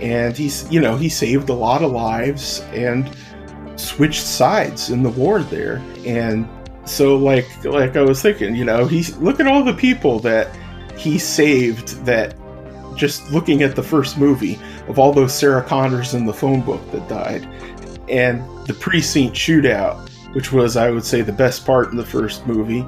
And 0.01 0.35
he's, 0.35 0.69
you 0.69 0.81
know, 0.81 0.97
he 0.97 1.07
saved 1.07 1.47
a 1.47 1.53
lot 1.53 1.81
of 1.81 1.91
lives 1.91 2.59
and 2.73 3.09
switched 3.75 4.23
sides 4.23 4.89
in 4.89 5.03
the 5.03 5.09
war 5.09 5.41
there. 5.41 5.81
And 6.05 6.47
so, 6.85 7.15
like, 7.17 7.63
like 7.63 7.95
I 7.95 8.01
was 8.01 8.21
thinking, 8.21 8.55
you 8.55 8.65
know, 8.65 8.85
he's 8.85 9.17
look 9.17 9.39
at 9.39 9.47
all 9.47 9.63
the 9.63 9.73
people 9.73 10.19
that 10.19 10.55
he 10.97 11.17
saved 11.17 12.03
that 12.05 12.35
just 12.95 13.31
looking 13.31 13.63
at 13.63 13.75
the 13.75 13.83
first 13.83 14.17
movie 14.17 14.59
of 14.87 14.99
all 14.99 15.13
those 15.13 15.33
Sarah 15.33 15.63
Connors 15.63 16.13
in 16.13 16.25
the 16.25 16.33
phone 16.33 16.61
book 16.61 16.81
that 16.91 17.07
died, 17.07 17.47
and 18.09 18.41
the 18.67 18.73
precinct 18.73 19.35
shootout, 19.35 20.09
which 20.33 20.51
was, 20.51 20.75
I 20.75 20.91
would 20.91 21.05
say, 21.05 21.21
the 21.21 21.31
best 21.31 21.65
part 21.65 21.89
in 21.91 21.97
the 21.97 22.05
first 22.05 22.45
movie. 22.45 22.85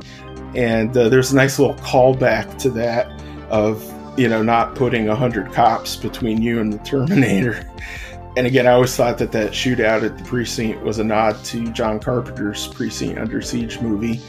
And 0.56 0.96
uh, 0.96 1.10
there's 1.10 1.32
a 1.32 1.36
nice 1.36 1.58
little 1.58 1.76
callback 1.78 2.58
to 2.60 2.70
that 2.72 3.12
of 3.50 3.90
you 4.18 4.30
know 4.30 4.44
not 4.44 4.76
putting 4.76 5.10
a 5.10 5.16
hundred 5.16 5.52
cops 5.52 5.96
between 5.96 6.42
you 6.42 6.60
and 6.60 6.72
the 6.74 6.78
Terminator. 6.80 7.68
And 8.36 8.48
again, 8.48 8.66
I 8.66 8.72
always 8.72 8.96
thought 8.96 9.20
that 9.20 9.32
that 9.34 9.52
shootout 9.52 10.04
at 10.04 10.18
the 10.18 10.24
precinct 10.24 10.82
was 10.82 10.98
a 10.98 11.04
nod 11.04 11.44
to 11.46 11.72
John 11.72 12.00
Carpenter's 12.00 12.68
Precinct 12.68 13.20
Under 13.20 13.42
Siege 13.42 13.80
movie. 13.80 14.20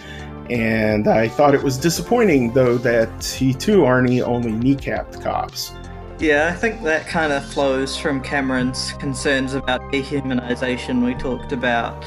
And 0.50 1.08
I 1.08 1.28
thought 1.28 1.54
it 1.54 1.62
was 1.62 1.78
disappointing, 1.78 2.52
though, 2.52 2.76
that 2.78 3.08
T2, 3.18 3.78
Arnie, 3.78 4.22
only 4.22 4.52
kneecapped 4.52 5.22
cops. 5.22 5.72
Yeah, 6.18 6.50
I 6.52 6.56
think 6.56 6.82
that 6.82 7.06
kind 7.06 7.32
of 7.32 7.44
flows 7.44 7.96
from 7.96 8.20
Cameron's 8.22 8.92
concerns 8.92 9.54
about 9.54 9.80
dehumanization 9.90 11.04
we 11.04 11.14
talked 11.14 11.52
about. 11.52 12.04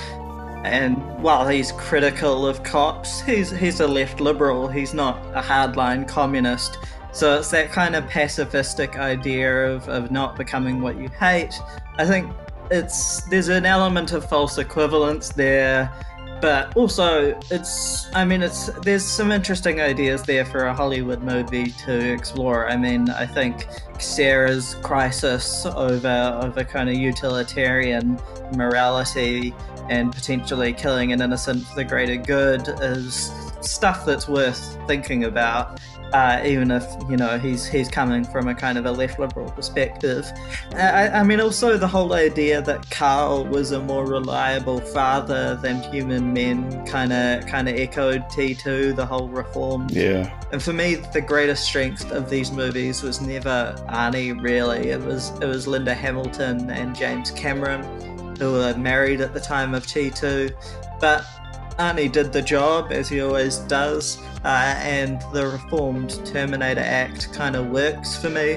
And 0.63 0.97
while 1.21 1.47
he's 1.47 1.71
critical 1.71 2.45
of 2.45 2.61
cops, 2.63 3.21
he's 3.21 3.49
he's 3.51 3.79
a 3.79 3.87
left 3.87 4.19
liberal. 4.19 4.67
He's 4.67 4.93
not 4.93 5.17
a 5.33 5.41
hardline 5.41 6.07
communist. 6.07 6.77
So 7.11 7.39
it's 7.39 7.49
that 7.51 7.71
kind 7.71 7.95
of 7.95 8.05
pacifistic 8.05 8.97
idea 8.97 9.71
of, 9.71 9.87
of 9.89 10.11
not 10.11 10.35
becoming 10.35 10.81
what 10.81 10.97
you 10.97 11.09
hate. 11.09 11.59
I 11.97 12.05
think 12.05 12.31
it's 12.69 13.21
there's 13.29 13.47
an 13.47 13.65
element 13.65 14.11
of 14.11 14.27
false 14.27 14.57
equivalence 14.57 15.29
there 15.29 15.91
but 16.41 16.75
also 16.75 17.37
it's 17.49 18.13
i 18.13 18.23
mean 18.23 18.43
it's 18.43 18.67
there's 18.83 19.03
some 19.03 19.31
interesting 19.31 19.81
ideas 19.81 20.21
there 20.23 20.45
for 20.45 20.65
a 20.65 20.73
hollywood 20.73 21.23
movie 21.23 21.71
to 21.71 22.11
explore. 22.11 22.69
I 22.69 22.77
mean 22.77 23.09
i 23.09 23.25
think 23.25 23.67
sarah's 23.99 24.75
crisis 24.75 25.65
over 25.65 26.39
over 26.43 26.63
kind 26.63 26.89
of 26.89 26.95
utilitarian 26.95 28.19
morality 28.55 29.53
and 29.89 30.11
potentially 30.11 30.73
killing 30.73 31.11
an 31.13 31.21
innocent 31.21 31.65
for 31.65 31.75
the 31.75 31.83
greater 31.83 32.17
good 32.17 32.67
is 32.81 33.31
stuff 33.61 34.05
that's 34.05 34.27
worth 34.27 34.77
thinking 34.87 35.23
about 35.23 35.79
uh, 36.13 36.41
even 36.45 36.71
if 36.71 36.85
you 37.09 37.17
know 37.17 37.37
he's 37.37 37.65
he's 37.65 37.89
coming 37.89 38.23
from 38.23 38.47
a 38.47 38.55
kind 38.55 38.77
of 38.77 38.85
a 38.85 38.91
left 38.91 39.19
liberal 39.19 39.51
perspective. 39.51 40.25
I, 40.73 41.09
I, 41.09 41.23
mean, 41.23 41.41
also 41.41 41.77
the 41.77 41.87
whole 41.87 42.13
idea 42.13 42.61
that 42.61 42.89
Carl 42.89 43.45
was 43.45 43.71
a 43.71 43.79
more 43.79 44.05
reliable 44.05 44.79
father 44.79 45.55
than 45.55 45.81
human 45.91 46.33
men 46.33 46.85
kind 46.85 47.11
of 47.11 47.45
kind 47.45 47.67
of 47.67 47.75
echoed 47.75 48.29
T 48.29 48.55
two 48.55 48.93
the 48.93 49.05
whole 49.05 49.27
reform. 49.27 49.87
Yeah. 49.91 50.33
And 50.51 50.63
for 50.63 50.73
me, 50.73 50.95
the 50.95 51.21
greatest 51.21 51.65
strength 51.65 52.11
of 52.11 52.29
these 52.29 52.51
movies 52.51 53.03
was 53.03 53.19
never 53.19 53.75
Arnie. 53.89 54.41
Really, 54.41 54.89
it 54.89 55.01
was 55.01 55.29
it 55.41 55.45
was 55.45 55.67
Linda 55.67 55.93
Hamilton 55.93 56.69
and 56.69 56.95
James 56.95 57.31
Cameron, 57.31 57.83
who 58.37 58.53
were 58.53 58.75
married 58.75 59.19
at 59.19 59.33
the 59.33 59.41
time 59.41 59.73
of 59.73 59.85
T 59.85 60.09
two, 60.09 60.49
but 60.99 61.25
Arnie 61.79 62.11
did 62.11 62.33
the 62.33 62.41
job 62.41 62.91
as 62.91 63.07
he 63.07 63.21
always 63.21 63.57
does, 63.59 64.19
uh, 64.43 64.75
and 64.79 65.21
the 65.31 65.45
reformed 65.47 66.25
Terminator 66.25 66.81
Act 66.81 67.31
kind 67.33 67.55
of 67.55 67.67
works 67.67 68.19
for 68.19 68.31
me. 68.31 68.55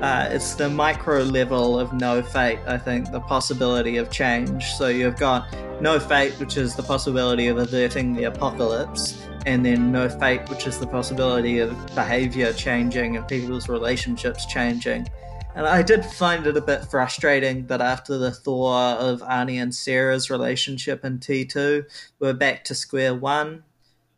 Uh, 0.00 0.28
it's 0.30 0.54
the 0.54 0.68
micro 0.68 1.22
level 1.22 1.78
of 1.78 1.92
no 1.92 2.22
fate, 2.22 2.60
I 2.66 2.78
think, 2.78 3.10
the 3.10 3.20
possibility 3.20 3.96
of 3.96 4.10
change. 4.10 4.64
So 4.74 4.86
you've 4.86 5.18
got 5.18 5.52
no 5.82 5.98
fate, 5.98 6.32
which 6.34 6.56
is 6.56 6.76
the 6.76 6.82
possibility 6.82 7.48
of 7.48 7.58
averting 7.58 8.14
the 8.14 8.24
apocalypse, 8.24 9.20
and 9.46 9.66
then 9.66 9.90
no 9.90 10.08
fate, 10.08 10.48
which 10.48 10.66
is 10.68 10.78
the 10.78 10.86
possibility 10.86 11.58
of 11.58 11.74
behavior 11.94 12.52
changing 12.52 13.16
and 13.16 13.26
people's 13.26 13.68
relationships 13.68 14.46
changing. 14.46 15.08
And 15.54 15.66
I 15.66 15.82
did 15.82 16.04
find 16.04 16.46
it 16.46 16.56
a 16.56 16.60
bit 16.60 16.84
frustrating 16.84 17.66
that 17.66 17.80
after 17.80 18.16
the 18.16 18.30
thaw 18.30 18.96
of 18.98 19.20
Arnie 19.20 19.60
and 19.60 19.74
Sarah's 19.74 20.30
relationship 20.30 21.04
in 21.04 21.18
T2, 21.18 21.84
we're 22.20 22.32
back 22.32 22.64
to 22.64 22.74
square 22.74 23.14
one. 23.14 23.64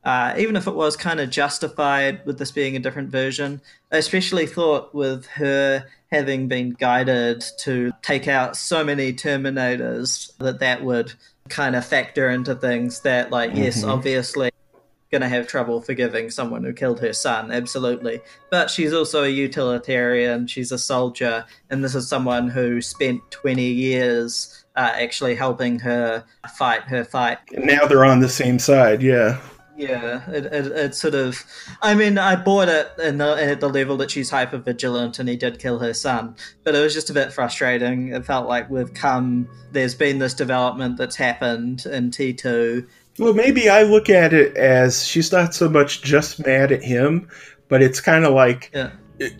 Uh, 0.04 0.34
even 0.36 0.56
if 0.56 0.66
it 0.66 0.74
was 0.74 0.96
kind 0.96 1.20
of 1.20 1.30
justified 1.30 2.24
with 2.26 2.38
this 2.38 2.50
being 2.50 2.76
a 2.76 2.80
different 2.80 3.10
version, 3.10 3.60
I 3.90 3.96
especially 3.96 4.46
thought 4.46 4.94
with 4.94 5.26
her 5.26 5.86
having 6.10 6.48
been 6.48 6.70
guided 6.72 7.42
to 7.60 7.92
take 8.02 8.28
out 8.28 8.56
so 8.56 8.84
many 8.84 9.12
Terminators 9.12 10.36
that 10.38 10.60
that 10.60 10.84
would 10.84 11.14
kind 11.48 11.76
of 11.76 11.86
factor 11.86 12.28
into 12.28 12.54
things 12.54 13.00
that, 13.00 13.30
like, 13.30 13.50
mm-hmm. 13.50 13.62
yes, 13.62 13.84
obviously 13.84 14.51
going 15.12 15.22
to 15.22 15.28
have 15.28 15.46
trouble 15.46 15.80
forgiving 15.80 16.30
someone 16.30 16.64
who 16.64 16.72
killed 16.72 16.98
her 16.98 17.12
son, 17.12 17.52
absolutely. 17.52 18.20
But 18.50 18.70
she's 18.70 18.94
also 18.94 19.24
a 19.24 19.28
utilitarian, 19.28 20.46
she's 20.46 20.72
a 20.72 20.78
soldier, 20.78 21.44
and 21.70 21.84
this 21.84 21.94
is 21.94 22.08
someone 22.08 22.48
who 22.48 22.80
spent 22.80 23.20
20 23.30 23.62
years 23.62 24.64
uh, 24.74 24.90
actually 24.94 25.34
helping 25.34 25.78
her 25.78 26.24
fight 26.56 26.82
her 26.84 27.04
fight. 27.04 27.38
now 27.52 27.86
they're 27.86 28.06
on 28.06 28.20
the 28.20 28.28
same 28.28 28.58
side, 28.58 29.02
yeah. 29.02 29.38
Yeah, 29.74 30.30
it, 30.30 30.46
it, 30.46 30.66
it, 30.66 30.94
sort 30.94 31.14
of. 31.14 31.42
I 31.80 31.94
mean, 31.94 32.18
I 32.18 32.36
bought 32.36 32.68
it 32.68 32.92
in 32.98 33.18
the, 33.18 33.34
at 33.42 33.60
the 33.60 33.70
level 33.70 33.96
that 33.96 34.10
she's 34.10 34.28
hyper 34.28 34.58
vigilant 34.58 35.18
and 35.18 35.28
he 35.28 35.34
did 35.34 35.58
kill 35.58 35.78
her 35.78 35.94
son, 35.94 36.36
but 36.62 36.74
it 36.74 36.80
was 36.80 36.92
just 36.92 37.08
a 37.08 37.14
bit 37.14 37.32
frustrating. 37.32 38.08
It 38.08 38.24
felt 38.26 38.46
like 38.46 38.68
we've 38.68 38.92
come. 38.92 39.48
There's 39.72 39.94
been 39.94 40.18
this 40.18 40.34
development 40.34 40.98
that's 40.98 41.16
happened 41.16 41.86
in 41.86 42.10
T2, 42.10 42.86
well, 43.18 43.34
maybe 43.34 43.68
I 43.68 43.82
look 43.82 44.08
at 44.08 44.32
it 44.32 44.56
as 44.56 45.06
she's 45.06 45.32
not 45.32 45.54
so 45.54 45.68
much 45.68 46.02
just 46.02 46.44
mad 46.44 46.72
at 46.72 46.82
him, 46.82 47.28
but 47.68 47.82
it's 47.82 48.00
kind 48.00 48.24
of 48.24 48.32
like 48.32 48.70
yeah. 48.74 48.90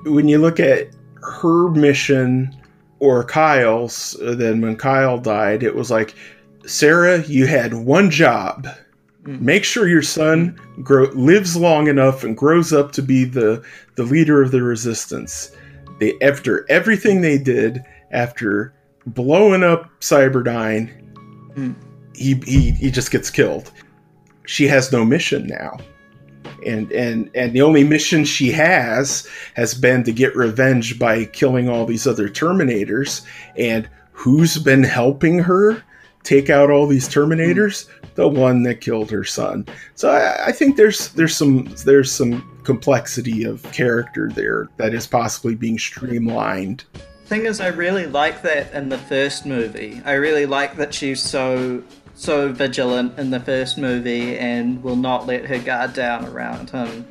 when 0.05 0.29
you 0.29 0.39
look 0.39 0.61
at 0.61 0.89
her 1.23 1.71
mission 1.71 2.55
or 2.99 3.25
Kyle's, 3.25 4.21
uh, 4.21 4.35
then 4.35 4.61
when 4.61 4.77
Kyle 4.77 5.19
died, 5.19 5.63
it 5.63 5.75
was 5.75 5.91
like, 5.91 6.15
Sarah, 6.67 7.23
you 7.25 7.47
had 7.47 7.75
one 7.75 8.11
job. 8.11 8.69
Mm. 9.25 9.41
Make 9.41 9.65
sure 9.65 9.89
your 9.89 10.03
son 10.03 10.59
grow, 10.83 11.05
lives 11.13 11.57
long 11.57 11.89
enough 11.89 12.25
and 12.25 12.37
grows 12.37 12.73
up 12.73 12.93
to 12.93 13.03
be 13.03 13.25
the, 13.25 13.65
the 13.97 14.05
leader 14.05 14.43
of 14.43 14.51
the 14.51 14.63
resistance. 14.63 15.51
They 15.99 16.15
after 16.21 16.67
everything 16.71 17.21
they 17.21 17.39
did, 17.39 17.83
after 18.11 18.75
blowing 19.07 19.63
up 19.63 19.89
Cyberdyne, 20.01 20.91
mm 21.55 21.75
he, 22.15 22.35
he 22.47 22.71
he 22.73 22.91
just 22.91 23.11
gets 23.11 23.31
killed. 23.31 23.71
She 24.47 24.67
has 24.69 24.93
no 24.93 25.05
mission 25.05 25.47
now. 25.47 25.79
And 26.67 26.91
and 26.93 27.31
and 27.35 27.53
the 27.53 27.63
only 27.63 27.85
mission 27.85 28.25
she 28.25 28.51
has 28.53 29.27
has 29.55 29.75
been 29.75 30.05
to 30.05 30.13
get 30.13 30.37
revenge 30.37 30.99
by 30.99 31.25
killing 31.27 31.69
all 31.69 31.87
these 31.87 32.07
other 32.07 32.29
terminators 32.29 33.27
and 33.57 33.89
who's 34.13 34.59
been 34.59 34.85
helping 34.85 35.39
her 35.39 35.83
take 36.23 36.51
out 36.51 36.71
all 36.71 36.87
these 36.87 37.09
terminators? 37.09 37.89
The 38.15 38.29
one 38.29 38.63
that 38.65 38.81
killed 38.81 39.11
her 39.11 39.25
son. 39.25 39.67
So 39.95 40.11
I, 40.11 40.49
I 40.49 40.53
think 40.53 40.77
there's 40.77 41.09
there's 41.15 41.37
some 41.37 41.75
there's 41.85 42.13
some 42.13 42.61
complexity 42.63 43.45
of 43.45 43.63
character 43.73 44.31
there 44.31 44.69
that 44.77 44.95
is 44.95 45.07
possibly 45.07 45.55
being 45.55 45.79
streamlined 45.79 46.85
thing 47.33 47.47
is, 47.47 47.63
I 47.63 47.69
really 47.69 48.05
like 48.05 48.43
that 48.43 48.75
in 48.75 48.91
the 48.91 48.99
first 48.99 49.47
movie. 49.47 50.03
I 50.05 50.13
really 50.13 50.45
like 50.45 50.77
that 50.77 50.93
she's 50.93 51.23
so 51.23 51.83
so 52.23 52.53
vigilant 52.53 53.19
in 53.19 53.31
the 53.31 53.41
first 53.41 53.77
movie 53.77 54.39
and 54.39 54.81
will 54.83 54.97
not 54.97 55.27
let 55.27 55.45
her 55.45 55.59
guard 55.59 55.93
down 55.93 56.25
around 56.25 56.71
him. 56.71 57.05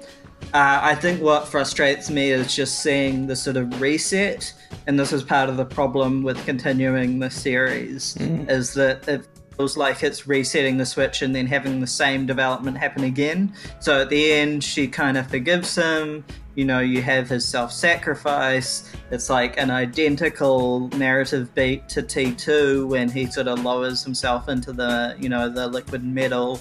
Uh, 0.53 0.79
I 0.81 0.95
think 0.95 1.21
what 1.21 1.47
frustrates 1.47 2.09
me 2.09 2.31
is 2.31 2.55
just 2.55 2.79
seeing 2.79 3.27
the 3.27 3.35
sort 3.35 3.57
of 3.57 3.81
reset, 3.81 4.53
and 4.87 4.97
this 4.97 5.11
is 5.11 5.21
part 5.21 5.49
of 5.49 5.57
the 5.57 5.65
problem 5.65 6.23
with 6.23 6.43
continuing 6.45 7.19
the 7.19 7.29
series, 7.29 8.15
mm. 8.15 8.49
is 8.49 8.73
that 8.75 9.07
it 9.07 9.27
feels 9.61 9.77
like 9.77 10.01
it's 10.01 10.25
resetting 10.25 10.75
the 10.75 10.85
switch 10.85 11.21
and 11.21 11.35
then 11.35 11.45
having 11.45 11.79
the 11.79 11.85
same 11.85 12.25
development 12.25 12.75
happen 12.75 13.03
again. 13.03 13.53
So 13.79 14.01
at 14.01 14.09
the 14.09 14.31
end, 14.31 14.63
she 14.63 14.87
kind 14.87 15.19
of 15.19 15.29
forgives 15.29 15.75
him, 15.75 16.25
you 16.55 16.65
know, 16.65 16.79
you 16.79 17.03
have 17.03 17.29
his 17.29 17.47
self 17.47 17.71
sacrifice. 17.71 18.91
It's 19.11 19.29
like 19.29 19.59
an 19.59 19.69
identical 19.69 20.87
narrative 20.97 21.53
beat 21.53 21.87
to 21.89 22.01
T2 22.01 22.87
when 22.87 23.07
he 23.07 23.27
sort 23.27 23.47
of 23.47 23.63
lowers 23.63 24.03
himself 24.03 24.49
into 24.49 24.73
the, 24.73 25.15
you 25.19 25.29
know, 25.29 25.47
the 25.47 25.67
liquid 25.67 26.03
metal. 26.03 26.59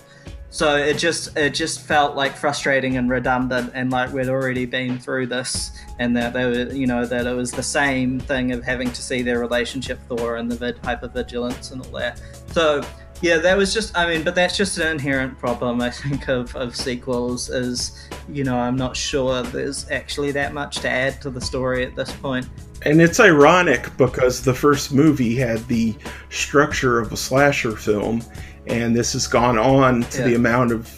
So 0.50 0.76
it 0.76 0.98
just 0.98 1.36
it 1.36 1.54
just 1.54 1.80
felt 1.80 2.16
like 2.16 2.36
frustrating 2.36 2.96
and 2.96 3.08
redundant, 3.08 3.70
and 3.72 3.90
like 3.90 4.12
we'd 4.12 4.28
already 4.28 4.66
been 4.66 4.98
through 4.98 5.28
this, 5.28 5.70
and 5.98 6.16
that 6.16 6.32
they 6.32 6.44
were, 6.44 6.72
you 6.72 6.86
know, 6.86 7.06
that 7.06 7.26
it 7.26 7.34
was 7.34 7.52
the 7.52 7.62
same 7.62 8.18
thing 8.18 8.50
of 8.52 8.64
having 8.64 8.90
to 8.90 9.00
see 9.02 9.22
their 9.22 9.38
relationship 9.38 10.00
thaw 10.08 10.34
and 10.34 10.50
the 10.50 10.56
vid- 10.56 10.82
hypervigilance 10.82 11.70
and 11.70 11.86
all 11.86 11.92
that. 11.92 12.20
So 12.48 12.82
yeah, 13.22 13.36
that 13.36 13.56
was 13.56 13.74
just, 13.74 13.96
I 13.96 14.08
mean, 14.08 14.24
but 14.24 14.34
that's 14.34 14.56
just 14.56 14.78
an 14.78 14.88
inherent 14.88 15.38
problem, 15.38 15.82
I 15.82 15.90
think, 15.90 16.28
of, 16.28 16.56
of 16.56 16.74
sequels 16.74 17.50
is, 17.50 18.08
you 18.30 18.44
know, 18.44 18.56
I'm 18.56 18.76
not 18.76 18.96
sure 18.96 19.42
there's 19.42 19.90
actually 19.90 20.32
that 20.32 20.54
much 20.54 20.78
to 20.78 20.88
add 20.88 21.20
to 21.22 21.30
the 21.30 21.40
story 21.40 21.84
at 21.84 21.94
this 21.94 22.10
point. 22.12 22.48
And 22.82 23.02
it's 23.02 23.20
ironic 23.20 23.94
because 23.98 24.42
the 24.42 24.54
first 24.54 24.94
movie 24.94 25.36
had 25.36 25.58
the 25.68 25.94
structure 26.30 26.98
of 26.98 27.12
a 27.12 27.16
slasher 27.16 27.76
film, 27.76 28.22
and 28.70 28.94
this 28.94 29.12
has 29.12 29.26
gone 29.26 29.58
on 29.58 30.02
to 30.04 30.20
yeah. 30.20 30.28
the 30.28 30.34
amount 30.34 30.72
of 30.72 30.88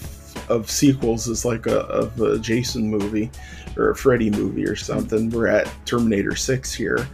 of 0.48 0.70
sequels 0.70 1.28
as 1.28 1.44
like 1.44 1.66
a 1.66 1.80
of 1.80 2.20
a 2.20 2.38
Jason 2.38 2.90
movie 2.90 3.30
or 3.76 3.90
a 3.90 3.96
Freddy 3.96 4.30
movie 4.30 4.66
or 4.66 4.76
something. 4.76 5.30
We're 5.30 5.46
at 5.46 5.70
Terminator 5.86 6.36
Six 6.36 6.74
here, 6.74 7.08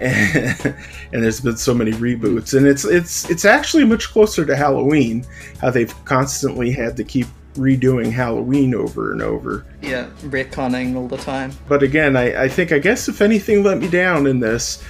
and, 0.00 0.60
and, 1.12 1.22
there's 1.22 1.40
been 1.40 1.56
so 1.56 1.74
many 1.74 1.92
reboots, 1.92 2.56
and 2.56 2.66
it's 2.66 2.84
it's 2.84 3.28
it's 3.30 3.44
actually 3.44 3.84
much 3.84 4.08
closer 4.08 4.44
to 4.44 4.56
Halloween. 4.56 5.24
How 5.60 5.70
they've 5.70 6.04
constantly 6.04 6.72
had 6.72 6.96
to 6.96 7.04
keep 7.04 7.26
redoing 7.54 8.10
Halloween 8.10 8.74
over 8.74 9.12
and 9.12 9.22
over. 9.22 9.64
Yeah, 9.82 10.08
retconning 10.22 10.96
all 10.96 11.06
the 11.06 11.18
time. 11.18 11.52
But 11.68 11.82
again, 11.82 12.16
I, 12.16 12.44
I 12.44 12.48
think 12.48 12.72
I 12.72 12.78
guess 12.78 13.08
if 13.08 13.20
anything 13.20 13.62
let 13.62 13.78
me 13.78 13.88
down 13.88 14.26
in 14.26 14.40
this, 14.40 14.82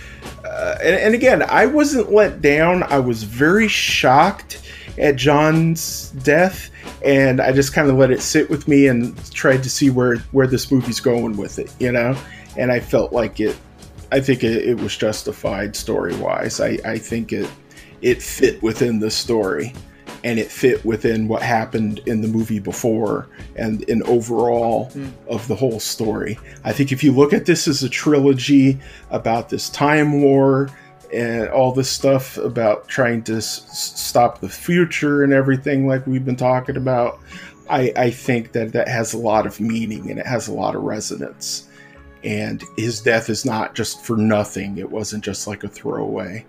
uh, 0.44 0.78
and, 0.80 0.96
and 0.96 1.14
again, 1.14 1.42
I 1.42 1.66
wasn't 1.66 2.12
let 2.12 2.40
down. 2.40 2.84
I 2.84 3.00
was 3.00 3.24
very 3.24 3.68
shocked 3.68 4.62
at 4.98 5.16
John's 5.16 6.10
death 6.22 6.70
and 7.04 7.40
I 7.40 7.52
just 7.52 7.72
kind 7.72 7.88
of 7.88 7.96
let 7.96 8.10
it 8.10 8.20
sit 8.20 8.48
with 8.48 8.68
me 8.68 8.86
and 8.86 9.16
tried 9.32 9.62
to 9.62 9.70
see 9.70 9.90
where 9.90 10.18
where 10.32 10.46
this 10.46 10.70
movie's 10.70 11.00
going 11.00 11.36
with 11.36 11.58
it, 11.58 11.72
you 11.78 11.92
know. 11.92 12.16
And 12.56 12.70
I 12.70 12.80
felt 12.80 13.12
like 13.12 13.40
it. 13.40 13.56
I 14.10 14.20
think 14.20 14.44
it, 14.44 14.68
it 14.68 14.78
was 14.78 14.96
justified 14.96 15.74
story 15.74 16.14
wise. 16.16 16.60
I, 16.60 16.78
I 16.84 16.98
think 16.98 17.32
it 17.32 17.50
it 18.02 18.22
fit 18.22 18.62
within 18.62 19.00
the 19.00 19.10
story, 19.10 19.72
and 20.22 20.38
it 20.38 20.50
fit 20.50 20.84
within 20.84 21.28
what 21.28 21.42
happened 21.42 22.00
in 22.06 22.20
the 22.20 22.28
movie 22.28 22.60
before, 22.60 23.28
and 23.56 23.82
in 23.84 24.02
overall 24.04 24.90
mm. 24.90 25.10
of 25.28 25.48
the 25.48 25.56
whole 25.56 25.80
story. 25.80 26.38
I 26.64 26.72
think 26.72 26.92
if 26.92 27.02
you 27.02 27.12
look 27.12 27.32
at 27.32 27.46
this 27.46 27.66
as 27.66 27.82
a 27.82 27.88
trilogy 27.88 28.78
about 29.10 29.48
this 29.48 29.70
time 29.70 30.22
war 30.22 30.70
and 31.12 31.48
all 31.48 31.72
this 31.72 31.90
stuff 31.90 32.36
about 32.38 32.88
trying 32.88 33.22
to 33.22 33.36
s- 33.36 33.66
stop 33.98 34.40
the 34.40 34.48
future 34.48 35.22
and 35.22 35.32
everything 35.32 35.86
like 35.86 36.06
we've 36.06 36.24
been 36.24 36.36
talking 36.36 36.76
about 36.76 37.20
I, 37.70 37.92
I 37.96 38.10
think 38.10 38.52
that 38.52 38.72
that 38.72 38.88
has 38.88 39.14
a 39.14 39.18
lot 39.18 39.46
of 39.46 39.60
meaning 39.60 40.10
and 40.10 40.18
it 40.18 40.26
has 40.26 40.48
a 40.48 40.52
lot 40.52 40.74
of 40.74 40.82
resonance. 40.82 41.68
And 42.24 42.62
his 42.76 43.00
death 43.00 43.30
is 43.30 43.44
not 43.44 43.74
just 43.74 44.04
for 44.04 44.16
nothing. 44.16 44.78
It 44.78 44.90
wasn't 44.90 45.24
just 45.24 45.46
like 45.46 45.64
a 45.64 45.68
throwaway. 45.68 46.44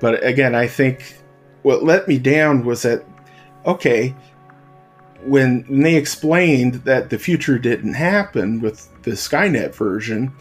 But 0.00 0.22
again 0.24 0.54
i 0.54 0.66
think 0.66 1.16
what 1.62 1.84
let 1.84 2.06
me 2.08 2.18
down 2.18 2.64
was 2.64 2.82
that 2.82 3.04
okay 3.66 4.14
when 5.24 5.64
they 5.82 5.96
explained 5.96 6.74
that 6.84 7.10
the 7.10 7.18
future 7.18 7.58
didn't 7.58 7.94
happen 7.94 8.60
with 8.60 8.88
the 9.02 9.10
skynet 9.12 9.74
version 9.74 10.32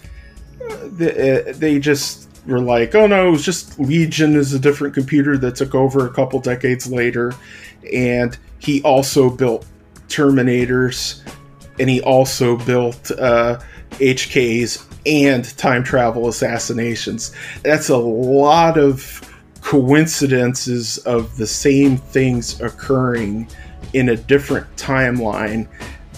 uh, 0.69 0.77
they, 0.83 1.39
uh, 1.39 1.53
they 1.55 1.79
just 1.79 2.26
were 2.47 2.59
like, 2.59 2.95
oh 2.95 3.07
no, 3.07 3.27
it 3.27 3.31
was 3.31 3.45
just 3.45 3.79
Legion 3.79 4.35
is 4.35 4.53
a 4.53 4.59
different 4.59 4.93
computer 4.93 5.37
that 5.37 5.55
took 5.55 5.75
over 5.75 6.07
a 6.07 6.13
couple 6.13 6.39
decades 6.39 6.89
later. 6.89 7.33
And 7.93 8.37
he 8.59 8.81
also 8.83 9.29
built 9.29 9.65
Terminators 10.07 11.21
and 11.79 11.89
he 11.89 12.01
also 12.01 12.57
built 12.57 13.11
uh, 13.11 13.59
HKs 13.91 14.85
and 15.05 15.57
time 15.57 15.83
travel 15.83 16.27
assassinations. 16.27 17.33
That's 17.63 17.89
a 17.89 17.97
lot 17.97 18.77
of 18.77 19.21
coincidences 19.61 20.97
of 20.99 21.35
the 21.37 21.47
same 21.47 21.97
things 21.97 22.59
occurring 22.61 23.49
in 23.93 24.09
a 24.09 24.15
different 24.15 24.67
timeline 24.75 25.67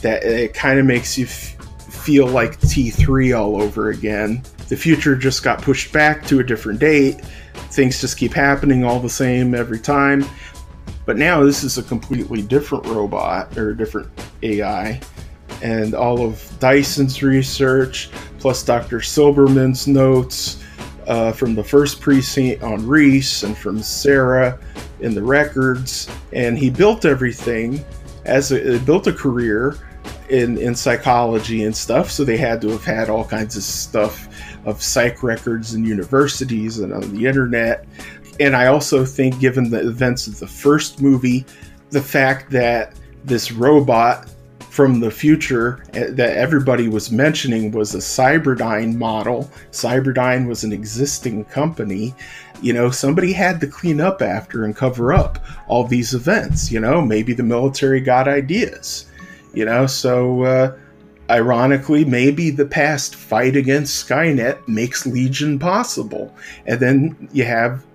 that 0.02 0.24
it 0.24 0.54
kind 0.54 0.80
of 0.80 0.86
makes 0.86 1.18
you 1.18 1.26
f- 1.26 1.56
feel 1.94 2.28
like 2.28 2.60
T3 2.62 3.38
all 3.38 3.62
over 3.62 3.90
again. 3.90 4.44
The 4.70 4.78
future 4.78 5.16
just 5.16 5.44
got 5.44 5.62
pushed 5.62 5.92
back 5.92 6.26
to 6.28 6.40
a 6.40 6.44
different 6.44 6.80
date. 6.80 7.26
Things 7.72 8.00
just 8.00 8.18
keep 8.18 8.34
happening 8.34 8.84
all 8.84 9.00
the 9.00 9.10
same 9.10 9.56
every 9.56 9.80
time. 9.80 10.24
But 11.06 11.18
now 11.18 11.44
this 11.44 11.64
is 11.64 11.80
a 11.80 11.84
completely 11.84 12.44
different 12.44 12.86
robot 12.86 13.58
or 13.58 13.74
different 13.74 14.08
AI. 14.44 15.02
And 15.64 15.96
all 15.96 16.24
of 16.24 16.56
Dyson's 16.60 17.24
research, 17.24 18.12
plus 18.38 18.64
Dr. 18.64 19.00
Silberman's 19.00 19.88
notes 19.88 20.64
uh, 21.08 21.32
from 21.32 21.56
the 21.56 21.64
first 21.64 22.00
precinct 22.00 22.62
on 22.62 22.88
Reese 22.88 23.42
and 23.42 23.58
from 23.58 23.82
Sarah 23.82 24.60
in 25.00 25.16
the 25.16 25.24
records. 25.24 26.08
And 26.32 26.60
he 26.60 26.70
built 26.70 27.06
everything 27.06 27.84
as 28.26 28.52
a, 28.52 28.78
built 28.82 29.08
a 29.08 29.14
career 29.14 29.78
in, 30.30 30.60
in 30.60 30.76
psychology 30.76 31.64
and 31.64 31.76
stuff. 31.76 32.12
So 32.12 32.24
they 32.24 32.38
had 32.38 32.62
to 32.62 32.70
have 32.70 32.86
had 32.86 33.10
all 33.10 33.26
kinds 33.26 33.58
of 33.58 33.64
stuff 33.64 34.28
of 34.66 34.82
psych 34.82 35.24
records 35.24 35.74
in 35.74 35.86
universities 35.86 36.80
and 36.80 36.94
on 36.94 37.14
the 37.14 37.26
internet. 37.26 37.86
And 38.40 38.56
I 38.56 38.68
also 38.68 39.06
think, 39.06 39.40
given 39.40 39.70
the 39.70 39.88
events 39.88 40.28
of 40.28 40.40
the 40.40 40.48
first 40.48 41.02
movie, 41.02 41.46
the 41.90 42.02
fact 42.02 42.50
that 42.52 42.94
this 43.26 43.52
robot 43.52 44.30
from 44.70 45.00
the 45.00 45.12
future 45.12 45.84
eh, 45.94 46.08
that 46.12 46.38
everybody 46.38 46.88
was 46.88 47.12
mentioning 47.12 47.72
was 47.72 47.96
a 47.96 47.98
Cyberdyne 47.98 48.96
model. 48.96 49.50
Cyberdyne 49.72 50.48
was 50.48 50.64
an 50.64 50.72
existing 50.72 51.44
company. 51.46 52.14
You 52.62 52.74
know, 52.74 52.92
somebody 52.92 53.34
had 53.34 53.60
to 53.62 53.68
clean 53.68 54.00
up 54.00 54.22
after 54.22 54.66
and 54.66 54.76
cover 54.76 55.12
up 55.12 55.44
all 55.68 55.84
these 55.84 56.14
events. 56.14 56.72
You 56.72 56.80
know, 56.80 57.02
maybe 57.02 57.34
the 57.34 57.44
military 57.44 58.00
got 58.00 58.28
ideas. 58.28 59.08
You 59.54 59.66
know, 59.66 59.88
so 59.88 60.44
uh, 60.44 60.78
ironically, 61.30 62.06
maybe 62.06 62.50
the 62.50 62.66
past 62.66 63.16
fight 63.16 63.56
against 63.56 64.08
Skynet 64.08 64.68
makes 64.68 65.06
Legion 65.06 65.60
possible. 65.60 66.36
And 66.66 66.80
then 66.80 67.30
you 67.32 67.46
have 67.46 67.86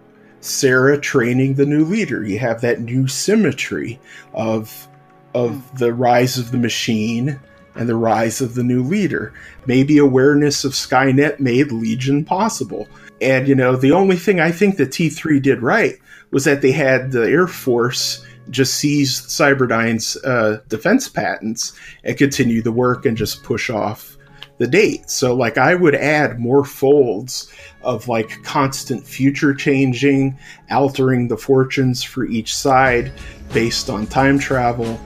Sarah 0.41 1.01
training 1.01 1.55
the 1.55 1.67
new 1.67 1.85
leader. 1.85 2.25
You 2.25 2.39
have 2.39 2.61
that 2.61 2.81
new 2.81 3.09
symmetry 3.09 3.99
of 4.33 4.89
of 5.35 5.53
hmm. 5.53 5.77
the 5.77 5.93
rise 5.93 6.39
of 6.39 6.53
the 6.53 6.59
machine 6.59 7.41
and 7.75 7.89
the 7.89 7.97
rise 7.97 8.41
of 8.41 8.55
the 8.55 8.63
new 8.63 8.83
leader. 8.83 9.33
Maybe 9.67 9.99
awareness 9.99 10.65
of 10.65 10.73
Skynet 10.73 11.41
made 11.41 11.73
Legion 11.73 12.25
possible. 12.25 12.87
And 13.21 13.49
you 13.49 13.55
know, 13.55 13.75
the 13.75 13.93
only 13.93 14.17
thing 14.17 14.39
I 14.39 14.53
think 14.53 14.77
that 14.77 14.91
T3 14.91 15.43
did 15.43 15.63
right 15.63 15.99
was 16.31 16.45
that 16.45 16.63
they 16.63 16.73
had 16.73 17.11
the 17.11 17.23
Air 17.23 17.47
Force 17.47 18.25
just 18.51 18.75
seize 18.75 19.21
Cyberdyne's 19.21 20.17
uh, 20.25 20.61
defense 20.69 21.09
patents 21.09 21.73
and 22.05 22.17
continue 22.17 22.63
the 22.63 22.73
work 22.73 23.07
and 23.07 23.17
just 23.17 23.43
push 23.43 23.71
off 23.71 24.17
the 24.59 24.67
date. 24.67 25.11
So, 25.11 25.35
like, 25.35 25.59
I 25.59 25.75
would 25.75 25.95
add 25.95 26.39
more 26.39 26.65
folds 26.65 27.51
of 27.83 28.09
like 28.09 28.43
constant 28.43 29.07
future 29.07 29.55
changing, 29.55 30.39
altering 30.71 31.29
the 31.29 31.37
fortunes 31.37 32.03
for 32.03 32.25
each 32.25 32.55
side 32.55 33.13
based 33.53 33.91
on 33.91 34.07
time 34.07 34.39
travel. 34.39 34.99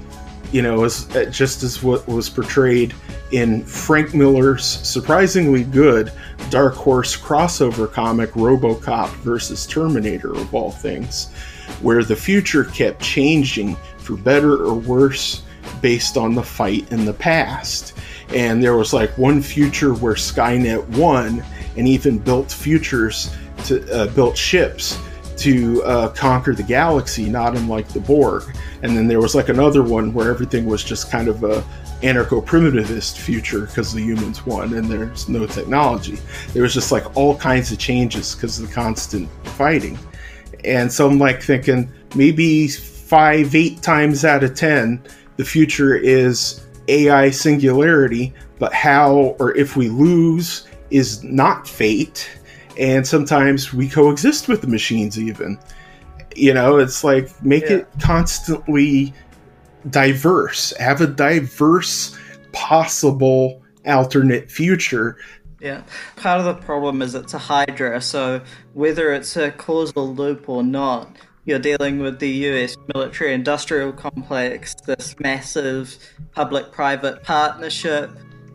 You 0.52 0.62
know, 0.62 0.84
as 0.84 1.14
uh, 1.14 1.26
just 1.26 1.62
as 1.62 1.82
what 1.82 2.06
was 2.08 2.30
portrayed 2.30 2.94
in 3.32 3.62
Frank 3.64 4.14
Miller's 4.14 4.64
surprisingly 4.64 5.62
good 5.62 6.10
Dark 6.48 6.74
Horse 6.74 7.14
crossover 7.14 7.90
comic 7.90 8.30
RoboCop 8.30 9.10
versus 9.16 9.66
Terminator 9.66 10.34
of 10.34 10.54
all 10.54 10.70
things 10.70 11.30
where 11.82 12.02
the 12.02 12.16
future 12.16 12.64
kept 12.64 13.02
changing 13.02 13.76
for 13.98 14.16
better 14.16 14.64
or 14.64 14.74
worse 14.74 15.42
based 15.80 16.16
on 16.16 16.34
the 16.34 16.42
fight 16.42 16.90
in 16.90 17.04
the 17.04 17.12
past. 17.12 17.94
And 18.34 18.62
there 18.62 18.76
was 18.76 18.92
like 18.92 19.16
one 19.16 19.40
future 19.42 19.94
where 19.94 20.14
Skynet 20.14 20.86
won 20.96 21.42
and 21.76 21.88
even 21.88 22.18
built 22.18 22.50
futures 22.50 23.34
to 23.64 23.90
uh, 23.94 24.06
built 24.08 24.36
ships 24.36 24.98
to 25.38 25.82
uh, 25.84 26.08
conquer 26.08 26.52
the 26.52 26.62
galaxy, 26.62 27.28
not 27.28 27.56
unlike 27.56 27.88
the 27.88 28.00
Borg. 28.00 28.42
And 28.82 28.96
then 28.96 29.06
there 29.06 29.20
was 29.20 29.34
like 29.34 29.48
another 29.48 29.82
one 29.82 30.12
where 30.12 30.30
everything 30.30 30.66
was 30.66 30.82
just 30.82 31.10
kind 31.10 31.28
of 31.28 31.44
a 31.44 31.64
anarcho-primitivist 32.02 33.18
future 33.18 33.62
because 33.62 33.92
the 33.92 34.00
humans 34.00 34.44
won 34.46 34.74
and 34.74 34.86
there's 34.86 35.28
no 35.28 35.46
technology. 35.46 36.18
There 36.52 36.62
was 36.62 36.74
just 36.74 36.92
like 36.92 37.16
all 37.16 37.36
kinds 37.36 37.72
of 37.72 37.78
changes 37.78 38.34
because 38.34 38.58
of 38.58 38.68
the 38.68 38.74
constant 38.74 39.28
fighting. 39.56 39.98
And 40.64 40.92
so 40.92 41.08
I'm 41.08 41.18
like 41.18 41.42
thinking 41.42 41.90
maybe 42.14 42.68
five, 42.68 43.54
eight 43.54 43.82
times 43.82 44.24
out 44.24 44.44
of 44.44 44.54
10, 44.54 45.02
the 45.36 45.44
future 45.44 45.94
is 45.94 46.60
AI 46.88 47.30
singularity, 47.30 48.34
but 48.58 48.72
how 48.72 49.36
or 49.38 49.56
if 49.56 49.76
we 49.76 49.88
lose 49.88 50.66
is 50.90 51.22
not 51.22 51.68
fate. 51.68 52.28
And 52.78 53.06
sometimes 53.06 53.72
we 53.72 53.88
coexist 53.88 54.48
with 54.48 54.60
the 54.60 54.66
machines, 54.66 55.18
even. 55.18 55.58
You 56.36 56.54
know, 56.54 56.78
it's 56.78 57.02
like 57.02 57.42
make 57.42 57.64
yeah. 57.64 57.78
it 57.78 57.88
constantly 58.00 59.12
diverse, 59.90 60.76
have 60.78 61.00
a 61.00 61.06
diverse 61.06 62.16
possible 62.52 63.62
alternate 63.86 64.50
future 64.50 65.16
yeah. 65.60 65.82
Part 66.16 66.40
of 66.40 66.46
the 66.46 66.54
problem 66.54 67.02
is 67.02 67.14
it's 67.14 67.34
a 67.34 67.38
Hydra, 67.38 68.00
so 68.00 68.42
whether 68.74 69.12
it's 69.12 69.36
a 69.36 69.50
causal 69.50 70.14
loop 70.14 70.48
or 70.48 70.62
not, 70.62 71.16
you're 71.44 71.58
dealing 71.58 71.98
with 71.98 72.18
the 72.18 72.28
US 72.28 72.76
military 72.94 73.32
industrial 73.32 73.92
complex, 73.92 74.74
this 74.86 75.16
massive 75.18 75.96
public 76.32 76.70
private 76.72 77.22
partnership. 77.22 78.10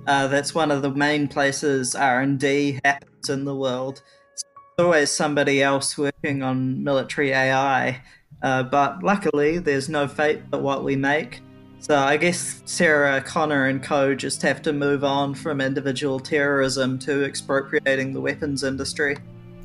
Uh, 0.06 0.28
that's 0.28 0.54
one 0.54 0.70
of 0.70 0.82
the 0.82 0.92
main 0.92 1.28
places 1.28 1.96
R&D 1.96 2.80
happens 2.86 3.30
in 3.30 3.46
the 3.46 3.56
world. 3.56 4.02
It's 4.34 4.44
always 4.78 5.10
somebody 5.10 5.64
else 5.64 5.98
working 5.98 6.44
on 6.44 6.84
military 6.84 7.32
AI. 7.32 8.02
Uh, 8.44 8.64
but 8.64 9.02
luckily, 9.02 9.58
there's 9.58 9.90
no 9.90 10.08
fate 10.08 10.50
but 10.50 10.62
what 10.62 10.84
we 10.84 10.96
make. 10.96 11.42
So 11.84 11.98
I 11.98 12.16
guess 12.16 12.62
Sarah 12.64 13.22
Connor 13.22 13.68
and 13.68 13.84
co 13.84 14.16
just 14.16 14.42
have 14.44 14.62
to 14.62 14.72
move 14.72 15.04
on 15.04 15.36
from 15.36 15.60
individual 15.60 16.18
terrorism 16.18 16.98
to 17.00 17.26
expropriating 17.26 18.14
the 18.14 18.22
weapons 18.22 18.64
industry. 18.64 19.18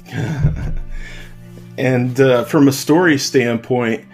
and 1.78 2.20
uh, 2.20 2.42
from 2.46 2.66
a 2.66 2.72
story 2.72 3.18
standpoint, 3.18 4.04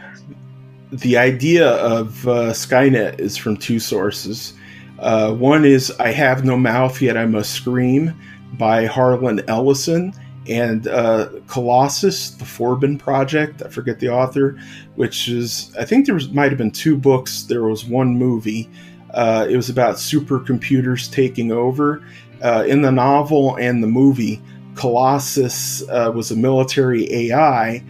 the 0.93 1.16
idea 1.16 1.66
of 1.66 2.28
uh, 2.28 2.52
Skynet 2.52 3.20
is 3.20 3.39
from 3.39 3.56
two 3.56 3.78
sources. 3.78 4.52
Uh, 4.98 5.32
one 5.32 5.64
is 5.64 5.90
I 5.93 6.10
Have 6.10 6.44
No 6.44 6.59
Mouth 6.59 7.01
Yet 7.01 7.16
I 7.16 7.24
Must 7.24 7.52
Scream 7.52 8.12
by 8.59 8.85
Harlan 8.85 9.40
Ellison, 9.48 10.12
and 10.49 10.87
uh, 10.87 11.29
Colossus, 11.47 12.31
the 12.31 12.45
Forbin 12.45 12.99
Project. 12.99 13.62
I 13.62 13.69
forget 13.69 14.01
the 14.01 14.11
author, 14.11 14.59
which 14.95 15.29
is 15.29 15.75
I 15.79 15.85
think 15.85 16.07
there 16.07 16.15
was, 16.15 16.31
might 16.31 16.51
have 16.51 16.59
been 16.59 16.71
two 16.71 16.97
books. 16.97 17.45
There 17.45 17.65
was 17.65 17.85
one 17.85 18.16
movie. 18.19 18.71
Uh, 19.12 19.47
it 19.49 19.57
was 19.57 19.71
about 19.71 19.97
supercomputers 19.97 21.11
taking 21.11 21.53
over. 21.53 22.05
Uh, 22.43 22.65
in 22.66 22.83
the 22.83 22.93
novel 22.93 23.57
and 23.57 23.83
the 23.83 23.87
movie, 23.87 24.43
Colossus 24.75 25.89
uh, 25.89 26.12
was 26.15 26.31
a 26.31 26.37
military 26.37 27.11
AI 27.12 27.83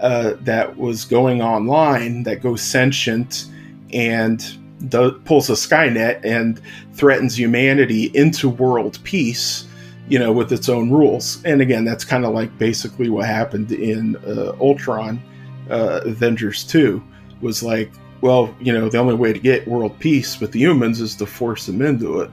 uh, 0.00 0.34
that 0.42 0.76
was 0.76 1.04
going 1.04 1.40
online 1.40 2.22
that 2.24 2.42
goes 2.42 2.60
sentient 2.60 3.46
and 3.92 4.58
pulls 5.24 5.48
a 5.48 5.54
Skynet 5.54 6.22
and 6.24 6.60
threatens 6.92 7.38
humanity 7.38 8.10
into 8.14 8.48
world 8.48 8.98
peace 9.04 9.65
you 10.08 10.18
know, 10.18 10.32
with 10.32 10.52
its 10.52 10.68
own 10.68 10.90
rules. 10.90 11.42
And 11.44 11.60
again, 11.60 11.84
that's 11.84 12.04
kind 12.04 12.24
of 12.24 12.32
like 12.32 12.56
basically 12.58 13.08
what 13.08 13.26
happened 13.26 13.72
in 13.72 14.16
uh, 14.26 14.52
Ultron, 14.60 15.20
uh, 15.70 16.00
Avengers 16.04 16.64
2, 16.64 17.02
was 17.40 17.62
like, 17.62 17.90
well, 18.20 18.54
you 18.60 18.72
know, 18.72 18.88
the 18.88 18.98
only 18.98 19.14
way 19.14 19.32
to 19.32 19.38
get 19.38 19.66
world 19.68 19.98
peace 19.98 20.40
with 20.40 20.52
the 20.52 20.60
humans 20.60 21.00
is 21.00 21.16
to 21.16 21.26
force 21.26 21.66
them 21.66 21.82
into 21.82 22.20
it. 22.20 22.30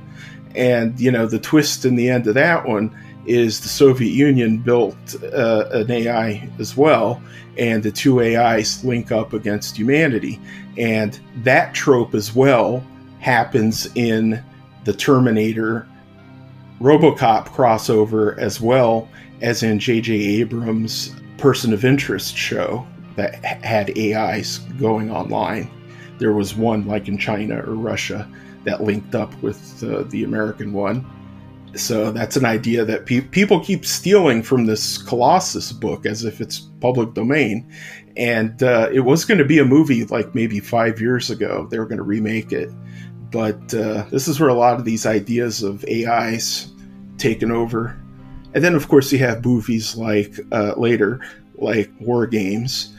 And, 0.55 0.99
you 0.99 1.11
know, 1.11 1.25
the 1.25 1.39
twist 1.39 1.83
in 1.85 1.95
the 1.95 2.09
end 2.09 2.27
of 2.27 2.35
that 2.35 2.67
one 2.67 2.95
is 3.25 3.59
the 3.59 3.69
Soviet 3.69 4.11
Union 4.11 4.57
built 4.57 4.95
uh, 5.33 5.65
an 5.71 5.89
AI 5.89 6.49
as 6.59 6.77
well, 6.77 7.21
and 7.57 7.81
the 7.81 7.91
two 7.91 8.21
AIs 8.21 8.83
link 8.83 9.11
up 9.11 9.33
against 9.33 9.77
humanity. 9.77 10.39
And 10.77 11.19
that 11.37 11.73
trope 11.73 12.13
as 12.13 12.35
well 12.35 12.85
happens 13.19 13.87
in 13.95 14.43
the 14.83 14.93
Terminator 14.93 15.87
Robocop 16.83 17.47
crossover 17.47 18.37
as 18.37 18.59
well 18.59 19.07
as 19.41 19.63
in 19.63 19.79
J.J. 19.79 20.13
Abrams' 20.41 21.15
Person 21.37 21.71
of 21.71 21.85
Interest 21.85 22.35
show 22.35 22.85
that 23.15 23.35
had 23.63 23.97
AIs 23.97 24.57
going 24.77 25.09
online. 25.09 25.71
There 26.17 26.33
was 26.33 26.55
one 26.55 26.85
like 26.85 27.07
in 27.07 27.17
China 27.17 27.59
or 27.59 27.75
Russia 27.75 28.29
that 28.65 28.83
linked 28.83 29.15
up 29.15 29.33
with 29.41 29.81
uh, 29.81 30.03
the 30.09 30.25
American 30.25 30.73
one. 30.73 31.05
So 31.75 32.11
that's 32.11 32.35
an 32.35 32.43
idea 32.43 32.83
that 32.83 33.05
pe- 33.05 33.21
people 33.21 33.61
keep 33.61 33.85
stealing 33.85 34.43
from 34.43 34.65
this 34.65 34.97
Colossus 34.97 35.71
book 35.71 36.05
as 36.05 36.25
if 36.25 36.41
it's 36.41 36.59
public 36.59 37.13
domain. 37.13 37.65
And 38.17 38.61
uh, 38.61 38.89
it 38.91 39.01
was 39.01 39.23
going 39.23 39.37
to 39.37 39.45
be 39.45 39.59
a 39.59 39.65
movie 39.65 40.03
like 40.03 40.35
maybe 40.35 40.59
five 40.59 40.99
years 40.99 41.29
ago. 41.29 41.65
They 41.71 41.79
were 41.79 41.85
going 41.85 41.97
to 41.97 42.03
remake 42.03 42.51
it. 42.51 42.69
But 43.31 43.73
uh, 43.73 44.03
this 44.11 44.27
is 44.27 44.37
where 44.37 44.49
a 44.49 44.53
lot 44.53 44.77
of 44.77 44.85
these 44.85 45.05
ideas 45.05 45.63
of 45.63 45.85
AIs 45.85 46.72
taken 47.17 47.51
over. 47.51 47.97
And 48.53 48.63
then, 48.63 48.75
of 48.75 48.87
course, 48.87 49.11
you 49.11 49.19
have 49.19 49.43
movies 49.43 49.95
like 49.95 50.39
uh, 50.51 50.73
later, 50.77 51.19
like 51.55 51.91
War 51.99 52.27
Games. 52.27 52.93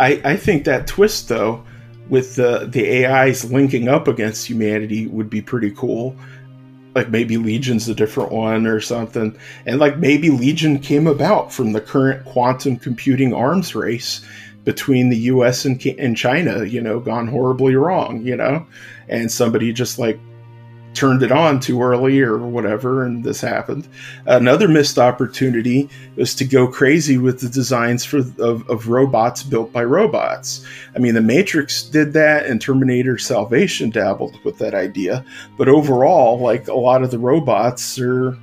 I, 0.00 0.20
I 0.24 0.36
think 0.36 0.64
that 0.64 0.86
twist, 0.86 1.28
though, 1.28 1.64
with 2.08 2.36
the, 2.36 2.68
the 2.70 3.06
AIs 3.06 3.50
linking 3.50 3.88
up 3.88 4.08
against 4.08 4.48
humanity 4.48 5.06
would 5.06 5.30
be 5.30 5.42
pretty 5.42 5.70
cool. 5.70 6.16
Like 6.94 7.10
maybe 7.10 7.36
Legion's 7.36 7.88
a 7.88 7.94
different 7.94 8.32
one 8.32 8.66
or 8.66 8.80
something. 8.80 9.36
And 9.66 9.80
like 9.80 9.98
maybe 9.98 10.30
Legion 10.30 10.78
came 10.78 11.06
about 11.06 11.52
from 11.52 11.72
the 11.72 11.80
current 11.80 12.24
quantum 12.24 12.76
computing 12.76 13.34
arms 13.34 13.74
race 13.74 14.24
between 14.64 15.10
the 15.10 15.16
US 15.16 15.64
and, 15.64 15.84
and 15.98 16.16
China, 16.16 16.64
you 16.64 16.80
know, 16.80 17.00
gone 17.00 17.26
horribly 17.26 17.74
wrong, 17.74 18.22
you 18.22 18.36
know? 18.36 18.66
And 19.08 19.30
somebody 19.30 19.72
just 19.72 19.98
like 19.98 20.18
turned 20.94 21.22
it 21.22 21.32
on 21.32 21.60
too 21.60 21.82
early 21.82 22.20
or 22.20 22.38
whatever, 22.38 23.04
and 23.04 23.24
this 23.24 23.40
happened. 23.40 23.88
Another 24.26 24.68
missed 24.68 24.98
opportunity 24.98 25.88
was 26.16 26.34
to 26.36 26.44
go 26.44 26.66
crazy 26.66 27.18
with 27.18 27.40
the 27.40 27.48
designs 27.48 28.04
for 28.04 28.18
of, 28.18 28.68
of 28.68 28.88
robots 28.88 29.42
built 29.42 29.72
by 29.72 29.84
robots. 29.84 30.64
I 30.94 30.98
mean, 30.98 31.14
the 31.14 31.20
Matrix 31.20 31.82
did 31.82 32.12
that, 32.14 32.46
and 32.46 32.60
Terminator 32.60 33.18
Salvation 33.18 33.90
dabbled 33.90 34.42
with 34.44 34.58
that 34.58 34.74
idea, 34.74 35.24
but 35.56 35.68
overall, 35.68 36.38
like 36.38 36.68
a 36.68 36.74
lot 36.74 37.02
of 37.02 37.10
the 37.10 37.18
robots 37.18 37.98
are 37.98 38.36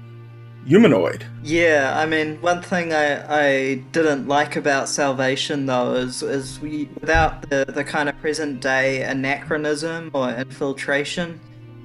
humanoid. 0.66 1.26
Yeah, 1.44 1.94
I 1.98 2.06
mean, 2.06 2.40
one 2.42 2.62
thing 2.62 2.94
I, 2.94 3.46
I 3.46 3.76
didn't 3.92 4.28
like 4.28 4.56
about 4.56 4.90
Salvation 4.90 5.66
though 5.66 5.96
is 5.96 6.22
is 6.22 6.60
we 6.60 6.90
without 7.00 7.50
the, 7.50 7.66
the 7.68 7.84
kind 7.84 8.10
of 8.10 8.18
present 8.20 8.62
day 8.62 9.02
anachronism 9.04 10.12
or 10.14 10.30
infiltration, 10.30 11.40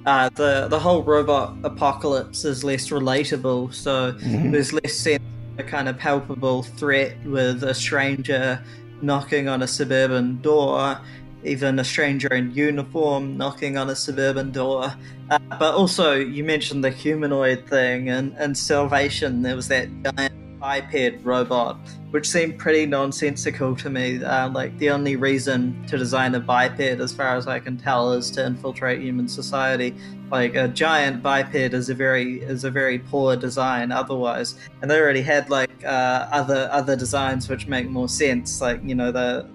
uh, 0.06 0.28
the 0.30 0.68
the 0.68 0.78
whole 0.78 1.02
robot 1.02 1.56
apocalypse 1.64 2.44
is 2.44 2.64
less 2.64 2.88
relatable. 2.90 3.74
So 3.74 4.12
mm-hmm. 4.12 4.52
there's 4.52 4.72
less 4.72 4.94
sense 4.94 5.22
of 5.58 5.66
a 5.66 5.68
kind 5.68 5.88
of 5.88 5.98
palpable 5.98 6.62
threat 6.62 7.16
with 7.24 7.62
a 7.64 7.74
stranger 7.74 8.62
knocking 9.02 9.48
on 9.48 9.62
a 9.62 9.66
suburban 9.66 10.40
door, 10.40 10.98
even 11.44 11.78
a 11.78 11.84
stranger 11.84 12.32
in 12.32 12.52
uniform 12.54 13.36
knocking 13.36 13.76
on 13.76 13.90
a 13.90 13.96
suburban 13.96 14.52
door. 14.52 14.94
Uh, 15.28 15.38
but 15.58 15.74
also, 15.74 16.14
you 16.14 16.44
mentioned 16.44 16.84
the 16.84 16.90
humanoid 16.90 17.68
thing, 17.68 18.08
and, 18.08 18.32
and 18.38 18.56
Salvation, 18.56 19.42
there 19.42 19.56
was 19.56 19.68
that 19.68 19.88
giant 20.02 20.34
biped 20.58 21.24
robot, 21.24 21.78
which 22.10 22.28
seemed 22.28 22.58
pretty 22.58 22.86
nonsensical 22.86 23.76
to 23.76 23.90
me. 23.90 24.22
Uh, 24.22 24.48
like, 24.50 24.76
the 24.78 24.90
only 24.90 25.16
reason 25.16 25.84
to 25.86 25.96
design 25.96 26.34
a 26.34 26.40
biped, 26.40 26.80
as 26.80 27.12
far 27.12 27.36
as 27.36 27.46
I 27.46 27.58
can 27.58 27.76
tell, 27.76 28.12
is 28.12 28.30
to 28.32 28.44
infiltrate 28.44 29.00
human 29.00 29.28
society. 29.28 29.94
Like, 30.30 30.54
a 30.54 30.68
giant 30.68 31.22
biped 31.22 31.54
is 31.54 31.88
a 31.90 31.94
very 31.94 32.40
is 32.40 32.64
a 32.64 32.70
very 32.70 32.98
poor 32.98 33.36
design 33.36 33.92
otherwise. 33.92 34.56
And 34.82 34.90
they 34.90 34.98
already 34.98 35.22
had, 35.22 35.50
like, 35.50 35.84
uh, 35.84 36.28
other 36.32 36.68
other 36.72 36.96
designs 36.96 37.48
which 37.48 37.66
make 37.66 37.88
more 37.88 38.08
sense, 38.08 38.60
like, 38.60 38.80
you 38.82 38.94
know, 38.94 39.12
the 39.12 39.48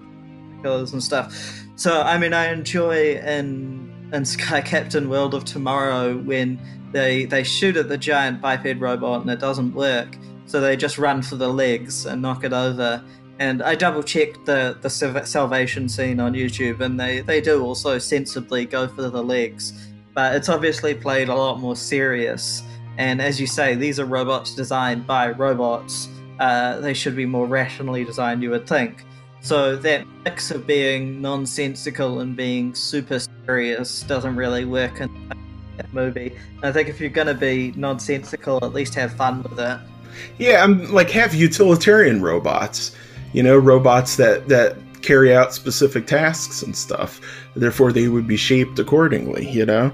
killers 0.62 0.92
and 0.92 1.02
stuff. 1.02 1.62
So, 1.76 2.00
I 2.02 2.16
mean, 2.18 2.32
I 2.32 2.52
enjoy 2.52 3.16
in, 3.16 4.10
in 4.12 4.24
Sky 4.36 4.60
Captain 4.60 5.08
World 5.08 5.34
of 5.34 5.44
Tomorrow 5.44 6.18
when 6.18 6.60
they, 6.92 7.24
they 7.24 7.42
shoot 7.42 7.76
at 7.76 7.88
the 7.88 7.98
giant 7.98 8.40
biped 8.40 8.78
robot 8.78 9.22
and 9.22 9.30
it 9.30 9.40
doesn't 9.40 9.74
work 9.74 10.16
so 10.46 10.60
they 10.60 10.76
just 10.76 10.98
run 10.98 11.22
for 11.22 11.36
the 11.36 11.48
legs 11.48 12.06
and 12.06 12.20
knock 12.20 12.44
it 12.44 12.52
over. 12.52 13.02
And 13.38 13.62
I 13.62 13.74
double 13.74 14.02
checked 14.02 14.44
the 14.46 14.76
the 14.80 14.90
salvation 14.90 15.88
scene 15.88 16.20
on 16.20 16.34
YouTube, 16.34 16.80
and 16.80 16.98
they 16.98 17.20
they 17.20 17.40
do 17.40 17.64
also 17.64 17.98
sensibly 17.98 18.66
go 18.66 18.86
for 18.88 19.08
the 19.08 19.22
legs, 19.22 19.88
but 20.14 20.34
it's 20.34 20.48
obviously 20.48 20.94
played 20.94 21.28
a 21.28 21.34
lot 21.34 21.58
more 21.58 21.76
serious. 21.76 22.62
And 22.98 23.22
as 23.22 23.40
you 23.40 23.46
say, 23.46 23.74
these 23.74 23.98
are 23.98 24.04
robots 24.04 24.54
designed 24.54 25.06
by 25.06 25.30
robots. 25.30 26.08
Uh, 26.38 26.80
they 26.80 26.94
should 26.94 27.16
be 27.16 27.26
more 27.26 27.46
rationally 27.46 28.04
designed, 28.04 28.42
you 28.42 28.50
would 28.50 28.66
think. 28.66 29.04
So 29.40 29.74
that 29.76 30.06
mix 30.24 30.50
of 30.50 30.66
being 30.66 31.20
nonsensical 31.20 32.20
and 32.20 32.36
being 32.36 32.74
super 32.74 33.18
serious 33.46 34.02
doesn't 34.02 34.36
really 34.36 34.64
work 34.64 35.00
in 35.00 35.08
that 35.76 35.92
movie. 35.92 36.36
I 36.62 36.70
think 36.70 36.88
if 36.88 37.00
you're 37.00 37.10
going 37.10 37.26
to 37.26 37.34
be 37.34 37.72
nonsensical, 37.74 38.62
at 38.62 38.72
least 38.72 38.94
have 38.94 39.14
fun 39.14 39.42
with 39.42 39.58
it. 39.58 39.78
Yeah, 40.38 40.62
I'm 40.62 40.92
like 40.92 41.10
have 41.10 41.34
utilitarian 41.34 42.22
robots. 42.22 42.94
You 43.32 43.42
know, 43.42 43.56
robots 43.56 44.16
that 44.16 44.48
that 44.48 44.76
carry 45.02 45.34
out 45.34 45.54
specific 45.54 46.06
tasks 46.06 46.62
and 46.62 46.76
stuff. 46.76 47.20
Therefore, 47.56 47.92
they 47.92 48.08
would 48.08 48.26
be 48.26 48.36
shaped 48.36 48.78
accordingly. 48.78 49.50
You 49.50 49.66
know, 49.66 49.92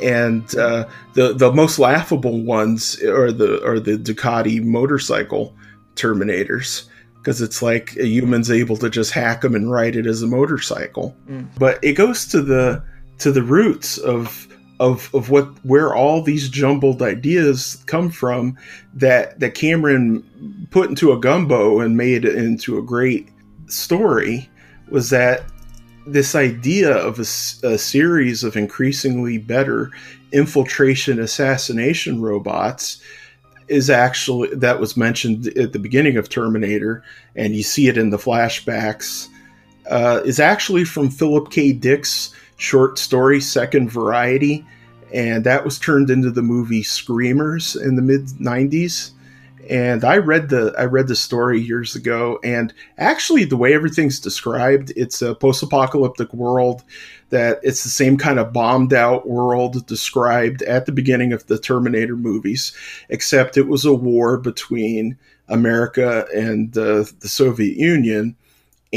and 0.00 0.56
uh, 0.56 0.86
the 1.14 1.32
the 1.32 1.52
most 1.52 1.78
laughable 1.78 2.42
ones 2.42 3.02
are 3.02 3.32
the 3.32 3.64
are 3.66 3.80
the 3.80 3.96
Ducati 3.96 4.62
motorcycle 4.62 5.54
Terminators 5.96 6.88
because 7.26 7.40
it's 7.42 7.60
like 7.60 7.96
a 7.96 8.06
human's 8.06 8.52
able 8.52 8.76
to 8.76 8.88
just 8.88 9.10
hack 9.10 9.40
them 9.40 9.56
and 9.56 9.68
ride 9.68 9.96
it 9.96 10.06
as 10.06 10.22
a 10.22 10.28
motorcycle. 10.28 11.16
Mm. 11.28 11.48
But 11.58 11.82
it 11.82 11.94
goes 11.94 12.24
to 12.26 12.40
the 12.40 12.82
to 13.18 13.32
the 13.32 13.42
roots 13.42 13.98
of 13.98 14.46
of 14.78 15.14
of 15.14 15.30
what 15.30 15.46
where 15.64 15.94
all 15.94 16.22
these 16.22 16.48
jumbled 16.48 17.02
ideas 17.02 17.82
come 17.86 18.10
from 18.10 18.56
that 18.94 19.38
that 19.40 19.54
Cameron 19.54 20.68
put 20.70 20.90
into 20.90 21.12
a 21.12 21.18
gumbo 21.18 21.80
and 21.80 21.96
made 21.96 22.24
it 22.24 22.36
into 22.36 22.78
a 22.78 22.82
great 22.82 23.28
story 23.68 24.48
was 24.88 25.10
that 25.10 25.44
this 26.06 26.34
idea 26.34 26.94
of 26.96 27.18
a, 27.18 27.22
a 27.66 27.78
series 27.78 28.44
of 28.44 28.56
increasingly 28.56 29.38
better 29.38 29.90
infiltration 30.32 31.18
assassination 31.18 32.20
robots 32.22 33.02
is 33.68 33.90
actually 33.90 34.54
that 34.54 34.78
was 34.78 34.96
mentioned 34.96 35.48
at 35.58 35.72
the 35.72 35.78
beginning 35.78 36.16
of 36.16 36.28
Terminator, 36.28 37.02
and 37.34 37.56
you 37.56 37.62
see 37.62 37.88
it 37.88 37.98
in 37.98 38.10
the 38.10 38.18
flashbacks. 38.18 39.28
Uh, 39.88 40.20
is 40.24 40.40
actually 40.40 40.84
from 40.84 41.08
Philip 41.08 41.52
K. 41.52 41.72
Dick's 41.72 42.34
short 42.56 42.98
story 42.98 43.40
Second 43.40 43.90
Variety, 43.90 44.64
and 45.12 45.44
that 45.44 45.64
was 45.64 45.78
turned 45.78 46.10
into 46.10 46.30
the 46.30 46.42
movie 46.42 46.82
Screamers 46.82 47.76
in 47.76 47.96
the 47.96 48.02
mid 48.02 48.26
'90s. 48.26 49.10
And 49.68 50.04
I 50.04 50.18
read 50.18 50.48
the 50.48 50.72
I 50.78 50.84
read 50.84 51.08
the 51.08 51.16
story 51.16 51.60
years 51.60 51.96
ago, 51.96 52.38
and 52.44 52.72
actually 52.98 53.44
the 53.44 53.56
way 53.56 53.74
everything's 53.74 54.20
described, 54.20 54.92
it's 54.94 55.22
a 55.22 55.34
post-apocalyptic 55.34 56.32
world 56.32 56.84
that 57.30 57.58
it's 57.64 57.82
the 57.82 57.90
same 57.90 58.16
kind 58.16 58.38
of 58.38 58.52
bombed 58.52 58.92
out 58.94 59.28
world 59.28 59.84
described 59.86 60.62
at 60.62 60.86
the 60.86 60.92
beginning 60.92 61.32
of 61.32 61.46
the 61.46 61.58
Terminator 61.58 62.16
movies, 62.16 62.72
except 63.08 63.56
it 63.56 63.66
was 63.66 63.84
a 63.84 63.92
war 63.92 64.38
between 64.38 65.18
America 65.48 66.26
and 66.34 66.76
uh, 66.78 67.04
the 67.20 67.28
Soviet 67.28 67.76
Union, 67.76 68.36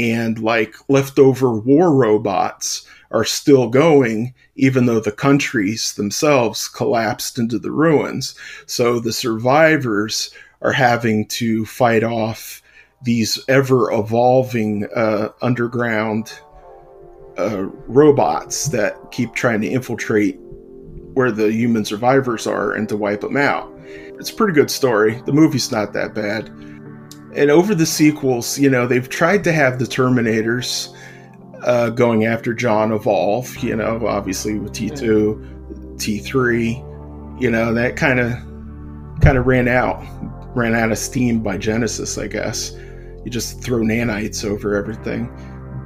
and 0.00 0.38
like 0.38 0.74
leftover 0.88 1.52
war 1.52 1.94
robots 1.94 2.86
are 3.10 3.24
still 3.24 3.68
going, 3.68 4.34
even 4.56 4.86
though 4.86 5.00
the 5.00 5.12
countries 5.12 5.92
themselves 5.94 6.68
collapsed 6.68 7.38
into 7.38 7.58
the 7.58 7.70
ruins. 7.70 8.34
So 8.66 8.98
the 8.98 9.12
survivors 9.12 10.30
are 10.62 10.72
having 10.72 11.26
to 11.26 11.66
fight 11.66 12.02
off 12.02 12.62
these 13.02 13.38
ever 13.48 13.92
evolving 13.92 14.86
uh, 14.94 15.30
underground 15.42 16.32
uh, 17.36 17.64
robots 17.86 18.68
that 18.68 18.96
keep 19.10 19.34
trying 19.34 19.60
to 19.62 19.68
infiltrate 19.68 20.38
where 21.14 21.32
the 21.32 21.52
human 21.52 21.84
survivors 21.84 22.46
are 22.46 22.72
and 22.72 22.88
to 22.88 22.96
wipe 22.96 23.20
them 23.20 23.36
out. 23.36 23.70
It's 23.84 24.30
a 24.30 24.34
pretty 24.34 24.54
good 24.54 24.70
story. 24.70 25.20
The 25.26 25.32
movie's 25.32 25.72
not 25.72 25.92
that 25.92 26.14
bad. 26.14 26.50
And 27.34 27.50
over 27.50 27.74
the 27.74 27.86
sequels, 27.86 28.58
you 28.58 28.68
know, 28.68 28.86
they've 28.86 29.08
tried 29.08 29.44
to 29.44 29.52
have 29.52 29.78
the 29.78 29.84
Terminators 29.84 30.94
uh, 31.62 31.90
going 31.90 32.24
after 32.24 32.54
John 32.54 32.92
evolve, 32.92 33.56
you 33.58 33.76
know, 33.76 34.06
obviously 34.06 34.58
with 34.58 34.72
T2, 34.72 35.96
T3, 35.96 37.40
you 37.40 37.50
know, 37.50 37.72
that 37.74 37.96
kind 37.96 38.18
of 38.20 38.32
kind 39.20 39.38
of 39.38 39.46
ran 39.46 39.68
out, 39.68 40.02
ran 40.56 40.74
out 40.74 40.90
of 40.90 40.98
steam 40.98 41.40
by 41.40 41.56
Genisys, 41.56 42.20
I 42.20 42.26
guess. 42.26 42.72
You 43.24 43.30
just 43.30 43.62
throw 43.62 43.78
nanites 43.80 44.44
over 44.44 44.74
everything. 44.74 45.30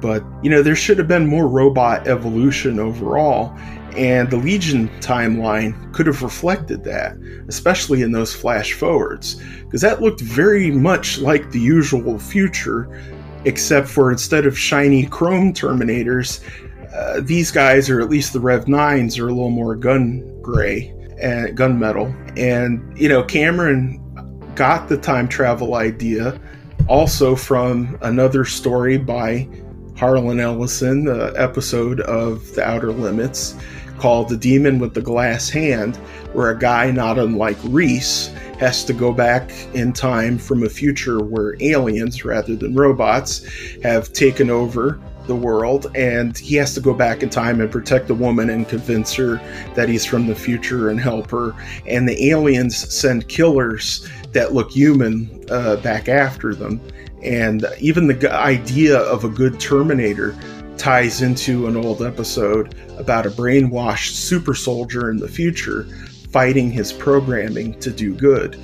But, 0.01 0.23
you 0.41 0.49
know, 0.49 0.61
there 0.61 0.75
should 0.75 0.97
have 0.97 1.07
been 1.07 1.27
more 1.27 1.47
robot 1.47 2.07
evolution 2.07 2.79
overall, 2.79 3.53
and 3.97 4.29
the 4.29 4.37
Legion 4.37 4.89
timeline 4.99 5.93
could 5.93 6.07
have 6.07 6.21
reflected 6.21 6.83
that, 6.83 7.15
especially 7.47 8.01
in 8.01 8.11
those 8.11 8.33
flash 8.33 8.73
forwards, 8.73 9.41
because 9.63 9.81
that 9.81 10.01
looked 10.01 10.21
very 10.21 10.71
much 10.71 11.19
like 11.19 11.51
the 11.51 11.59
usual 11.59 12.19
future, 12.19 12.89
except 13.45 13.87
for 13.87 14.11
instead 14.11 14.45
of 14.45 14.57
shiny 14.57 15.05
chrome 15.05 15.53
Terminators, 15.53 16.41
uh, 16.93 17.21
these 17.21 17.51
guys, 17.51 17.89
or 17.89 18.01
at 18.01 18.09
least 18.09 18.33
the 18.33 18.39
Rev 18.39 18.65
9s, 18.65 19.19
are 19.19 19.27
a 19.27 19.33
little 19.33 19.49
more 19.49 19.75
gun 19.75 20.41
gray 20.41 20.93
and 21.21 21.57
gunmetal. 21.57 22.13
And, 22.37 22.97
you 22.97 23.09
know, 23.09 23.23
Cameron 23.23 24.01
got 24.55 24.87
the 24.87 24.97
time 24.97 25.27
travel 25.27 25.75
idea 25.75 26.39
also 26.87 27.35
from 27.35 27.97
another 28.01 28.45
story 28.45 28.97
by 28.97 29.47
Harlan 29.97 30.39
Ellison, 30.39 31.05
the 31.05 31.33
episode 31.37 32.01
of 32.01 32.53
The 32.53 32.63
Outer 32.63 32.91
Limits 32.91 33.55
called 33.97 34.29
The 34.29 34.37
Demon 34.37 34.79
with 34.79 34.93
the 34.93 35.01
Glass 35.01 35.49
Hand, 35.49 35.97
where 36.33 36.51
a 36.51 36.57
guy 36.57 36.91
not 36.91 37.17
unlike 37.19 37.57
Reese 37.63 38.27
has 38.59 38.83
to 38.85 38.93
go 38.93 39.11
back 39.11 39.51
in 39.73 39.93
time 39.93 40.37
from 40.37 40.63
a 40.63 40.69
future 40.69 41.19
where 41.23 41.55
aliens, 41.59 42.23
rather 42.23 42.55
than 42.55 42.73
robots, 42.73 43.45
have 43.83 44.13
taken 44.13 44.49
over 44.49 44.99
the 45.27 45.35
world, 45.35 45.87
and 45.95 46.37
he 46.37 46.55
has 46.55 46.73
to 46.75 46.81
go 46.81 46.93
back 46.93 47.23
in 47.23 47.29
time 47.29 47.59
and 47.59 47.71
protect 47.71 48.07
the 48.07 48.13
woman 48.13 48.49
and 48.49 48.69
convince 48.69 49.13
her 49.13 49.37
that 49.73 49.89
he's 49.89 50.05
from 50.05 50.27
the 50.27 50.35
future 50.35 50.89
and 50.89 50.99
help 50.99 51.31
her. 51.31 51.53
And 51.87 52.07
the 52.07 52.29
aliens 52.29 52.77
send 52.93 53.27
killers 53.27 54.07
that 54.31 54.53
look 54.53 54.71
human 54.71 55.43
uh, 55.49 55.77
back 55.77 56.07
after 56.09 56.53
them. 56.53 56.81
And 57.23 57.65
even 57.79 58.07
the 58.07 58.31
idea 58.31 58.99
of 58.99 59.23
a 59.23 59.29
good 59.29 59.59
Terminator 59.59 60.35
ties 60.77 61.21
into 61.21 61.67
an 61.67 61.75
old 61.75 62.01
episode 62.01 62.75
about 62.97 63.25
a 63.25 63.29
brainwashed 63.29 64.11
super 64.11 64.53
soldier 64.53 65.09
in 65.09 65.17
the 65.17 65.27
future 65.27 65.83
fighting 66.31 66.71
his 66.71 66.91
programming 66.91 67.79
to 67.79 67.91
do 67.91 68.13
good. 68.13 68.59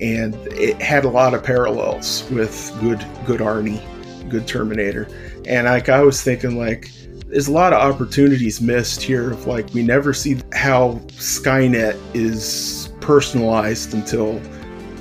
And 0.00 0.34
it 0.52 0.80
had 0.80 1.04
a 1.04 1.08
lot 1.08 1.34
of 1.34 1.42
parallels 1.42 2.28
with 2.30 2.76
good 2.80 3.04
good 3.26 3.40
Arnie, 3.40 3.80
good 4.28 4.46
Terminator. 4.46 5.08
And 5.46 5.66
like 5.66 5.88
I 5.88 6.02
was 6.02 6.22
thinking 6.22 6.58
like 6.58 6.90
there's 7.26 7.48
a 7.48 7.52
lot 7.52 7.72
of 7.72 7.80
opportunities 7.80 8.60
missed 8.60 9.02
here 9.02 9.32
of 9.32 9.46
like 9.46 9.72
we 9.74 9.82
never 9.82 10.14
see 10.14 10.38
how 10.52 11.00
Skynet 11.08 11.98
is 12.14 12.90
personalized 13.00 13.94
until 13.94 14.40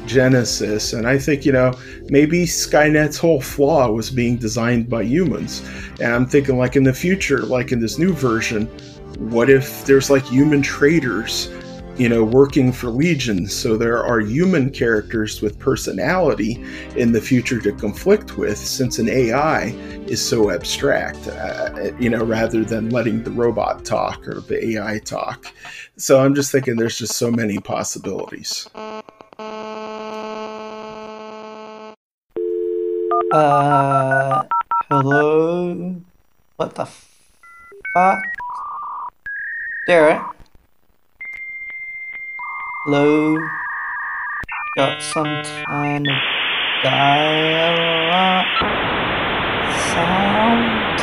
Genisys. 0.05 0.97
And 0.97 1.07
I 1.07 1.17
think, 1.17 1.45
you 1.45 1.51
know, 1.51 1.73
maybe 2.09 2.43
Skynet's 2.43 3.17
whole 3.17 3.41
flaw 3.41 3.91
was 3.91 4.09
being 4.09 4.37
designed 4.37 4.89
by 4.89 5.03
humans. 5.03 5.63
And 5.99 6.13
I'm 6.13 6.25
thinking, 6.25 6.57
like, 6.57 6.75
in 6.75 6.83
the 6.83 6.93
future, 6.93 7.39
like 7.39 7.71
in 7.71 7.79
this 7.79 7.97
new 7.97 8.13
version, 8.13 8.67
what 9.19 9.49
if 9.49 9.85
there's 9.85 10.09
like 10.09 10.25
human 10.25 10.61
traders, 10.61 11.49
you 11.97 12.09
know, 12.09 12.23
working 12.23 12.71
for 12.71 12.87
Legion? 12.87 13.47
So 13.47 13.77
there 13.77 14.03
are 14.03 14.19
human 14.19 14.69
characters 14.71 15.41
with 15.41 15.57
personality 15.57 16.63
in 16.97 17.13
the 17.13 17.21
future 17.21 17.61
to 17.61 17.71
conflict 17.71 18.37
with, 18.37 18.57
since 18.57 18.99
an 18.99 19.07
AI 19.07 19.67
is 20.07 20.23
so 20.23 20.51
abstract, 20.51 21.27
uh, 21.27 21.91
you 21.97 22.09
know, 22.09 22.23
rather 22.23 22.65
than 22.65 22.89
letting 22.89 23.23
the 23.23 23.31
robot 23.31 23.85
talk 23.85 24.27
or 24.27 24.41
the 24.41 24.75
AI 24.75 24.99
talk. 24.99 25.53
So 25.95 26.19
I'm 26.19 26.35
just 26.35 26.51
thinking 26.51 26.75
there's 26.75 26.99
just 26.99 27.13
so 27.13 27.31
many 27.31 27.59
possibilities. 27.59 28.69
Uh, 33.35 34.43
hello? 34.89 35.99
What 36.55 36.73
the 36.73 36.85
fuck? 36.85 38.19
Derek? 39.87 40.21
Hello? 42.85 43.35
Got 44.77 45.01
some 45.01 45.43
kind 45.67 46.07
of 46.07 46.15
dialogue 46.81 48.45
sound? 49.83 50.99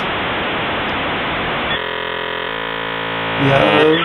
Yo? 3.44 4.00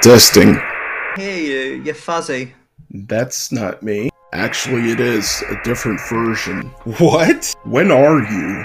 Testing. 0.00 0.62
Hear 1.16 1.36
you, 1.36 1.82
you're 1.82 1.94
fuzzy. 1.96 2.54
That's 2.94 3.50
not 3.50 3.82
me. 3.82 4.10
Actually, 4.32 4.92
it 4.92 5.00
is 5.00 5.42
a 5.50 5.60
different 5.64 6.00
version. 6.08 6.70
What? 6.98 7.52
When 7.64 7.90
are 7.90 8.20
you? 8.20 8.64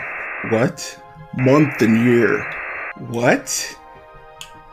What? 0.51 1.01
Month 1.35 1.81
and 1.81 2.05
year. 2.05 2.43
What? 3.07 3.75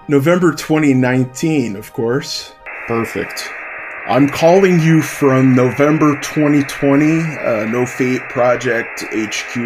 November 0.08 0.52
2019, 0.52 1.74
of 1.76 1.90
course. 1.94 2.52
Perfect. 2.86 3.48
I'm 4.06 4.28
calling 4.28 4.78
you 4.78 5.00
from 5.00 5.54
November 5.54 6.20
2020, 6.20 7.20
uh, 7.38 7.64
No 7.64 7.86
Fate 7.86 8.28
Project 8.28 9.04
HQ. 9.10 9.56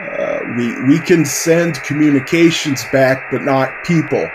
Uh, 0.00 0.40
we 0.56 0.82
we 0.88 0.98
can 0.98 1.24
send 1.24 1.80
communications 1.84 2.84
back, 2.92 3.30
but 3.30 3.42
not 3.44 3.84
people. 3.84 4.28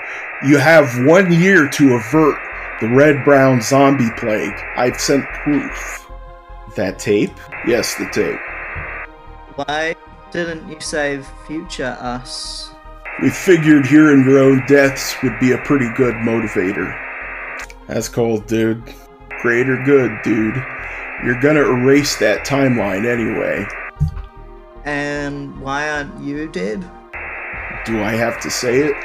You 0.45 0.57
have 0.57 1.03
one 1.05 1.33
year 1.33 1.67
to 1.67 1.95
avert 1.95 2.39
the 2.81 2.87
red 2.87 3.23
brown 3.23 3.61
zombie 3.61 4.11
plague. 4.17 4.55
I've 4.75 4.99
sent 4.99 5.25
proof. 5.43 6.09
That 6.75 6.99
tape? 6.99 7.33
Yes, 7.67 7.95
the 7.95 8.09
tape. 8.11 8.39
Why 9.55 9.95
didn't 10.31 10.69
you 10.69 10.79
save 10.79 11.27
future 11.45 11.97
us? 11.99 12.71
We 13.21 13.29
figured 13.29 13.85
hearing 13.85 14.23
your 14.23 14.39
own 14.39 14.65
deaths 14.65 15.15
would 15.21 15.37
be 15.39 15.51
a 15.51 15.57
pretty 15.57 15.89
good 15.95 16.15
motivator. 16.15 16.97
That's 17.87 18.07
cold, 18.07 18.45
dude. 18.47 18.81
Greater 19.41 19.81
good, 19.83 20.21
dude. 20.23 20.55
You're 21.25 21.41
gonna 21.41 21.61
erase 21.61 22.17
that 22.19 22.45
timeline 22.45 23.05
anyway. 23.05 23.65
And 24.85 25.59
why 25.59 25.89
aren't 25.89 26.23
you 26.23 26.47
dead? 26.47 26.79
Do 27.85 28.01
I 28.01 28.11
have 28.11 28.39
to 28.41 28.49
say 28.49 28.79
it? 28.79 28.95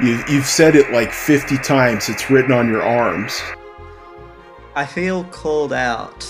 You, 0.00 0.22
you've 0.28 0.46
said 0.46 0.76
it 0.76 0.92
like 0.92 1.12
50 1.12 1.58
times. 1.58 2.08
It's 2.08 2.30
written 2.30 2.52
on 2.52 2.68
your 2.68 2.82
arms. 2.82 3.40
I 4.76 4.86
feel 4.86 5.24
called 5.24 5.72
out. 5.72 6.24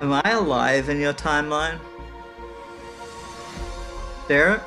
Am 0.00 0.12
I 0.12 0.30
alive 0.30 0.88
in 0.88 1.00
your 1.00 1.12
timeline? 1.12 1.78
Derek? 4.28 4.62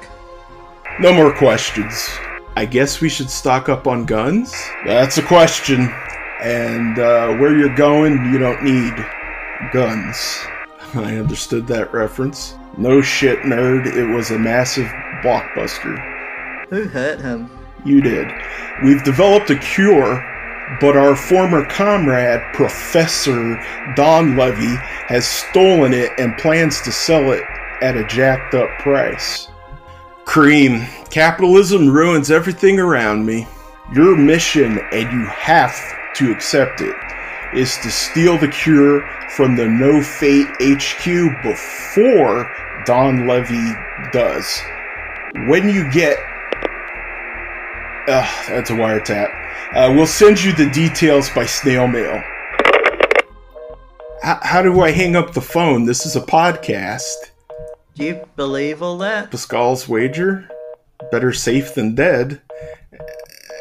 No 0.99 1.13
more 1.13 1.33
questions. 1.33 2.09
I 2.57 2.65
guess 2.65 3.01
we 3.01 3.07
should 3.07 3.29
stock 3.29 3.69
up 3.69 3.87
on 3.87 4.05
guns? 4.05 4.53
That's 4.85 5.17
a 5.17 5.21
question. 5.21 5.89
And 6.41 6.99
uh, 6.99 7.35
where 7.37 7.57
you're 7.57 7.75
going, 7.75 8.13
you 8.33 8.37
don't 8.37 8.63
need 8.63 8.93
guns. 9.71 10.45
I 10.93 11.17
understood 11.17 11.67
that 11.67 11.93
reference. 11.93 12.55
No 12.77 13.01
shit, 13.01 13.39
nerd. 13.39 13.85
It 13.85 14.13
was 14.13 14.31
a 14.31 14.39
massive 14.39 14.87
blockbuster. 15.21 15.97
Who 16.69 16.85
hurt 16.89 17.21
him? 17.21 17.49
You 17.85 18.01
did. 18.01 18.31
We've 18.83 19.03
developed 19.03 19.51
a 19.51 19.55
cure, 19.55 20.25
but 20.81 20.97
our 20.97 21.15
former 21.15 21.63
comrade, 21.65 22.41
Professor 22.51 23.63
Don 23.95 24.35
Levy, 24.35 24.75
has 25.07 25.27
stolen 25.27 25.93
it 25.93 26.11
and 26.17 26.35
plans 26.37 26.81
to 26.81 26.91
sell 26.91 27.31
it 27.31 27.43
at 27.81 27.95
a 27.95 28.03
jacked 28.05 28.55
up 28.55 28.69
price. 28.79 29.49
Cream, 30.25 30.87
capitalism 31.11 31.87
ruins 31.87 32.31
everything 32.31 32.79
around 32.79 33.23
me. 33.23 33.47
Your 33.93 34.17
mission, 34.17 34.79
and 34.91 35.11
you 35.11 35.25
have 35.27 35.77
to 36.15 36.31
accept 36.31 36.81
it, 36.81 36.95
is 37.53 37.77
to 37.77 37.91
steal 37.91 38.39
the 38.39 38.47
cure 38.47 39.07
from 39.29 39.55
the 39.55 39.67
No 39.67 40.01
Fate 40.01 40.47
HQ 40.59 41.43
before 41.43 42.51
Don 42.85 43.27
Levy 43.27 43.73
does. 44.11 44.63
When 45.45 45.69
you 45.69 45.89
get 45.91 46.17
Ugh, 48.07 48.45
that's 48.47 48.69
a 48.69 48.73
wiretap. 48.73 49.33
Uh, 49.73 49.91
we'll 49.95 50.05
send 50.05 50.43
you 50.43 50.53
the 50.53 50.69
details 50.69 51.29
by 51.31 51.45
snail 51.45 51.87
mail. 51.87 52.23
H- 54.23 54.37
how 54.41 54.61
do 54.61 54.81
I 54.81 54.91
hang 54.91 55.15
up 55.15 55.33
the 55.33 55.41
phone? 55.41 55.85
This 55.85 56.05
is 56.05 56.15
a 56.15 56.21
podcast. 56.21 57.31
Do 57.95 58.05
you 58.05 58.27
believe 58.35 58.81
all 58.83 58.97
that? 58.99 59.31
Pascal's 59.31 59.87
wager? 59.87 60.49
better 61.11 61.33
safe 61.33 61.73
than 61.75 61.95
dead. 61.95 62.41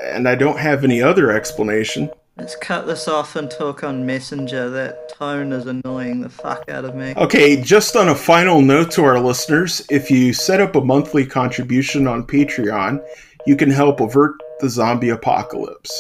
And 0.05 0.29
I 0.29 0.35
don't 0.35 0.59
have 0.59 0.85
any 0.85 1.03
other 1.03 1.31
explanation. 1.33 2.11
Let's 2.37 2.57
cut 2.57 2.87
this 2.87 3.07
off 3.07 3.37
and 3.37 3.51
talk 3.51 3.85
on 3.85 4.05
Messenger. 4.07 4.71
That 4.71 5.09
tone 5.09 5.53
is 5.53 5.67
annoying 5.67 6.21
the 6.21 6.29
fuck 6.29 6.69
out 6.69 6.85
of 6.85 6.95
me. 6.95 7.15
Okay, 7.17 7.61
just 7.61 7.95
on 7.97 8.09
a 8.09 8.15
final 8.15 8.61
note 8.61 8.91
to 8.93 9.05
our 9.05 9.21
listeners, 9.21 9.87
if 9.89 10.11
you 10.11 10.33
set 10.33 10.61
up 10.61 10.75
a 10.75 10.81
monthly 10.81 11.25
contribution 11.25 12.09
on 12.09 12.27
Patreon, 12.27 13.05
you 13.47 13.57
can 13.57 13.71
help 13.71 14.01
avert 14.01 14.35
the 14.61 14.69
zombie 14.69 15.11
apocalypse. 15.11 15.93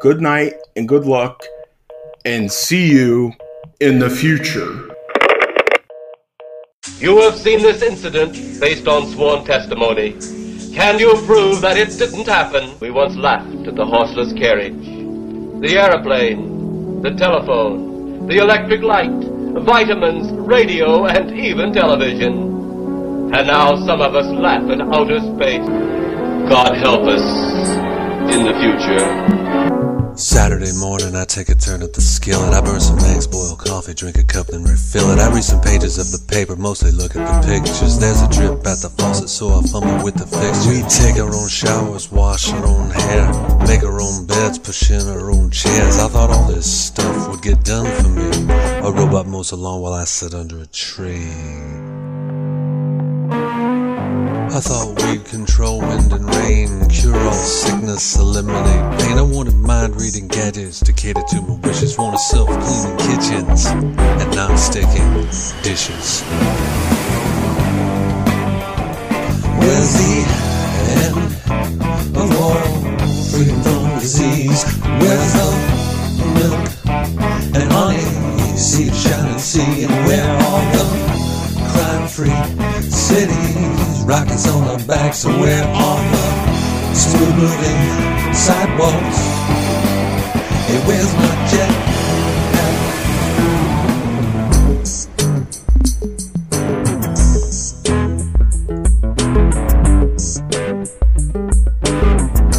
Good 0.00 0.20
night 0.20 0.54
and 0.76 0.88
good 0.88 1.06
luck, 1.06 1.42
and 2.24 2.50
see 2.50 2.90
you 2.90 3.32
in 3.80 3.98
the 3.98 4.10
future. 4.10 4.90
You 6.98 7.20
have 7.22 7.36
seen 7.36 7.60
this 7.60 7.82
incident 7.82 8.60
based 8.60 8.86
on 8.86 9.06
sworn 9.08 9.44
testimony. 9.44 10.16
Can 10.74 10.98
you 10.98 11.14
prove 11.26 11.60
that 11.60 11.76
it 11.76 11.96
didn't 11.98 12.26
happen? 12.26 12.78
We 12.80 12.90
once 12.90 13.16
laughed 13.16 13.66
at 13.66 13.74
the 13.74 13.84
horseless 13.84 14.32
carriage, 14.32 14.84
the 15.60 15.76
aeroplane, 15.78 17.02
the 17.02 17.14
telephone, 17.14 18.26
the 18.26 18.38
electric 18.38 18.82
light, 18.82 19.10
vitamins, 19.10 20.32
radio, 20.32 21.06
and 21.06 21.30
even 21.38 21.72
television. 21.72 23.32
And 23.34 23.46
now 23.46 23.76
some 23.86 24.00
of 24.00 24.14
us 24.14 24.26
laugh 24.26 24.68
at 24.70 24.80
outer 24.80 25.20
space. 25.20 26.03
God 26.48 26.76
help 26.76 27.02
us 27.08 27.22
in 28.34 28.44
the 28.44 28.52
future. 28.60 30.14
Saturday 30.16 30.72
morning, 30.78 31.16
I 31.16 31.24
take 31.24 31.48
a 31.48 31.54
turn 31.54 31.82
at 31.82 31.94
the 31.94 32.00
skillet. 32.00 32.52
I 32.52 32.60
burn 32.60 32.80
some 32.80 32.98
eggs, 32.98 33.26
boil 33.26 33.56
coffee, 33.56 33.94
drink 33.94 34.18
a 34.18 34.24
cup, 34.24 34.48
then 34.48 34.62
refill 34.62 35.10
it. 35.10 35.18
I 35.18 35.32
read 35.32 35.42
some 35.42 35.60
pages 35.60 35.98
of 35.98 36.12
the 36.12 36.24
paper, 36.32 36.54
mostly 36.54 36.92
look 36.92 37.16
at 37.16 37.24
the 37.24 37.48
pictures. 37.48 37.98
There's 37.98 38.20
a 38.22 38.28
drip 38.28 38.64
at 38.66 38.78
the 38.78 38.92
faucet, 38.96 39.28
so 39.28 39.48
I 39.48 39.62
fumble 39.62 40.04
with 40.04 40.14
the 40.14 40.26
fixture. 40.26 40.70
We 40.70 40.82
take 40.86 41.18
our 41.18 41.34
own 41.34 41.48
showers, 41.48 42.12
wash 42.12 42.52
our 42.52 42.66
own 42.66 42.90
hair, 42.90 43.26
make 43.66 43.82
our 43.82 44.00
own 44.00 44.26
beds, 44.26 44.58
push 44.58 44.90
in 44.90 45.08
our 45.08 45.30
own 45.30 45.50
chairs. 45.50 45.98
I 45.98 46.08
thought 46.08 46.30
all 46.30 46.46
this 46.46 46.68
stuff 46.70 47.28
would 47.30 47.42
get 47.42 47.64
done 47.64 47.90
for 48.02 48.08
me. 48.08 48.52
A 48.86 48.92
robot 48.92 49.26
mows 49.26 49.50
along 49.50 49.80
while 49.80 49.94
I 49.94 50.04
sit 50.04 50.34
under 50.34 50.60
a 50.60 50.66
tree. 50.66 51.32
I 54.54 54.60
thought 54.60 55.02
we'd 55.02 55.24
control 55.24 55.80
wind 55.80 56.12
and 56.12 56.32
rain, 56.36 56.88
cure 56.88 57.18
all 57.18 57.32
sickness, 57.32 58.16
eliminate 58.16 59.00
pain. 59.00 59.18
I 59.18 59.22
wanted 59.22 59.56
mind 59.56 60.00
reading 60.00 60.28
gadgets 60.28 60.78
to 60.84 60.92
cater 60.92 61.24
to 61.30 61.42
my 61.42 61.54
wishes. 61.66 61.98
Wanted 61.98 62.20
self 62.20 62.48
cleaning 62.48 62.96
kitchens 62.98 63.66
and 63.66 64.36
non 64.36 64.56
sticking 64.56 65.10
dishes. 65.64 66.22
Where's 69.58 69.92
the 69.98 70.22
end 71.02 71.16
of 72.16 72.40
all 72.40 72.54
freedom 73.32 73.60
from 73.60 73.98
disease? 73.98 74.62
Where's 75.02 75.32
the 75.34 75.50
milk 76.38 76.62
and 77.56 77.72
honey? 77.72 78.56
See 78.56 78.84
the 78.84 78.94
shining 78.94 79.38
sea 79.40 79.82
and 79.82 80.06
where 80.06 80.30
are 80.30 80.62
the 80.76 81.14
crime 81.74 82.06
free 82.06 82.30
cities, 82.88 83.83
rockets 84.04 84.46
on 84.48 84.62
our 84.68 84.78
backs, 84.86 85.18
so 85.18 85.28
we're 85.30 85.62
on 85.62 86.10
the 86.12 86.94
smooth 86.94 87.34
moving 87.36 88.34
sidewalks. 88.34 89.18
Hey, 90.66 90.78
where's 90.86 91.12
my 91.14 91.34
jet? 91.50 91.70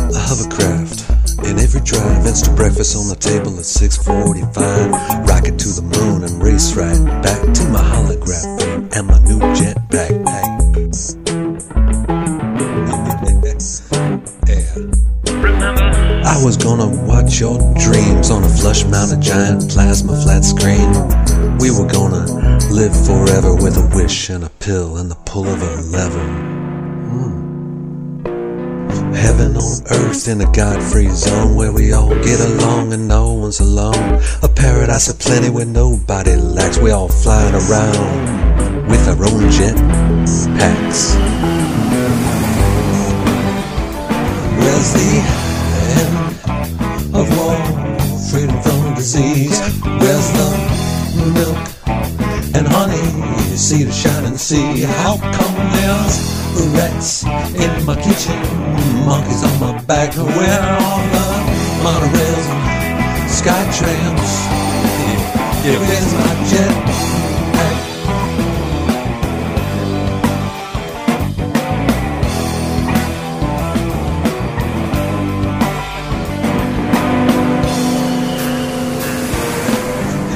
A 0.09 0.17
hovercraft 0.17 0.99
in 1.45 1.59
every 1.59 1.81
drive, 1.81 2.25
instant 2.25 2.55
breakfast 2.57 2.95
on 2.95 3.07
the 3.07 3.15
table 3.15 3.57
at 3.59 3.65
6:45. 3.65 5.24
Pill 24.65 24.97
and 24.97 25.11
the 25.11 25.15
pull 25.25 25.47
of 25.47 25.61
a 25.61 25.75
lever. 25.93 26.27
Hmm. 27.11 28.25
Heaven 29.13 29.55
on 29.55 29.83
earth 29.91 30.27
in 30.27 30.41
a 30.41 30.51
God 30.53 30.81
free 30.81 31.09
zone 31.09 31.55
where 31.55 31.71
we 31.71 31.93
all 31.93 32.09
get 32.23 32.39
along 32.39 32.91
and 32.91 33.07
no 33.07 33.33
one's 33.33 33.59
alone. 33.59 34.19
A 34.41 34.47
paradise 34.49 35.07
of 35.07 35.19
plenty 35.19 35.51
where 35.51 35.67
nobody 35.67 36.35
lacks. 36.35 36.79
We 36.79 36.89
all 36.89 37.09
flying 37.09 37.53
around 37.53 38.89
with 38.89 39.07
our 39.07 39.23
own 39.23 39.51
jet 39.51 39.75
packs. 40.57 41.13
Where's 44.57 44.93
the 44.93 45.21
end 46.01 46.24
in 57.95 58.01
my 58.01 58.03
kitchen? 58.03 58.39
Monkeys 59.05 59.43
on 59.43 59.59
my 59.59 59.81
back. 59.83 60.13
Where 60.15 60.59
are 60.59 60.77
on 60.83 61.11
the 61.11 61.25
monorails 61.83 63.29
sky 63.29 63.63
trams? 63.77 64.33
Yeah, 65.65 65.79
where's 65.79 66.13
my 66.13 66.33
jet? 66.49 66.75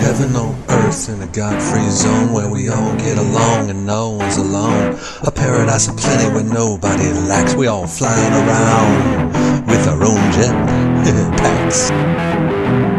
Heaven 0.01 0.35
on 0.35 0.55
earth 0.69 1.09
in 1.09 1.21
a 1.21 1.27
God-free 1.27 1.89
zone 1.89 2.33
where 2.33 2.49
we 2.49 2.69
all 2.69 2.95
get 2.97 3.17
along 3.17 3.69
and 3.69 3.85
no 3.85 4.09
one's 4.09 4.37
alone. 4.37 4.78
A 5.79 5.81
paradise 5.81 6.03
plenty 6.03 6.33
where 6.33 6.43
nobody 6.43 7.09
lacks. 7.29 7.55
We 7.55 7.67
all 7.67 7.87
flying 7.87 8.33
around 8.33 9.65
with 9.65 9.87
our 9.87 10.03
own 10.03 10.31
jet 10.33 10.53
packs. 11.37 12.98